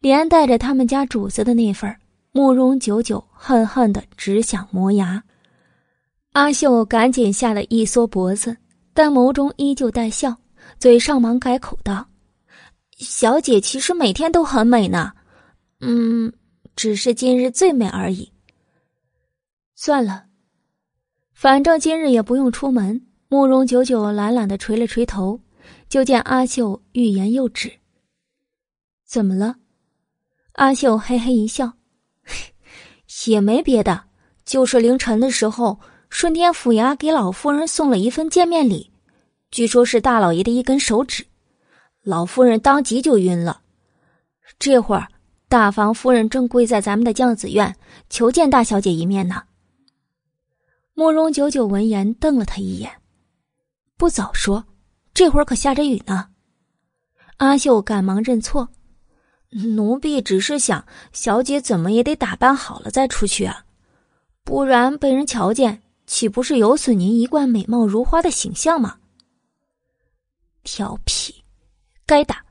[0.00, 1.96] 连带着他们家主子的那份
[2.30, 5.22] 慕容九九恨恨的只想磨牙。
[6.32, 8.54] 阿秀赶紧下了一缩脖子，
[8.92, 10.36] 但眸中依旧带笑，
[10.78, 12.06] 嘴上忙改口道
[13.00, 15.12] ：“小姐其实每天都很美呢，
[15.80, 16.30] 嗯，
[16.76, 18.30] 只是今日最美而已。”
[19.74, 20.24] 算了。
[21.32, 25.40] 反正今日也不用出门，慕容九九懒懒的垂了垂头，
[25.88, 27.72] 就见阿秀欲言又止。
[29.04, 29.56] 怎么了？
[30.52, 31.72] 阿秀嘿嘿一笑，
[33.26, 34.04] 也没别的，
[34.44, 38.90] 就是凌晨的时候，顺天府衙给老夫人送了一份见面礼，
[39.50, 41.26] 据说是大老爷的一根手指，
[42.02, 43.60] 老夫人当即就晕了。
[44.58, 45.08] 这会儿，
[45.48, 47.74] 大房夫人正跪在咱们的将子院，
[48.08, 49.42] 求见大小姐一面呢。
[50.94, 52.90] 慕容九九闻言瞪了他一眼，
[53.96, 54.64] 不早说，
[55.14, 56.28] 这会儿可下着雨呢。
[57.38, 58.68] 阿秀赶忙认错
[59.74, 63.64] ：“奴婢只是想，小姐怎么也得打扮好了再出去啊，
[64.44, 68.98] 不然被人瞧见，岂不是有损您一贯美貌如花的形象吗？”
[70.62, 71.42] 调皮，
[72.04, 72.44] 该打。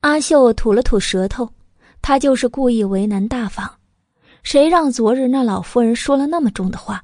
[0.00, 1.48] 阿秀吐了吐舌头，
[2.02, 3.78] 他就是故意为难大方。
[4.42, 7.02] 谁让昨日那老夫人说了那么重的话，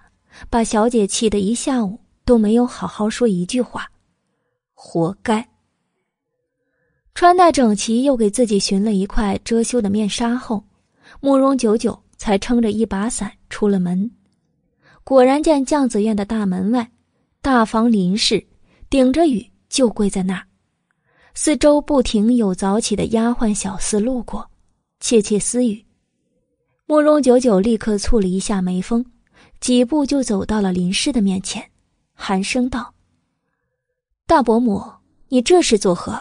[0.51, 1.99] 把小姐气得一下午
[2.31, 3.91] 都没有好好说一句话，
[4.73, 5.49] 活该。
[7.13, 10.63] 穿戴整齐，又给自己寻了一块遮羞的面纱后，
[11.19, 14.09] 慕容九九才撑着一把伞出了门。
[15.03, 16.89] 果然见将子院的大门外，
[17.43, 18.47] 大房林氏
[18.89, 20.47] 顶着雨就跪在那儿，
[21.35, 24.49] 四周不停有早起的丫鬟小厮路过，
[25.01, 25.85] 窃窃私语。
[26.87, 29.05] 慕容九九立刻蹙了一下眉峰，
[29.59, 31.69] 几步就走到了林氏的面前，
[32.23, 32.93] 寒声道
[34.29, 34.85] ：“大伯母，
[35.29, 36.21] 你这是作何？”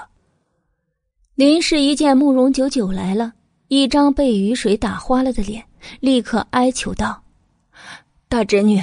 [1.36, 3.34] 林氏一见慕容九九来了，
[3.68, 5.66] 一张被雨水打花了的脸，
[6.00, 7.22] 立刻哀求道
[8.30, 8.82] ：“大侄女，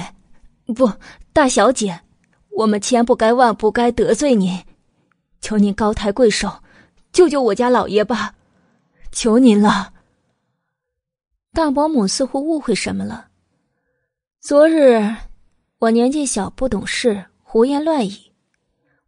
[0.75, 0.91] 不，
[1.33, 2.01] 大小姐，
[2.51, 4.63] 我们千不该万不该得罪您，
[5.41, 6.61] 求您高抬贵手，
[7.11, 8.35] 救救我家老爷吧，
[9.11, 9.91] 求您了。”
[11.51, 13.29] 大伯母似乎误会什么了。
[14.39, 15.15] 昨日
[15.79, 18.11] 我年纪小，不懂事，胡言乱语。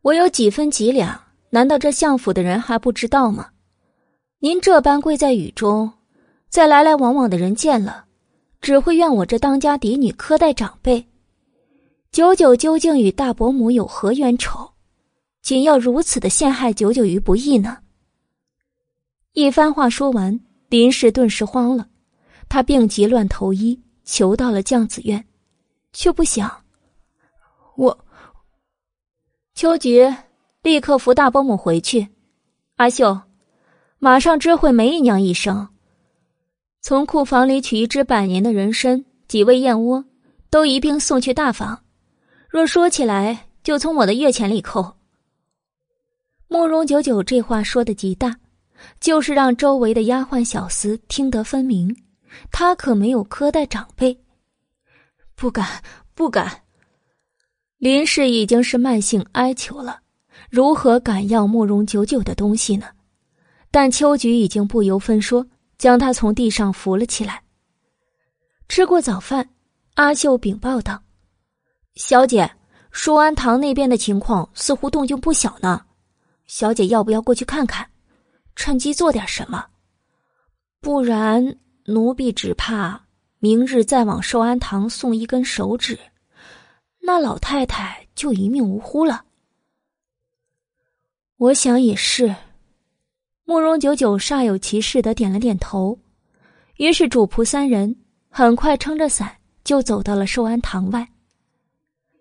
[0.04, 3.50] 我有几分几两，难道这相府的人还不知道吗？
[4.38, 5.92] 您这般跪在雨中，
[6.48, 8.06] 在来来往往的人见了，
[8.62, 11.08] 只会怨我这当家嫡女苛待长辈。
[12.12, 14.70] 九九究竟与大伯母有何冤仇，
[15.42, 17.80] 竟要如此的陷害九九于不义呢？
[19.34, 20.40] 一番话说完，
[20.70, 21.88] 林氏顿时慌了。
[22.48, 25.26] 他病急乱投医，求到了将子院，
[25.92, 26.64] 却不想，
[27.76, 28.06] 我。
[29.54, 30.14] 秋菊
[30.62, 32.08] 立刻扶大伯母回去，
[32.76, 33.22] 阿秀，
[33.98, 35.68] 马上知会梅姨娘一声，
[36.82, 40.06] 从库房里取一只百年的人参，几味燕窝，
[40.50, 41.84] 都一并送去大房。
[42.48, 44.96] 若说起来，就从我的月钱里扣。
[46.48, 48.40] 慕容九九这话说的极大，
[49.00, 51.96] 就是让周围的丫鬟小厮听得分明。
[52.52, 54.18] 他可没有苛待长辈，
[55.40, 55.82] 不敢，
[56.14, 56.64] 不敢。
[57.78, 60.02] 林氏已经是慢性哀求了，
[60.50, 62.88] 如何敢要慕容九九的东西呢？
[63.72, 67.42] 但秋菊已经不由分说，将他从地上扶了起来。
[68.68, 69.50] 吃过早饭，
[69.94, 71.02] 阿秀禀报道
[71.96, 72.52] ：“小姐，
[72.92, 75.86] 舒安堂那边的情况似乎动静不小呢。
[76.48, 77.90] 小姐要不要过去看看，
[78.58, 79.66] 趁机做点什么？
[80.82, 81.56] 不然……”
[81.88, 83.02] 奴婢只怕
[83.40, 85.98] 明日再往寿安堂送一根手指，
[87.02, 89.24] 那老太太就一命呜呼了。
[91.38, 92.36] 我想也是。
[93.46, 95.98] 慕容九九煞有其事的点了点头，
[96.76, 97.96] 于是主仆三人
[98.30, 101.08] 很快撑着伞就走到了寿安堂外。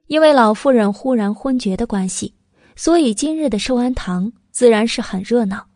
[0.06, 2.32] 因为老夫人忽然昏厥的关系，
[2.76, 5.66] 所以今日的寿安堂自然是很热闹。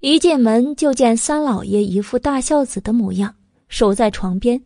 [0.00, 3.36] 一进门就见三老爷一副大孝子的模样，
[3.72, 4.62] 守在床边，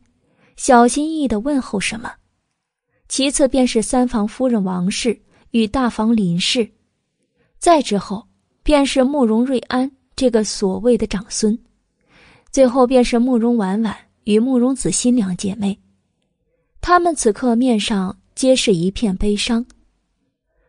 [0.56, 2.12] 小心翼翼的问候什么。
[3.06, 5.16] 其次便是三房夫人王氏
[5.52, 6.68] 与大房林氏，
[7.56, 8.26] 再之后
[8.64, 11.56] 便是慕容瑞安这个所谓的长孙，
[12.50, 15.78] 最后便是慕容婉婉与慕容子欣两姐妹。
[16.80, 19.64] 他们此刻面上皆是一片悲伤。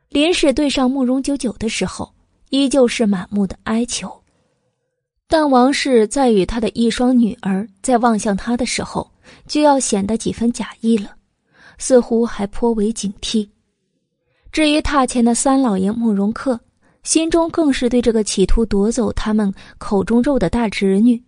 [0.09, 2.14] 林氏对上慕容九九的时候，
[2.51, 4.24] 依旧是满目的哀求。
[5.30, 9.11] 但王氏在与他的一双女儿在望向他的时候，
[9.45, 11.15] 就要显得几分假意了，
[11.77, 13.49] 似乎还颇为警惕。
[14.53, 16.57] 至于榻前的三老爷慕容克，
[17.03, 21.22] 心中更是对这个企图夺走他们口中肉的大侄女，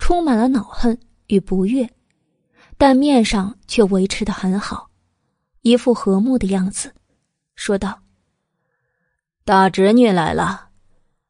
[0.00, 1.88] 充满了恼恨与不悦，
[2.76, 4.88] 但面上却维持的很好，
[5.62, 6.92] 一副和睦的样子，
[7.54, 8.00] 说道
[9.46, 10.64] ：“大侄女来了。”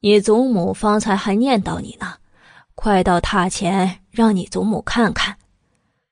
[0.06, 2.14] 你祖母方才还念叨你呢，
[2.76, 5.36] 快到榻前，让你祖母看看，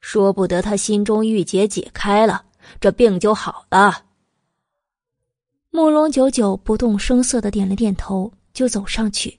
[0.00, 2.44] 说不得她心中郁结解开了，
[2.80, 4.02] 这病就好了。
[5.70, 9.38] 慕容九九不动声色的点了点头，就走上去。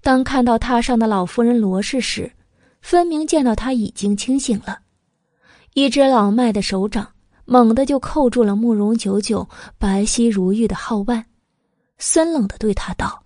[0.00, 2.32] 当看到榻上的老夫人罗氏时，
[2.82, 4.80] 分明见到她已经清醒了，
[5.74, 7.12] 一只老迈的手掌
[7.44, 9.48] 猛地就扣住了慕容九九
[9.78, 11.24] 白皙如玉的皓腕，
[11.98, 13.22] 森冷的对他道。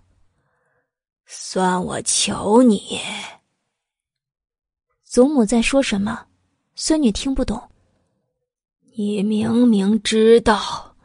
[1.25, 2.99] 算我求你。
[5.03, 6.25] 祖母在说什么？
[6.75, 7.61] 孙女听不懂。
[8.95, 10.95] 你明明知道。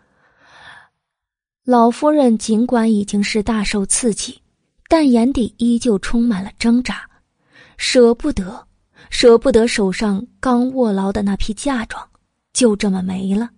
[1.65, 4.41] 老夫人尽管已经是大受刺激，
[4.89, 7.09] 但眼底依旧充满了挣扎，
[7.77, 8.67] 舍不得，
[9.11, 12.09] 舍不得手上刚握牢的那批嫁妆
[12.55, 13.51] 就这么没了。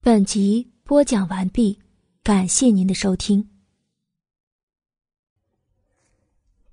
[0.00, 1.78] 本集播讲完毕，
[2.22, 3.51] 感谢您的收听。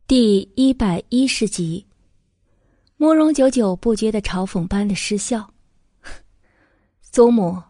[0.09, 1.85] 第一百一十集，
[2.97, 5.47] 慕容久久不觉得嘲讽般的失笑。
[7.11, 7.61] 祖母，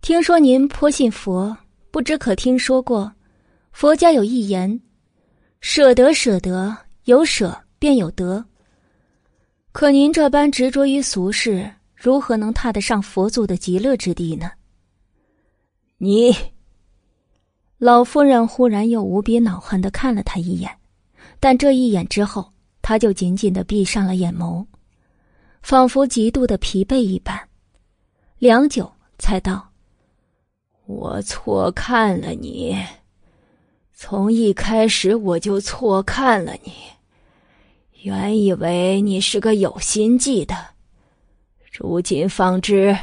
[0.00, 1.56] 听说您颇信佛，
[1.90, 3.12] 不知可听说过？
[3.72, 4.80] 佛家有一言：
[5.60, 8.44] 舍得，舍得，有舍便有得。
[9.72, 14.48] 可您这般执着于俗世，如何能踏得上佛祖的极乐之地呢？
[15.98, 16.32] 你，
[17.78, 20.70] 老夫人忽然又无比恼恨的看了他一眼。
[21.40, 24.66] 但这一眼之后，他就紧紧的闭上了眼眸，
[25.62, 27.48] 仿佛极度的疲惫一般。
[28.38, 29.70] 良久，才道
[30.86, 32.76] ：“我错看了你，
[33.94, 36.72] 从一开始我就错看了你。
[38.02, 40.54] 原以为你是个有心计的，
[41.72, 42.94] 如今方知，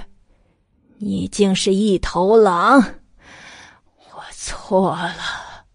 [0.98, 2.80] 你竟是一头狼。
[4.14, 5.66] 我错了，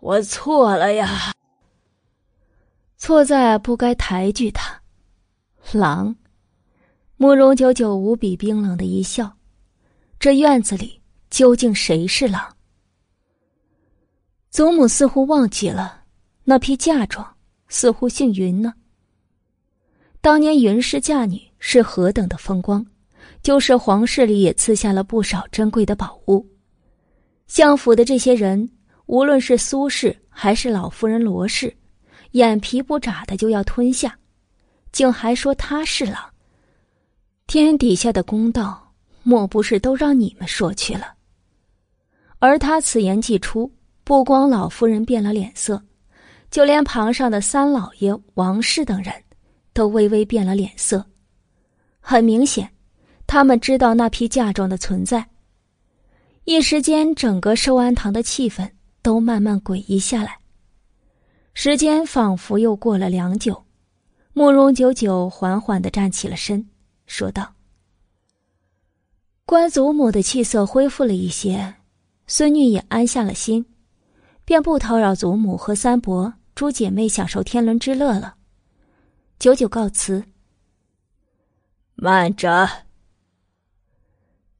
[0.00, 1.32] 我错了呀！”
[3.06, 4.82] 错在不该抬举他，
[5.70, 6.12] 狼。
[7.16, 9.32] 慕容九九无比冰冷的一笑，
[10.18, 12.52] 这院子里究竟谁是狼？
[14.50, 16.02] 祖母似乎忘记了，
[16.42, 17.24] 那批嫁妆
[17.68, 18.74] 似乎姓云呢。
[20.20, 22.84] 当年云氏嫁女是何等的风光，
[23.40, 26.44] 就是皇室里也赐下了不少珍贵的宝物。
[27.46, 28.68] 相府的这些人，
[29.06, 31.72] 无论是苏氏还是老夫人罗氏。
[32.36, 34.14] 眼皮不眨的就要吞下，
[34.92, 36.22] 竟还说他是狼。
[37.46, 38.92] 天底下的公道，
[39.22, 41.14] 莫不是都让你们说去了？
[42.38, 43.72] 而他此言既出，
[44.04, 45.82] 不光老夫人变了脸色，
[46.50, 49.14] 就连旁上的三老爷王氏等人，
[49.72, 51.02] 都微微变了脸色。
[52.00, 52.70] 很明显，
[53.26, 55.26] 他们知道那批嫁妆的存在。
[56.44, 60.38] 一时间，整个寿安堂的气氛都慢慢诡异下来。
[61.58, 63.64] 时间仿佛又过了良久，
[64.34, 66.68] 慕容九九缓缓的站起了身，
[67.06, 67.54] 说道
[69.46, 71.76] ：“关祖母的气色恢复了一些，
[72.26, 73.64] 孙女也安下了心，
[74.44, 78.36] 便不叨扰祖母和三伯诸姐妹享受天伦之乐了。”
[79.40, 80.24] 九九告辞。
[81.94, 82.68] 慢着。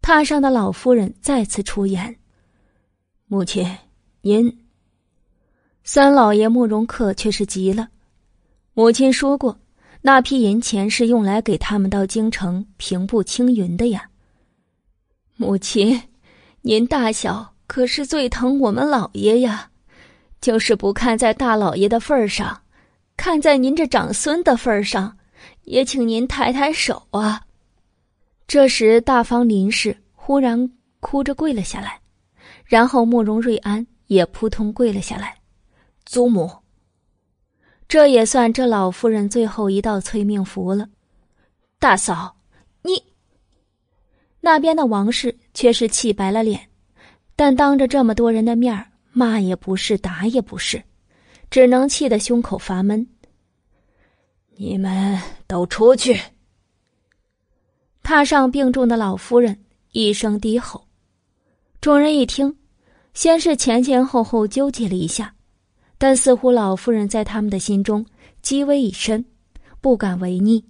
[0.00, 2.16] 榻上的老夫人再次出言
[3.28, 3.76] ：“母亲，
[4.22, 4.60] 您。”
[5.88, 7.88] 三老爷慕容克却是急了。
[8.74, 9.56] 母亲说过，
[10.02, 14.10] 那批银钱是用来给他们到京城平步青云的呀。
[15.36, 16.02] 母亲，
[16.62, 19.70] 您大小可是最疼我们老爷呀，
[20.40, 22.62] 就是不看在大老爷的份上，
[23.16, 25.16] 看在您这长孙的份上，
[25.62, 27.40] 也请您抬抬手啊。
[28.48, 32.00] 这时，大方林氏忽然哭着跪了下来，
[32.64, 35.36] 然后慕容瑞安也扑通跪了下来。
[36.16, 36.50] 祖母，
[37.86, 40.88] 这也算这老夫人最后一道催命符了。
[41.78, 42.34] 大嫂，
[42.80, 42.92] 你
[44.40, 46.70] 那边的王氏却是气白了脸，
[47.36, 50.82] 但当着这么多人的面骂也不是，打也不是，
[51.50, 53.06] 只能气得胸口发闷。
[54.56, 56.18] 你们都出去。
[58.02, 59.54] 榻上病重的老夫人
[59.92, 60.82] 一声低吼，
[61.82, 62.56] 众人一听，
[63.12, 65.35] 先是前前后后纠结了一下，
[65.98, 68.04] 但似乎老夫人在他们的心中
[68.42, 69.24] 积威已深，
[69.80, 70.64] 不敢违逆，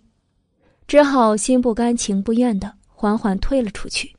[0.86, 4.14] 只好心不甘情不愿的缓缓退了出去。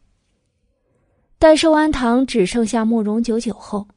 [1.40, 3.88] 待寿安堂只剩下慕容九九后，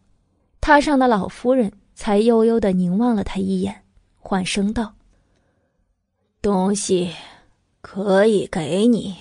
[0.61, 3.83] 榻上的老夫人才悠悠的凝望了他一眼，
[4.19, 4.95] 缓声道
[6.43, 7.11] ：“东西。”
[7.83, 9.17] 可以给你，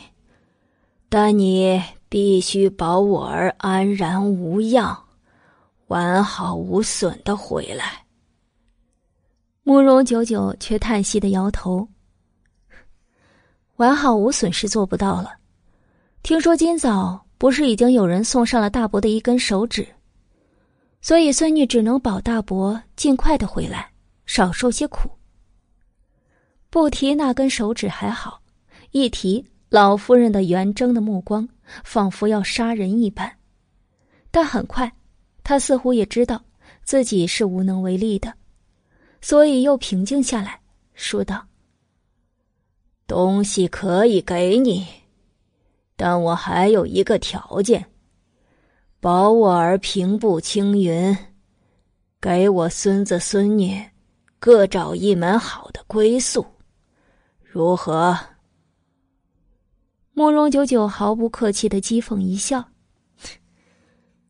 [1.08, 5.06] 但你必须保我儿安然无恙、
[5.90, 8.06] 完好无损的回来。
[9.64, 11.88] 慕容九九却叹息的摇头
[13.78, 15.38] ：“完好无损是做不到了。
[16.24, 19.88] 听说今早不是已经有人送上了大伯的一根手指，
[21.02, 23.92] 所以孙女只能保大伯尽快的回来，
[24.26, 25.10] 少受些苦。
[26.70, 28.40] 不提那根手指还好。”
[28.92, 31.48] 一提老夫人的圆睁的目光，
[31.84, 33.32] 仿佛要杀人一般。
[34.32, 34.92] 但很快，
[35.50, 36.40] 他似乎也知道
[36.84, 38.32] 自己是无能为力的，
[39.20, 40.62] 所以又平静下来，
[40.94, 41.44] 说道
[43.08, 44.86] ：“东西可以给你，
[45.96, 47.84] 但我还有一个条件：
[49.00, 51.18] 保我儿平步青云，
[52.22, 53.84] 给我孙子孙女
[54.40, 56.46] 各找一门好的归宿，
[57.42, 58.16] 如何？”
[60.14, 62.64] 慕容九九毫不客气的讥讽一笑：“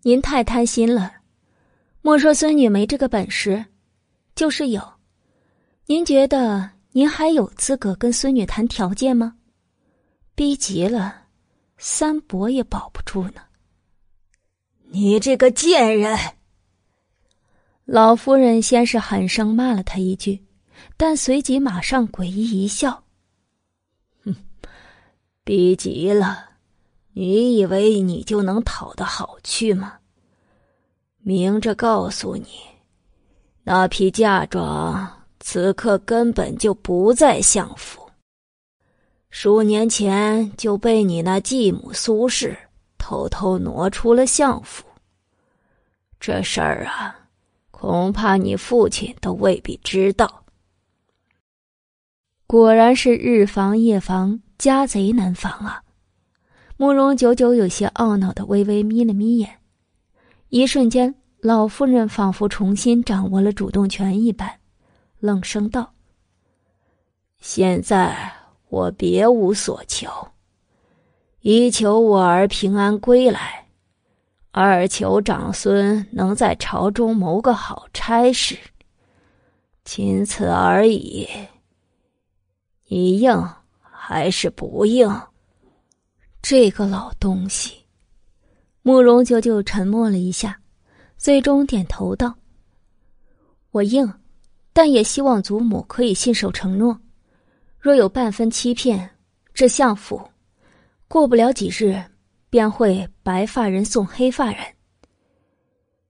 [0.02, 1.14] 您太贪心了。
[2.02, 3.66] 莫说孙女没这个本事，
[4.36, 4.82] 就是有，
[5.86, 9.36] 您觉得您还有资格跟孙女谈条件吗？
[10.36, 11.24] 逼急了，
[11.78, 13.42] 三伯也保不住呢。”
[14.92, 16.18] 你这个贱人！
[17.86, 20.44] 老夫人先是狠声骂了他一句，
[20.98, 23.04] 但随即马上诡异一笑。
[24.24, 24.36] 哼
[25.44, 26.49] 逼急了，
[27.14, 29.94] 你以为你就能讨得好去吗？
[31.20, 32.48] 明着告诉你，
[33.64, 38.10] 那批嫁妆此刻根本就不在相府，
[39.30, 42.58] 数年前就被你那继母苏氏
[42.98, 44.86] 偷偷挪出了相府。
[46.20, 47.16] 这事儿啊，
[47.72, 50.44] 恐怕你父亲都未必知道。
[52.48, 54.40] 果然是日防夜防。
[54.60, 55.82] 家贼难防啊！
[56.82, 59.60] 慕容久久有些懊恼的微微眯了眯眼，
[60.48, 64.50] 一瞬间，老夫人仿佛重新掌握了主动权一般，
[65.20, 65.92] 冷声道
[67.42, 68.32] ：“现在
[68.70, 70.10] 我别无所求，
[71.42, 73.68] 一求我儿平安归来，
[74.52, 78.58] 二求长孙能在朝中谋个好差事，
[79.84, 81.28] 仅此而已。
[82.88, 83.50] 你应？”
[84.02, 85.08] 还是不应。
[86.42, 87.76] 这个老东西，
[88.82, 90.60] 慕容九九沉默了一下，
[91.18, 92.34] 最终点头道
[93.72, 94.12] ：“我应，
[94.74, 97.00] 但也希望祖母可以信守承诺。
[97.78, 99.10] 若有半分欺骗，
[99.54, 100.28] 这相府
[101.08, 102.02] 过不了几日
[102.50, 104.66] 便会白发人送黑发人。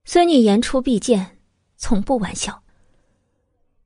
[0.04, 1.38] 孙女言出必践，
[1.76, 2.62] 从不玩笑。”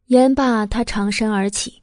[0.06, 1.82] 言罢，他长身而起，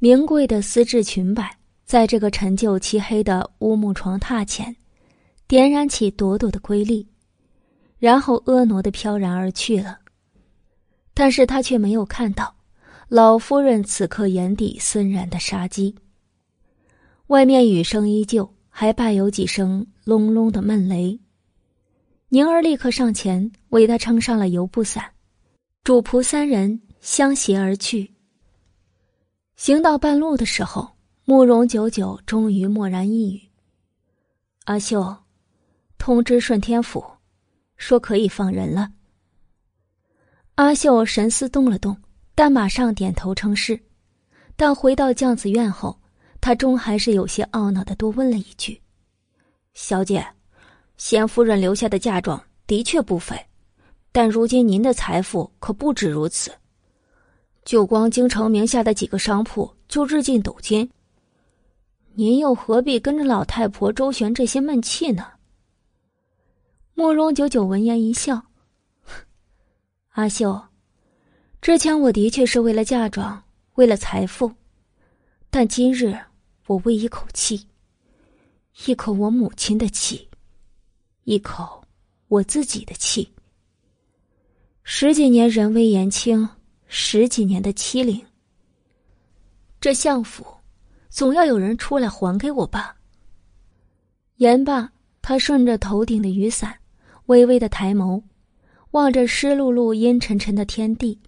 [0.00, 1.56] 名贵的丝质裙摆。
[1.84, 4.74] 在这个陈旧漆黑的乌木床榻前，
[5.46, 7.06] 点燃起朵朵的瑰丽，
[7.98, 9.98] 然后婀娜的飘然而去了。
[11.14, 12.54] 但是他却没有看到
[13.08, 15.94] 老夫人此刻眼底森然的杀机。
[17.26, 21.18] 外面雨声依旧，还伴有几声隆隆的闷雷。
[22.30, 25.04] 宁儿立刻上前为他撑上了油布伞，
[25.84, 28.10] 主仆三人相携而去。
[29.56, 30.88] 行到半路的时候，
[31.32, 33.40] 慕容九九终于默然一语
[34.68, 35.16] ：“阿秀，
[35.96, 37.02] 通知顺天府，
[37.78, 38.90] 说可以放人了。”
[40.56, 41.96] 阿秀神思动了动，
[42.34, 43.80] 但马上点头称是。
[44.56, 45.98] 但回到绛子院后，
[46.38, 48.78] 他终还是有些懊恼的多问了一句
[49.72, 50.22] ：“小姐。”
[50.98, 53.34] 贤夫人留下的嫁妆的确不菲，
[54.12, 56.52] 但如今您的财富可不止如此。
[57.64, 60.86] 就光京城名下的几个商铺就日进斗金，
[62.14, 65.26] 您又何必跟着老太婆周旋这些闷气呢？
[66.94, 68.42] 慕容九九闻言一笑
[70.12, 70.62] ：“阿秀，
[71.62, 73.42] 之前我的确是为了嫁妆，
[73.74, 74.52] 为了财富，
[75.48, 76.14] 但今日
[76.66, 77.66] 我为一口气，
[78.86, 80.28] 一口我母亲的气。”
[81.24, 81.82] 一口
[82.26, 83.32] 我自己的气。
[84.82, 86.48] 十几年人微言轻，
[86.88, 88.20] 十几年的欺凌。
[89.80, 90.44] 这相府，
[91.12, 92.96] 总要有人出来还给我吧。
[94.36, 96.74] 言罢，他顺着头顶的雨伞，
[97.26, 98.22] 微微的抬眸，
[98.92, 101.20] 望着湿漉漉、阴沉沉的天地，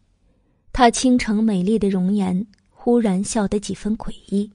[0.72, 4.50] 他倾城美丽的容颜忽然笑得几分诡异。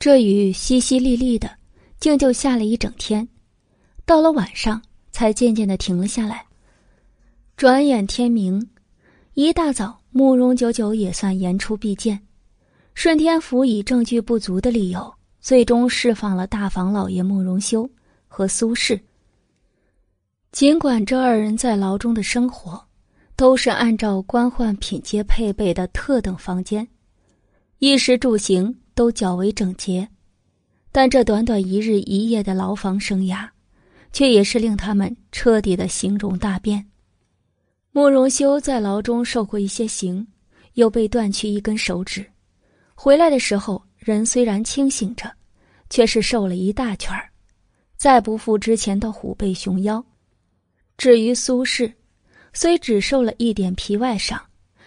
[0.00, 1.56] 这雨淅淅沥沥的，
[2.00, 3.28] 竟就下了一整天。
[4.04, 4.82] 到了晚上，
[5.12, 6.44] 才渐渐的停了下来。
[7.56, 8.68] 转眼天明，
[9.34, 12.25] 一大早，慕容九九也算言出必践。
[12.96, 17.88] 顺天府以证据不足的理由，最终释放了大房老爷慕容修
[18.26, 18.98] 和苏轼。
[20.50, 22.82] 尽管这二人在牢中的生活，
[23.36, 26.88] 都是按照官宦品阶配备的特等房间，
[27.80, 30.08] 衣食住行都较为整洁，
[30.90, 33.46] 但这短短一日一夜的牢房生涯。
[34.10, 36.86] 却也是令他们彻底的形容大变。
[37.90, 40.26] 慕容修在牢中受过一些刑，
[40.72, 42.24] 又被断去一根手指，
[42.98, 45.30] 回来的时候人虽然清醒着，
[45.90, 47.28] 却是瘦了一大圈儿，
[47.96, 50.04] 再不复之前的虎背熊腰。
[50.96, 51.92] 至于苏轼，
[52.54, 54.40] 虽只受了一点皮外伤，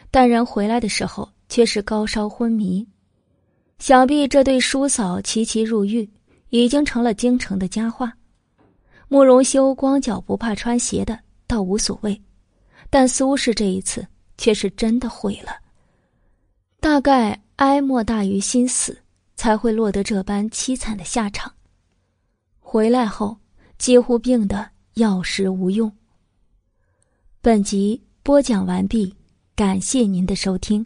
[0.09, 2.85] 但人回来的时候却是高烧昏迷。
[3.77, 6.09] 想必这对叔嫂齐齐入狱，
[6.49, 8.11] 已经成了京城的佳话。
[9.07, 12.19] 慕容修光脚不怕穿鞋的倒无所谓，
[12.89, 14.05] 但苏轼这一次
[14.37, 15.51] 却是真的毁了。
[16.79, 18.97] 大概哀莫大于心死，
[19.35, 21.53] 才会落得这般凄惨的下场。
[22.57, 23.37] 回来后
[23.77, 25.91] 几乎病得药食无用。
[27.41, 29.13] 本集播讲完毕，
[29.57, 30.85] 感谢您的收听。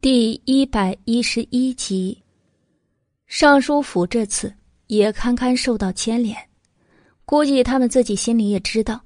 [0.00, 2.22] 第一百一十一集，
[3.26, 4.52] 尚书府这次。
[4.86, 6.38] 也堪堪受到牵连，
[7.24, 9.04] 估计他们自己心里也知道，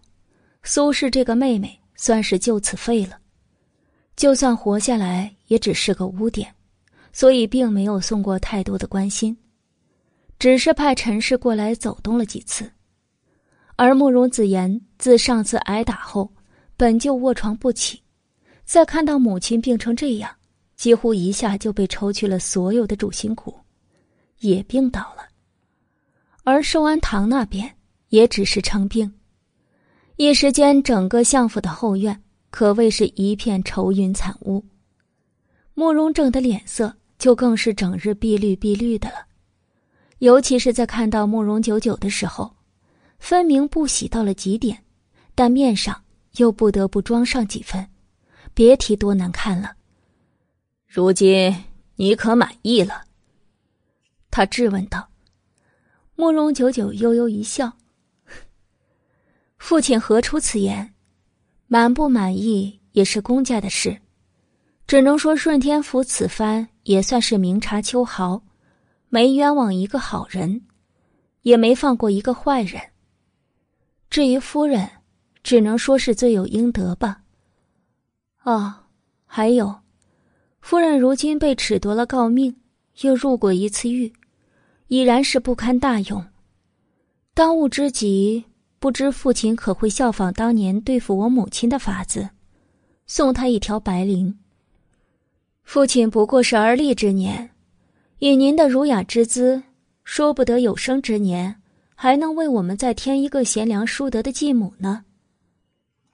[0.62, 3.18] 苏轼这个妹妹算是就此废了，
[4.20, 6.54] 就算活下来也只是个污点，
[7.10, 9.34] 所以并没有送过太多的关心，
[10.38, 12.70] 只是派陈氏过来走动了几次。
[13.76, 16.30] 而慕容子言自上次挨打后，
[16.76, 17.98] 本就卧床不起，
[18.62, 20.30] 再看到母亲病成这样，
[20.76, 23.58] 几乎一下就被抽去了所有的主心骨，
[24.40, 25.26] 也病倒了。
[26.44, 27.74] 而寿安堂那边
[28.10, 29.10] 也只是称病，
[30.16, 34.64] 一时间整个相府的后院可谓是一片愁云惨雾。
[35.74, 39.26] 慕容正的脸色就更是整日碧绿碧绿的了，
[40.18, 42.54] 尤其是在看到慕容九九的时候，
[43.18, 44.84] 分明不喜到了极点，
[45.34, 46.04] 但面上
[46.36, 47.88] 又不得不装上几分，
[48.52, 49.72] 别提多难看了。
[50.86, 51.54] 如今
[51.94, 53.04] 你可满意了？
[54.30, 55.08] 他质问道。
[56.16, 57.72] 慕容九九悠悠一笑
[59.56, 60.94] ：“父亲何出此言？
[61.72, 63.96] 满不满意也是公家的事，
[64.88, 68.42] 只能说顺天府此番也算是明察秋毫，
[69.08, 70.62] 没冤枉一个好人，
[71.42, 72.82] 也没放过一个坏人。
[74.10, 74.90] 至于夫人，
[75.44, 77.22] 只能说是罪有应得吧。
[78.42, 78.74] 哦，
[79.24, 79.72] 还有，
[80.60, 82.56] 夫人如今被褫夺了诰命，
[83.02, 84.12] 又入过一次狱。”
[84.88, 86.26] 已然是不堪大用，
[87.32, 88.44] 当务之急，
[88.80, 92.30] 不知父亲可会效仿当年对付我母亲的法子，
[93.06, 94.34] 送他一条白绫。
[95.62, 97.50] 父亲不过是而立之年，
[98.20, 99.62] 以您的儒雅之姿，
[100.02, 101.60] 说不得有生之年
[101.94, 105.04] 还能为我们再添一个贤良淑德的继母呢。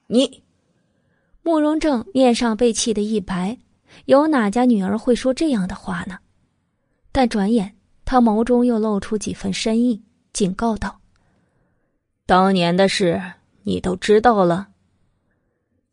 [0.07, 0.43] 你，
[1.43, 3.57] 慕容正面上被气得一白，
[4.05, 6.17] 有哪家女儿会说这样的话呢？
[7.13, 10.96] 但转眼他眸中又露出几分深意，警告道
[12.27, 13.23] ：“当年的事
[13.63, 14.67] 你都知道了，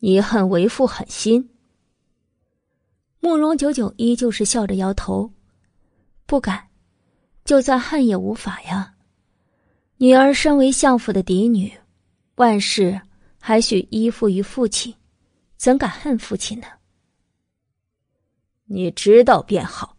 [0.01, 1.49] 你恨为父狠心。”
[3.23, 5.31] 慕容九九依旧是笑着摇头，
[6.27, 6.67] 不敢，
[7.45, 8.95] 就算恨也无法呀。
[9.97, 11.73] 女儿身为相府的嫡女，
[12.35, 13.01] 万事
[13.39, 14.93] 还需依附于父亲，
[15.57, 16.67] 怎敢恨父亲呢？
[18.65, 19.97] 你知道便好。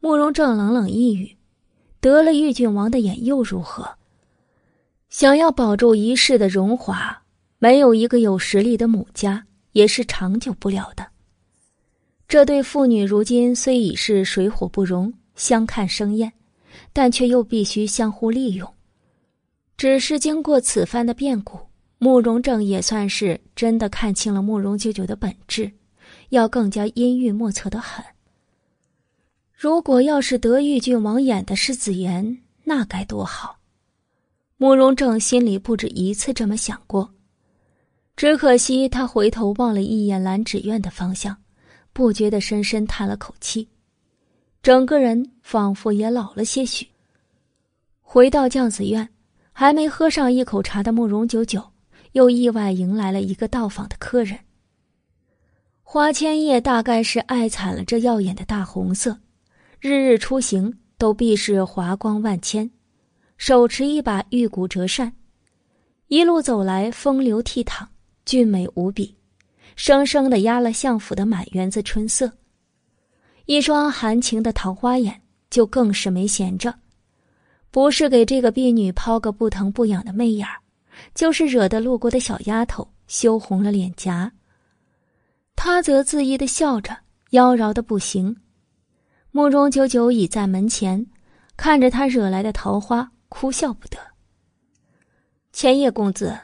[0.00, 1.34] 慕容正冷冷一语
[1.98, 3.97] ：“得了玉郡王的眼又如何？
[5.08, 7.22] 想要保住一世的荣华，
[7.58, 11.06] 没有一个有实力的母家也是长久不了的。”
[12.28, 16.30] 这对父女如今虽已是水火不容、相看生厌，
[16.92, 18.70] 但却又必须相互利用。
[19.78, 21.58] 只是经过此番的变故，
[21.96, 25.72] 慕容正也算是真的看清了慕容九九的本质，
[26.28, 28.04] 要更加阴郁莫测的很。
[29.54, 33.57] 如果要是德玉郡王演的是紫妍，那该多好！
[34.60, 37.14] 慕容正心里不止一次这么想过，
[38.16, 41.36] 只可惜他回头望了一眼兰芷院的方向。
[41.92, 43.68] 不觉得深深叹了口气，
[44.62, 46.86] 整个人仿佛也老了些许。
[48.00, 49.08] 回到绛子院，
[49.52, 51.62] 还没喝上一口茶的慕容九九，
[52.12, 54.38] 又意外迎来了一个到访的客人。
[55.82, 59.18] 花千叶大概是爱惨了这耀眼的大红色，
[59.80, 62.70] 日日出行都必是华光万千，
[63.38, 65.10] 手持一把玉骨折扇，
[66.08, 67.86] 一路走来风流倜傥，
[68.24, 69.16] 俊美无比。
[69.76, 72.32] 生生的压了相府的满园子春色，
[73.46, 76.74] 一双含情的桃花眼就更是没闲着，
[77.70, 80.56] 不是给这个婢女抛个不疼不痒的媚眼儿，
[81.14, 84.32] 就是惹得路过的小丫头羞红了脸颊。
[85.54, 86.96] 他则恣意的笑着，
[87.30, 88.36] 妖娆的不行。
[89.30, 91.06] 慕容九九倚在门前，
[91.56, 93.98] 看着他惹来的桃花，哭笑不得。
[95.52, 96.38] 千叶公子，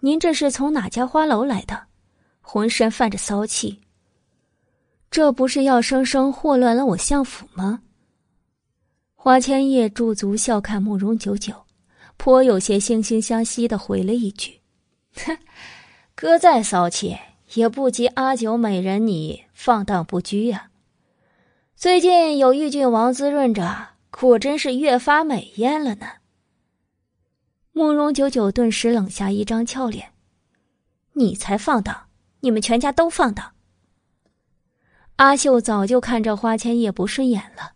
[0.00, 1.86] 您这是从哪家花楼来的？
[2.40, 3.82] 浑身泛着骚气，
[5.10, 7.82] 这不是要生生祸乱了我相府吗？
[9.14, 11.66] 花千叶驻足笑看慕容九九，
[12.16, 14.60] 颇有些惺惺相惜的回了一句
[15.26, 15.36] ：“哼，
[16.14, 17.18] 哥再骚气，
[17.54, 20.70] 也不及阿九美人你放荡不拘呀。
[21.76, 26.06] 最近有玉郡王滋润着，果真是越发美艳了呢。”
[27.78, 30.12] 慕容九九顿时冷下一张俏脸
[31.14, 32.08] ：“你才放荡！”
[32.42, 33.52] 你们全家都放荡。
[35.14, 37.74] 阿秀早就看着花千叶不顺眼了。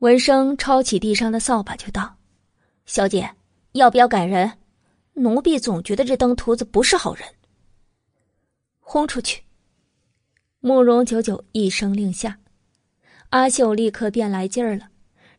[0.00, 2.16] 闻声抄起地上的扫把就道
[2.84, 3.30] ：“小姐，
[3.72, 4.58] 要不要赶人？
[5.14, 7.26] 奴婢总觉得这登徒子不是好人。”
[8.80, 9.44] 轰出去！
[10.60, 12.38] 慕容九九一声令下，
[13.30, 14.90] 阿秀立刻变来劲儿了，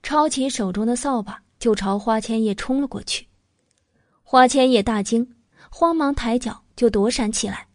[0.01, 3.27] 抄起手中的扫把就朝花千叶冲了过去。
[4.23, 5.35] 花千叶大惊，
[5.69, 7.67] 慌忙抬脚就躲闪起来。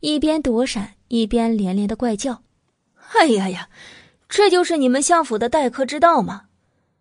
[0.00, 2.42] 一边躲闪，一边连连的怪叫
[3.18, 3.70] ：“哎呀呀，
[4.28, 6.48] 这就是你们相府的待客之道吗？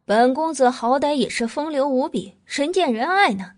[0.05, 3.53] 本公子好歹也是风流无比、人见人爱呢！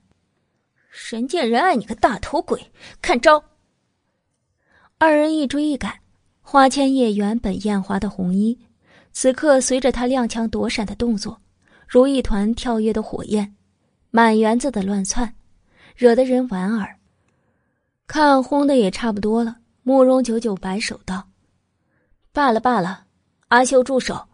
[1.11, 2.71] 人见人爱，你个大头鬼，
[3.01, 3.43] 看招！”
[4.97, 5.99] 二人一追一赶，
[6.41, 8.57] 花千叶原本艳滑的红衣，
[9.11, 11.41] 此刻随着他踉跄躲闪的动作，
[11.87, 13.55] 如一团跳跃的火焰，
[14.11, 15.35] 满园子的乱窜，
[15.95, 16.97] 惹得人莞尔。
[18.07, 21.27] 看轰的也差不多了，慕容九九摆手道
[22.31, 23.05] ：“罢了罢了，
[23.47, 24.27] 阿秀住手！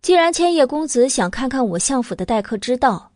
[0.00, 3.12] 既然千叶公子想看看我相府的待客之道，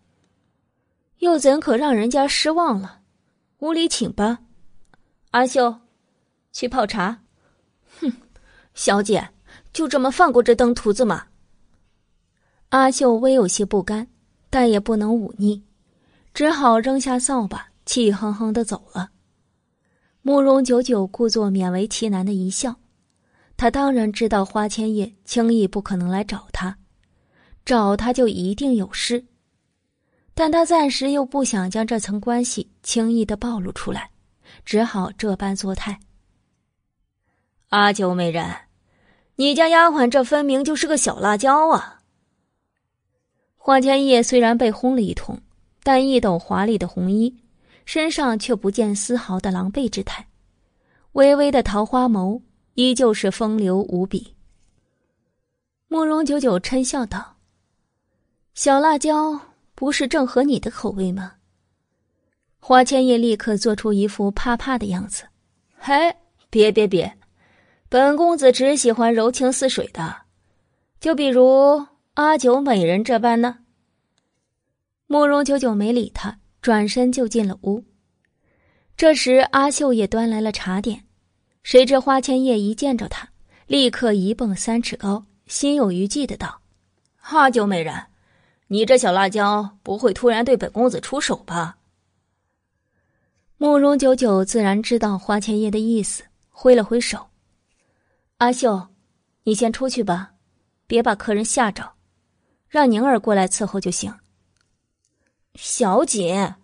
[1.19, 3.01] 又怎可让人家失望了？
[3.59, 4.39] 屋里请吧，
[5.31, 5.81] 阿秀，
[6.53, 7.23] 去泡茶。
[8.01, 8.13] 哼，
[8.75, 9.31] 小姐
[9.73, 11.27] 就这么放过这登徒子吗？”
[12.71, 14.09] 阿秀微有些不甘，
[14.51, 15.63] 但也不能忤逆，
[16.35, 19.11] 只好扔下扫把，气哼哼的走了。
[20.23, 22.75] 慕容九九故作勉为其难的一笑，
[23.57, 26.77] 他当然知道花千叶轻易不可能来找他，
[27.65, 29.25] 找他就一定有事，
[30.35, 34.11] 但他暂时又不想将这层关系轻易的暴露出来，
[34.65, 35.97] 只好这般作态。
[37.69, 38.53] 阿九美人，
[39.37, 41.96] 你家丫鬟这分明就是个小辣椒啊！
[43.67, 45.41] 花千叶虽然被轰了一通，
[45.83, 47.35] 但一抖华丽的红衣。
[47.85, 50.29] 身上却不见丝毫的狼狈之态，
[51.15, 52.41] 微微的桃花眸
[52.75, 54.37] 依旧是风流无比。
[55.89, 57.39] 慕容九九嗔笑道
[58.55, 59.41] ：“小辣椒
[59.75, 61.33] 不是正合你的口味吗？
[62.61, 65.25] 花千叶立刻做出一副怕怕的样子。
[65.77, 66.15] 嘿，
[66.51, 67.19] 别别别，
[67.89, 70.23] 本公子只喜欢柔情似水的，
[71.01, 71.85] 就比如
[72.17, 73.59] 阿九美人这般呢。
[75.07, 77.85] 慕容九九没理他，转身就进了屋。
[78.97, 81.05] 这时，阿秀也端来了茶点。
[81.63, 83.29] 谁知花千叶一见着他，
[83.67, 86.63] 立刻一蹦三尺高，心有余悸的道
[87.21, 87.95] ：“阿九美人，
[88.69, 91.77] 你这小辣椒不会突然对本公子出手吧？”
[93.59, 97.27] 慕容九九自然知道花千叶的意思，挥了挥手
[98.39, 98.89] ：“阿秀，
[99.43, 100.33] 你先出去吧，
[100.87, 101.93] 别把客人吓着，
[102.69, 104.15] 让宁儿过来伺候就行。”
[105.55, 106.55] 小姐。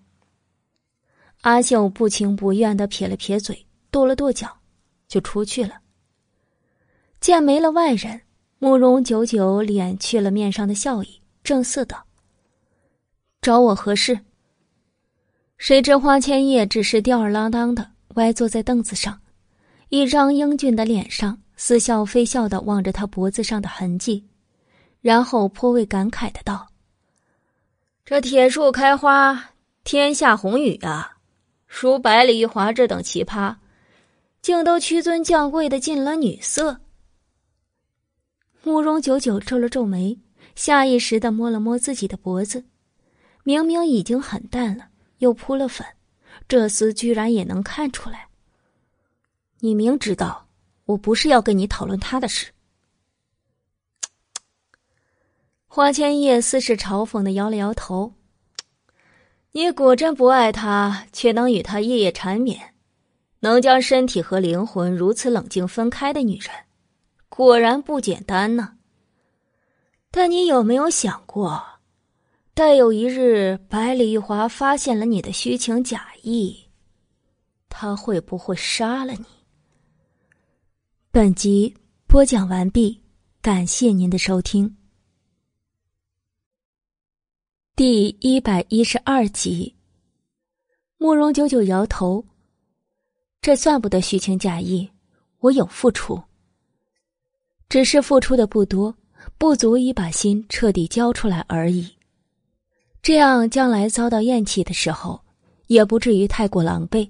[1.43, 4.59] 阿秀不情不愿的撇了撇嘴，跺了跺脚，
[5.09, 5.81] 就出去了。
[7.19, 8.21] 见没了外人，
[8.59, 12.05] 慕容九九敛去了面上的笑意，正色道
[13.43, 14.21] ：“找我何事？”
[15.59, 19.21] 谁知花千叶只是吊儿郎当的歪坐在凳子上，
[19.89, 24.25] 一张英俊的脸上似笑非笑的望着他脖子上的痕迹，
[25.03, 26.69] 然后颇为感慨的道
[28.07, 29.51] ：“这铁树开花，
[29.85, 31.19] 天下红雨啊！”
[31.69, 33.57] 如百里玉华这等奇葩，
[34.41, 36.81] 竟都屈尊降贵的进了女色。
[38.63, 40.21] 慕容九九皱了皱眉，
[40.55, 42.65] 下意识的摸了摸自己的脖子，
[43.43, 45.85] 明明已经很淡了，又铺了粉，
[46.47, 48.29] 这厮居然也能看出来。
[49.59, 50.47] 你明知道
[50.85, 52.52] 我不是要跟你讨论他的事。
[55.75, 58.13] 花千叶似是嘲讽的摇了摇头。
[59.53, 62.75] 你果真不爱他，却能与他夜夜缠绵，
[63.41, 66.51] 能将身体和灵魂如此冷静分开的女人，
[67.31, 68.75] 果然不简单呢。
[70.11, 71.65] 但你有没有想过，
[72.53, 76.67] 待有一日百里玉华发现了你的虚情假意，
[77.71, 79.25] 他会不会杀了你？
[81.11, 81.75] 本集
[82.07, 83.01] 播讲完毕，
[83.41, 84.77] 感谢您的收听。
[87.75, 89.75] 第一百一十二集，
[90.99, 92.23] 慕容九九摇头，
[93.41, 94.87] 这算不得虚情假意，
[95.39, 96.23] 我有付出，
[97.71, 98.95] 只是付出的不多，
[99.39, 101.91] 不足以把心彻底交出来而已。
[103.01, 105.19] 这样将来遭到厌弃的时候，
[105.69, 107.09] 也不至于太过狼狈。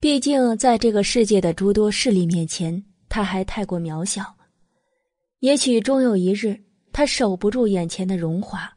[0.00, 4.24] 毕竟在这个世界的诸多势力面前，他还太过渺小。
[5.40, 6.58] 也许终有一日，
[6.94, 8.74] 他守不住眼前的荣华。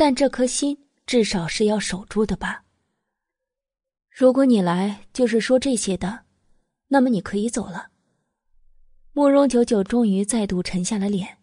[0.00, 2.62] 但这颗心至少是要守住的吧。
[4.08, 6.20] 如果你来就是说这些的，
[6.86, 7.88] 那么你可以走了。
[9.12, 11.38] 慕容九九终于再度沉下了脸。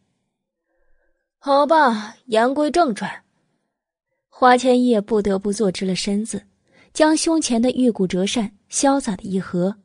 [1.37, 3.25] 好吧，言归正传。
[4.29, 6.47] 花千叶不得不坐直了身子，
[6.93, 9.75] 将胸前的玉骨折扇潇洒的一合，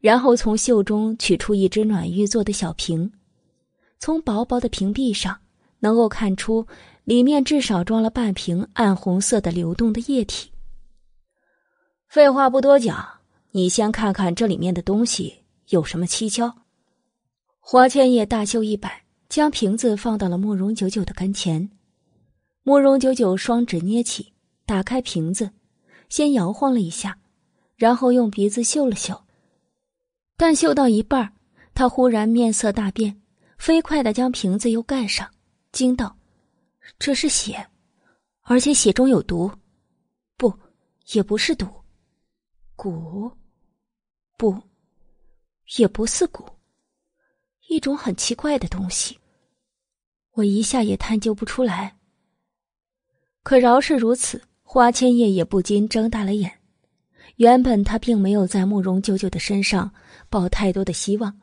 [0.00, 3.12] 然后从袖中取出一只暖玉做的小瓶，
[4.00, 5.40] 从薄薄的瓶壁上
[5.78, 6.66] 能够看出。
[7.10, 10.48] 里面至少装了半瓶暗红色的流动的液体。
[12.06, 13.04] 废话不多讲，
[13.50, 16.54] 你先看看这里面的东西有什么蹊跷。
[17.58, 21.68] 华千叶大袖一摆，将瓶子放到了慕容九九的跟前。
[22.62, 24.32] 慕容九九双指捏起，
[24.64, 25.50] 打开瓶子，
[26.08, 27.18] 先摇晃了一下，
[27.74, 29.20] 然后用鼻子嗅了嗅。
[30.36, 31.32] 但嗅到一半，
[31.74, 33.20] 他忽然面色大变，
[33.58, 35.28] 飞快的将瓶子又盖上，
[35.72, 36.18] 惊道。
[36.98, 37.66] 这是血，
[38.42, 39.50] 而且血中有毒，
[40.36, 40.52] 不，
[41.12, 41.66] 也不是毒，
[42.76, 43.32] 蛊，
[44.36, 44.60] 不，
[45.76, 46.44] 也不似蛊，
[47.68, 49.18] 一种很奇怪的东西，
[50.32, 51.96] 我一下也探究不出来。
[53.42, 56.60] 可饶是如此，花千叶也不禁睁大了眼。
[57.36, 59.90] 原本他并没有在慕容九九的身上
[60.28, 61.40] 抱太多的希望，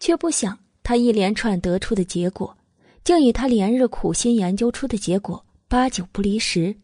[0.00, 2.57] 却不想他一连串得出的结果。
[3.04, 6.76] 竟与他连日苦心研究出的结果八九不离十。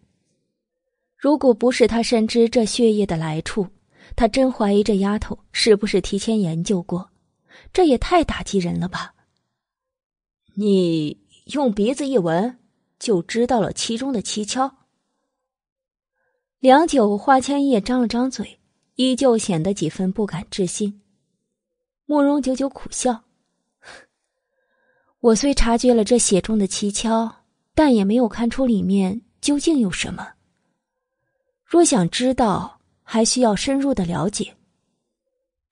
[1.17, 3.67] 如果不是他深知这血液的来处，
[4.15, 7.11] 他真怀疑这丫头是不是提前研究过。
[7.73, 9.15] 这也太打击人了吧！
[10.55, 12.59] 你用鼻子一闻，
[12.99, 14.71] 就知道了其中的蹊跷。
[16.59, 18.59] 良久，花千叶张了张嘴，
[18.97, 21.01] 依旧显得几分不敢置信。
[22.07, 23.25] 慕容久久苦笑。
[25.25, 27.35] 我虽察觉了这血中的蹊跷，
[27.75, 30.29] 但也没有看出里面究竟有什么。
[31.65, 34.55] 若想知道，还需要深入的了解。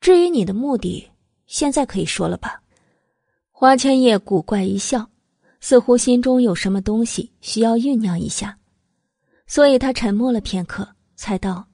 [0.00, 1.06] 至于你的目的，
[1.44, 2.62] 现在可以说了吧？
[3.50, 5.06] 花千叶古怪一笑，
[5.60, 8.56] 似乎心中有什么东西需要酝酿一下，
[9.46, 11.66] 所以他沉默了片刻，才道：“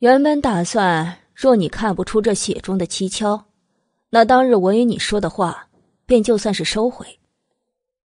[0.00, 3.44] 原本打算，若你看不出这血中的蹊跷，
[4.08, 5.68] 那当日我与你说的话，
[6.12, 7.06] 便就算是收回。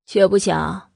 [0.05, 0.91] 却不想，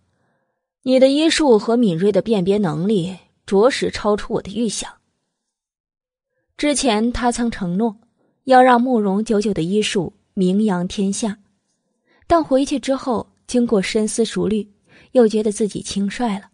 [0.84, 4.90] 你的医术和敏锐的辨别能力，着实超出我的预想。
[6.56, 8.00] 之前他曾承诺，
[8.46, 11.38] 要让慕容九九的医术名扬天下，
[12.28, 14.72] 但回去之后。”经过深思熟虑，
[15.12, 16.52] 又觉得自己轻率了，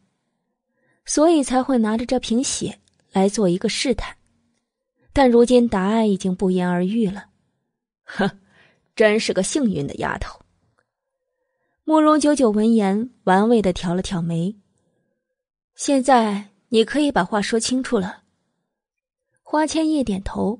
[1.06, 2.80] 所以才会拿着这瓶血
[3.12, 4.18] 来做一个试探。
[5.14, 7.26] 但如今答案已经不言而喻了。
[8.04, 8.28] 哼，
[8.98, 10.40] 真是个幸运的丫头。
[11.90, 14.54] 慕容九九闻言，玩味的挑了挑眉。
[15.74, 18.24] 现在你可以把话说清楚了。
[19.42, 20.60] 花千叶点头。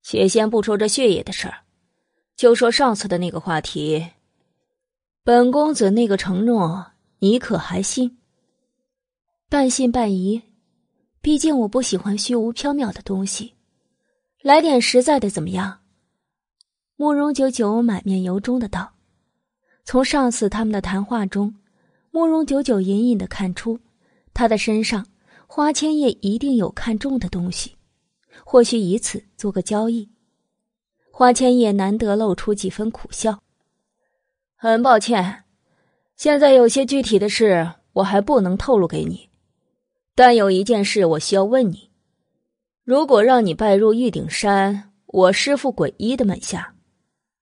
[0.00, 1.64] 且先不说这血液的事儿，
[2.34, 4.06] 就说上次的那个话题。
[5.22, 8.16] 本公子那个承诺，你可还信？
[9.50, 10.40] 半信半疑，
[11.20, 13.52] 毕竟我不喜欢虚无缥缈的东西。
[14.40, 15.80] 来点实在的，怎么样？
[16.96, 18.94] 慕容九九满面由衷的道。
[19.84, 21.54] 从上次他们的谈话中，
[22.10, 23.80] 慕容九九隐隐的看出，
[24.32, 25.06] 他的身上
[25.46, 27.76] 花千叶一定有看中的东西，
[28.44, 30.08] 或许以此做个交易。
[31.12, 33.42] 花千叶难得露出几分苦笑。
[34.54, 35.44] 很抱歉，
[36.16, 39.28] 现在有些具体的事我还不能透露给你，
[40.14, 41.90] 但有一件事我需要问你：
[42.84, 46.74] 如果让你拜入玉鼎山我师父鬼医的门下，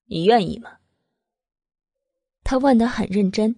[0.06, 0.77] 你愿意吗？
[2.50, 3.54] 他问得很认真。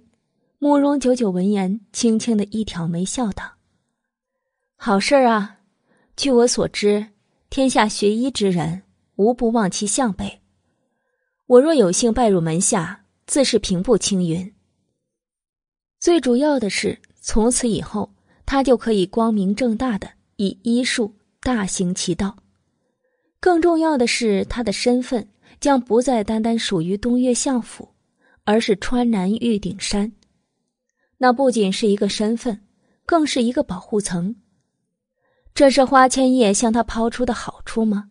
[0.58, 3.52] 慕容九九闻言，轻轻的一挑眉，笑道
[4.74, 5.60] ：“好事啊！
[6.16, 7.06] 据我所知，
[7.50, 8.82] 天下学医之人，
[9.14, 10.40] 无不望其项背。
[11.46, 14.52] 我若有幸拜入门下。”自是平步青云。
[16.00, 18.12] 最主要的是，从此以后，
[18.44, 22.36] 他就可以光明正大的以医术大行其道。
[23.38, 25.28] 更重要的是，他的身份
[25.60, 27.88] 将不再单单属于东岳相府，
[28.50, 30.10] 而是川南玉鼎山。
[31.18, 32.66] 那不仅是一个身份，
[33.06, 34.34] 更是一个保护层。
[35.54, 38.10] 这是花千叶向他抛出的好处吗？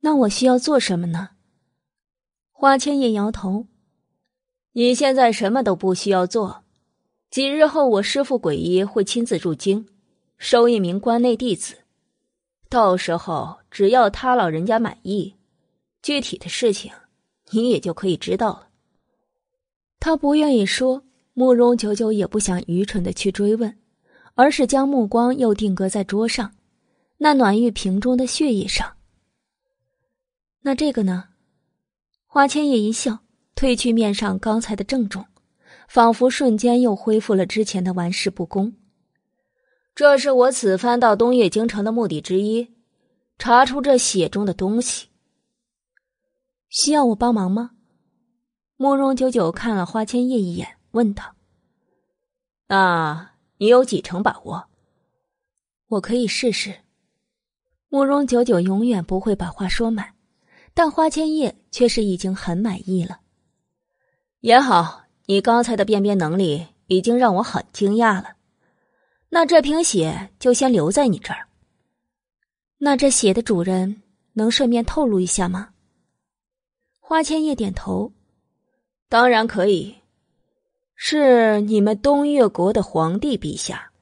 [0.00, 1.32] 那我需要做什么呢？
[2.52, 3.66] 花千叶摇头
[4.72, 6.64] ：“你现在什么都不需要做。
[7.28, 9.86] 几日后，我师父鬼医会亲自入京，
[10.38, 11.76] 收一名关内弟子。
[12.70, 15.36] 到时候，只要他老人家满意，
[16.00, 16.90] 具体的事情
[17.50, 18.62] 你也就可以知道了。”
[19.98, 23.76] 他不愿意说，慕容九九也不想愚蠢的去追问，
[24.34, 26.54] 而是将目光又定格在桌上
[27.18, 28.96] 那暖玉瓶中的血液上。
[30.62, 31.28] 那这个呢？
[32.26, 33.20] 花千叶一笑，
[33.54, 35.24] 褪去面上刚才的郑重，
[35.88, 38.74] 仿佛瞬间又恢复了之前的玩世不恭。
[39.94, 42.68] 这是我此番到东岳京城的目的之一，
[43.38, 45.08] 查出这血中的东西。
[46.68, 47.70] 需要我帮忙吗？
[48.76, 51.34] 慕容九九看了花千叶一眼，问道
[52.68, 54.66] ：“那你有几成把握？
[55.88, 56.74] 我可以试试。”
[57.88, 60.14] 慕容九九永远不会把话说满。
[60.74, 63.20] 但花千叶却是已经很满意了。
[64.40, 68.36] 也好，你刚才的辨别能力已经让我很惊讶了。
[69.30, 71.48] 那这瓶血就先留在你这儿。
[72.76, 74.02] 那这血的主人
[74.34, 75.70] 能顺便透露一下吗？
[77.00, 78.12] 花千叶点头，
[79.08, 79.94] 当然可以，
[80.94, 83.92] 是你们东越国的皇帝陛下。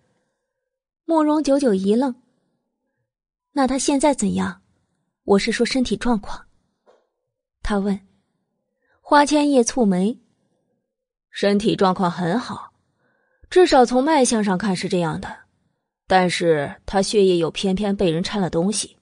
[1.04, 2.14] 慕容九九一愣。
[3.52, 4.62] 那他现在怎样？
[5.24, 6.46] 我是说身体状况。
[7.62, 8.00] 他问
[9.00, 10.18] ：“花千叶蹙眉，
[11.30, 12.72] 身体状况很好，
[13.50, 15.28] 至少从脉象上看是这样的。
[16.06, 18.96] 但是他血液又偏偏被人掺了东西，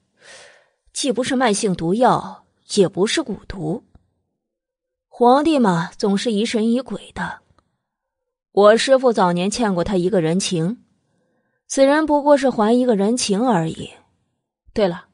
[0.93, 3.83] 既不是慢性毒药，也不是蛊毒。
[5.15, 7.41] 皇帝嘛，总是疑神疑鬼的。
[8.51, 10.83] 我师父早年欠过他一个人情，
[11.67, 13.91] 此人不过是还一个人情而已。
[14.73, 15.09] 对了，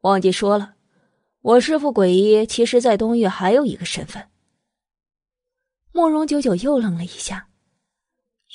[0.00, 0.76] 忘记说了。”
[1.42, 4.26] 我师父鬼医，其实在东岳还有一个身份。
[5.92, 7.48] 慕容九九又愣了一下，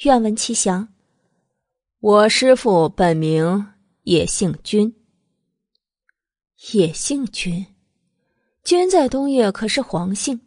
[0.03, 0.92] 愿闻其详。
[2.00, 4.95] 我师父本名也姓君，
[6.74, 7.68] 也姓君，
[8.64, 10.42] 君在东岳可是皇姓，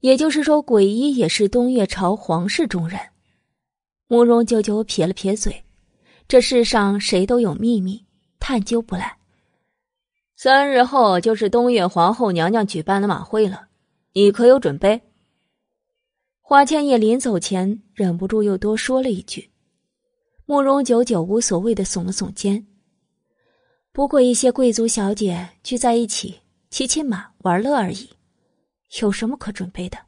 [0.00, 2.98] 也就是说，鬼医也是东岳朝皇室中人。
[4.08, 5.64] 慕容九九撇了撇嘴，
[6.26, 8.04] 这世上谁都有秘密，
[8.38, 9.18] 探究不来。
[10.36, 13.68] 三日后就是东岳皇后娘娘举办的马会了，
[14.14, 15.02] 你可有准备？
[16.40, 19.50] 花千叶临走前忍不住又多说了一句。
[20.46, 22.66] 慕容九九无所谓的耸了耸肩。
[23.92, 28.08] 不过一些贵族小姐聚在一起骑骑马玩乐而已，
[29.00, 29.98] 有什么可准备的？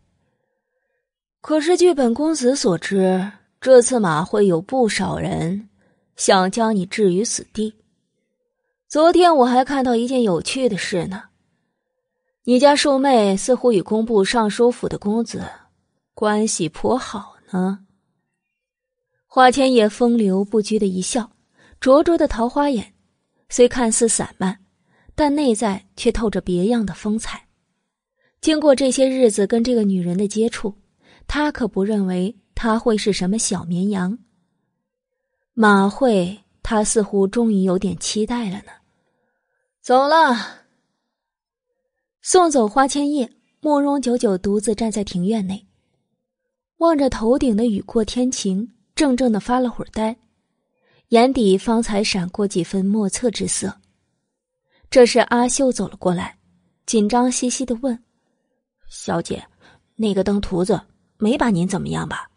[1.40, 5.68] 可是据本公子所知，这次马会有不少人
[6.16, 7.74] 想将你置于死地。
[8.88, 11.22] 昨天我还看到一件有趣的事呢，
[12.44, 15.42] 你家庶妹似乎与工部尚书府的公子
[16.14, 17.86] 关系颇好呢。
[19.26, 21.30] 花千叶风流不拘的一笑，
[21.80, 22.92] 灼灼的桃花眼，
[23.48, 24.58] 虽看似散漫，
[25.14, 27.46] 但内在却透着别样的风采。
[28.42, 30.74] 经过这些日子跟这个女人的接触，
[31.28, 34.18] 他可不认为她会是什么小绵羊。
[35.54, 38.72] 马慧，他似乎终于有点期待了呢。
[39.80, 40.36] 走了，
[42.20, 43.30] 送走花千叶，
[43.60, 45.64] 慕容九九独自站在庭院内，
[46.78, 48.68] 望着头顶的雨过天晴。
[48.94, 50.14] 怔怔的发了会儿呆，
[51.08, 53.74] 眼底方才闪过几分莫测之色。
[54.90, 56.36] 这时阿秀走了过来，
[56.84, 57.98] 紧张兮兮的问
[58.94, 59.42] ：“小姐，
[59.96, 60.78] 那个登徒子
[61.16, 62.28] 没把您怎么样吧？”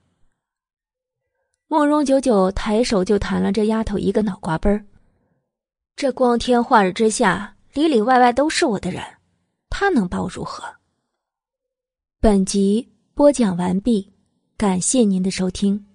[1.68, 4.86] 慕容九九抬手就弹了这丫头一个脑瓜崩儿。
[5.98, 9.04] 这光天化日之下，里里外外都是我的人，
[9.70, 10.64] 他能把我如何？
[12.22, 14.14] 本集播讲完毕，
[14.56, 15.86] 感谢您的收听。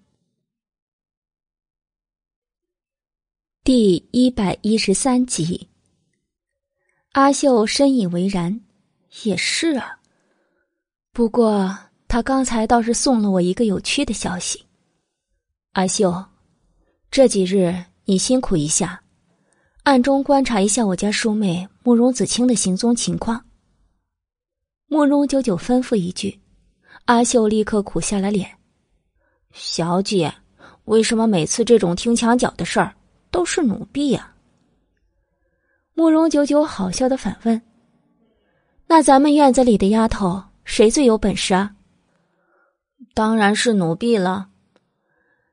[3.64, 5.68] 第一百一十三集，
[7.12, 8.60] 阿秀深以为然，
[9.22, 9.99] 也是啊。
[11.20, 11.76] 不过
[12.08, 14.64] 他刚才倒是送了我一个有趣的消息。
[15.72, 16.24] 阿秀，
[17.10, 17.76] 这几日
[18.06, 19.02] 你辛苦一下，
[19.82, 23.44] 暗中观察一下我家叔妹慕容子清的行踪情况。
[24.86, 26.40] 慕容九九吩咐一句，
[27.04, 28.50] 阿秀立刻苦下了脸。
[29.52, 30.32] 小姐，
[30.86, 32.96] 为什么每次这种听墙角的事儿？
[33.30, 34.34] 都是奴婢呀！
[35.92, 37.60] 慕容九九好笑的反问
[38.88, 41.74] ：“那咱们院子里的丫头谁最有本事啊
[43.12, 44.50] ？”“当然是奴婢了。”“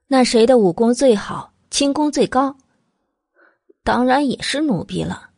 [0.06, 2.56] 那谁的武功最好，轻功最高
[3.84, 5.32] ？”“当然也是奴婢了。”“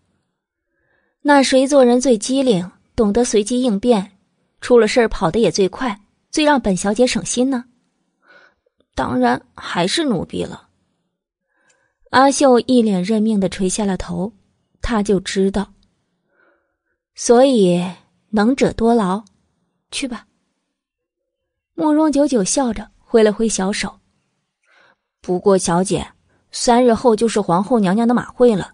[1.24, 4.18] 那谁做人最机灵，懂得随机应变，
[4.60, 5.98] 出了事儿跑得也最快，
[6.30, 7.64] 最让本小姐省心呢
[8.94, 10.68] ？”“当然还是奴婢了。”
[12.12, 14.34] 阿秀一脸认命的垂下了头，
[14.82, 15.72] 他就知道。
[17.16, 17.82] 所以
[18.30, 19.24] 能者多劳，
[19.92, 20.26] 去吧。
[21.76, 24.00] 慕容九九笑着挥了挥小手。
[25.22, 26.08] 不过小姐，
[26.52, 28.74] 三日后就是皇后娘娘的马会了，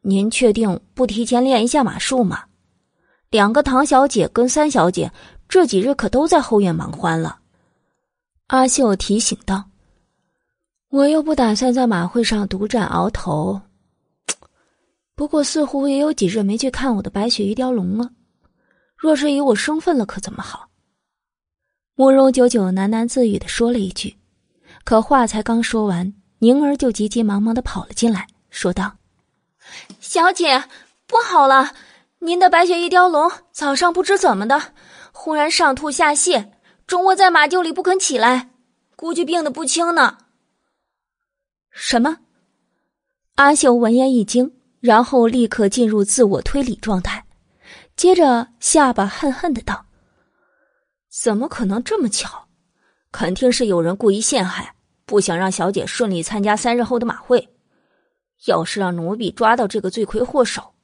[0.00, 2.44] 您确定不提前练一下马术吗？
[3.30, 5.10] 两个唐小姐跟三小姐
[5.48, 7.40] 这几日可都在后院忙欢了。
[8.48, 9.64] 阿秀提醒道。
[10.88, 13.58] 我又不打算在马会上独占鳌头，
[15.16, 18.10] 不过似乎也有几日没去看我的白雪玉雕龙了。
[19.02, 20.68] 若是以我生分了，可怎么好？
[21.96, 24.16] 慕容九九喃喃自语的说了一句，
[24.84, 28.98] 可话才刚说完，宁儿就急急忙忙的跑了进来，说道
[29.98, 30.62] ：“小姐，
[31.08, 31.74] 不好了！
[32.20, 34.72] 您的白雪玉雕龙早上不知怎么的，
[35.10, 36.50] 忽然上吐下泻，
[36.86, 38.50] 中卧在马厩里不肯起来，
[38.94, 40.18] 估计病得不轻呢。”
[41.74, 42.18] 什么？
[43.34, 47.24] 阿秀闻言一惊，然后立刻进入自我推理状态，
[47.96, 49.86] 接着下巴恨恨的道
[51.08, 52.48] ：“怎么可能这么巧？
[53.10, 57.48] 肯定是有人故意陷害，不想让小姐顺利参加三日后的马会。
[58.46, 60.74] 要是让奴婢抓到这个罪魁祸首，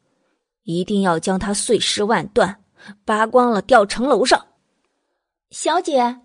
[0.63, 2.63] 一定要将他碎尸万段，
[3.05, 4.47] 扒光了吊城楼上。”
[5.51, 6.21] 小姐，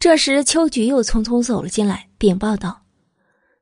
[0.00, 2.82] 这时秋菊又匆匆走了进来，禀报道。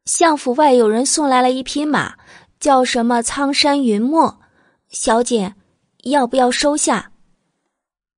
[0.07, 2.17] 相府外有人送来了一匹马，
[2.59, 4.41] 叫什么苍山云墨，
[4.89, 5.55] 小姐
[6.03, 7.13] 要不要收下？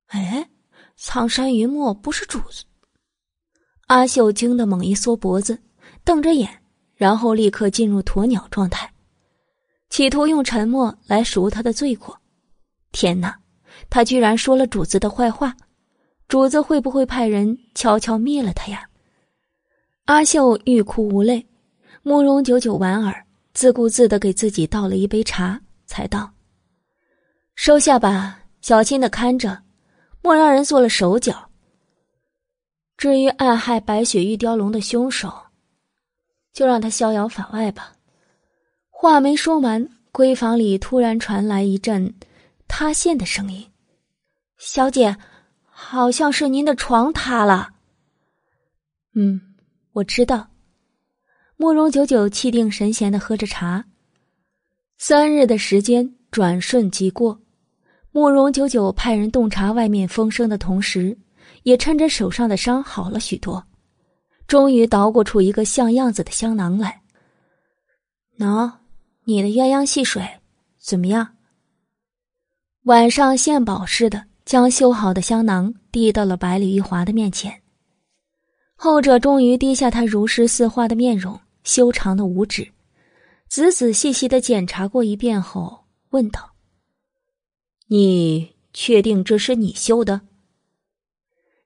[0.09, 0.49] 哎，
[0.97, 2.65] 苍山云墨不是主子？
[3.87, 5.59] 阿秀惊得猛一缩脖子，
[6.05, 6.63] 瞪着眼，
[6.95, 8.93] 然后立刻进入鸵鸟状态，
[9.91, 12.19] 企图用沉默来赎他的罪过。
[12.93, 13.37] 天哪，
[13.91, 15.57] 他居然说了主子的坏话，
[16.29, 18.89] 主子会不会派人悄悄灭了他呀？
[20.07, 21.47] 阿秀欲哭无泪。
[22.07, 26.31] 慕容九九莞尔，自顾自的给自己倒了一杯茶，才道
[27.55, 29.63] ：“收下吧，小心的看着，
[30.23, 31.51] 莫让人做了手脚。
[32.97, 35.33] 至于暗害白雪玉雕龙的凶手，
[36.53, 37.93] 就让他逍遥法外吧。”
[38.91, 42.15] 话没说完，闺房里突然传来一阵
[42.67, 43.71] 塌陷的声音
[44.57, 45.17] ：“小姐，
[45.65, 47.71] 好像是您的床塌了。
[49.15, 49.55] 嗯，
[49.93, 50.49] 我知道。
[51.57, 53.85] 慕容九九气定神闲的喝着茶。
[54.97, 57.41] 三日的时间转瞬即过，
[58.17, 61.19] 慕容九九派人洞察外面风声的同时，
[61.65, 63.65] 也趁着手上的伤好了许多，
[64.47, 67.03] 终于捣鼓出一个像样子的香囊来。
[68.39, 68.71] 喏，
[69.25, 70.25] 你的鸳鸯戏水
[70.79, 71.35] 怎么样？
[72.85, 77.53] 晚上献宝似的将修好的香囊递到了百里玉华的面前。
[78.77, 82.71] 后者终于低下他如诗似画的面容，修长的五指，
[83.49, 86.49] 仔仔细细的检查过一遍后，问道
[87.87, 90.21] ：“你确定这是你绣的？”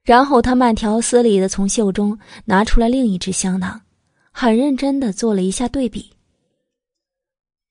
[0.03, 3.83] 然后他慢条斯理的从袖中拿出了另一只香囊，
[4.33, 6.11] 很认真的做了一下对比。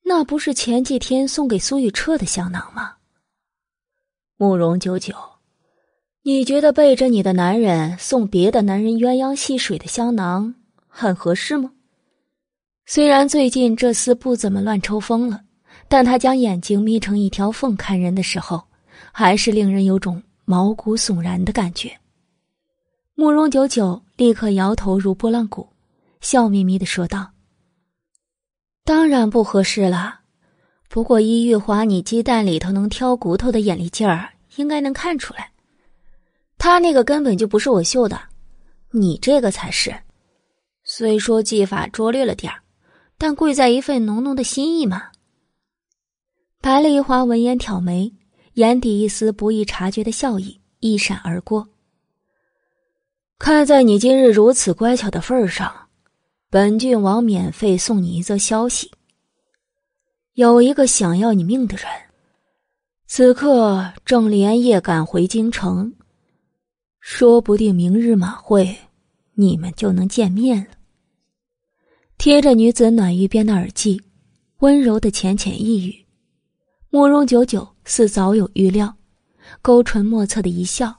[0.04, 2.94] 那不是前几天送给苏雨彻的香囊吗？
[4.36, 5.14] 慕容九九。
[6.22, 10.54] 你觉得背着你的男人送别的男人鸳鸯戏水的香囊
[10.86, 11.72] 很合适吗？
[12.86, 15.42] 虽然最近这厮不怎么乱抽风了，
[15.88, 18.62] 但他将眼睛眯成一条缝看人的时候，
[19.10, 21.90] 还是令人有种毛骨悚然的感觉。
[23.14, 25.68] 慕容九九立刻摇头如拨浪鼓，
[26.20, 27.30] 笑眯眯的说道
[28.84, 30.20] ：“当然不合适了，
[30.88, 35.50] 不过依玉华你鸡蛋里头能挑骨头的眼力劲儿，应该能看出来。”
[36.58, 38.20] 他那个根本就不是我绣的，
[38.90, 39.94] 你这个才是。
[40.84, 42.60] 虽说技法拙劣了点儿，
[43.16, 45.10] 但贵在一份浓浓的心意嘛。
[46.60, 48.12] 白丽华闻言挑眉，
[48.54, 51.68] 眼底一丝不易察觉的笑意一闪而过。
[53.38, 55.72] 看在你今日如此乖巧的份上，
[56.50, 58.90] 本郡王免费送你一则消息：
[60.34, 61.86] 有一个想要你命的人，
[63.06, 65.94] 此刻正连夜赶回京城。
[67.00, 68.76] 说不定明日马会，
[69.34, 70.72] 你们就能见面了。
[72.18, 74.02] 贴着女子暖玉边的耳际，
[74.58, 76.04] 温柔的浅浅一语。
[76.90, 78.96] 慕容九九似早有预料，
[79.60, 80.98] 勾唇莫测的一笑。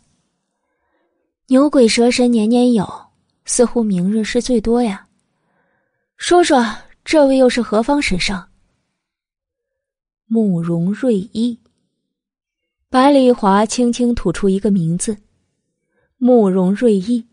[1.48, 2.88] 牛鬼蛇神年年有，
[3.45, 5.08] 似乎明日是最多呀。
[6.16, 6.64] 说说，
[7.03, 8.40] 这位又是何方神圣？
[10.27, 11.59] 慕容瑞一。
[12.88, 15.18] 百里华轻轻吐出一个名字。
[16.18, 17.26] 慕容瑞意，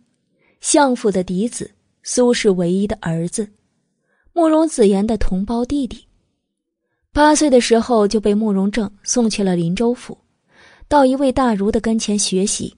[0.61, 1.71] 相府的嫡子，
[2.03, 3.53] 苏氏唯一的儿子，
[4.33, 6.06] 慕容子言的同胞弟弟。
[7.17, 10.19] 八岁的时候就被慕容正送去了林州府，
[10.87, 12.77] 到一位大儒的跟前学习，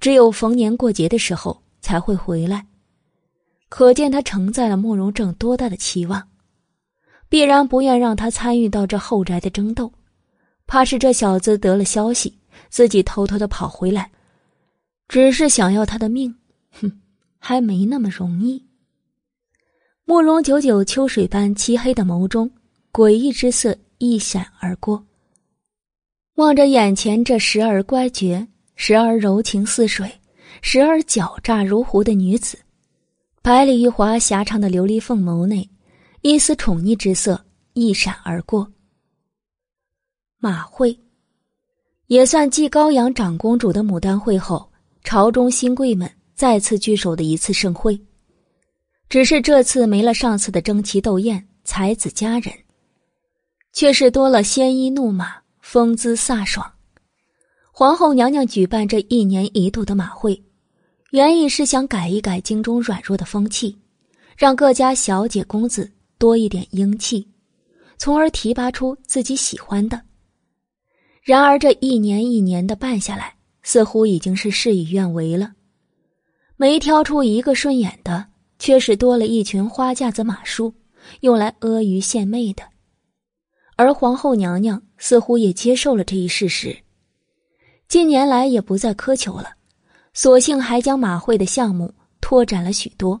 [0.00, 2.66] 只有逢年过节的时候才会回来。
[3.68, 6.20] 可见他承载了慕容正多大的期望，
[7.28, 9.92] 必然不愿让他参与到这后宅的争斗，
[10.66, 12.36] 怕是这小子得了消息，
[12.70, 14.10] 自己偷偷的跑回来。
[15.06, 16.34] 只是想要他的命，
[16.72, 16.90] 哼，
[17.38, 18.66] 还没那么容易。
[20.04, 22.50] 慕容九九秋水般漆黑的眸中，
[22.92, 25.04] 诡异之色一闪而过。
[26.34, 30.10] 望着眼前这时而乖绝、时而柔情似水、
[30.62, 32.58] 时而狡诈如狐的女子，
[33.42, 35.68] 百里玉华狭长的琉璃凤眸内，
[36.22, 37.44] 一丝宠溺之色
[37.74, 38.66] 一闪而过。
[40.38, 40.98] 马会，
[42.06, 44.68] 也算继高阳长公主的牡丹会后。
[45.02, 47.98] 朝中新贵们再次聚首的一次盛会，
[49.08, 52.52] 只是这次没了上次的争奇斗艳、才子佳人，
[53.72, 56.70] 却是多了鲜衣怒马、风姿飒爽。
[57.72, 60.42] 皇后娘娘举办这一年一度的马会，
[61.10, 63.78] 原意是想改一改京中软弱的风气，
[64.36, 67.26] 让各家小姐公子多一点英气，
[67.98, 70.00] 从而提拔出自己喜欢的。
[71.22, 73.34] 然而这一年一年的办下来。
[73.62, 75.52] 似乎已经是事与愿违了，
[76.56, 78.26] 没挑出一个顺眼的，
[78.58, 80.72] 却是多了一群花架子马术，
[81.20, 82.62] 用来阿谀献媚的。
[83.80, 86.76] 而皇后娘娘似乎也接受了这一事实，
[87.88, 89.54] 近年来也不再苛求了，
[90.12, 93.18] 索性还将马会的项目拓展了许多，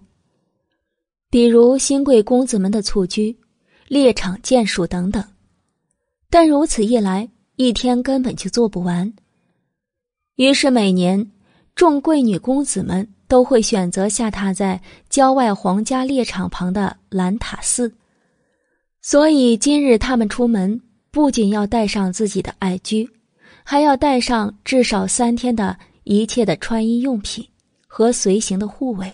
[1.30, 3.34] 比如新贵公子们的蹴鞠、
[3.88, 5.24] 猎场剑术等等。
[6.28, 9.10] 但如此一来，一天根本就做不完。
[10.34, 11.32] 于是每年，
[11.74, 17.90] 众贵女公子们都会选择下榻在郊外皇家猎场旁的兰塔寺。
[19.02, 20.80] 所以今日他们出门，
[21.10, 23.08] 不仅要带上自己的爱驹，
[23.64, 27.46] 还要带上至少三天的一切的穿衣用品
[27.86, 29.12] 和随行的护卫。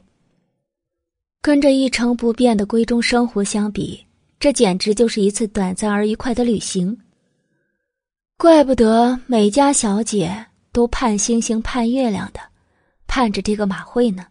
[1.40, 4.04] 跟这一成不变的闺中生活相比，
[4.40, 6.98] 这简直就是一次短暂而愉快的旅行。
[8.36, 10.46] 怪不得每家小姐。
[10.72, 12.40] 都盼星星盼月亮的，
[13.06, 14.26] 盼着这个马会呢。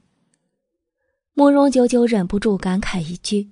[1.33, 3.49] 慕容久久忍不住感慨一句，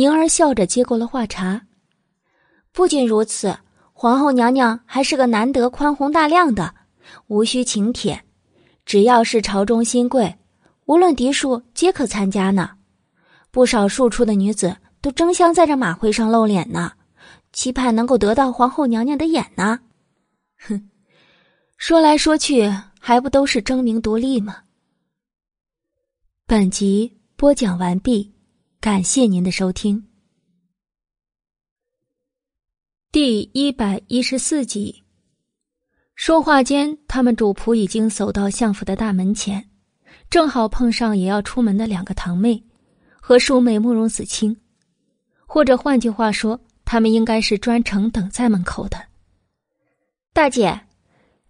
[0.00, 1.60] 宁儿笑着接过了话茬。
[2.72, 3.54] 不仅如此，
[3.92, 6.74] 皇后娘娘还是个难得宽宏大量的，
[7.26, 8.24] 无需请帖，
[8.86, 10.34] 只要是朝中新贵，
[10.86, 12.70] 无论嫡庶皆可参加呢。
[13.50, 16.92] 不少庶出的女子都争相在这马会上露脸呢，
[17.52, 19.80] 期盼能够得到皇后娘娘的眼呢。
[20.60, 20.88] 哼，
[21.76, 24.62] 说来说去，还不都是争名夺利吗？
[26.46, 28.32] 本集播讲完毕，
[28.82, 30.02] 感谢您的收听。
[33.12, 35.04] 第一百一十四集。
[36.14, 39.68] 说话间，他们主仆已经走到相府的大门前，
[40.30, 42.64] 正好碰上也要出门的两个堂妹
[43.20, 44.56] 和庶妹慕容子清，
[45.44, 48.96] 或者换句话说，他们应该是专程等在门口的。
[50.32, 50.80] 大姐，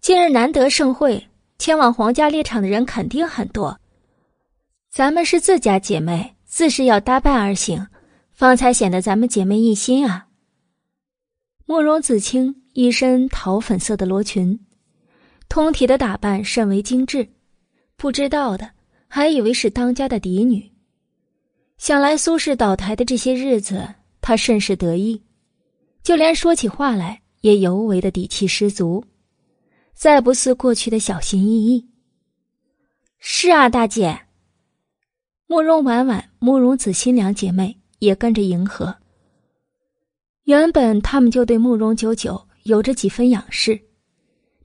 [0.01, 1.25] 今日难得盛会，
[1.57, 3.79] 前往皇家猎场的人肯定很多。
[4.89, 7.87] 咱们是自家姐妹，自是要搭伴而行，
[8.33, 10.27] 方才显得咱们姐妹一心啊。
[11.65, 14.59] 慕容子清一身桃粉色的罗裙，
[15.47, 17.29] 通体的打扮甚为精致，
[17.95, 18.69] 不知道的
[19.07, 20.69] 还以为是当家的嫡女。
[21.77, 23.87] 想来苏氏倒台的这些日子，
[24.19, 25.23] 她甚是得意，
[26.03, 29.01] 就连说起话来也尤为的底气十足，
[29.93, 31.87] 再不似过去的小心翼翼。
[33.19, 34.19] 是啊，大姐。
[35.51, 38.95] 慕容婉婉、慕容子欣两姐妹也跟着迎合。
[40.45, 43.77] 原本他们就对慕容九九有着几分仰视，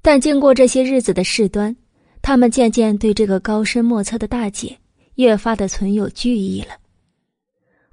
[0.01, 1.75] 但经过这些日子的事端，
[2.23, 4.79] 他们渐渐对这个高深莫测的大姐
[5.17, 6.69] 越发的存有惧意了。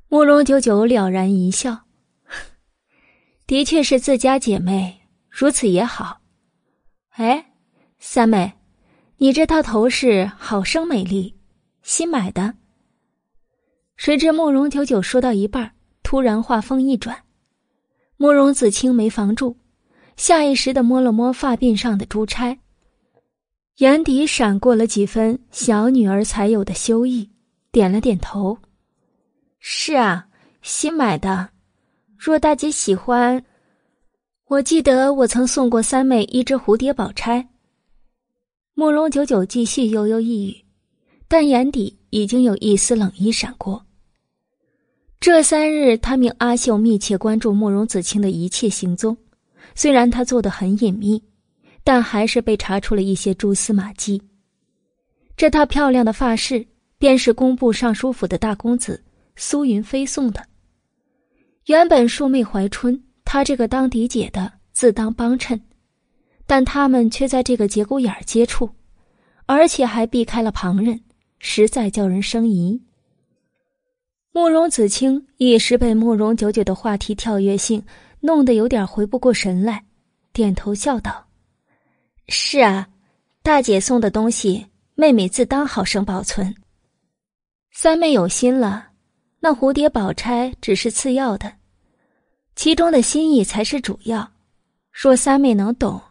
[0.08, 1.76] 慕容九九了然一笑，
[3.48, 6.20] 的确是自家姐妹，如此也好。
[7.16, 7.54] 哎，
[7.98, 8.54] 三妹，
[9.18, 11.36] 你这套头饰好生美丽，
[11.82, 12.54] 新买的？
[13.96, 17.24] 谁知慕容九九说到一半，突然话锋一转。
[18.18, 19.56] 慕容子清没防住，
[20.18, 22.60] 下意识的摸了摸发鬓上的珠钗，
[23.78, 27.30] 眼底闪过了几分小女儿才有的羞意，
[27.72, 28.58] 点了点头
[29.60, 30.28] ：“是啊，
[30.62, 31.50] 新买的。
[32.18, 33.44] 若大姐喜欢，
[34.48, 37.50] 我记得我曾送过三妹一只蝴蝶宝钗。”
[38.76, 40.63] 慕容九九继续悠悠一语，
[41.34, 43.84] 但眼底已经有一丝冷意闪过。
[45.20, 49.18] 这三日，他命阿秀密切关注慕容子清的一切行踪。
[49.74, 51.20] 虽然他做的很隐秘，
[51.84, 54.22] 但还是被查出了一些蛛丝马迹。
[55.36, 56.64] 这套漂亮的发饰，
[57.00, 59.04] 便是工部尚书府的大公子
[59.36, 60.46] 苏云飞送的。
[61.66, 65.60] 原本庶妹怀春，他这个当嫡姐的自当帮衬，
[66.46, 68.70] 但他们却在这个节骨眼儿接触，
[69.48, 71.02] 而且还避开了旁人，
[71.46, 72.82] 实在叫人生疑。
[74.32, 77.84] 慕容子清一时被慕容九九的话题跳跃性
[78.22, 79.84] 弄得有点回不过神来，
[80.32, 81.28] 点头笑道
[82.30, 82.88] ：“是啊，
[83.44, 84.66] 大姐送的东西，
[84.96, 86.56] 妹妹自当好生保存。
[87.74, 88.88] 三妹有心了，
[89.42, 91.52] 那蝴蝶宝钗只是次要的，
[92.56, 94.32] 其中的心意才是主要。
[94.94, 96.02] 若三妹能懂，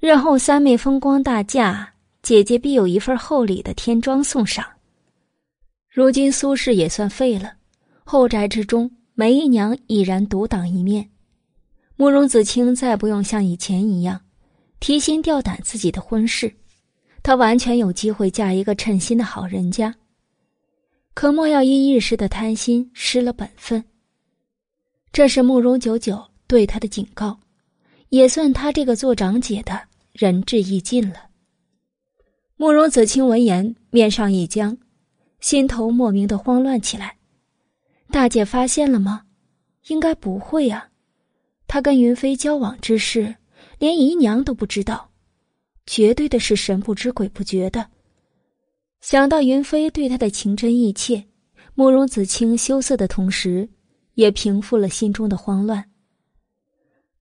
[0.00, 1.94] 日后三妹风光大嫁，
[2.28, 4.62] 姐姐必有一份厚礼的天装送上。”
[5.88, 7.54] 如今苏氏也算废了，
[8.04, 11.08] 后宅之中，梅姨娘已然独当一面。
[11.96, 14.20] 慕容子清再不用像以前一样
[14.78, 16.54] 提心吊胆自己的婚事，
[17.22, 19.94] 她完全有机会嫁一个称心的好人家。
[21.14, 23.82] 可莫要因一时的贪心失了本分。
[25.12, 27.40] 这是慕容九九对她的警告，
[28.10, 29.80] 也算她这个做长姐的
[30.12, 31.27] 仁至义尽了。
[32.60, 34.76] 慕容子清闻言，面上一僵。
[35.38, 37.16] 心头莫名的慌乱起来，
[38.10, 39.26] 大姐发现了吗？
[39.86, 40.90] 应该不会啊，
[41.68, 43.36] 她跟云飞交往之事，
[43.78, 45.08] 连姨娘都不知道，
[45.86, 47.88] 绝对的是神不知鬼不觉的。
[49.00, 51.24] 想到云飞对她的情真意切，
[51.76, 53.68] 慕容子清羞涩的同时，
[54.14, 55.88] 也平复了心中的慌乱。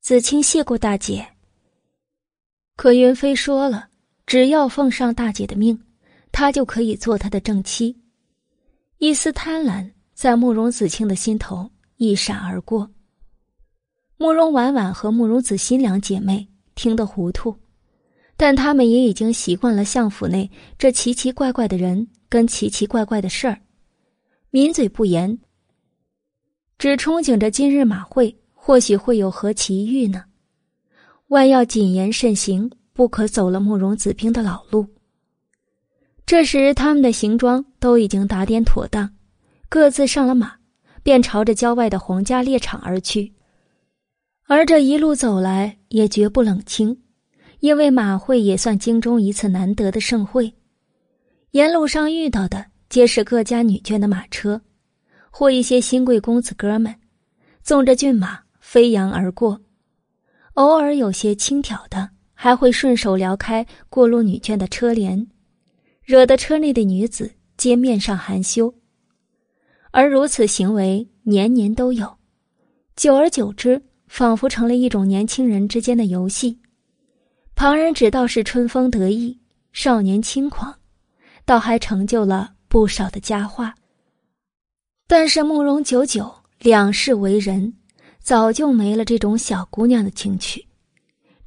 [0.02, 1.28] 子清谢过大姐。
[2.76, 3.90] 可云飞说了，
[4.28, 5.82] 只要奉上大姐的命，
[6.34, 7.98] 他就可以做她的正妻。
[8.98, 12.92] 一丝贪婪在慕容子清的心头一闪而过。
[14.18, 17.56] 慕容婉婉和慕容子欣两姐妹听得糊涂，
[18.36, 23.62] 但她们也已经习惯了相府内这奇奇怪怪的人跟奇奇怪怪的事儿，
[24.52, 25.40] 抿嘴不言，
[26.78, 30.26] 只憧憬着今日马会或许会有何奇遇呢？
[31.28, 34.88] 万要谨言慎行，不可走了慕容子冰的老路。
[36.26, 39.08] 这时，他们的行装都已经打点妥当，
[39.70, 40.56] 各自上了马，
[41.04, 43.32] 便朝着郊外的皇家猎场而去。
[44.48, 47.00] 而这一路走来，也绝不冷清，
[47.60, 50.52] 因为马会也算京中一次难得的盛会。
[51.52, 54.60] 沿路上遇到的，皆是各家女眷的马车，
[55.30, 56.96] 或一些新贵公子哥们，
[57.62, 59.62] 纵着骏马飞扬而过。
[60.56, 62.10] 偶尔有些轻佻的，
[62.40, 65.28] 还会顺手撩开过路女眷的车帘，
[66.04, 68.72] 惹得车内的女子皆面上含羞。
[69.90, 72.16] 而如此行为年年都有，
[72.96, 76.60] 久而久之，仿佛成了一种年轻人之间的游戏。
[77.56, 79.40] 旁人只道是春风得意，
[79.74, 80.72] 少年轻狂，
[81.44, 83.74] 倒还成就了不少的佳话。
[85.08, 87.74] 但是慕容久久两世为人。
[88.20, 90.67] 早就没了这种小姑娘的情趣，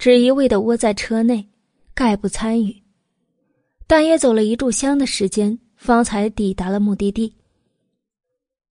[0.01, 1.47] 只一味的窝在车内，
[1.93, 2.75] 概不参与。
[3.87, 7.37] 但也走了一炷香的时间，方才抵达了目的地。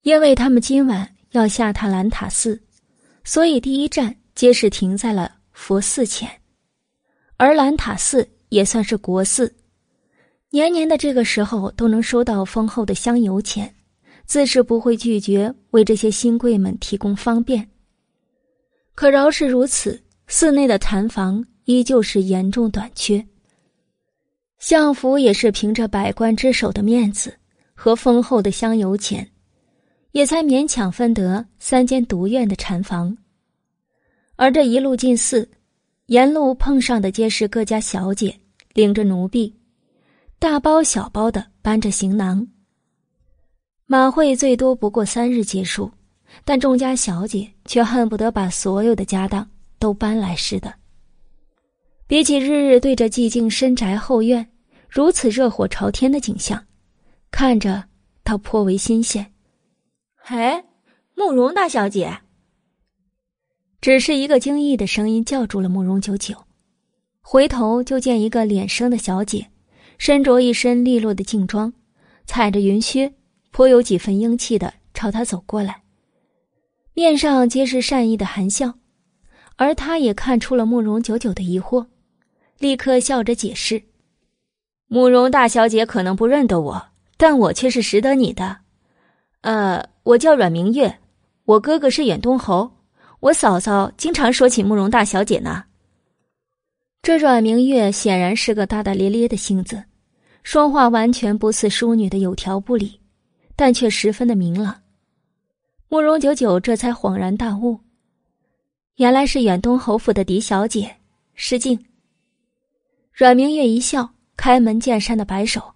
[0.02, 2.60] 因为他们今晚要下榻兰塔寺，
[3.24, 6.28] 所以第一站皆是停在了佛寺前。
[7.38, 9.54] 而兰塔寺也算是国寺，
[10.50, 13.72] 年年的这个时候都能收到丰厚的香油钱，
[14.26, 17.70] 自是不会拒绝为这些新贵们提供方便。
[18.96, 20.02] 可饶是如此，
[20.32, 23.26] 寺内的禅房依旧是严重短缺。
[24.60, 27.34] 相府也是凭着百官之首的面子
[27.74, 29.28] 和丰厚的香油钱，
[30.12, 33.18] 也才勉强分得三间独院的禅房。
[34.36, 35.50] 而这一路进寺，
[36.06, 38.40] 沿路碰上的皆是各家小姐
[38.74, 39.52] 领着奴婢，
[40.38, 42.48] 大包小包的搬着行囊。
[43.88, 45.92] 马会最多不过三日结束。
[46.46, 49.50] 但众家小姐却恨不得把所有的家当
[49.80, 50.76] 都搬来似的。
[52.06, 54.50] 比起日日对着寂静深宅后院
[54.90, 56.66] 如此热火朝天的景象，
[57.32, 57.86] 看着
[58.24, 59.34] 倒颇为新鲜。
[60.26, 60.66] 哎，
[61.16, 62.20] 慕容大小姐！
[63.82, 66.36] 只是一个惊异的声音叫住了慕容九九，
[67.22, 69.50] 回头就见一个脸生的小姐，
[69.98, 71.72] 身着一身利落的劲装，
[72.26, 73.14] 踩着云靴，
[73.52, 75.84] 颇有几分英气的朝他走过来。
[76.94, 78.79] 面上皆是善意的含笑，
[79.60, 81.86] 而他也看出了慕容九九的疑惑，
[82.60, 83.84] 立刻笑着解释
[84.88, 86.82] ：“慕容大小姐可能不认得我，
[87.18, 88.56] 但我却是识得你的。
[89.42, 91.00] 呃，我叫阮明月，
[91.44, 92.72] 我哥哥是远东侯，
[93.20, 95.66] 我嫂嫂经常说起慕容大小姐呢。”
[97.04, 99.84] 这阮明月显然是个大大咧咧的性子，
[100.42, 102.98] 说话完全不似淑女的有条不理，
[103.58, 104.74] 但却十分的明朗。
[105.90, 107.78] 慕容九九这才恍然大悟，
[109.00, 110.98] 原来是远东侯府的狄小姐
[111.34, 111.86] 失敬。
[113.14, 115.74] 阮明月一笑，开门见山的摆手：“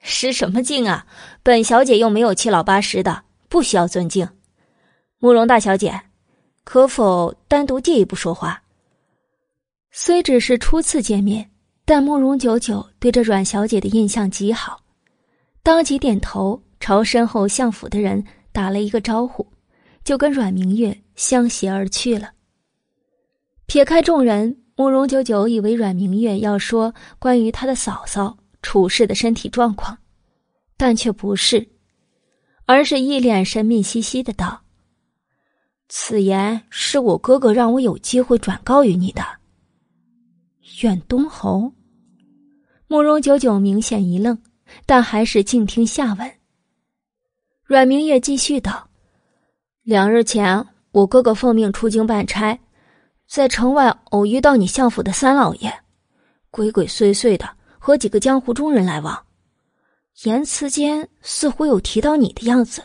[0.00, 1.06] 失什么敬啊？
[1.42, 4.28] 本小姐又没有七老八十的，不需要尊敬。
[5.18, 5.98] 慕容大小姐，
[6.62, 8.62] 可否单独借一步说话？”
[9.90, 11.50] 虽只是初次见面，
[11.86, 14.82] 但慕容九九对这阮小姐的印象极好，
[15.62, 18.22] 当即点头，朝身后相府的人。
[18.52, 19.46] 打了一个招呼，
[20.04, 22.32] 就跟阮明月相携而去了。
[23.68, 29.98] 撇开众人，慕容九九以为阮明月要说关于他的嫂嫂处事的身体状况，
[30.78, 31.68] 但却不是，
[32.64, 34.62] 而是一脸神秘兮兮的道
[35.86, 39.22] ：“此言是我哥哥让我有机会转告于你的。”
[40.80, 41.70] 远东侯，
[42.86, 44.38] 慕容九九明显一愣，
[44.86, 46.32] 但还是静听下文。
[47.64, 48.88] 阮明月继续道
[49.84, 52.58] ：“两日前，我哥哥奉命出京办差，
[53.28, 55.70] 在城外偶遇到你相府的三老爷，
[56.50, 57.46] 鬼鬼祟祟的
[57.78, 59.22] 和几个江湖中人来往，
[60.22, 62.82] 言辞间似乎有提到你的样子。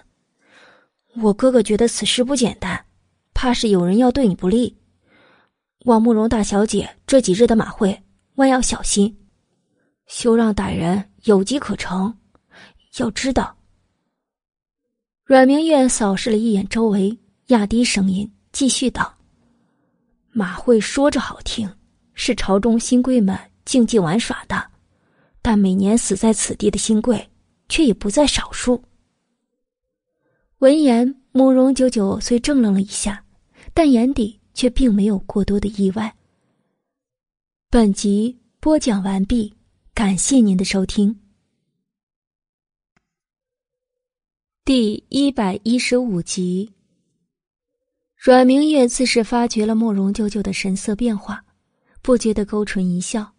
[1.16, 2.86] 我哥哥觉得此事不简单，
[3.34, 4.78] 怕是有人要对你不利。
[5.86, 8.04] 望慕容大小姐这几日的马会，
[8.36, 9.18] 万要小心，
[10.08, 12.14] 休让歹人有机可乘。
[12.98, 13.56] 要知道。”
[15.24, 19.16] 阮明月扫视了一眼周围，压低声音继续道
[20.34, 21.72] ：“马会说着好听，
[22.16, 24.72] 是朝中新贵们竞技玩耍的，
[25.42, 27.30] 但每年死在此地的新贵
[27.70, 28.84] 却也不在少数。”
[30.58, 33.24] 闻言，慕容九九虽怔愣了一下，
[33.74, 36.16] 但眼底却并没有过多的意外。
[37.70, 39.54] 本集播讲完毕，
[39.94, 41.20] 感谢您的收听。
[44.66, 46.72] 第一百一十五集，
[48.24, 51.44] 阮明月自是发觉了慕容舅舅的神色变化，
[52.02, 53.34] 不觉得勾唇一笑，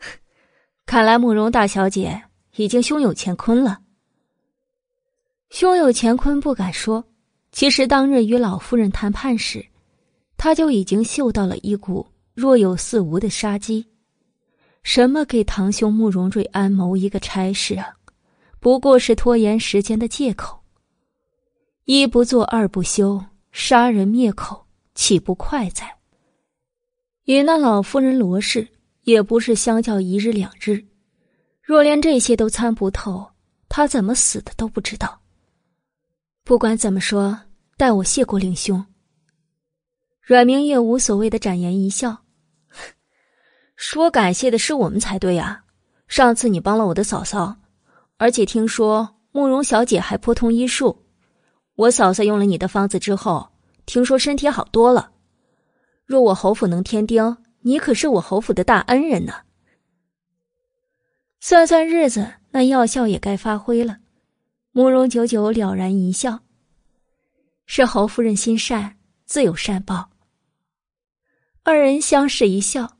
[0.84, 2.24] 看来慕容大小姐
[2.56, 3.80] 已经胸有乾坤了。
[5.48, 7.02] 胸有乾坤不敢说，
[7.52, 9.64] 其实当日与老夫人谈判时，
[10.36, 13.88] 他就已经嗅到了一股若有似无的杀机。
[14.82, 17.94] 什么给堂兄慕容瑞安谋一个差事啊？
[18.60, 20.60] 不过是拖延时间的借口。
[21.86, 23.24] 一不做二不休，
[23.60, 25.96] 杀人灭口，岂不快哉？
[27.24, 28.68] 与那老夫人罗氏
[29.02, 30.86] 也不是相较一日两日，
[31.60, 33.32] 若连这些都参不透，
[33.68, 35.20] 他怎么死的都不知道。
[36.44, 37.36] 不管怎么说，
[37.76, 38.86] 代我谢过令兄。
[40.22, 42.16] 阮明月无所谓的展颜一笑，
[43.74, 45.64] 说感谢的是我们才对啊！
[46.06, 47.56] 上次你帮了我的嫂嫂，
[48.18, 51.04] 而且听说慕容小姐还颇通医术，
[51.78, 53.50] 我嫂嫂用了你的方子之后，
[53.86, 55.12] 听说身体好多了。
[56.04, 59.32] 若我侯府能添丁，你可是我侯府的大恩人呢。
[61.38, 63.98] 算算日子，那药效也该发挥了。
[64.72, 66.40] 慕容九九了然一笑
[67.64, 70.10] ：“是侯夫人心善，自有善报。”
[71.62, 72.96] 二人相视一笑。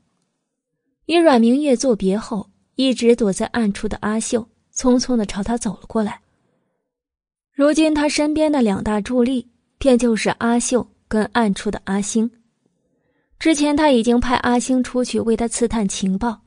[1.07, 6.21] 与阮明月作别后，一直躲在暗处的阿秀匆匆的朝他走了过来。
[7.59, 9.45] 如今他身边的两大助力，
[9.77, 12.31] 便就是阿秀跟暗处的阿星。
[13.37, 16.41] 之前他已经派阿星出去为他刺探情报，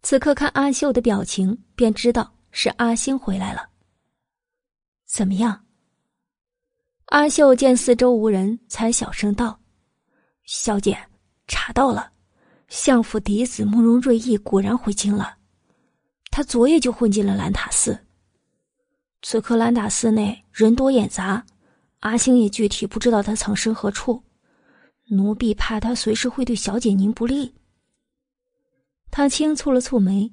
[0.00, 3.68] 此刻看阿秀的表情，便知道是阿星回来了。
[5.08, 5.64] 怎么样？
[7.06, 9.58] 阿秀见四周无人，才小声道
[10.46, 10.96] ：“小姐，
[11.48, 12.12] 查到了，
[12.68, 15.34] 相府嫡子慕容瑞义果然回京了。
[16.30, 17.98] 他昨夜就混进了兰塔寺。
[19.30, 21.44] 此刻兰达寺内人多眼杂，
[22.00, 24.22] 阿星也具体不知道他藏身何处。
[25.10, 27.54] 奴婢怕他随时会对小姐您不利。”
[29.12, 30.32] 他轻蹙了蹙眉，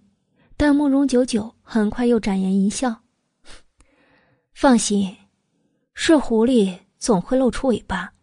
[0.56, 3.01] 但慕容九九很快又展颜一笑。
[4.53, 5.14] 放心，
[5.93, 8.14] 是狐狸总会露出尾巴。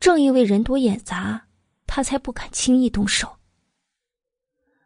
[0.00, 1.46] 正因为人多眼杂，
[1.86, 3.36] 他才不敢轻易动手。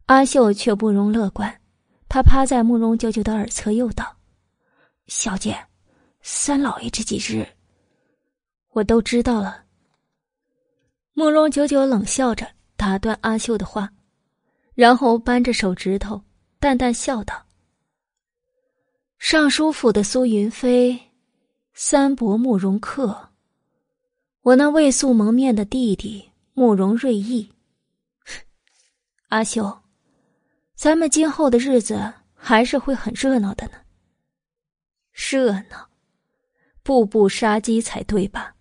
[0.05, 1.59] 阿秀却不容乐观，
[2.07, 4.17] 他趴在慕容九九的耳侧又道
[5.11, 5.59] ：“小姐，
[6.23, 7.45] 三老爷这几日，
[8.69, 9.65] 我都知道了。”
[11.15, 13.91] 慕容久久冷笑着打断阿秀的话，
[14.77, 16.23] 然后扳着手指头，
[16.61, 17.45] 淡淡笑道。
[19.19, 20.97] 尚书府的苏云飞，
[21.75, 23.31] 三伯慕容克，
[24.43, 27.53] 我那未素蒙面的弟弟慕容睿义。
[29.31, 29.77] 阿秀，
[30.77, 33.73] 咱们今后的日子还是会很热闹的呢。
[35.23, 35.91] 热闹，
[36.83, 38.55] 步步杀机才对吧？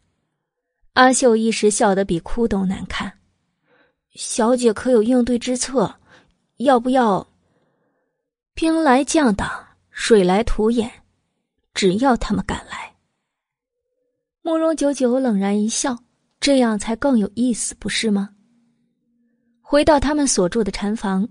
[0.93, 3.11] 阿秀一时笑得比哭都难看。
[4.13, 5.95] 小姐可有应对之策？
[6.57, 7.25] 要不要
[8.53, 9.49] 兵来将挡？
[9.89, 10.91] 水来土掩，
[11.73, 12.93] 只要他们敢来。
[14.41, 15.97] 慕容九九冷然一笑，
[16.41, 18.31] 这样才更有意思，不是吗？
[19.61, 21.27] 回到他们所住的禅房，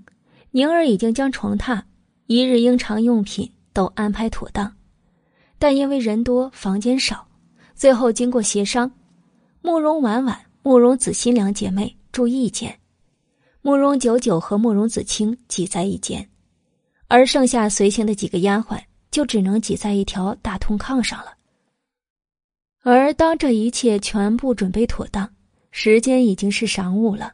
[0.53, 1.83] 宁儿已经将床榻、
[2.27, 4.75] 一日应常用品都安排妥当，
[5.59, 7.27] 但因为人多，房间少，
[7.75, 8.91] 最后经过协商，
[9.61, 12.79] 慕容婉婉、慕容子欣两姐妹住一间，
[13.61, 16.29] 慕容九九和慕容子清挤在一间。
[17.09, 18.79] 而剩下随行的几个丫鬟，
[19.11, 21.33] 就只能挤在一条大通炕上了。
[22.83, 25.29] 而当这一切全部准备妥当，
[25.71, 27.33] 时间已经是晌午了。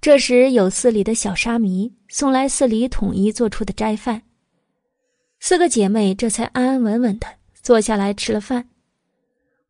[0.00, 4.22] 这时，有寺里的小沙弥送来寺里统一做出的斋饭，
[5.40, 7.26] 四个姐妹这才安安稳稳的
[7.62, 8.68] 坐下来吃了饭。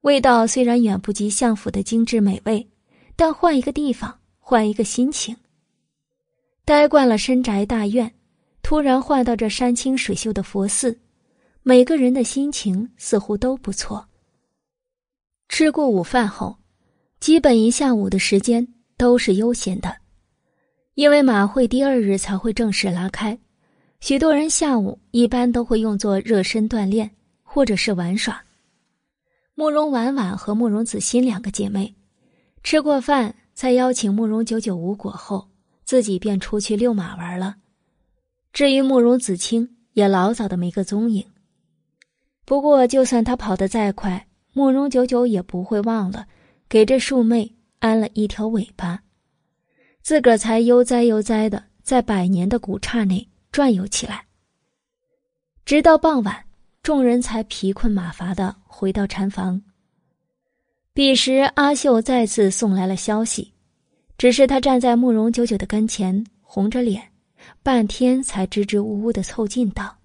[0.02, 2.68] 味道虽然远不及相府的精致美味，
[3.16, 5.36] 但换一个地方，换一个心情。
[6.64, 8.12] 待惯了深宅大院。
[8.62, 10.98] 突然换到这山清水秀的佛寺，
[11.62, 14.04] 每个人的心情似乎都不错。
[15.48, 16.56] 吃过午饭后，
[17.20, 19.96] 基本一下午的时间都是悠闲的，
[20.94, 23.38] 因为马会第二日才会正式拉开，
[24.06, 27.10] 许多人下午一般都会用作热身锻炼
[27.42, 28.40] 或者是玩耍。
[29.56, 31.92] 慕容婉婉和慕容子欣两个姐妹，
[32.62, 35.48] 吃过饭，在邀请慕容九九无果后，
[35.84, 37.56] 自己便出去遛马玩了。
[38.52, 41.26] 至于慕容子清，也老早的没个踪影。
[42.44, 46.28] 不过，就算他跑得再快，慕容九九也不会忘了
[46.68, 49.02] 给这庶妹安了一条尾巴，
[50.00, 53.26] 自个儿才悠哉悠哉的在百年的古刹内
[53.56, 54.26] 转悠起来。
[55.64, 56.44] 直到傍晚，
[56.82, 59.62] 众人才疲困马乏的回到禅房。
[60.92, 63.54] 彼时，阿秀再次送来了消息，
[64.18, 67.10] 只是他站在慕容九九的跟前，红着脸。
[67.62, 69.96] 半天才支支吾吾的凑近道：“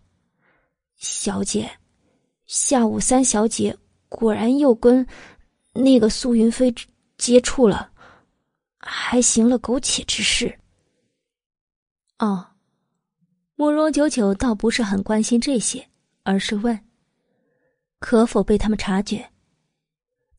[0.95, 1.69] 小姐，
[2.45, 3.75] 下午三小姐
[4.07, 5.05] 果然又跟
[5.73, 6.73] 那个苏云飞
[7.17, 7.91] 接触了，
[8.77, 10.57] 还行了苟且之事。”
[12.19, 12.47] 哦，
[13.61, 15.87] 慕容九九倒不是很关心这些，
[16.23, 16.79] 而是问
[18.01, 19.23] ：“可否被他们察觉？”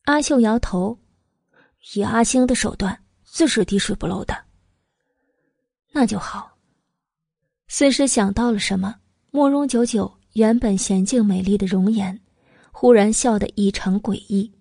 [0.03, 0.99] 阿秀摇头
[1.95, 4.35] ：“以阿星的手段，自是滴水不漏的。”
[5.93, 6.57] 那就好。
[7.69, 8.93] 似是想到了什么，
[9.31, 12.19] 慕容九九原本娴静美丽的容颜，
[12.73, 14.51] 忽然笑得异常诡异，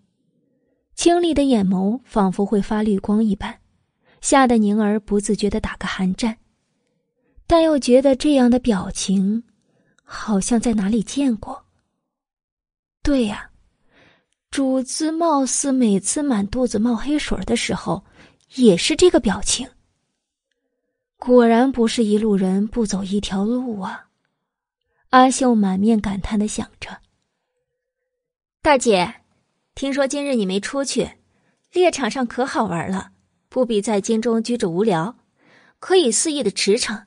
[0.94, 3.58] 清丽的眼眸仿佛会发绿光一般，
[4.20, 6.38] 吓得宁儿不自觉的打个寒战，
[7.52, 9.44] 但又觉得这样的表情，
[10.02, 11.66] 好像在哪里见过。
[13.02, 13.50] 对呀，
[14.50, 18.02] 主子貌似每次满肚子冒黑水的时候，
[18.54, 19.68] 也是这个表情。
[21.18, 24.08] 果然不是一路人不走一条路啊！
[25.10, 27.02] 阿秀满面感叹的想着。
[28.62, 29.16] 大姐，
[29.74, 31.18] 听说今日你没出去，
[31.70, 33.10] 猎场上可好玩了，
[33.50, 35.18] 不比在京中居着无聊，
[35.78, 37.02] 可以肆意的驰骋。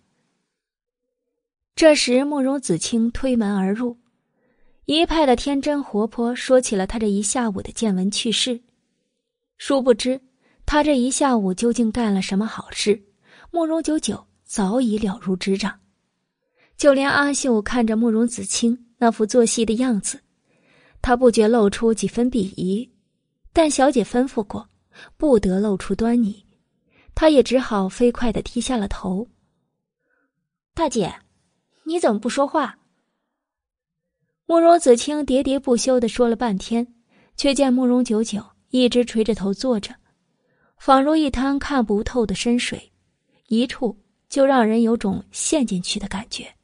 [1.75, 3.97] 这时，慕容子清推门而入，
[4.85, 8.61] 一派的天真活泼，说起了他这一下午的见闻趣事。
[9.57, 10.21] 殊不知，
[10.65, 13.03] 他这一下午究竟干了什么好事？
[13.51, 15.77] 慕容九九早已了如指掌，
[16.77, 20.21] 就连阿秀看着慕容子清那副做戏的样子，
[21.01, 22.89] 他不觉露出几分鄙夷。
[23.51, 24.69] 但小姐吩咐过，
[25.17, 26.45] 不得露出端倪，
[27.13, 29.27] 他也只好飞快的低下了头。
[30.73, 31.13] 大姐，
[31.85, 32.77] 你怎么不说话？
[34.47, 36.95] 慕容子清喋喋不休的说了半天，
[37.37, 39.95] 却见慕容九九一直垂着头坐着，
[40.77, 42.91] 仿如一滩看不透的深水。
[43.47, 43.95] 一触
[44.27, 46.55] 就让人有种陷进去的感觉。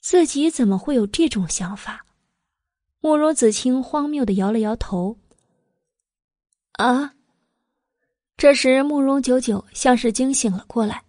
[0.00, 2.04] 自己怎么会有这种想法？
[3.00, 5.18] 慕容子清荒谬的摇了摇头。
[6.72, 7.14] 啊！
[8.36, 11.04] 这时，慕容九九像是惊醒了过来，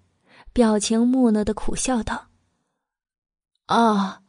[0.53, 2.27] 表情木讷的苦笑道
[3.67, 4.19] ：“哦，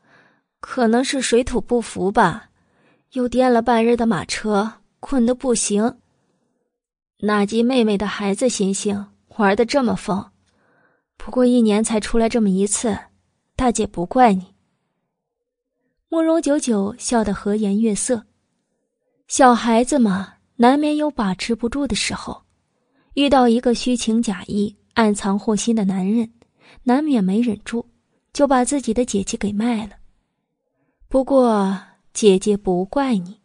[0.60, 2.50] 可能是水土不服吧，
[3.12, 5.98] 又颠了半日的马车，困得不行。
[7.20, 9.06] 哪及妹妹的孩子心性？”
[9.36, 10.31] 玩的这么疯，
[11.18, 12.97] 不过一年才出来这么一次，
[13.55, 14.55] 大姐不怪你。
[16.08, 18.24] 慕容九九笑得和颜悦色，
[19.28, 22.44] 小孩子嘛，难免有把持不住的时候，
[23.12, 26.32] 遇到一个虚情假意、暗藏祸心的男人，
[26.84, 27.86] 难免没忍住，
[28.36, 29.94] 就把自己的姐姐给卖了。
[31.08, 31.81] 不过
[32.12, 33.40] 姐姐不怪你，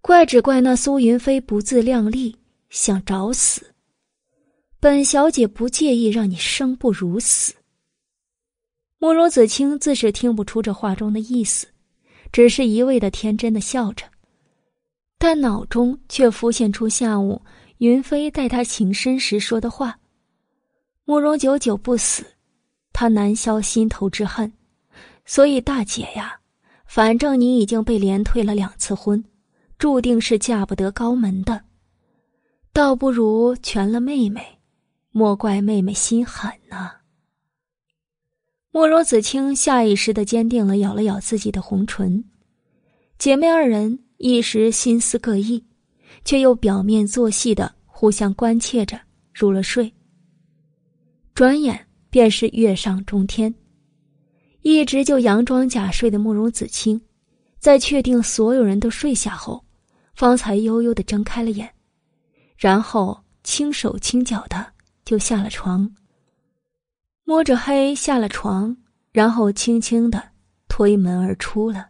[0.00, 2.34] 怪只怪那苏云飞不自量力，
[2.70, 3.74] 想找死。
[4.80, 7.52] 本小姐不介意让你生不如死。
[8.96, 11.66] 慕容子清自是听不出这话中的意思，
[12.32, 14.06] 只是一味的天真的笑着，
[15.18, 17.42] 但脑中却浮现出下午
[17.76, 19.98] 云飞待他情深时说的话
[21.04, 22.24] ：“慕容久久不死，
[22.94, 24.50] 他难消心头之恨。
[25.26, 26.40] 所以大姐呀，
[26.86, 29.22] 反正你已经被连退了两次婚，
[29.76, 31.62] 注定是嫁不得高门的，
[32.72, 34.40] 倒不如全了妹妹。”
[35.16, 36.90] 莫怪妹妹心狠呐。
[38.72, 42.24] 慕容子清下意识的坚定了，咬了咬自己的红唇。
[43.16, 45.64] 姐妹二人一时心思各异，
[46.24, 49.00] 却又表面作戏的互相关切着，
[49.32, 49.94] 入了睡。
[51.32, 53.52] 转眼便是月上中天，
[54.62, 57.00] 一直就佯装假睡的慕容子清，
[57.58, 59.64] 在确定所有人都睡下后，
[60.14, 61.68] 方才悠悠的睁开了眼，
[62.56, 64.64] 然后轻手轻脚的。
[65.04, 65.92] 就下了床，
[67.24, 68.76] 摸着黑下了床，
[69.10, 70.22] 然后轻轻的
[70.68, 71.88] 推门而出了。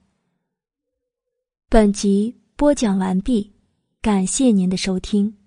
[1.69, 3.53] 本集播讲完毕，
[4.01, 5.44] 感谢您的收听。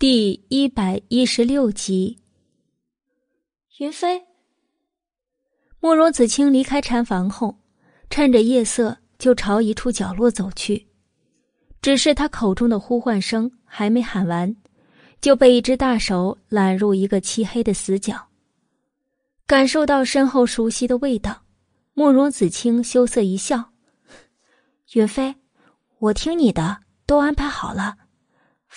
[0.00, 2.20] 第一百一十六集，
[3.78, 4.24] 云飞。
[5.80, 7.58] 慕容子清离开禅房后，
[8.08, 10.86] 趁着夜色就朝一处角落走去。
[11.82, 14.54] 只是他口中的呼唤声还没喊完，
[15.20, 18.28] 就被一只大手揽入一个漆黑的死角。
[19.48, 21.42] 感受到身后熟悉的味道，
[21.94, 23.72] 慕容子清羞涩一笑
[24.94, 25.34] ：“云飞，
[25.98, 27.96] 我听你的，都安排好了。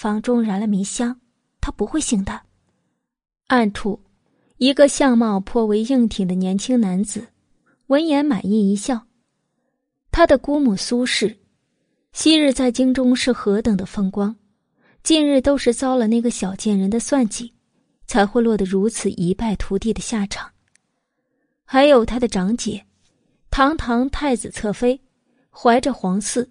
[0.01, 1.21] 房中燃了迷香，
[1.59, 2.41] 他不会醒的。”
[3.45, 4.01] 暗处，
[4.57, 7.27] 一个相貌颇为硬挺的年轻男子，
[7.85, 9.05] 闻言满意一笑
[10.09, 11.37] ：“他的姑母苏氏。”
[12.13, 14.35] 昔日在京中是何等的风光，
[15.03, 17.53] 近日都是遭了那个小贱人的算计，
[18.07, 20.51] 才会落得如此一败涂地的下场。
[21.63, 22.87] 还有他的长姐，
[23.51, 24.99] 堂堂太子侧妃，
[25.51, 26.49] 怀着皇嗣，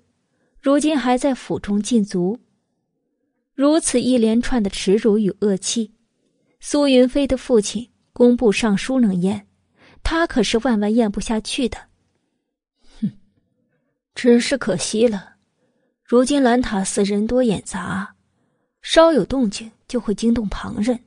[0.61, 2.39] 如今还在府中禁足。
[3.61, 5.93] 如此一连串的耻辱与恶气，
[6.61, 9.45] 苏云飞的父亲工部尚书能咽，
[10.03, 11.77] 他可是万万咽不下去的。
[13.03, 13.13] 哼，
[14.15, 15.35] 只是可惜了，
[16.03, 18.15] 如今兰塔寺人多眼杂。
[18.81, 20.99] 稍有动静就会惊动旁人，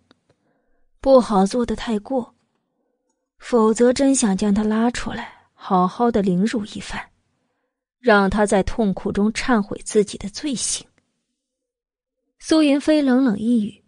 [1.02, 2.36] 不好做的太过。
[3.40, 7.02] 否则，真想将他拉出来，好好的凌辱一番，
[8.00, 10.86] 让他在痛苦中忏悔自己的罪行。
[12.46, 13.82] 苏云飞冷冷一语，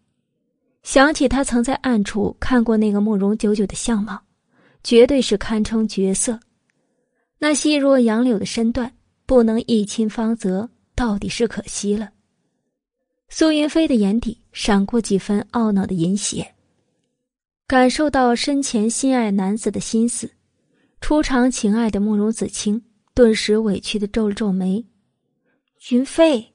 [0.82, 4.18] 想起他曾在暗处看过那个慕容九九的相貌，
[4.82, 6.40] 绝对是堪称绝色。
[7.38, 12.12] 那细若杨柳的身段，不能一亲芳泽，到底是可惜了。
[13.28, 16.56] 苏云飞的眼底闪过几分懊恼的淫邪，
[17.68, 20.32] 感受到身前心爱男子的心思，
[21.02, 22.82] 初尝情爱的慕容子清
[23.14, 24.86] 顿时委屈的皱了皱眉。
[25.92, 26.54] 云飞，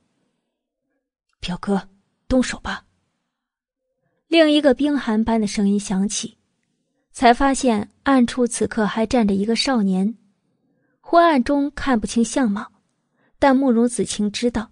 [1.40, 1.90] 表哥，
[2.31, 2.86] 动手吧。
[4.28, 6.39] 另一个冰寒般的声音响起，
[7.10, 10.17] 才发现暗处此刻还站着一个少年，
[11.00, 12.70] 昏暗中看不清相貌，
[13.41, 14.70] 但慕容子清知道。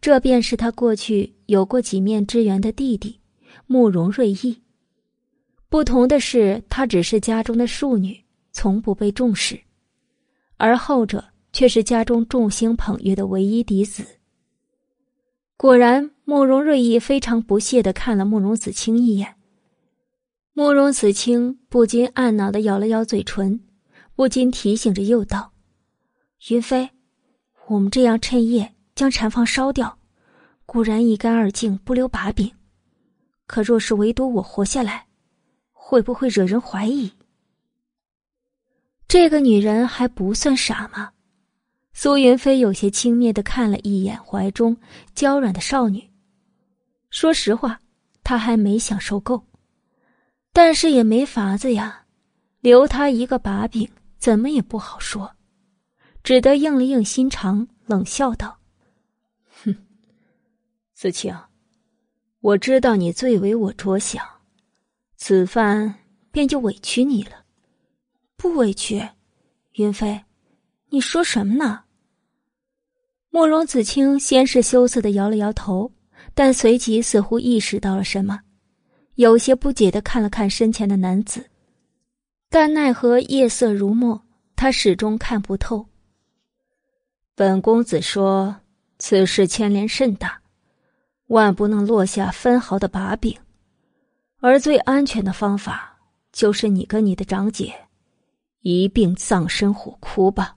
[0.00, 3.20] 这便是他过去有过几面之缘的弟弟，
[3.66, 4.62] 慕容瑞意。
[5.68, 9.60] 不同的是，他只是家中的庶女，从不被重视，
[10.56, 14.04] 而后者却是家中众星捧月的唯一嫡子。
[15.56, 19.36] 果然，慕容瑞意非常不屑的看了慕容子清一眼。
[20.52, 23.60] 慕容子清不禁暗恼的咬了咬嘴唇，
[24.14, 25.52] 不禁提醒着又道
[26.50, 26.90] ：“云飞，
[27.68, 29.98] 我们这样趁夜。”将禅房烧掉，
[30.66, 32.52] 固然一干二净，不留把柄。
[33.48, 35.08] 可若是唯独我活下来，
[35.72, 37.10] 会不会惹人怀疑？
[39.08, 41.10] 这个女人还不算傻吗？
[41.96, 44.76] 苏云飞有些轻蔑的看了一眼怀中
[45.14, 46.10] 娇软的少女。
[47.08, 47.80] 说实话，
[48.24, 49.44] 他还没享受够，
[50.52, 52.04] 但是也没法子呀，
[52.60, 55.36] 留他一个把柄，怎么也不好说，
[56.24, 58.58] 只得硬了硬心肠，冷笑道。
[59.62, 59.74] 哼
[60.94, 61.32] 子清，
[62.40, 64.26] 我知道你最为我着想，
[65.16, 65.94] 此番
[66.32, 67.44] 便就委屈你了。
[68.36, 69.08] 不委屈，
[69.74, 70.20] 云飞，
[70.94, 71.82] 你说什么呢？
[73.30, 75.90] 慕容子清先是羞涩的摇了摇头，
[76.34, 78.38] 但随即似乎意识到了什么，
[79.16, 81.50] 有些不解的看了看身前的男子，
[82.48, 84.22] 但奈何夜色如墨，
[84.54, 85.84] 他始终看不透。
[87.34, 88.54] 本公子说，
[89.00, 90.40] 此事牵连甚大。
[91.26, 93.36] 万不能落下分毫的把柄，
[94.38, 95.98] 而最安全的方法
[96.30, 97.74] 就是你跟你的长姐
[98.60, 100.56] 一并葬身火窟吧。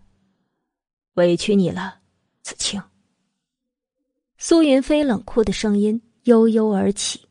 [1.18, 2.00] 委屈你了，
[2.44, 2.82] 子清。
[4.38, 7.22] 苏云飞冷酷的声音悠悠而起，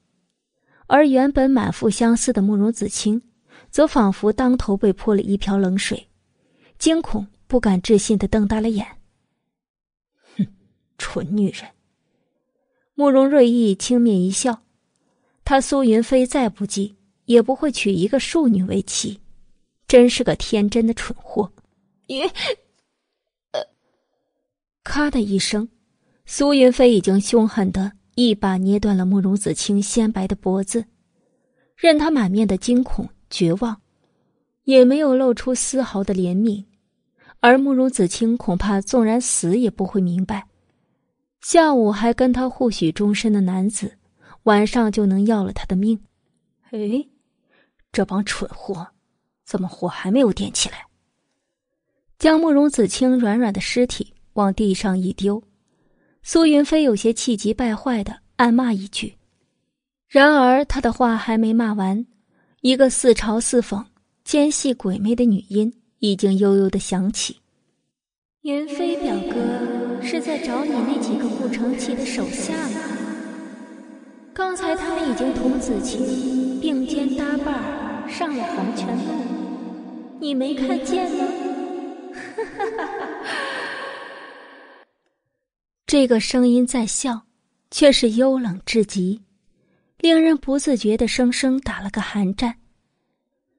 [0.89, 3.23] 而原本满腹相思的慕容子清，
[3.71, 6.09] 则仿佛当头被泼了一瓢冷水，
[6.79, 8.85] 惊恐不敢置信的瞪大了眼。
[10.37, 10.45] 哼，
[10.99, 11.65] 蠢女人。
[12.97, 14.65] 慕容瑞意轻蔑一笑，
[15.45, 19.21] 他苏云飞再不济，也不会娶一个庶女为妻，
[19.87, 21.53] 真是个天真的蠢货。
[24.87, 25.69] 咔的一声，
[26.27, 30.85] 苏云飞已经凶狠的一把捏断了慕容子清鲜白的脖子，
[31.75, 33.83] 任他满面的惊恐绝望，
[34.63, 36.65] 也没有露出丝毫的怜悯，
[37.41, 40.47] 而慕容子清恐怕纵然死也不会明白。
[41.41, 43.99] 下午还跟他互许终身的男子，
[44.45, 46.01] 晚上就能要了他的命。
[46.71, 46.79] 哎，
[47.91, 48.87] 这帮蠢货，
[49.45, 50.87] 怎么火还没有点起来？
[52.21, 55.43] 将慕容子清软软的尸体往地上一丢，
[56.23, 59.15] 苏云飞有些气急败坏的暗骂一句。
[60.09, 62.07] 然而他的话还没骂完，
[62.61, 63.85] 一个似嘲似讽、
[64.25, 67.37] 尖细鬼魅的女音已经悠悠的响起
[68.43, 69.37] ：“云飞表哥。”
[70.03, 72.81] 是在找你那几个不成器的手下吗？
[74.33, 79.15] 刚才他们已经同子清并肩搭伴上了黄泉路，
[80.21, 81.25] 你没看见吗？
[85.87, 87.23] 这个声音在笑，
[87.71, 89.23] 却是幽冷至极，
[89.99, 92.59] 令人不自觉的生生打了个寒战。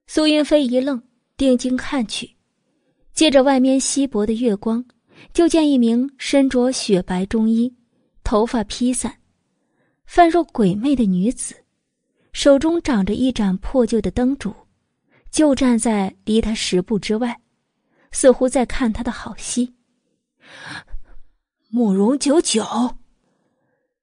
[0.07, 1.01] 苏云飞一愣，
[1.37, 2.35] 定睛看去，
[3.13, 4.83] 借着外面稀薄的月光。
[5.33, 7.73] 就见一名身着雪白中衣、
[8.23, 9.17] 头发披散、
[10.05, 11.55] 泛若鬼魅的女子，
[12.33, 14.53] 手中掌着一盏破旧的灯烛，
[15.31, 17.35] 就站在离他十步之外，
[18.11, 19.73] 似乎在看他的好戏。
[21.77, 22.65] 慕容九九，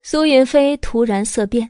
[0.01, 1.69] 苏云飞突然色变，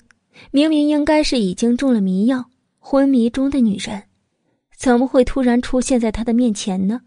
[0.50, 2.44] 明明应该是已经中了迷药、
[2.78, 4.02] 昏迷中的女人，
[4.76, 7.00] 怎么会突然出现在他的面前呢？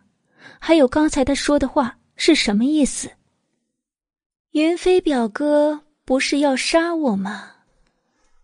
[0.58, 3.08] 还有刚才他说的话是什么意思？
[4.54, 7.52] 云飞表哥不是要杀我吗？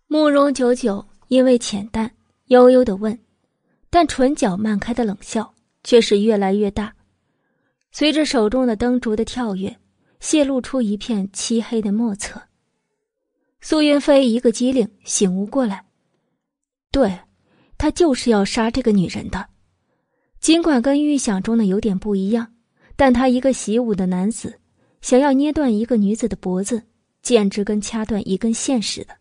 [0.05, 2.11] 慕容九九因为浅淡，
[2.49, 3.17] 悠悠的问，
[3.89, 5.51] 但唇角漫开的冷笑
[5.83, 6.93] 却是越来越大。
[7.91, 9.75] 随着手中的灯烛的跳跃，
[10.23, 12.41] 泄露出一片漆黑的莫测。
[13.59, 15.85] 苏云飞一个机灵，醒悟过来，
[16.93, 17.19] 对，
[17.77, 19.45] 他就是要杀这个女人的。
[20.39, 22.53] 尽管跟预想中的有点不一样，
[22.95, 24.57] 但他一个习武的男子，
[25.01, 26.81] 想要捏断一个女子的脖子，
[27.21, 29.13] 简直跟掐断一根线似的。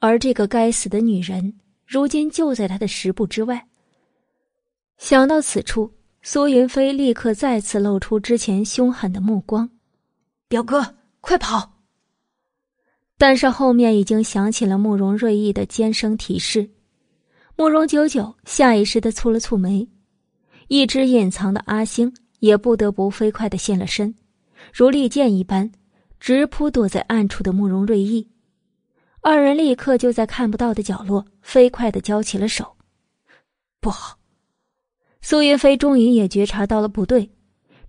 [0.00, 1.54] 而这个该死的女人，
[1.86, 3.68] 如今就在他的十步之外。
[4.98, 9.70] 想到此处，苏云飞立刻再次露出之前凶狠的目光
[10.48, 11.72] ：“表哥，快跑！”
[13.16, 16.68] 但是后面已经响起了慕容瑞意的尖声提示，
[17.56, 19.88] 慕容九九下意识的蹙了蹙眉。
[20.68, 24.14] 一直隐藏的阿星也不得不飞快的现了身，
[24.72, 25.70] 如利剑一般，
[26.18, 28.28] 直扑躲在暗处的慕容瑞意。
[29.20, 32.76] 二人立刻就在看不到的角落飞快的交起了手。
[33.80, 34.18] 不好！
[35.20, 37.30] 苏云飞终于也觉察到了不对，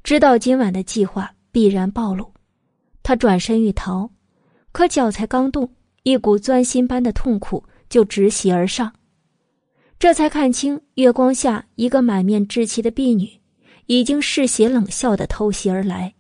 [0.04, 2.35] 知道今晚的计划必然暴露。
[3.06, 4.10] 他转身欲逃，
[4.72, 8.96] 可脚才刚动，一股钻心般的痛苦就直袭而上。
[10.00, 13.40] 这才看清，月光下一个满面稚气的婢女，
[13.86, 16.16] 已经嗜血冷笑的偷袭而来。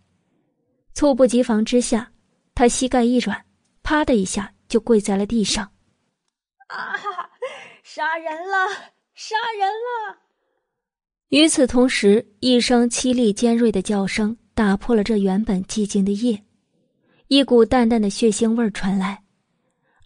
[0.94, 2.12] 猝不及防之下，
[2.54, 3.44] 他膝盖一软，
[3.82, 5.72] 啪的一下就跪在了地上。
[6.68, 6.94] 啊！
[7.82, 8.94] 杀人了！
[9.16, 10.20] 杀人了！
[11.30, 16.45] 与此同时，一声凄厉尖锐的叫声打破了这原本寂静的夜，
[17.28, 19.24] 一股淡淡的血腥味传来。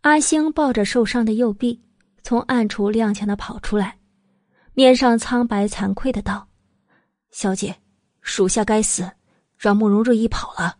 [0.01, 1.81] 阿星抱着受伤的右臂。
[2.21, 3.97] 从暗处踉跄的跑出来，
[4.73, 6.47] 面上苍白惭愧的道
[7.31, 7.73] ：“小姐，
[8.21, 9.09] 属下该死，
[9.57, 10.75] 让慕容瑞意跑了。”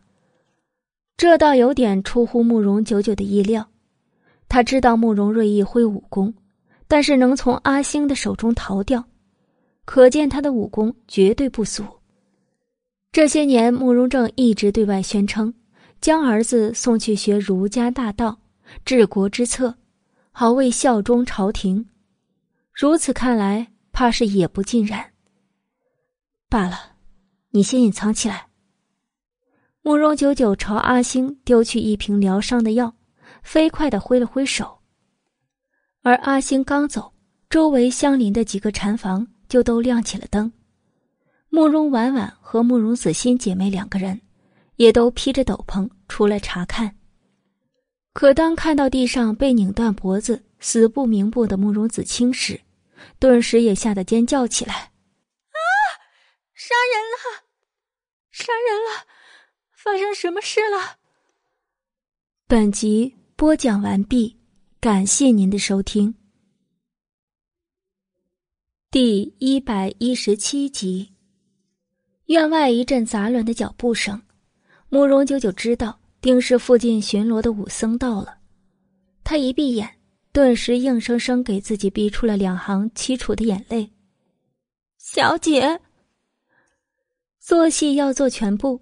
[1.17, 3.67] 这倒有点出乎慕容九九的意料。
[4.49, 6.31] 他知道慕容瑞意会武功，
[6.87, 9.03] 但是能从阿星的手中逃掉，
[9.85, 11.83] 可见他的武功绝对不俗。
[13.11, 15.51] 这些年，慕容正一直对外宣称，
[16.01, 18.39] 将儿子送去学儒家大道、
[18.85, 19.75] 治国之策。
[20.31, 21.85] 好为效忠朝廷，
[22.71, 25.11] 如此看来，怕是也不尽然。
[26.47, 26.93] 罢了，
[27.49, 28.47] 你先隐藏起来。
[29.81, 32.95] 慕容九九朝阿星丢去一瓶疗伤的药，
[33.43, 34.79] 飞快的挥了挥手。
[36.03, 37.11] 而阿星刚走，
[37.49, 40.49] 周围相邻的几个禅房就都亮起了灯。
[41.49, 44.21] 慕容婉婉和慕容子欣姐妹两个人，
[44.79, 46.95] 也都披着斗篷出来查看。
[48.13, 52.61] 可当看到地上被拧断脖子、死不瞑目的慕容子清时，
[53.19, 54.73] 顿时也吓得尖叫起来
[55.51, 55.59] ：“啊！
[56.53, 57.43] 杀人了！
[58.31, 59.05] 杀人了！
[59.75, 60.97] 发生什么事了？”
[62.47, 64.39] 本集播讲完毕，
[64.79, 66.15] 感谢您的收听。
[68.89, 71.13] 第一百一十七集，
[72.27, 74.21] 院外一阵杂乱的脚步声，
[74.89, 75.99] 慕容九九知道。
[76.21, 78.39] 定是附近巡逻的武僧到了，
[79.23, 79.89] 他一闭眼，
[80.33, 83.89] 顿时硬生生给自己逼出了两行凄楚的眼泪。
[84.97, 85.79] 小姐，
[87.39, 88.81] 做戏要做全部，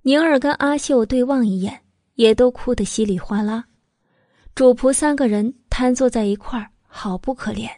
[0.00, 1.82] 宁儿跟阿秀对望一眼，
[2.14, 3.66] 也都哭得稀里哗啦。
[4.54, 7.68] 主仆三个人瘫坐在一块儿，好不可怜。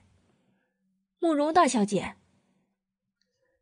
[1.19, 2.15] 慕容大小姐，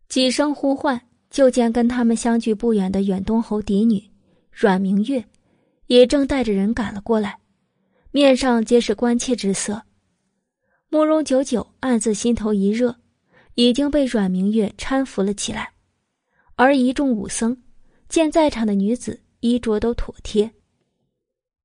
[0.06, 1.00] 几声呼唤，
[1.30, 4.10] 就见跟他们相距不远的远东侯嫡女。
[4.52, 5.24] 阮明月
[5.86, 7.38] 也正带着人赶了过来，
[8.10, 9.82] 面上皆是关切之色。
[10.88, 12.96] 慕容九九暗自心头一热，
[13.54, 15.72] 已经被阮明月搀扶了起来。
[16.56, 17.62] 而一众武僧
[18.08, 20.50] 见在场的女子衣着都妥帖，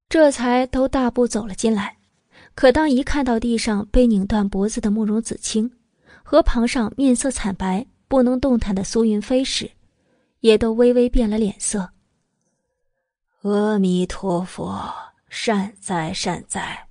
[0.07, 1.97] 这才都大步走了进来。
[2.53, 5.69] 可当一看到地上被拧断脖子的慕容子清，
[6.23, 9.69] 和旁上面色惨白不能动弹的苏云飞时，
[10.39, 11.89] 也都微微变了脸色。
[13.41, 14.91] 阿弥陀佛，
[15.29, 16.87] 善哉善哉。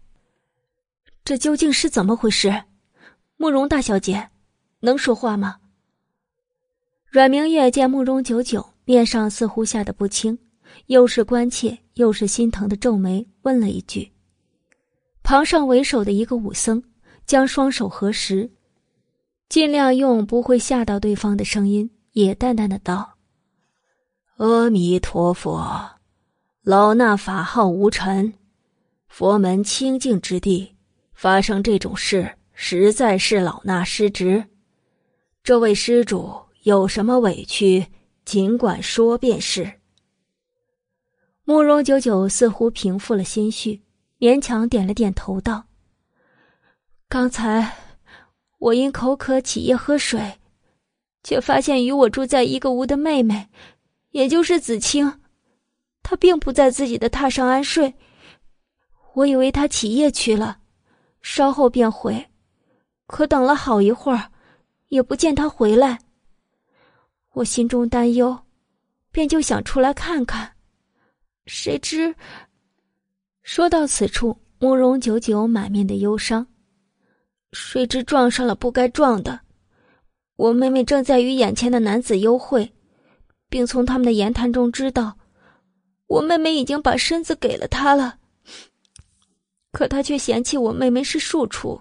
[1.25, 2.65] 这究竟是怎么回事？
[3.36, 4.28] 慕容大小姐，
[4.81, 5.59] 能说话吗？
[7.09, 10.39] 阮明月见慕容九九面上似乎吓得不轻，
[10.86, 14.12] 又是关切又是心疼的皱眉，问了一句。
[15.23, 16.83] 旁上为首的一个武僧
[17.25, 18.51] 将双手合十，
[19.55, 23.18] 尽量用不会吓到对方的声音，也淡淡的道
[24.39, 25.92] ：“阿弥陀佛，
[26.65, 28.34] 老衲法号无尘，
[29.07, 30.74] 佛门清净之地，
[31.12, 34.44] 发生这种事，实在是老衲失职。
[35.44, 36.34] 这位施主
[36.65, 37.86] 有什么委屈，
[38.24, 39.74] 尽管说便是。”
[41.47, 43.84] 慕容九九似乎平复了心绪，
[44.18, 45.66] 勉强点了点头，道
[47.08, 47.73] ：“刚才
[48.65, 50.41] 我因口渴起夜喝水，
[51.23, 53.51] 却发现与我住在一个屋的妹妹，
[54.12, 55.20] 也就是子清，
[56.02, 57.93] 她并不在自己的榻上安睡。
[59.12, 60.60] 我以为她起夜去了，
[61.20, 62.26] 稍后便回，
[63.07, 64.33] 可等了好一会儿，
[64.89, 65.99] 也不见她回来。
[67.34, 68.34] 我心中担忧，
[69.12, 70.51] 便就想出来看看。”
[71.44, 72.15] 谁知，
[73.43, 76.47] 说到此处，慕容九九满面的忧伤。
[77.55, 79.41] 谁知撞上了不该撞的，
[80.36, 82.73] 我妹妹正在与眼前的男子幽会，
[83.49, 85.16] 并从他们的言谈中知道，
[86.08, 88.18] 我妹妹已经把身子给了他了。
[89.70, 91.81] 可他却嫌弃我妹妹是庶出，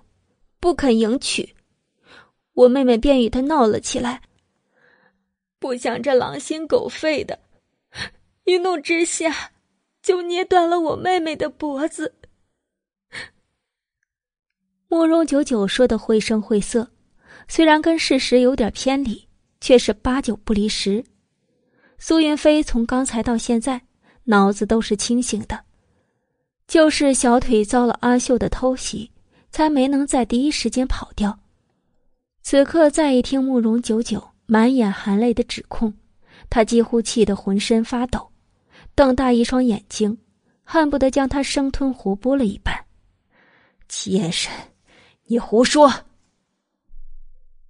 [0.60, 1.56] 不肯迎娶，
[2.54, 4.22] 我妹妹便与他闹了起来。
[5.60, 7.40] 不想这狼心狗肺的，
[8.46, 9.50] 一怒之下。
[10.04, 12.14] 就捏断了我妹妹的脖子。
[14.94, 16.88] 慕容九九说的绘声绘色，
[17.48, 19.28] 虽然跟事实有点偏离，
[19.60, 21.04] 却是八九不离十。
[21.98, 23.82] 苏云飞从刚才到现在，
[24.26, 25.60] 脑子都是清醒的，
[26.68, 29.10] 就是小腿遭了阿秀的偷袭，
[29.50, 31.40] 才没能在第一时间跑掉。
[32.44, 35.92] 此刻再一听慕容九九满眼含泪的指控，
[36.52, 38.30] 他几乎气得浑身发抖。
[38.94, 40.16] 瞪大一双眼睛，
[40.64, 42.86] 恨不得将他生吞活剥了一般。
[43.90, 44.52] 妾身，
[45.34, 45.92] 你胡说！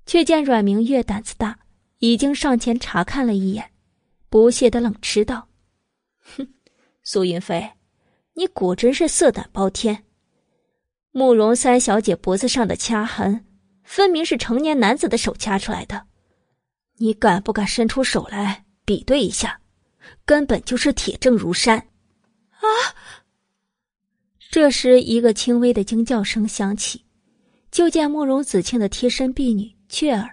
[0.05, 1.59] 却见阮明月胆子大，
[1.99, 3.71] 已经上前查看了一眼，
[4.27, 5.47] 不屑的冷嗤道
[6.35, 6.45] ：“哼，
[7.03, 7.71] 苏云飞，
[8.33, 10.03] 你果真是色胆包天。
[11.13, 13.45] 慕容三小姐脖子上的掐痕，
[13.85, 16.07] 分明是成年男子的手掐出来的。
[16.97, 19.61] 你敢不敢伸出手来比对一下？”
[20.25, 22.67] 根本就是铁证如山，啊！
[24.51, 27.05] 这时，一个轻微的惊叫声响起，
[27.73, 30.29] 就见慕容子庆的贴身婢女雀儿，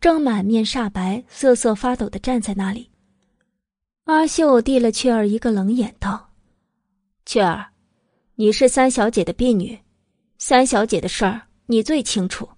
[0.00, 2.88] 正满面煞白、瑟瑟发抖的站在那里。
[4.04, 6.30] 阿秀递了雀儿一个冷眼，道
[7.26, 7.66] ：“雀儿，
[8.36, 9.78] 你是三小姐的婢女，
[10.38, 12.48] 三小姐的事儿你最清楚，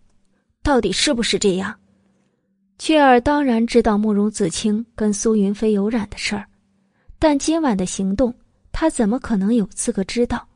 [0.62, 1.76] 到底是不是这样？”
[2.78, 6.46] 雀儿当然知道慕容子清跟苏云飞有染的事儿。
[7.18, 8.32] 但今晚的行动，
[8.70, 10.46] 他怎么可能有资格知道？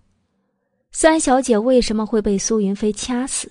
[0.92, 3.50] 三小姐为什么会被苏云飞掐死，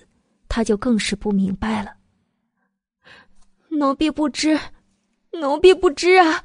[0.54, 1.94] 他就更是不明白了。
[3.70, 4.56] 奴婢不知，
[5.32, 6.44] 奴婢不知啊！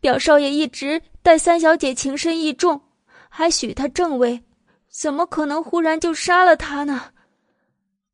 [0.00, 2.80] 表少爷一直待三小姐情深意重，
[3.28, 4.42] 还许她正位，
[4.90, 7.12] 怎么可能忽然就杀了她呢？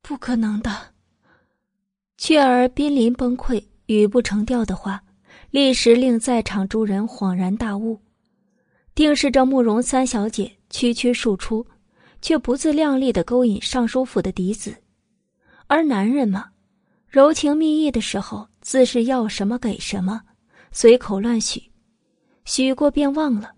[0.03, 0.93] 不可能的！
[2.19, 5.01] 雀儿濒临崩溃，语不成调的话。
[5.49, 7.99] 立时令在场诸人恍然大悟，
[8.93, 11.65] 定是这慕容三小姐区区庶出，
[12.21, 14.75] 却不自量力的勾引尚书府的嫡子。
[15.67, 16.51] 而男人嘛，
[17.07, 20.21] 柔情蜜意的时候自是要什么给什么，
[20.71, 21.71] 随口乱许，
[22.43, 23.53] 许过便忘了。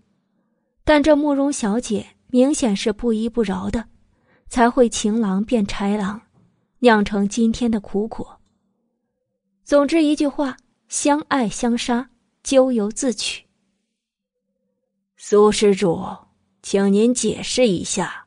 [0.84, 3.88] 但这慕容小姐明显是不依不饶的，
[4.48, 6.20] 才会情郎变豺狼，
[6.78, 8.40] 酿成今天的苦果。
[9.64, 10.56] 总之一句话。
[10.88, 12.08] 相爱相杀，
[12.42, 13.44] 咎由自取。
[15.18, 16.02] 苏施主，
[16.62, 18.26] 请您解释一下，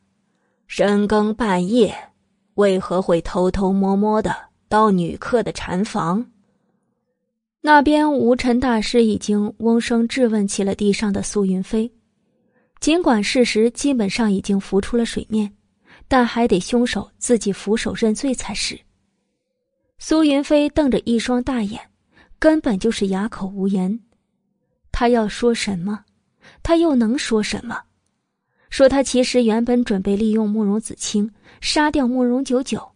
[0.67, 2.10] 深更半夜
[2.55, 4.35] 为何会偷偷摸摸的
[4.67, 6.25] 到女客的禅房？
[7.61, 11.91] 那边无尘大师已经嗡声质问起了地上的苏云飞，
[12.79, 15.51] 尽管事实基本上已经浮出了水面，
[16.07, 18.79] 但还得凶手自己俯首认罪才是。
[19.99, 21.79] 苏云飞瞪着一双大眼。
[22.39, 23.99] 根本就是哑口无言，
[24.91, 26.03] 他要说什么，
[26.63, 27.79] 他又能说什么？
[28.71, 31.31] 说他其实原本准备利用慕容子清
[31.61, 32.91] 杀掉慕容九九，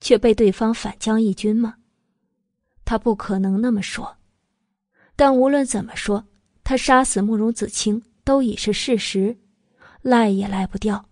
[0.00, 1.76] 却被对方反将一军吗？
[2.84, 4.16] 他不可能那么说。
[5.14, 6.24] 但无论怎么说，
[6.64, 9.36] 他杀死慕容子清都已是事实，
[10.02, 11.08] 赖也赖不掉。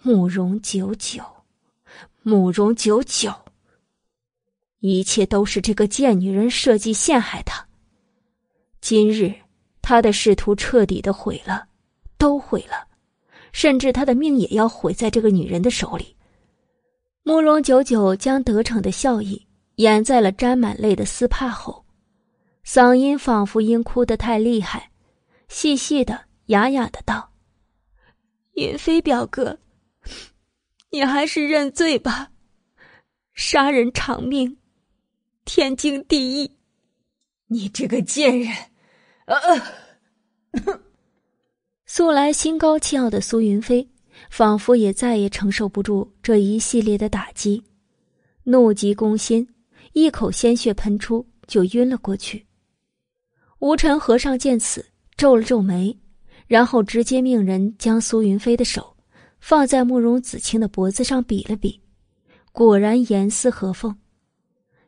[0.00, 1.22] 慕容九九，
[2.22, 3.34] 慕容九九。
[4.78, 7.66] 一切都是这个贱女人设计陷害他。
[8.80, 9.32] 今日
[9.80, 11.68] 他的仕途彻底的毁了，
[12.18, 12.88] 都毁了，
[13.52, 16.16] 甚至他的命也要毁在这个女人的手里。
[17.22, 21.84] 慕容九九将得逞的笑意掩在了沾满泪的丝帕后，
[22.66, 24.90] 嗓音仿佛因哭得太厉害，
[25.48, 27.32] 细细的、哑哑的道
[28.54, 29.58] ：“云飞表哥，
[30.90, 32.30] 你还是认罪吧。
[33.34, 34.58] 杀人偿命，
[35.44, 36.58] 天经地义。
[37.46, 38.52] 你这个贱人！”
[39.26, 39.36] 啊！
[41.94, 43.86] 素来心高气傲的苏云飞，
[44.30, 47.62] 仿佛也再也承受不住这一系列的打击，
[48.44, 49.46] 怒急攻心，
[49.92, 52.46] 一口鲜血喷出，就晕了过去。
[53.58, 54.82] 无尘和尚见此，
[55.18, 55.94] 皱了皱眉，
[56.46, 58.96] 然后直接命人将苏云飞的手
[59.38, 61.78] 放在慕容子清的脖子上比了比，
[62.52, 63.94] 果然严丝合缝，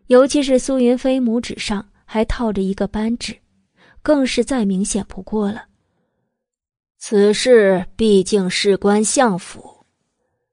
[0.06, 3.36] 尤其是苏云飞拇指上还套着一个扳指。
[4.00, 5.66] 更是再明显不过了。
[7.06, 9.84] 此事毕竟事关相府，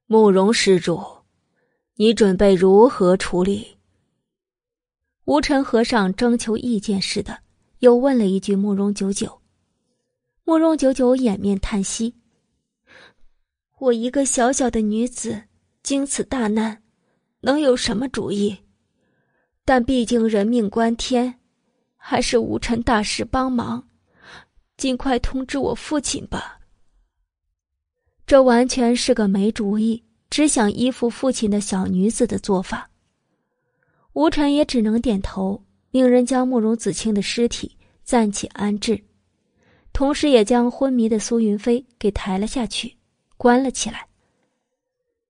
[0.05, 1.01] 慕容施主，
[1.95, 3.77] 你准备如何处理？
[5.23, 7.39] 无尘和尚征求意见似的，
[7.79, 9.39] 又问了一句慕容九九。
[10.43, 12.15] 慕容九九掩面叹息
[13.79, 15.43] ：“我一个小小的女子，
[15.81, 16.83] 经此大难，
[17.39, 18.57] 能有什么主意？
[19.63, 21.39] 但毕竟人命关天。”
[21.95, 23.87] 还是无尘大师帮忙，
[24.81, 26.59] 尽快通知我父亲吧。
[28.25, 32.89] 这完全是个没主意、只想依附父亲的小女子的做法。
[34.13, 38.99] 吴辰也只能点头，命人将慕容子清的尸体暂且安置，
[39.93, 42.97] 同时也将昏迷的苏云飞给抬了下去，
[43.37, 44.07] 关了起来。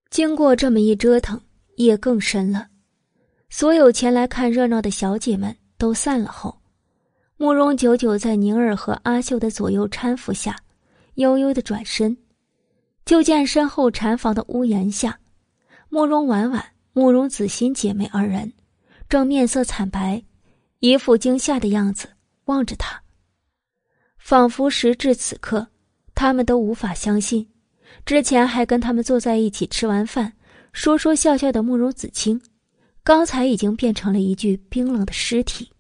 [0.10, 1.38] 经过这么一折腾，
[1.76, 2.70] 夜更深了，
[3.50, 6.61] 所有前来看热闹的小姐们都散了后。
[7.42, 10.56] 慕容九九在宁儿和阿秀的左右搀扶下，
[11.16, 12.16] 悠悠的转身，
[13.04, 15.18] 就见身后禅房的屋檐下，
[15.90, 16.64] 慕容婉婉、
[16.94, 18.54] 慕容子欣姐妹二人，
[19.10, 20.24] 正面色惨白，
[20.82, 22.10] 一副惊吓的样子
[22.46, 23.02] 望着他。
[24.20, 25.70] 仿佛时至此刻，
[26.14, 27.50] 他们都无法相信，
[28.06, 30.34] 之前还跟他们坐在一起吃完饭，
[30.74, 32.40] 说说笑笑的慕容子清，
[33.04, 35.72] 刚才已经变成了一具冰冷的尸体。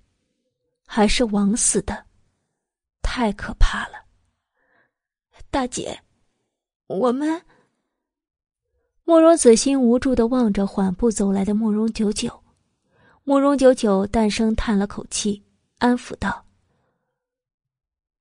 [0.93, 2.05] 还是枉死的，
[3.01, 4.05] 太可怕了。
[5.49, 5.97] 大姐，
[6.87, 7.41] 我们。
[9.05, 12.43] 慕容子欣无助的望着缓步走来的慕容九九，
[13.23, 15.41] 慕容九九淡声叹了口气，
[15.77, 16.45] 安抚道：“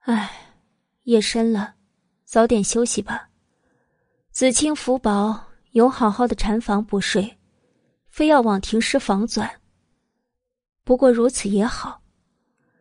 [0.07, 0.31] 哎，
[1.03, 1.75] 夜深了，
[2.25, 3.31] 早点休息吧。
[4.31, 5.37] 子清福薄，
[5.73, 7.37] 有好好的禅房不睡，
[8.07, 9.61] 非要往停尸房钻。
[10.85, 12.00] 不过如此也好。”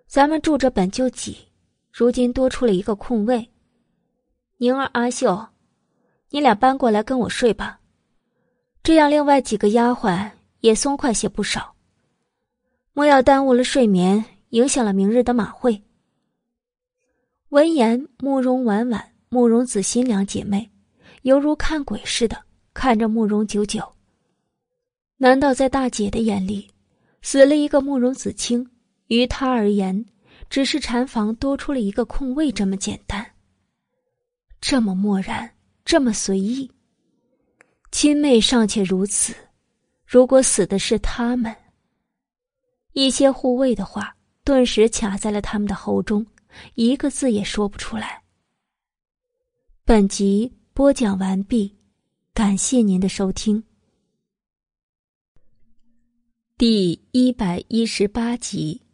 [0.10, 1.38] 咱们住着本就挤，
[1.94, 3.48] 如今多出了一个空位。
[4.58, 5.50] 宁儿、阿秀，
[6.32, 7.80] 你俩搬过来跟我睡吧，
[8.82, 10.32] 这样另外几个丫鬟
[10.62, 11.76] 也松快些不少。
[12.94, 15.84] 莫要耽误了睡眠，影响了明日的马会。
[17.50, 20.72] 闻言，慕容婉婉、慕容子欣两姐妹
[21.22, 22.36] 犹如看鬼似的
[22.74, 23.94] 看着慕容九九。
[25.18, 26.72] 难道在大姐的眼里，
[27.22, 28.68] 死了一个慕容子清？
[29.10, 30.06] 于他而言，
[30.50, 33.34] 只是禅房多出了一个空位这么简单。
[34.62, 36.70] 这么漠然，这么随意。
[37.92, 39.34] 亲妹尚且如此，
[40.06, 41.56] 如果死的是他们，
[42.94, 46.26] 一些护卫的话顿时卡在了他们的喉中，
[46.76, 48.22] 一个字也说不出来。
[49.86, 51.76] 本集播讲完毕，
[52.32, 53.64] 感谢您的收听。
[56.60, 58.89] 第一百一十八集。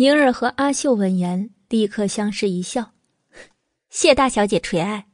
[0.00, 2.94] 宁儿和阿秀闻言，立刻相视一笑，
[3.90, 5.06] 谢大小姐垂爱。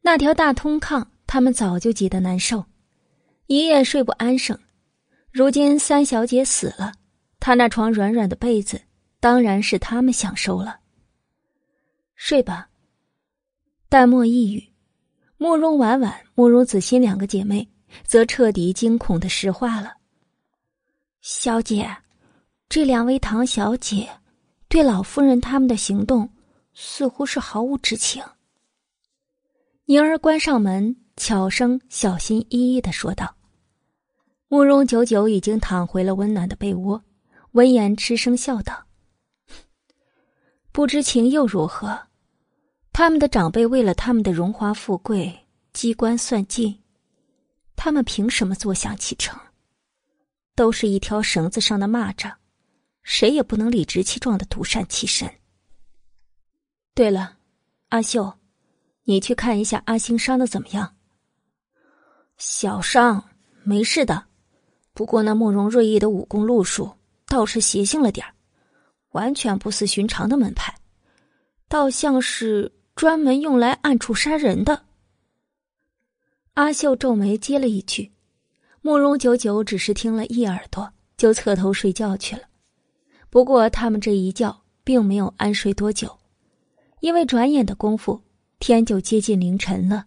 [0.00, 2.64] 那条大通炕，他们早就挤得难受，
[3.48, 4.56] 一夜睡不安生。
[5.32, 6.92] 如今三小姐死了，
[7.40, 8.80] 她那床软软的被子，
[9.18, 10.78] 当然是他们享受了。
[12.14, 12.70] 睡吧。
[13.88, 14.72] 淡漠一语，
[15.36, 17.68] 慕容婉婉、慕容子欣两个姐妹，
[18.04, 19.96] 则彻底惊恐的石化了。
[21.22, 21.92] 小姐。
[22.68, 24.06] 这两位唐小姐，
[24.68, 26.28] 对老夫人他们的行动，
[26.74, 28.22] 似乎是毫无知情。
[29.86, 33.34] 宁儿关上门，悄声小心翼翼的说道
[34.48, 37.02] ：“慕容九九已经躺回了温暖的被窝，
[37.52, 38.84] 闻言嗤声笑道
[40.70, 41.98] ：‘不知情又如何？
[42.92, 45.34] 他们的长辈为了他们的荣华富贵，
[45.72, 46.78] 机关算尽，
[47.76, 49.40] 他们凭什么坐享其成？
[50.54, 52.30] 都是一条绳子上的蚂蚱。’”
[53.08, 55.26] 谁也不能理直气壮的独善其身。
[56.94, 57.38] 对了，
[57.88, 58.34] 阿秀，
[59.04, 60.94] 你去看一下阿星伤的怎么样？
[62.36, 63.30] 小伤，
[63.62, 64.26] 没事的。
[64.92, 66.92] 不过那慕容瑞意的武功路数
[67.26, 68.26] 倒是邪性了点
[69.12, 70.76] 完全不似寻常的门派，
[71.66, 74.84] 倒像是专门用来暗处杀人的。
[76.52, 78.12] 阿秀皱眉接了一句，
[78.82, 82.42] 慕容九九只是听了一耳朵，就侧头睡觉去了。
[83.30, 86.18] 不过他们这一觉并没有安睡多久，
[87.00, 88.22] 因为转眼的功夫，
[88.58, 90.06] 天就接近凌晨了。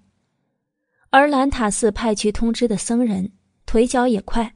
[1.09, 3.31] 而兰塔寺派去通知的僧人
[3.65, 4.55] 腿脚也快，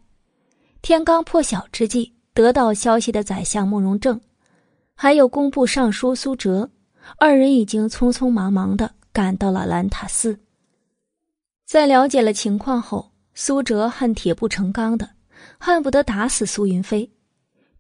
[0.82, 4.20] 天刚破晓之际，得到消息的宰相慕容正，
[4.96, 6.72] 还有工部尚书苏哲，
[7.18, 10.40] 二人已经匆匆忙忙的赶到了兰塔寺。
[11.66, 15.10] 在了解了情况后，苏哲恨铁不成钢的，
[15.60, 17.12] 恨不得打死苏云飞。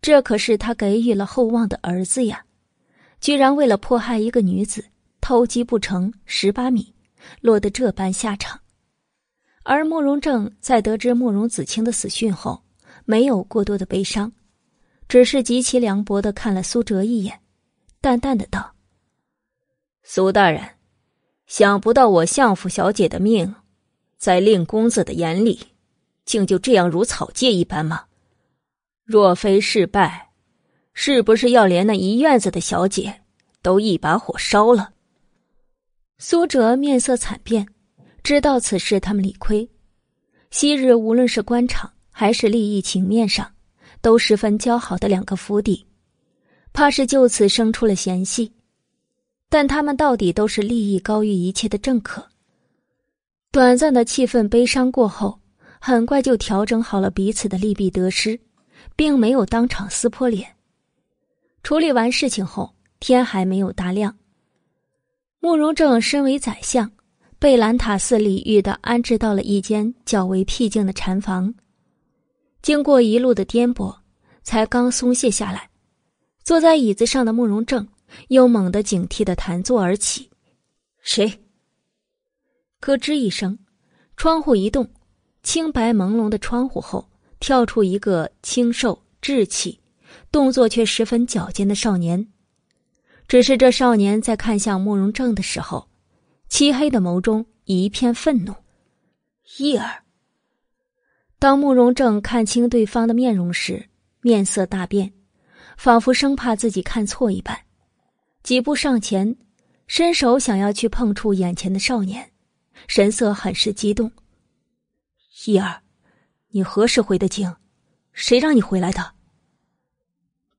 [0.05, 2.45] 这可是他给予了厚望的儿子呀，
[3.19, 4.85] 居然为了迫害一个女子，
[5.19, 6.93] 偷鸡不成蚀把米，
[7.41, 8.59] 落得这般下场。
[9.63, 12.61] 而慕容正在得知慕容子清的死讯后，
[13.05, 14.31] 没有过多的悲伤，
[15.07, 17.39] 只是极其凉薄的看了苏哲一眼，
[17.99, 18.75] 淡淡的道
[20.05, 20.61] ：“苏大人，
[21.47, 23.55] 想不到我相府小姐的命。”
[24.19, 25.59] 在令公子的眼里，
[26.25, 28.05] 竟就这样如草芥一般吗？
[29.05, 30.31] 若非事败，
[30.95, 33.21] 是不是要连那一院子的小姐
[33.61, 34.89] 都一把火烧了？
[36.17, 37.67] 苏哲面色惨变，
[38.23, 39.69] 知道此事他们理亏。
[40.49, 43.53] 昔日无论是官场还是利益情面上，
[44.01, 45.85] 都十分交好的两个府邸，
[46.73, 48.51] 怕是就此生出了嫌隙。
[49.49, 52.27] 但他们到底都是利益高于一切的政客。
[53.51, 55.39] 短暂的气氛悲伤过后，
[55.79, 58.39] 很快就调整好了彼此的利弊得失，
[58.95, 60.55] 并没有当场撕破脸。
[61.63, 64.15] 处理完事情后，天还没有大亮。
[65.39, 66.91] 慕容正身为宰相，
[67.37, 71.53] 被兰塔寺里遇的安置到了一间较为僻静的禅房。
[72.61, 73.95] 经过一路的颠簸，
[74.41, 75.69] 才刚松懈下来，
[76.43, 77.87] 坐在椅子上的慕容正
[78.29, 80.29] 又猛地警惕的弹坐而起
[81.01, 81.41] ：“谁？”
[82.81, 83.57] 咯吱一声，
[84.17, 84.87] 窗户一动，
[85.43, 87.07] 清白朦胧的窗户后
[87.45, 89.79] 跳出一个清瘦稚气、
[90.31, 92.27] 动作却十分矫健的少年。
[93.27, 95.87] 只是这少年在看向慕容正的时候，
[96.49, 98.55] 漆黑的眸中一片愤怒。
[99.59, 100.01] 叶儿。
[101.37, 103.89] 当慕容正看清对方的面容时，
[104.21, 105.13] 面色大变，
[105.77, 107.55] 仿佛生怕自己看错一般，
[108.41, 109.35] 几步上前，
[109.85, 112.31] 伸手想要去碰触眼前的少年。
[112.87, 114.11] 神色很是激动。
[115.45, 115.83] 一儿，
[116.55, 117.53] 你何时回的京？
[118.13, 119.11] 谁让你回来的？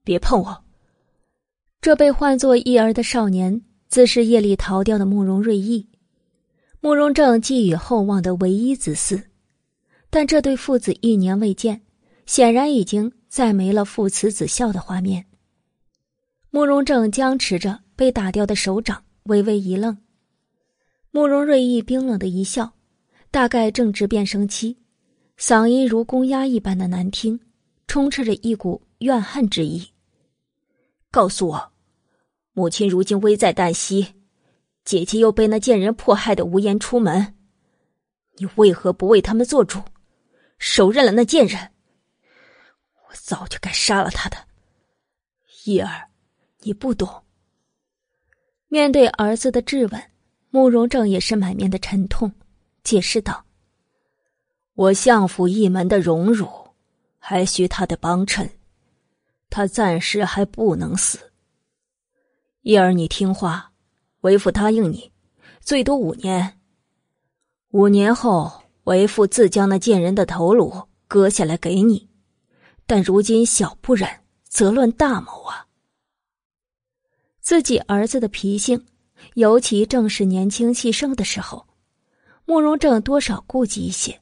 [0.04, 0.62] 别碰我！
[1.80, 5.88] 这被唤作一儿的少年，自是夜里逃掉的慕容睿意，
[6.80, 9.24] 慕容正寄予厚望的唯一子嗣。
[10.10, 11.80] 但这对父子一年未见，
[12.26, 15.24] 显然已经再没了父慈子孝的画面。
[16.50, 19.96] 慕容正僵持着被打掉的手掌，微微一愣。
[21.10, 22.74] 慕容睿意冰冷的一笑，
[23.30, 24.76] 大概正值变声期，
[25.38, 27.38] 嗓音如公鸭一般的难听，
[27.86, 29.92] 充斥着一股怨恨之意。
[31.10, 31.72] 告诉我，
[32.52, 34.14] 母亲如今危在旦夕，
[34.84, 37.34] 姐姐又被那贱人迫害的无颜出门，
[38.36, 39.80] 你为何不为他们做主，
[40.58, 41.72] 手刃了那贱人？
[43.08, 44.36] 我早就该杀了他的。
[45.64, 46.08] 叶儿，
[46.60, 47.24] 你不懂。
[48.68, 50.02] 面对儿子的质问。
[50.50, 52.32] 慕容正也是满面的沉痛，
[52.82, 53.44] 解释道
[54.76, 56.46] ：“我相府一门的荣辱，
[57.18, 58.50] 还需他的帮衬，
[59.48, 61.18] 他暂时还不能死。
[62.60, 63.72] 叶儿，你听话，
[64.20, 65.10] 为父答应你，
[65.62, 66.60] 最多五年。
[67.70, 70.70] 五年后，为父自将那贱人的头颅
[71.08, 72.10] 割下来给你。
[72.86, 74.06] 但如今小不忍，
[74.44, 75.66] 则乱大谋啊！
[77.40, 78.84] 自己儿子的脾性。”
[79.34, 81.66] 尤其正是年轻气盛的时候，
[82.44, 84.20] 慕容正多少顾忌一些，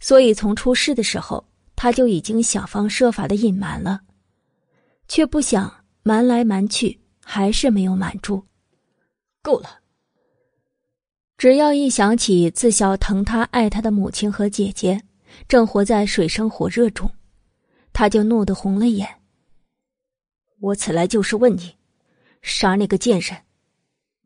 [0.00, 1.44] 所以从出事的时候，
[1.74, 4.00] 他就已经想方设法的隐瞒了，
[5.08, 8.44] 却不想瞒来瞒去，还是没有瞒住。
[9.42, 9.80] 够了！
[11.36, 15.00] 只要一想起自小疼他爱他的母亲和姐姐，
[15.46, 17.10] 正活在水深火热中，
[17.92, 19.08] 他就怒得红了眼。
[20.60, 21.76] 我此来就是问你，
[22.42, 23.36] 杀那个贱人。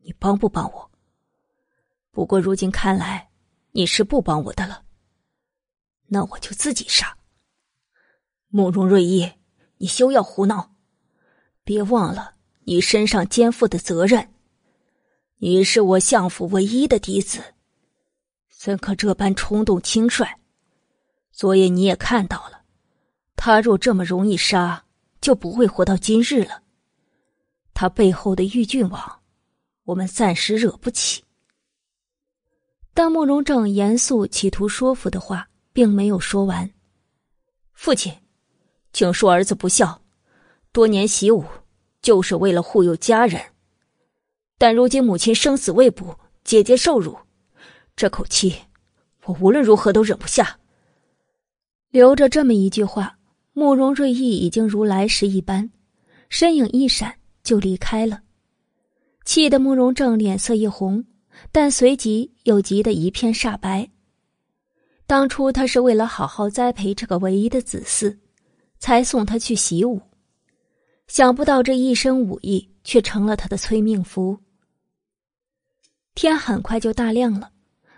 [0.03, 0.91] 你帮不帮我？
[2.11, 3.29] 不过如今看来，
[3.73, 4.83] 你是不帮我的了。
[6.13, 7.17] 那我就自己杀。
[8.49, 9.33] 慕容瑞意，
[9.79, 10.75] 你休要胡闹！
[11.65, 12.35] 别忘了
[12.65, 14.29] 你身上肩负的责任。
[15.39, 17.55] 你是我相府唯一的嫡子，
[18.51, 20.27] 怎可这般冲动轻率？
[21.33, 22.63] 昨夜你也看到了，
[23.35, 24.85] 他若这么容易杀，
[25.19, 26.63] 就不会活到今日了。
[27.73, 29.21] 他背后的玉郡王，
[29.85, 31.25] 我们暂时惹不起。
[32.93, 36.71] 但慕容正严肃企图说服的话，并没有说完。
[37.73, 38.13] 父亲，
[38.93, 40.03] 请恕儿子不孝，
[40.71, 41.45] 多年习武，
[42.01, 43.41] 就是为了护佑家人。
[44.59, 47.17] 但如今母亲生死未卜，姐姐受辱，
[47.97, 48.55] 这口气，
[49.25, 50.59] 我无论如何都忍不下。
[51.91, 53.19] 留着这么一句话，
[53.53, 55.71] 慕容瑞意已经如来时一般，
[56.29, 58.23] 身影一闪就离开了，
[59.25, 61.05] 气得慕容正脸色一红。
[61.51, 63.89] 但随即又急得一片煞白。
[65.13, 68.17] 当初他是为了好好栽培这个唯一的子嗣，
[68.79, 70.01] 才送他去习武，
[71.07, 74.39] 想不到这一身武艺却成了他的催命符。
[76.15, 77.53] 天很快就大亮了，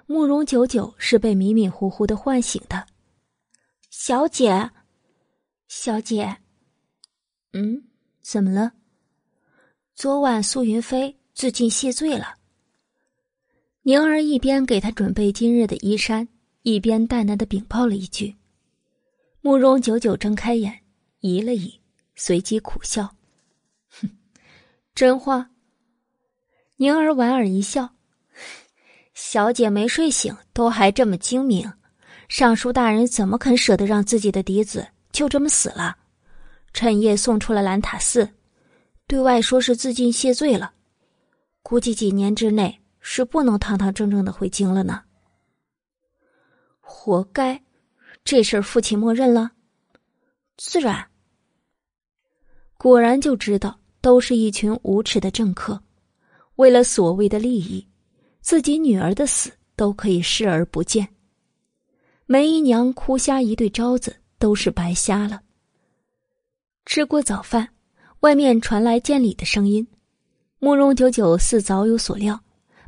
[0.06, 2.84] 慕容九九是被迷迷糊糊的唤醒的。
[3.90, 4.72] 小姐，
[5.68, 6.38] 小姐，
[7.52, 7.84] 嗯，
[8.22, 8.72] 怎么了？
[9.94, 12.34] 昨晚苏云飞自尽谢罪了。
[13.82, 16.26] 宁儿一边给他准备今日的衣衫，
[16.64, 18.34] 一边淡淡的禀报了一句。
[19.42, 20.80] 慕容久久睁开眼，
[21.20, 21.78] 移了移，
[22.16, 23.14] 随即苦笑
[24.00, 24.08] ：“哼，
[24.94, 25.50] 真话。”
[26.76, 27.90] 宁儿莞尔一笑
[29.12, 31.70] ：“小姐没睡醒，都还这么精明，
[32.28, 35.96] 尚书大人怎么肯舍得让自己的嫡子就这么死了？
[36.72, 38.28] 趁夜送出了兰塔寺，
[39.06, 40.72] 对外说是自尽谢罪了，
[41.62, 45.02] 估计几年之内。”是不能堂堂正正的回京了呢。
[46.86, 47.60] 活该，
[48.24, 49.52] 这事儿父亲默认了。
[50.56, 51.06] 自然，
[52.76, 55.82] 果然就知道都是一群无耻的政客，
[56.56, 57.86] 为了所谓的利益，
[58.40, 61.08] 自己女儿的死都可以视而不见。
[62.26, 65.42] 梅姨娘哭瞎一对招子都是白瞎了。
[66.84, 67.70] 吃过早饭，
[68.20, 69.86] 外面传来见礼的声音，
[70.58, 72.38] 慕容九九似早有所料。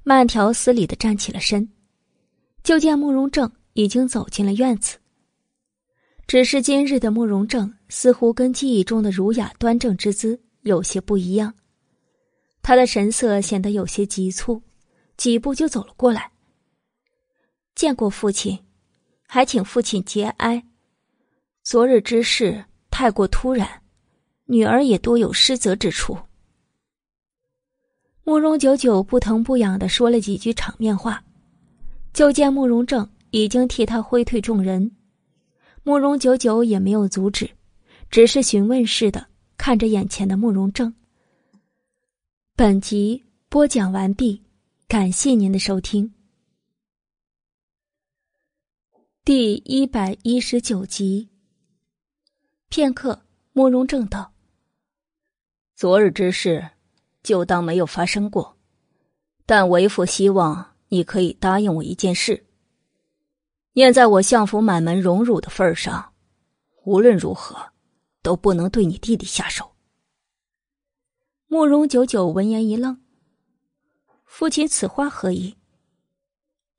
[0.04, 1.68] 慢条斯理的站起了身，
[2.62, 4.98] 就见慕容正已经走进了院子。
[6.26, 11.54] 只是今日的慕容正似乎跟记忆中的儒雅端正之姿有些不一样，
[12.62, 14.60] 他的神色显得有些急促，
[15.16, 16.32] 几步就走了过来。
[17.76, 18.58] 见过父亲，
[19.28, 20.64] 还请父亲节哀。
[21.62, 23.82] 昨日之事太过突然，
[24.46, 26.18] 女儿也多有失责之处。
[28.24, 31.22] 慕容久久不疼不痒的说了几句场面话，
[32.12, 34.96] 就见慕容正已经替他挥退众人，
[35.82, 37.50] 慕容久久也没有阻止，
[38.10, 39.26] 只是询问似的
[39.58, 40.94] 看着眼前的慕容正。
[42.54, 44.42] 本集播讲完毕，
[44.88, 46.14] 感谢您的收听。
[49.22, 51.28] 第一百一十九集。
[52.70, 53.20] 片刻，
[53.52, 54.32] 慕容正道
[55.76, 56.70] ：“昨日之事。”
[57.22, 58.56] 就当没有发生过，
[59.44, 62.45] 但为父希望你可以答应我一件事。
[63.76, 66.14] 念在我相府满门荣辱的份上，
[66.84, 67.58] 无论如何
[68.22, 69.70] 都不能对你弟弟下手。
[71.46, 72.98] 慕容九九闻言一愣
[74.24, 75.58] ：“父亲此话何意？”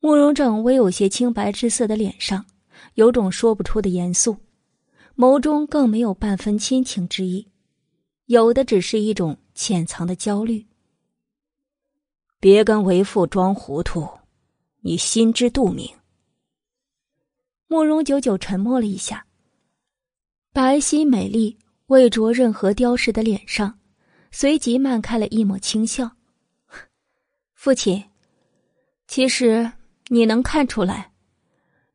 [0.02, 2.44] 慕容正微有些青白之色的脸上，
[2.96, 4.36] 有种说不出的严肃，
[5.16, 7.48] 眸中更没有半分亲情之意，
[8.26, 9.38] 有的只是一种。
[9.54, 10.68] 潜藏的焦虑。
[12.40, 14.08] 别跟为父装糊涂，
[14.82, 15.97] 你心知肚明。
[17.68, 19.26] 慕容九九沉默了一下，
[20.54, 23.78] 白皙美丽、未着任何雕饰的脸上，
[24.32, 26.10] 随即漫开了一抹轻笑。
[27.54, 28.04] 父亲，
[29.08, 29.72] 其实
[30.08, 31.12] 你能看出来，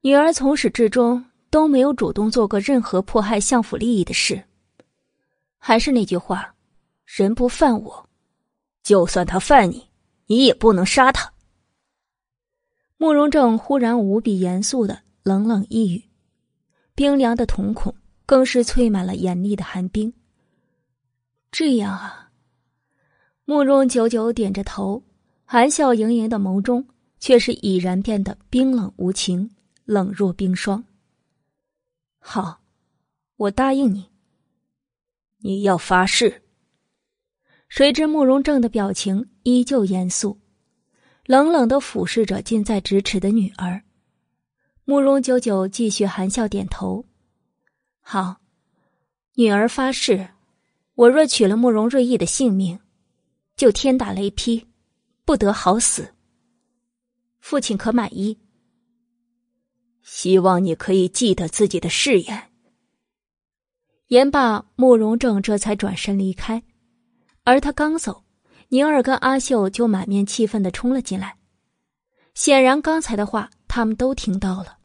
[0.03, 4.45] 女儿从始至终都没有主动做过任何迫害相府利益的事。
[5.59, 6.55] 还是那句话。
[7.05, 8.09] 人不犯我，
[8.83, 9.91] 就算他犯你，
[10.29, 11.31] 你也不能杀他。
[12.97, 16.03] 慕容正忽然无比严肃的冷冷一语，
[16.97, 17.95] 冰凉的瞳孔
[18.27, 20.13] 更是淬满了严厉的寒冰。
[21.53, 22.33] 这样啊，
[23.45, 25.05] 慕容久久点着头，
[25.45, 26.89] 含笑盈盈的眸中
[27.21, 29.49] 却是已然变得冰冷无情，
[29.85, 30.85] 冷若冰霜。
[32.19, 32.61] 好，
[33.37, 34.09] 我答应你。
[35.39, 36.43] 你要发誓。
[37.69, 40.41] 谁知慕容正的表情依旧严肃，
[41.27, 43.83] 冷冷的俯视着近在咫尺的女儿。
[44.85, 47.05] 慕容九九继续含笑点头
[48.03, 48.37] ：“好，
[49.35, 50.31] 女儿发誓，
[50.95, 52.81] 我若取了慕容瑞意的性命，
[53.57, 54.67] 就天打雷劈，
[55.25, 56.15] 不得好死。
[57.39, 58.39] 父亲可满意？
[60.03, 62.51] 希望你可以记得自己的誓言。
[64.09, 66.63] 言罢，慕容正这才转身离开，
[67.45, 68.25] 而他刚走，
[68.69, 71.39] 宁儿跟阿秀就满面气愤的冲了进来。
[72.35, 74.77] 显然，刚才的话他们都听到了。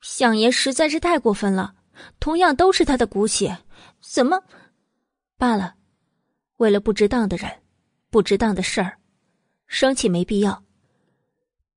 [0.00, 1.76] 相爷实在是太过分了，
[2.18, 3.56] 同样都是他的骨血，
[4.00, 4.42] 怎么？
[5.38, 5.76] 罢了，
[6.56, 7.48] 为了不值当的人，
[8.10, 8.98] 不值当的事儿，
[9.68, 10.60] 生气没必要。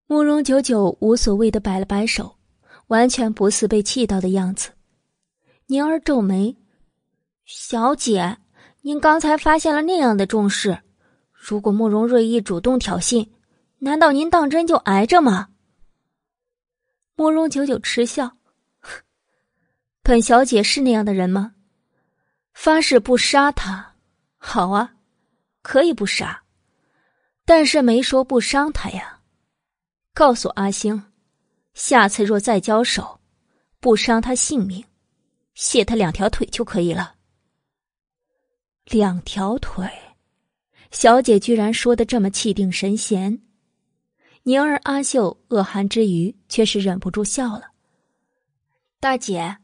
[0.08, 2.36] 慕容九九无所谓的摆了摆手，
[2.88, 4.72] 完全不似被气到的样子。
[5.68, 6.58] 宁儿皱眉
[7.46, 8.38] ：“小姐，
[8.82, 10.80] 您刚才发现了那样的重视，
[11.32, 13.30] 如果慕容瑞意主动挑衅，
[13.78, 15.50] 难道您当真就挨着吗？”
[17.20, 18.38] 慕容九九嗤笑
[20.04, 21.56] ：“本小姐是那样的人吗？
[22.54, 23.96] 发誓不杀他，
[24.38, 24.94] 好啊，
[25.64, 26.44] 可以不杀，
[27.44, 29.20] 但是没说不伤他呀。
[30.14, 31.12] 告诉阿星，
[31.74, 33.20] 下次若再交手，
[33.80, 34.86] 不伤他性命。”
[35.56, 37.16] 卸他两条腿就可以了。
[38.86, 39.90] 两条腿，
[40.92, 43.42] 小姐居然说的这么气定神闲。
[44.48, 47.72] 宁儿、阿秀恶寒之余，却是忍不住笑了。
[48.98, 49.58] 大姐，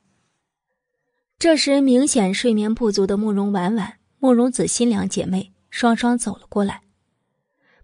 [1.39, 6.81] 这时明显睡眠不足的慕容婉婉、慕容子欣两姐妹双双走了过来。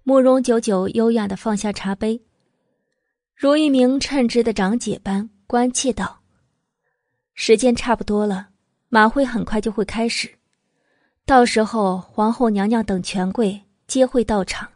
[0.03, 2.21] 慕容九九优雅的放下茶杯，
[3.33, 6.19] 如一名称职的长姐般关切道。
[7.33, 8.49] 时间差不多了，
[8.89, 10.29] 马会很快就会开始，
[11.25, 14.69] 到时候皇后娘娘等权贵皆会到场，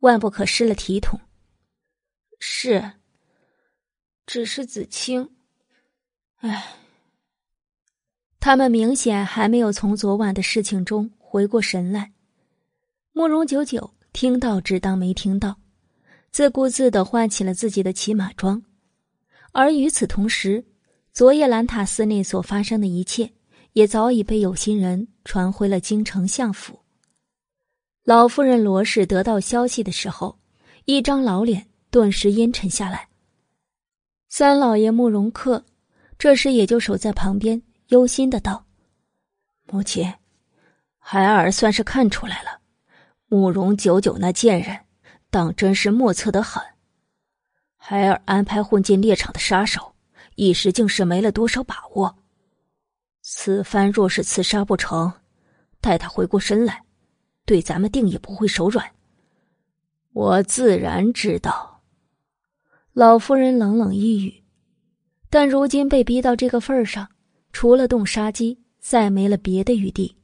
[0.00, 1.16] 万不可失了体统。
[2.38, 2.92] 是，
[4.26, 5.30] 只是子清，
[6.36, 6.76] 唉，
[8.40, 12.12] 他们明显还没有从昨晚的事情中回过神来。
[13.12, 15.58] 慕容九九听到只当没听到，
[16.30, 18.62] 自顾自的换起了自己的骑马装，
[19.52, 20.64] 而与此同时。
[21.10, 23.32] 昨夜兰塔寺内所发生的一切，
[23.72, 26.78] 也早已被有心人传回了京城相府。
[28.04, 30.38] 老夫人罗氏得到消息的时候，
[30.84, 33.08] 一张老脸顿时阴沉下来。
[34.28, 35.64] 三老爷慕容克
[36.18, 38.66] 这时也就守在旁边，忧心的道
[39.70, 40.12] ：“母亲，
[40.98, 42.60] 孩儿算是看出来了，
[43.26, 44.78] 慕容九九那贱人，
[45.30, 46.62] 当真是莫测的很。
[47.76, 49.94] 孩儿安排混进猎场的杀手。”
[50.40, 52.16] 一时竟是没了多少把握。
[53.22, 55.12] 此番若是刺杀不成，
[55.80, 56.84] 待他回过身来，
[57.44, 58.88] 对咱们定也不会手软。
[60.12, 61.67] 我自然知道。
[62.98, 64.42] 老夫人冷冷一语，
[65.30, 67.08] 但如今被逼到这个份上，
[67.52, 70.16] 除了动杀机，再没了别的余地。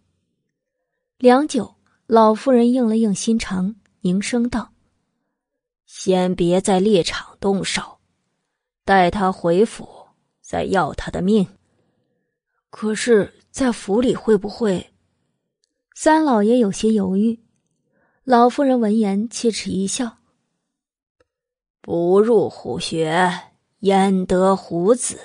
[1.19, 1.77] 良久，
[2.09, 4.73] 老夫人应了应心肠，凝声道
[5.87, 8.01] ：“先别在猎场动手，
[8.85, 9.89] 待他回府。”
[10.43, 11.47] 再要他的命，
[12.71, 14.93] 可是，在府里会不会？
[15.95, 17.39] 三老爷有些犹豫。
[18.25, 20.19] 老夫人闻言切齿一笑
[21.87, 23.13] ：“不入虎穴，
[23.81, 25.19] 焉得虎子？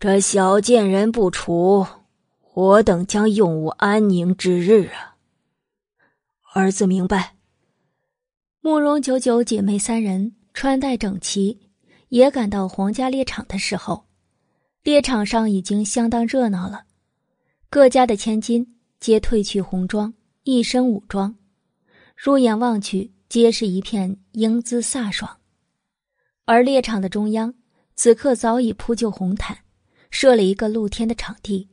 [0.00, 1.86] 这小贱人不除，
[2.54, 5.16] 我等将永无安宁之日啊！”
[6.54, 7.34] 儿子明白。
[8.62, 11.60] 慕容九九姐妹三人穿戴整齐。
[12.08, 14.04] 也赶到皇家猎场的时候，
[14.84, 16.84] 猎场上已经相当热闹了。
[17.68, 20.14] 各家的千金皆褪去红装，
[20.44, 21.34] 一身武装，
[22.16, 25.40] 入眼望去，皆是一片英姿飒爽。
[26.44, 27.52] 而猎场的中央，
[27.96, 29.58] 此刻早已铺就红毯，
[30.08, 31.68] 设了一个露天的场地，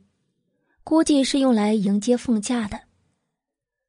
[0.82, 2.80] 估计是用来迎接凤驾的。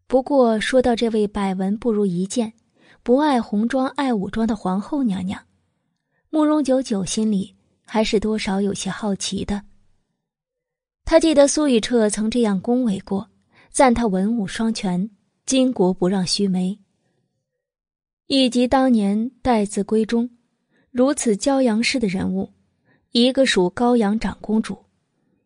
[0.06, 2.54] 不过，说到这位百闻不如一见、
[3.02, 5.44] 不爱红装爱武装的皇后娘娘。
[6.30, 7.56] 慕容九九心里
[7.88, 9.64] 还是多少有些好奇的。
[11.06, 13.28] 他记得苏雨彻曾这样恭维过，
[13.72, 15.10] 赞他文武双全，
[15.48, 16.80] 巾帼不让须眉。
[18.36, 20.28] 以及当年待字闺中，
[20.90, 22.52] 如此骄阳式的人物，
[23.12, 24.86] 一个属高阳长公主，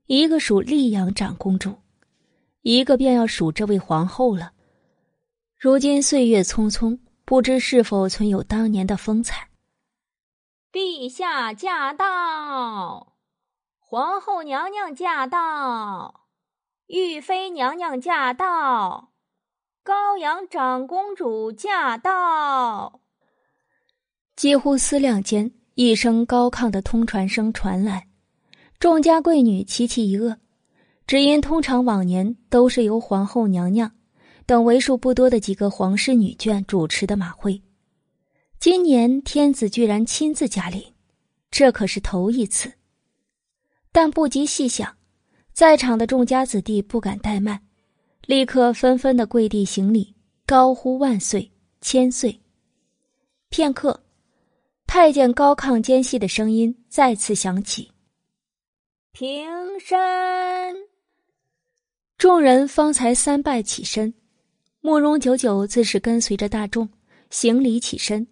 [0.05, 1.75] 一个属溧阳长公主，
[2.61, 4.53] 一个便要属这位皇后了。
[5.57, 9.49] 如今岁月匆匆，不知是否存有当年的风采。
[10.71, 13.17] 陛下驾到，
[13.79, 16.21] 皇后娘娘驾到，
[16.85, 19.11] 玉妃娘娘驾到，
[19.87, 22.99] 高阳长公主驾到。
[24.35, 28.05] 几乎思量间，一声高亢的通传声传来，
[28.79, 30.35] 众家贵女齐齐一愕，
[31.07, 33.89] 只因通常往年都是由皇后娘娘，
[34.45, 37.61] 等为数不多的几个皇室女眷主持的马会。
[38.59, 40.83] 今年天子居然亲自驾临，
[41.49, 42.73] 这可是头一次。
[43.93, 44.97] 但不及细想，
[45.53, 47.61] 在场的众家子弟不敢怠慢，
[48.27, 50.13] 立刻纷纷的跪地行礼，
[50.45, 51.49] 高呼万岁、
[51.79, 52.37] 千岁。
[53.47, 53.97] 片刻，
[54.85, 57.89] 太监高亢尖细的声音再次响起
[59.13, 59.47] ：“平
[59.79, 59.97] 身。”
[62.19, 64.13] 众人方才三拜起身，
[64.81, 66.89] 慕容九九自是跟随着大众
[67.29, 68.27] 行礼起身。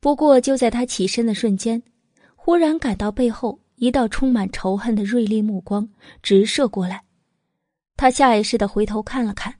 [0.00, 1.82] 不过，就在他起身的瞬间，
[2.36, 5.88] 忽然感到背后一道充满仇恨的锐利目光
[6.22, 7.07] 直射过来。
[7.98, 9.52] 他下意识的回头看了看，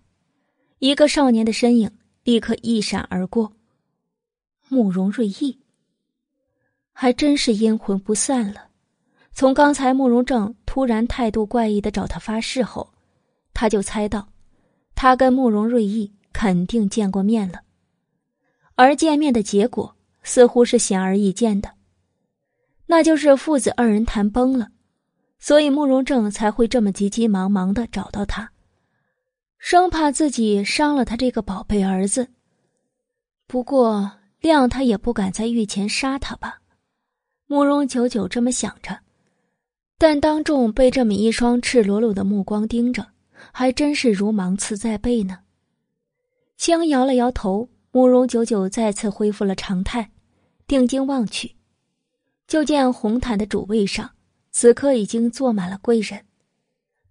[0.78, 1.90] 一个少年的身影
[2.22, 3.52] 立刻一闪而过。
[4.68, 5.58] 慕容瑞意，
[6.92, 8.68] 还真是阴魂不散了。
[9.32, 12.94] 从刚才慕容正突然态度怪异的找他发誓后，
[13.52, 14.28] 他就猜到，
[14.94, 17.62] 他跟慕容瑞意肯定见过面了，
[18.76, 19.96] 而见面的结果。
[20.22, 21.72] 似乎是显而易见的，
[22.86, 24.68] 那就是父子二人谈崩了，
[25.38, 28.50] 所以慕容正才会这么急急忙忙的找到他，
[29.58, 32.28] 生怕自己伤了他这个宝贝儿子。
[33.46, 34.10] 不过
[34.40, 36.60] 谅他也不敢在御前杀他吧？
[37.46, 38.98] 慕容九九这么想着，
[39.96, 43.06] 但当众被这么一双赤裸裸的目光盯着，
[43.52, 45.38] 还真是如芒刺在背呢。
[46.56, 50.10] 轻摇了摇头，慕容九九再次恢复了常态。
[50.66, 51.56] 定睛望去，
[52.46, 54.10] 就见红毯的主位上，
[54.60, 56.20] 此刻已经坐满了贵人，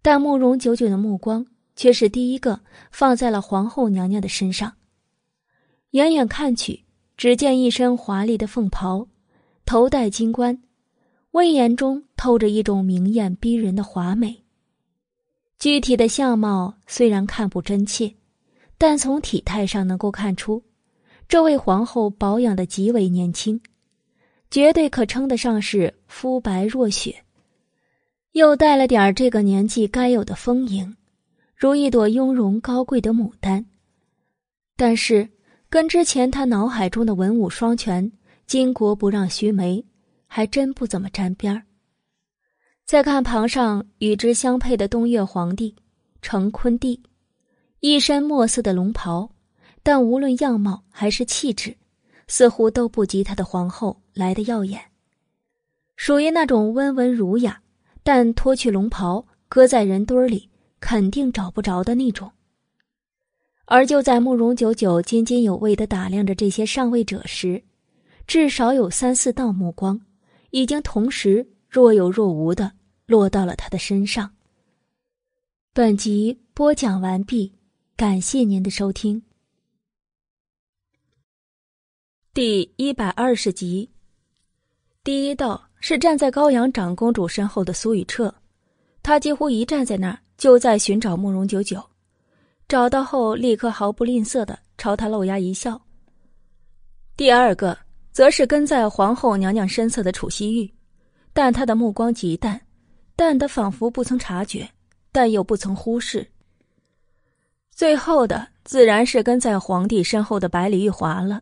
[0.01, 2.59] 但慕容九九的目光却是第一个
[2.91, 4.73] 放在了皇后娘娘的身上。
[5.91, 6.83] 远远看去，
[7.15, 9.07] 只见一身华丽的凤袍，
[9.65, 10.61] 头戴金冠，
[11.31, 14.43] 威严中透着一种明艳逼人的华美。
[15.57, 18.13] 具体的相貌虽然看不真切，
[18.77, 20.61] 但从体态上能够看出。
[21.29, 23.61] 这位皇后保养的极为年轻，
[24.51, 27.23] 绝对可称得上是肤白若雪，
[28.33, 30.95] 又带了点这个年纪该有的丰盈，
[31.55, 33.65] 如一朵雍容高贵的牡丹。
[34.75, 35.27] 但是，
[35.69, 38.11] 跟之前他脑海中的文武双全、
[38.47, 39.83] 巾帼不让须眉，
[40.27, 41.63] 还真不怎么沾边儿。
[42.85, 45.75] 再看旁上与之相配的东岳皇帝
[46.21, 47.01] 成坤帝，
[47.79, 49.29] 一身墨色的龙袍。
[49.83, 51.75] 但无论样貌还是气质，
[52.27, 54.81] 似乎都不及他的皇后来的耀眼。
[55.95, 57.61] 属于那种温文儒雅，
[58.07, 62.31] 但脱去龙袍搁在人堆里肯定找不着的那种。
[63.65, 67.61] 而就在慕容九九津津有味的打量着这些上位者时，
[68.25, 69.99] 至少有三四道目光，
[70.51, 72.71] 已经同时若有若无的
[73.07, 74.33] 落到了他的身上。
[75.73, 77.53] 本集播讲完毕，
[77.97, 79.21] 感谢您的收听。
[82.33, 83.89] 第一百二十集，
[85.03, 88.33] 第一道是站在高阳长公主身后的苏雨彻，
[89.03, 91.81] 他几乎一站在那儿就在寻找慕容九九，
[92.67, 95.79] 找到后立刻毫不吝啬的朝他露牙一笑。
[97.15, 97.77] 第二个
[98.11, 100.71] 则是跟在皇后娘娘身侧的楚西玉，
[101.33, 102.59] 但他的目光极淡，
[103.15, 104.67] 淡的仿佛不曾察觉，
[105.11, 106.27] 但又不曾忽视。
[107.71, 111.41] 最后的自然是跟在皇帝身后的百里玉华了。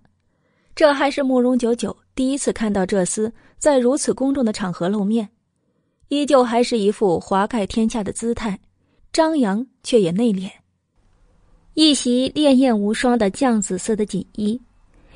[0.75, 5.29] 这还是慕容九九第一次看到这厮在如此公众的场合露面，
[6.09, 8.59] 依旧还是一副华盖天下的姿态，
[9.13, 10.51] 张扬却也内敛。
[11.75, 14.61] 一袭烈焰无双的绛紫色的锦衣，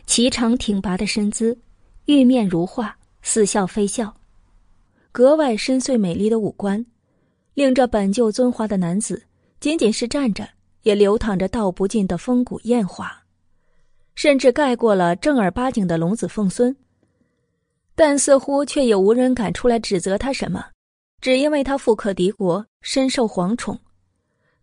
[0.08, 1.58] 颀长挺拔的身姿，
[2.06, 4.14] 玉面如画，似笑非笑，
[5.12, 6.86] 格外深邃美丽的五官，
[7.54, 9.22] 令这本就尊华的男子
[9.60, 10.48] 仅仅是站着
[10.84, 13.12] 也流淌着道不尽的风骨艳华。
[14.22, 16.76] 甚至盖过了正儿八经的龙子凤孙，
[17.96, 20.62] 但似乎却也无人敢出来指责他什么，
[21.22, 23.80] 只因为他富可敌国，深受皇宠。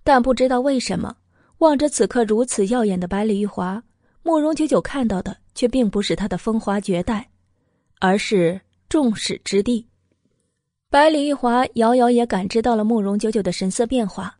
[0.05, 1.17] 但不知道为什么，
[1.61, 3.83] 望着此刻如此耀眼的百里玉华，
[4.23, 7.27] 慕容九九看到的却并不是他的风华绝代，
[7.99, 9.89] 而是众矢之的。
[10.91, 14.37] 百里玉华遥遥也感知到了慕容九九的神色变化，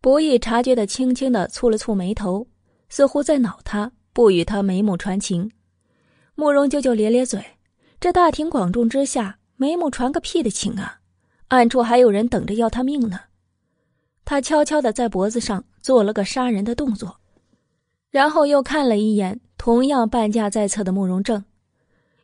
[0.00, 2.46] 不易察觉的轻轻的蹙了蹙眉头。
[2.88, 5.52] 似乎在恼他不与他眉目传情，
[6.36, 7.44] 慕容九九咧咧嘴，
[8.00, 11.00] 这大庭广众之下眉目传个屁的情啊！
[11.48, 13.20] 暗处还有人等着要他命呢。
[14.24, 17.18] 他悄悄的在脖子上做了个杀人的动作，
[18.08, 21.44] 然后又看了一眼同样半驾在侧的慕容正，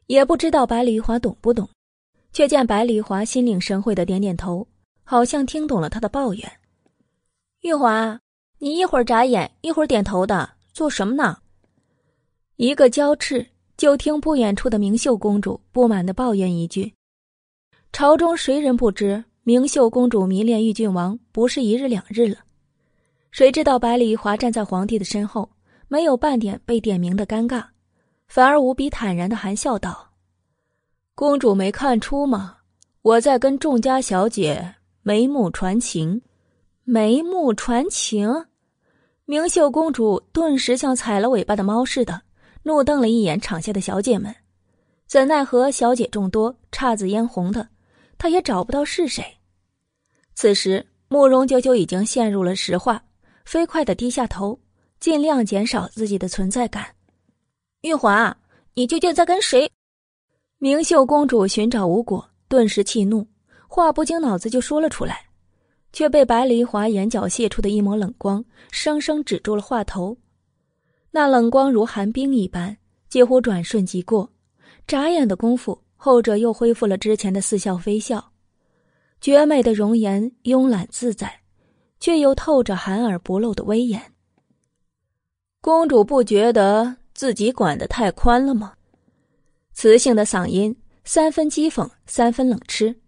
[0.06, 1.68] 也不知道百里华懂不懂，
[2.32, 4.66] 却见百里华心领神会的点点头，
[5.04, 6.52] 好像听懂了他的抱怨。
[7.60, 8.18] 玉华。
[8.60, 11.41] 你一会儿眨眼，一会儿点头的，做什么呢？
[12.62, 13.44] 一个交翅，
[13.76, 16.94] 就听不远处的明秀公主不满的抱怨一句
[17.92, 22.36] ：“朝中谁人不知明秀公主迷恋玉郡王，不是一日两日了？
[23.32, 25.50] 谁知道百里华站在皇帝的身后，
[25.88, 27.64] 没有半点被点名的尴尬，
[28.28, 30.12] 反而无比坦然的含笑道
[31.16, 32.58] ：‘公主没看出吗？
[33.02, 36.22] 我在跟众家小姐眉目传情，
[36.84, 38.46] 眉目传情。’
[39.26, 42.22] 明秀公主顿时像踩了尾巴的猫似的。”
[42.64, 44.34] 怒瞪了一眼场下的小姐们，
[45.06, 47.68] 怎奈何小姐众多，姹紫嫣红的，
[48.16, 49.24] 她也找不到是谁。
[50.34, 53.02] 此时，慕容九九已经陷入了石化，
[53.44, 54.58] 飞快的低下头，
[55.00, 56.86] 尽量减少自己的存在感。
[57.82, 58.36] 玉华，
[58.74, 59.70] 你究竟在跟谁？
[60.58, 63.26] 明秀公主寻找无果，顿时气怒，
[63.66, 65.26] 话不经脑子就说了出来，
[65.92, 70.16] 却被白梨华眼角泄出的一抹冷光，生生止住了话头。
[71.14, 72.74] 那冷光如寒冰一般，
[73.08, 74.32] 几乎转瞬即过，
[74.86, 78.32] 眨眼的功夫，后者又恢复了之前的似笑非笑，
[79.20, 81.40] 绝美的容颜慵懒自在，
[82.00, 84.00] 却又透着含而不露的威严。
[85.60, 88.72] 公主不觉得自己管得太宽了吗？
[89.74, 92.98] 磁性的嗓音，三分讥讽，三分冷嗤。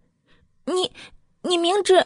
[0.65, 0.91] 你，
[1.41, 2.05] 你明知……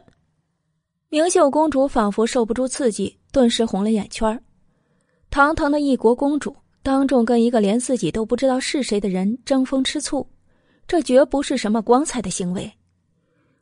[1.10, 4.42] 明秀公主仿佛受不住刺激，顿时红了眼圈儿。
[5.29, 10.28] 堂堂的一国公主，当众跟一个连自己都不知道是谁的人争风吃醋，
[10.88, 12.72] 这绝不是什么光彩的行为。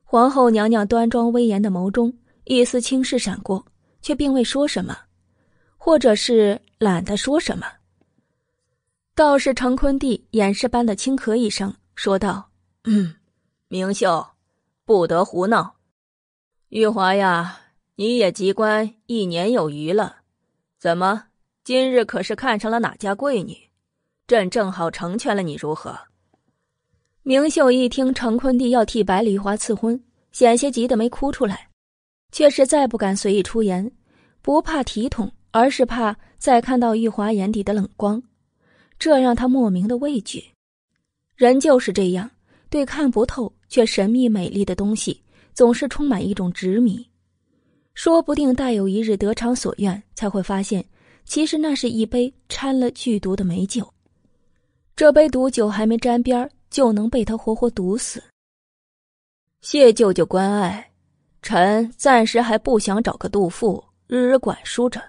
[0.03, 2.13] 皇后娘娘端庄威严的眸中
[2.45, 3.65] 一丝轻视闪过，
[4.01, 4.97] 却并未说什么，
[5.75, 7.67] 或者是懒得说什么。
[9.13, 12.49] 倒是成坤帝掩饰般的轻咳一声，说道
[12.85, 13.15] ：“嗯，
[13.67, 14.25] 明秀，
[14.85, 15.75] 不得胡闹。
[16.69, 17.59] 玉华呀，
[17.95, 20.17] 你也及官一年有余了，
[20.79, 21.25] 怎么？”
[21.67, 23.53] 今日可是看上了哪家贵女？
[24.25, 25.99] 朕正好成全了你，如何？
[27.23, 30.01] 明秀一听成坤帝要替百里华赐婚，
[30.31, 31.67] 险些急得没哭出来，
[32.31, 33.91] 却是再不敢随意出言，
[34.41, 38.23] 不怕体统，而是怕再看到玉华眼底的冷光，
[38.97, 40.41] 这让他莫名的畏惧。
[41.35, 42.31] 人就是这样，
[42.69, 45.21] 对看不透却神秘美丽的东西，
[45.53, 47.05] 总是充满一种执迷，
[47.93, 50.81] 说不定待有一日得偿所愿，才会发现。
[51.27, 53.93] 其实那是一杯掺了剧毒的美酒，
[54.95, 58.23] 这杯毒酒还没沾边就能被他活活毒死。
[59.59, 60.89] 谢舅舅关爱，
[61.41, 65.03] 臣暂时还不想找个杜父日日管束着。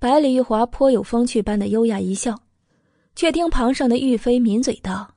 [0.00, 2.36] 百里玉华颇有风趣般的优雅一笑，
[3.14, 5.14] 却听旁上的玉妃抿嘴道：“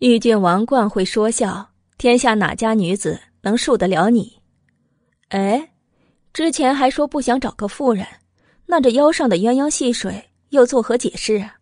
[0.00, 4.38] 玉郡王惯会说笑，天下哪家女子能受得了你？
[5.30, 5.72] 哎，
[6.34, 8.06] 之前还说不想找个妇人。”
[8.66, 11.54] 那这腰上的鸳鸯戏水又作何解释啊？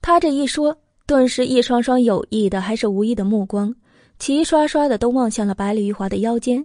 [0.00, 3.74] 他这一说，顿时一双双有意的还是无意的目光，
[4.18, 6.64] 齐刷刷的都望向了百里玉华的腰间。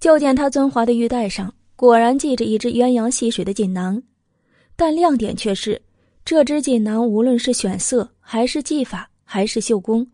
[0.00, 4.00] 就见他尊华的玉带上果然系着一只鸳鸯戏水的锦囊，
[4.76, 5.80] 但亮点却是，
[6.24, 10.06] 这只锦囊无论是选色，还是技法，还是绣工，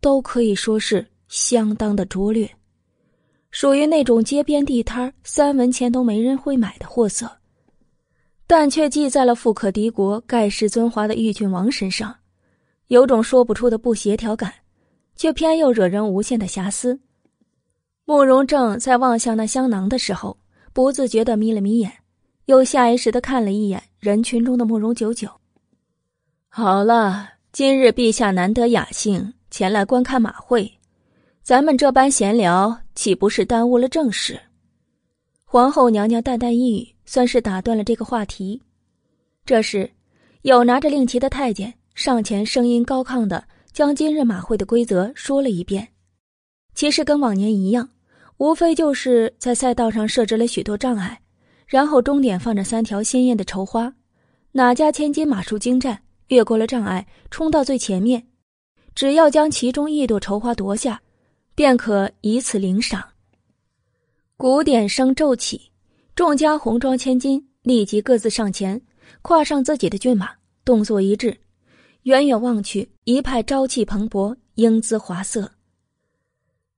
[0.00, 2.50] 都可以说是相当的拙劣，
[3.50, 7.30] 属于那种街边地摊三文钱都没人会买的货色。
[8.46, 12.14] 但却记在了富可敌国、盖世尊华的玉郡王身上，
[12.88, 14.52] 有种说不出的不协调感，
[15.16, 17.00] 却偏又惹人无限的遐思。
[18.04, 20.36] 慕容正在望向那香囊的时候，
[20.74, 21.90] 不自觉的眯了眯眼，
[22.44, 25.28] 又下意识的看了一眼人群中的慕容九九。
[26.50, 30.70] 好了，今日陛下难得雅兴前来观看马会，
[31.42, 34.38] 咱们这般闲聊，岂不是耽误了正事？
[35.44, 36.93] 皇后娘娘淡淡一语。
[37.06, 38.60] 算是打断了这个话题。
[39.44, 39.90] 这时，
[40.42, 45.88] 有拿着令旗的太监上前，声音高亢的将今日马会的规则说了一遍。
[46.74, 47.88] 其实跟往年一样，
[48.38, 51.20] 无非就是在赛道上设置了许多障碍，
[51.66, 53.94] 然后终点放着三条鲜艳的绸花，
[54.52, 58.26] 哪家千金马术精湛，越过了障碍，冲到最前面，
[58.94, 61.00] 只要将其中一朵绸花夺下，
[61.54, 63.04] 便可以此领赏。
[64.36, 65.70] 鼓点声骤起。
[66.14, 68.80] 众家红装千金立即各自上前，
[69.20, 70.30] 跨上自己的骏马，
[70.64, 71.36] 动作一致。
[72.04, 75.50] 远远望去，一派朝气蓬勃，英姿华色。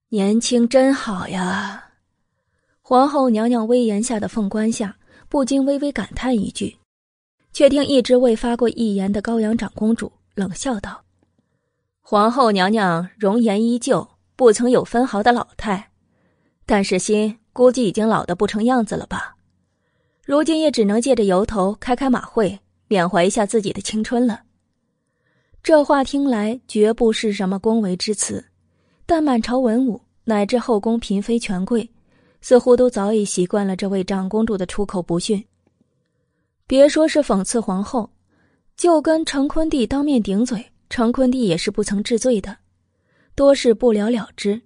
[0.08, 1.84] 年轻真好呀！
[2.80, 4.96] 皇后娘娘威严下的凤冠下，
[5.28, 6.74] 不禁微微感叹一句，
[7.52, 11.02] 却听一直未发过一言的高阳长公主冷笑道
[12.00, 15.90] ：“皇后娘娘容颜依旧，不曾有分毫的老态，
[16.64, 19.34] 但是心……”估计已经老的不成样子了吧？
[20.22, 24.42] 如今也只能借着由头开开马会，缅怀一下自己的青春了。
[25.62, 28.44] 这话听来绝不是什么恭维之词，
[29.06, 31.88] 但满朝文武乃至后宫嫔妃权贵，
[32.42, 35.42] 似乎都早已习惯了这位长公主的出口不逊。
[36.66, 38.10] 别说是讽刺皇后，
[38.76, 42.54] 就跟成坤帝当面顶嘴，成坤帝也是不曾治罪的，
[43.34, 44.60] 多是不了了之。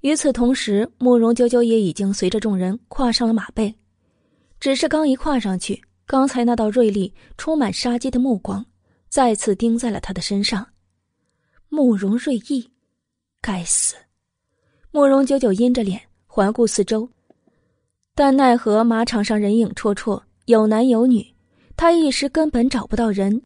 [0.00, 3.74] 与此同时，慕容九九也已经随着众人跨上了马背。
[4.60, 8.64] 只是刚一跨上去，刚才那道锐利、充满杀机的目光，
[9.08, 10.66] 再次盯在了他的身上。
[11.68, 12.70] 慕容瑞意，
[13.40, 13.94] 该死！
[14.90, 17.08] 慕容九九阴着脸环顾四周，
[18.14, 21.34] 但奈何马场上人影绰绰，有男有女，
[21.76, 23.42] 他一时根本找不到人。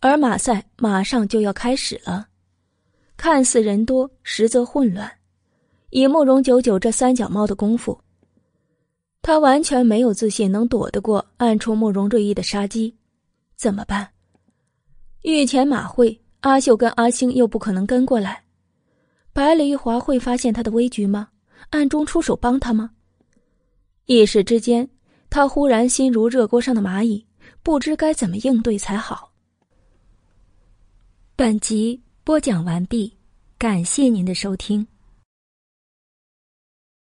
[0.00, 2.28] 而马赛马上就要开始了，
[3.16, 5.17] 看似人多，实则混乱。
[5.90, 7.98] 以慕容九九这三脚猫的功夫。
[9.22, 12.94] 他完全没有自信能躲得过暗处慕容瑞意的杀机，
[13.56, 14.08] 怎么办？
[15.22, 18.44] 御前马会，阿秀跟阿星又不可能跟过来，
[19.32, 21.28] 白里玉华会发现他的危局吗？
[21.70, 22.90] 暗中出手帮他吗？
[24.06, 24.88] 一时之间，
[25.28, 27.26] 他忽然心如热锅上的蚂蚁，
[27.62, 29.32] 不知该怎么应对才好。
[31.36, 33.12] 本集播讲完毕，
[33.58, 34.86] 感谢您的收听。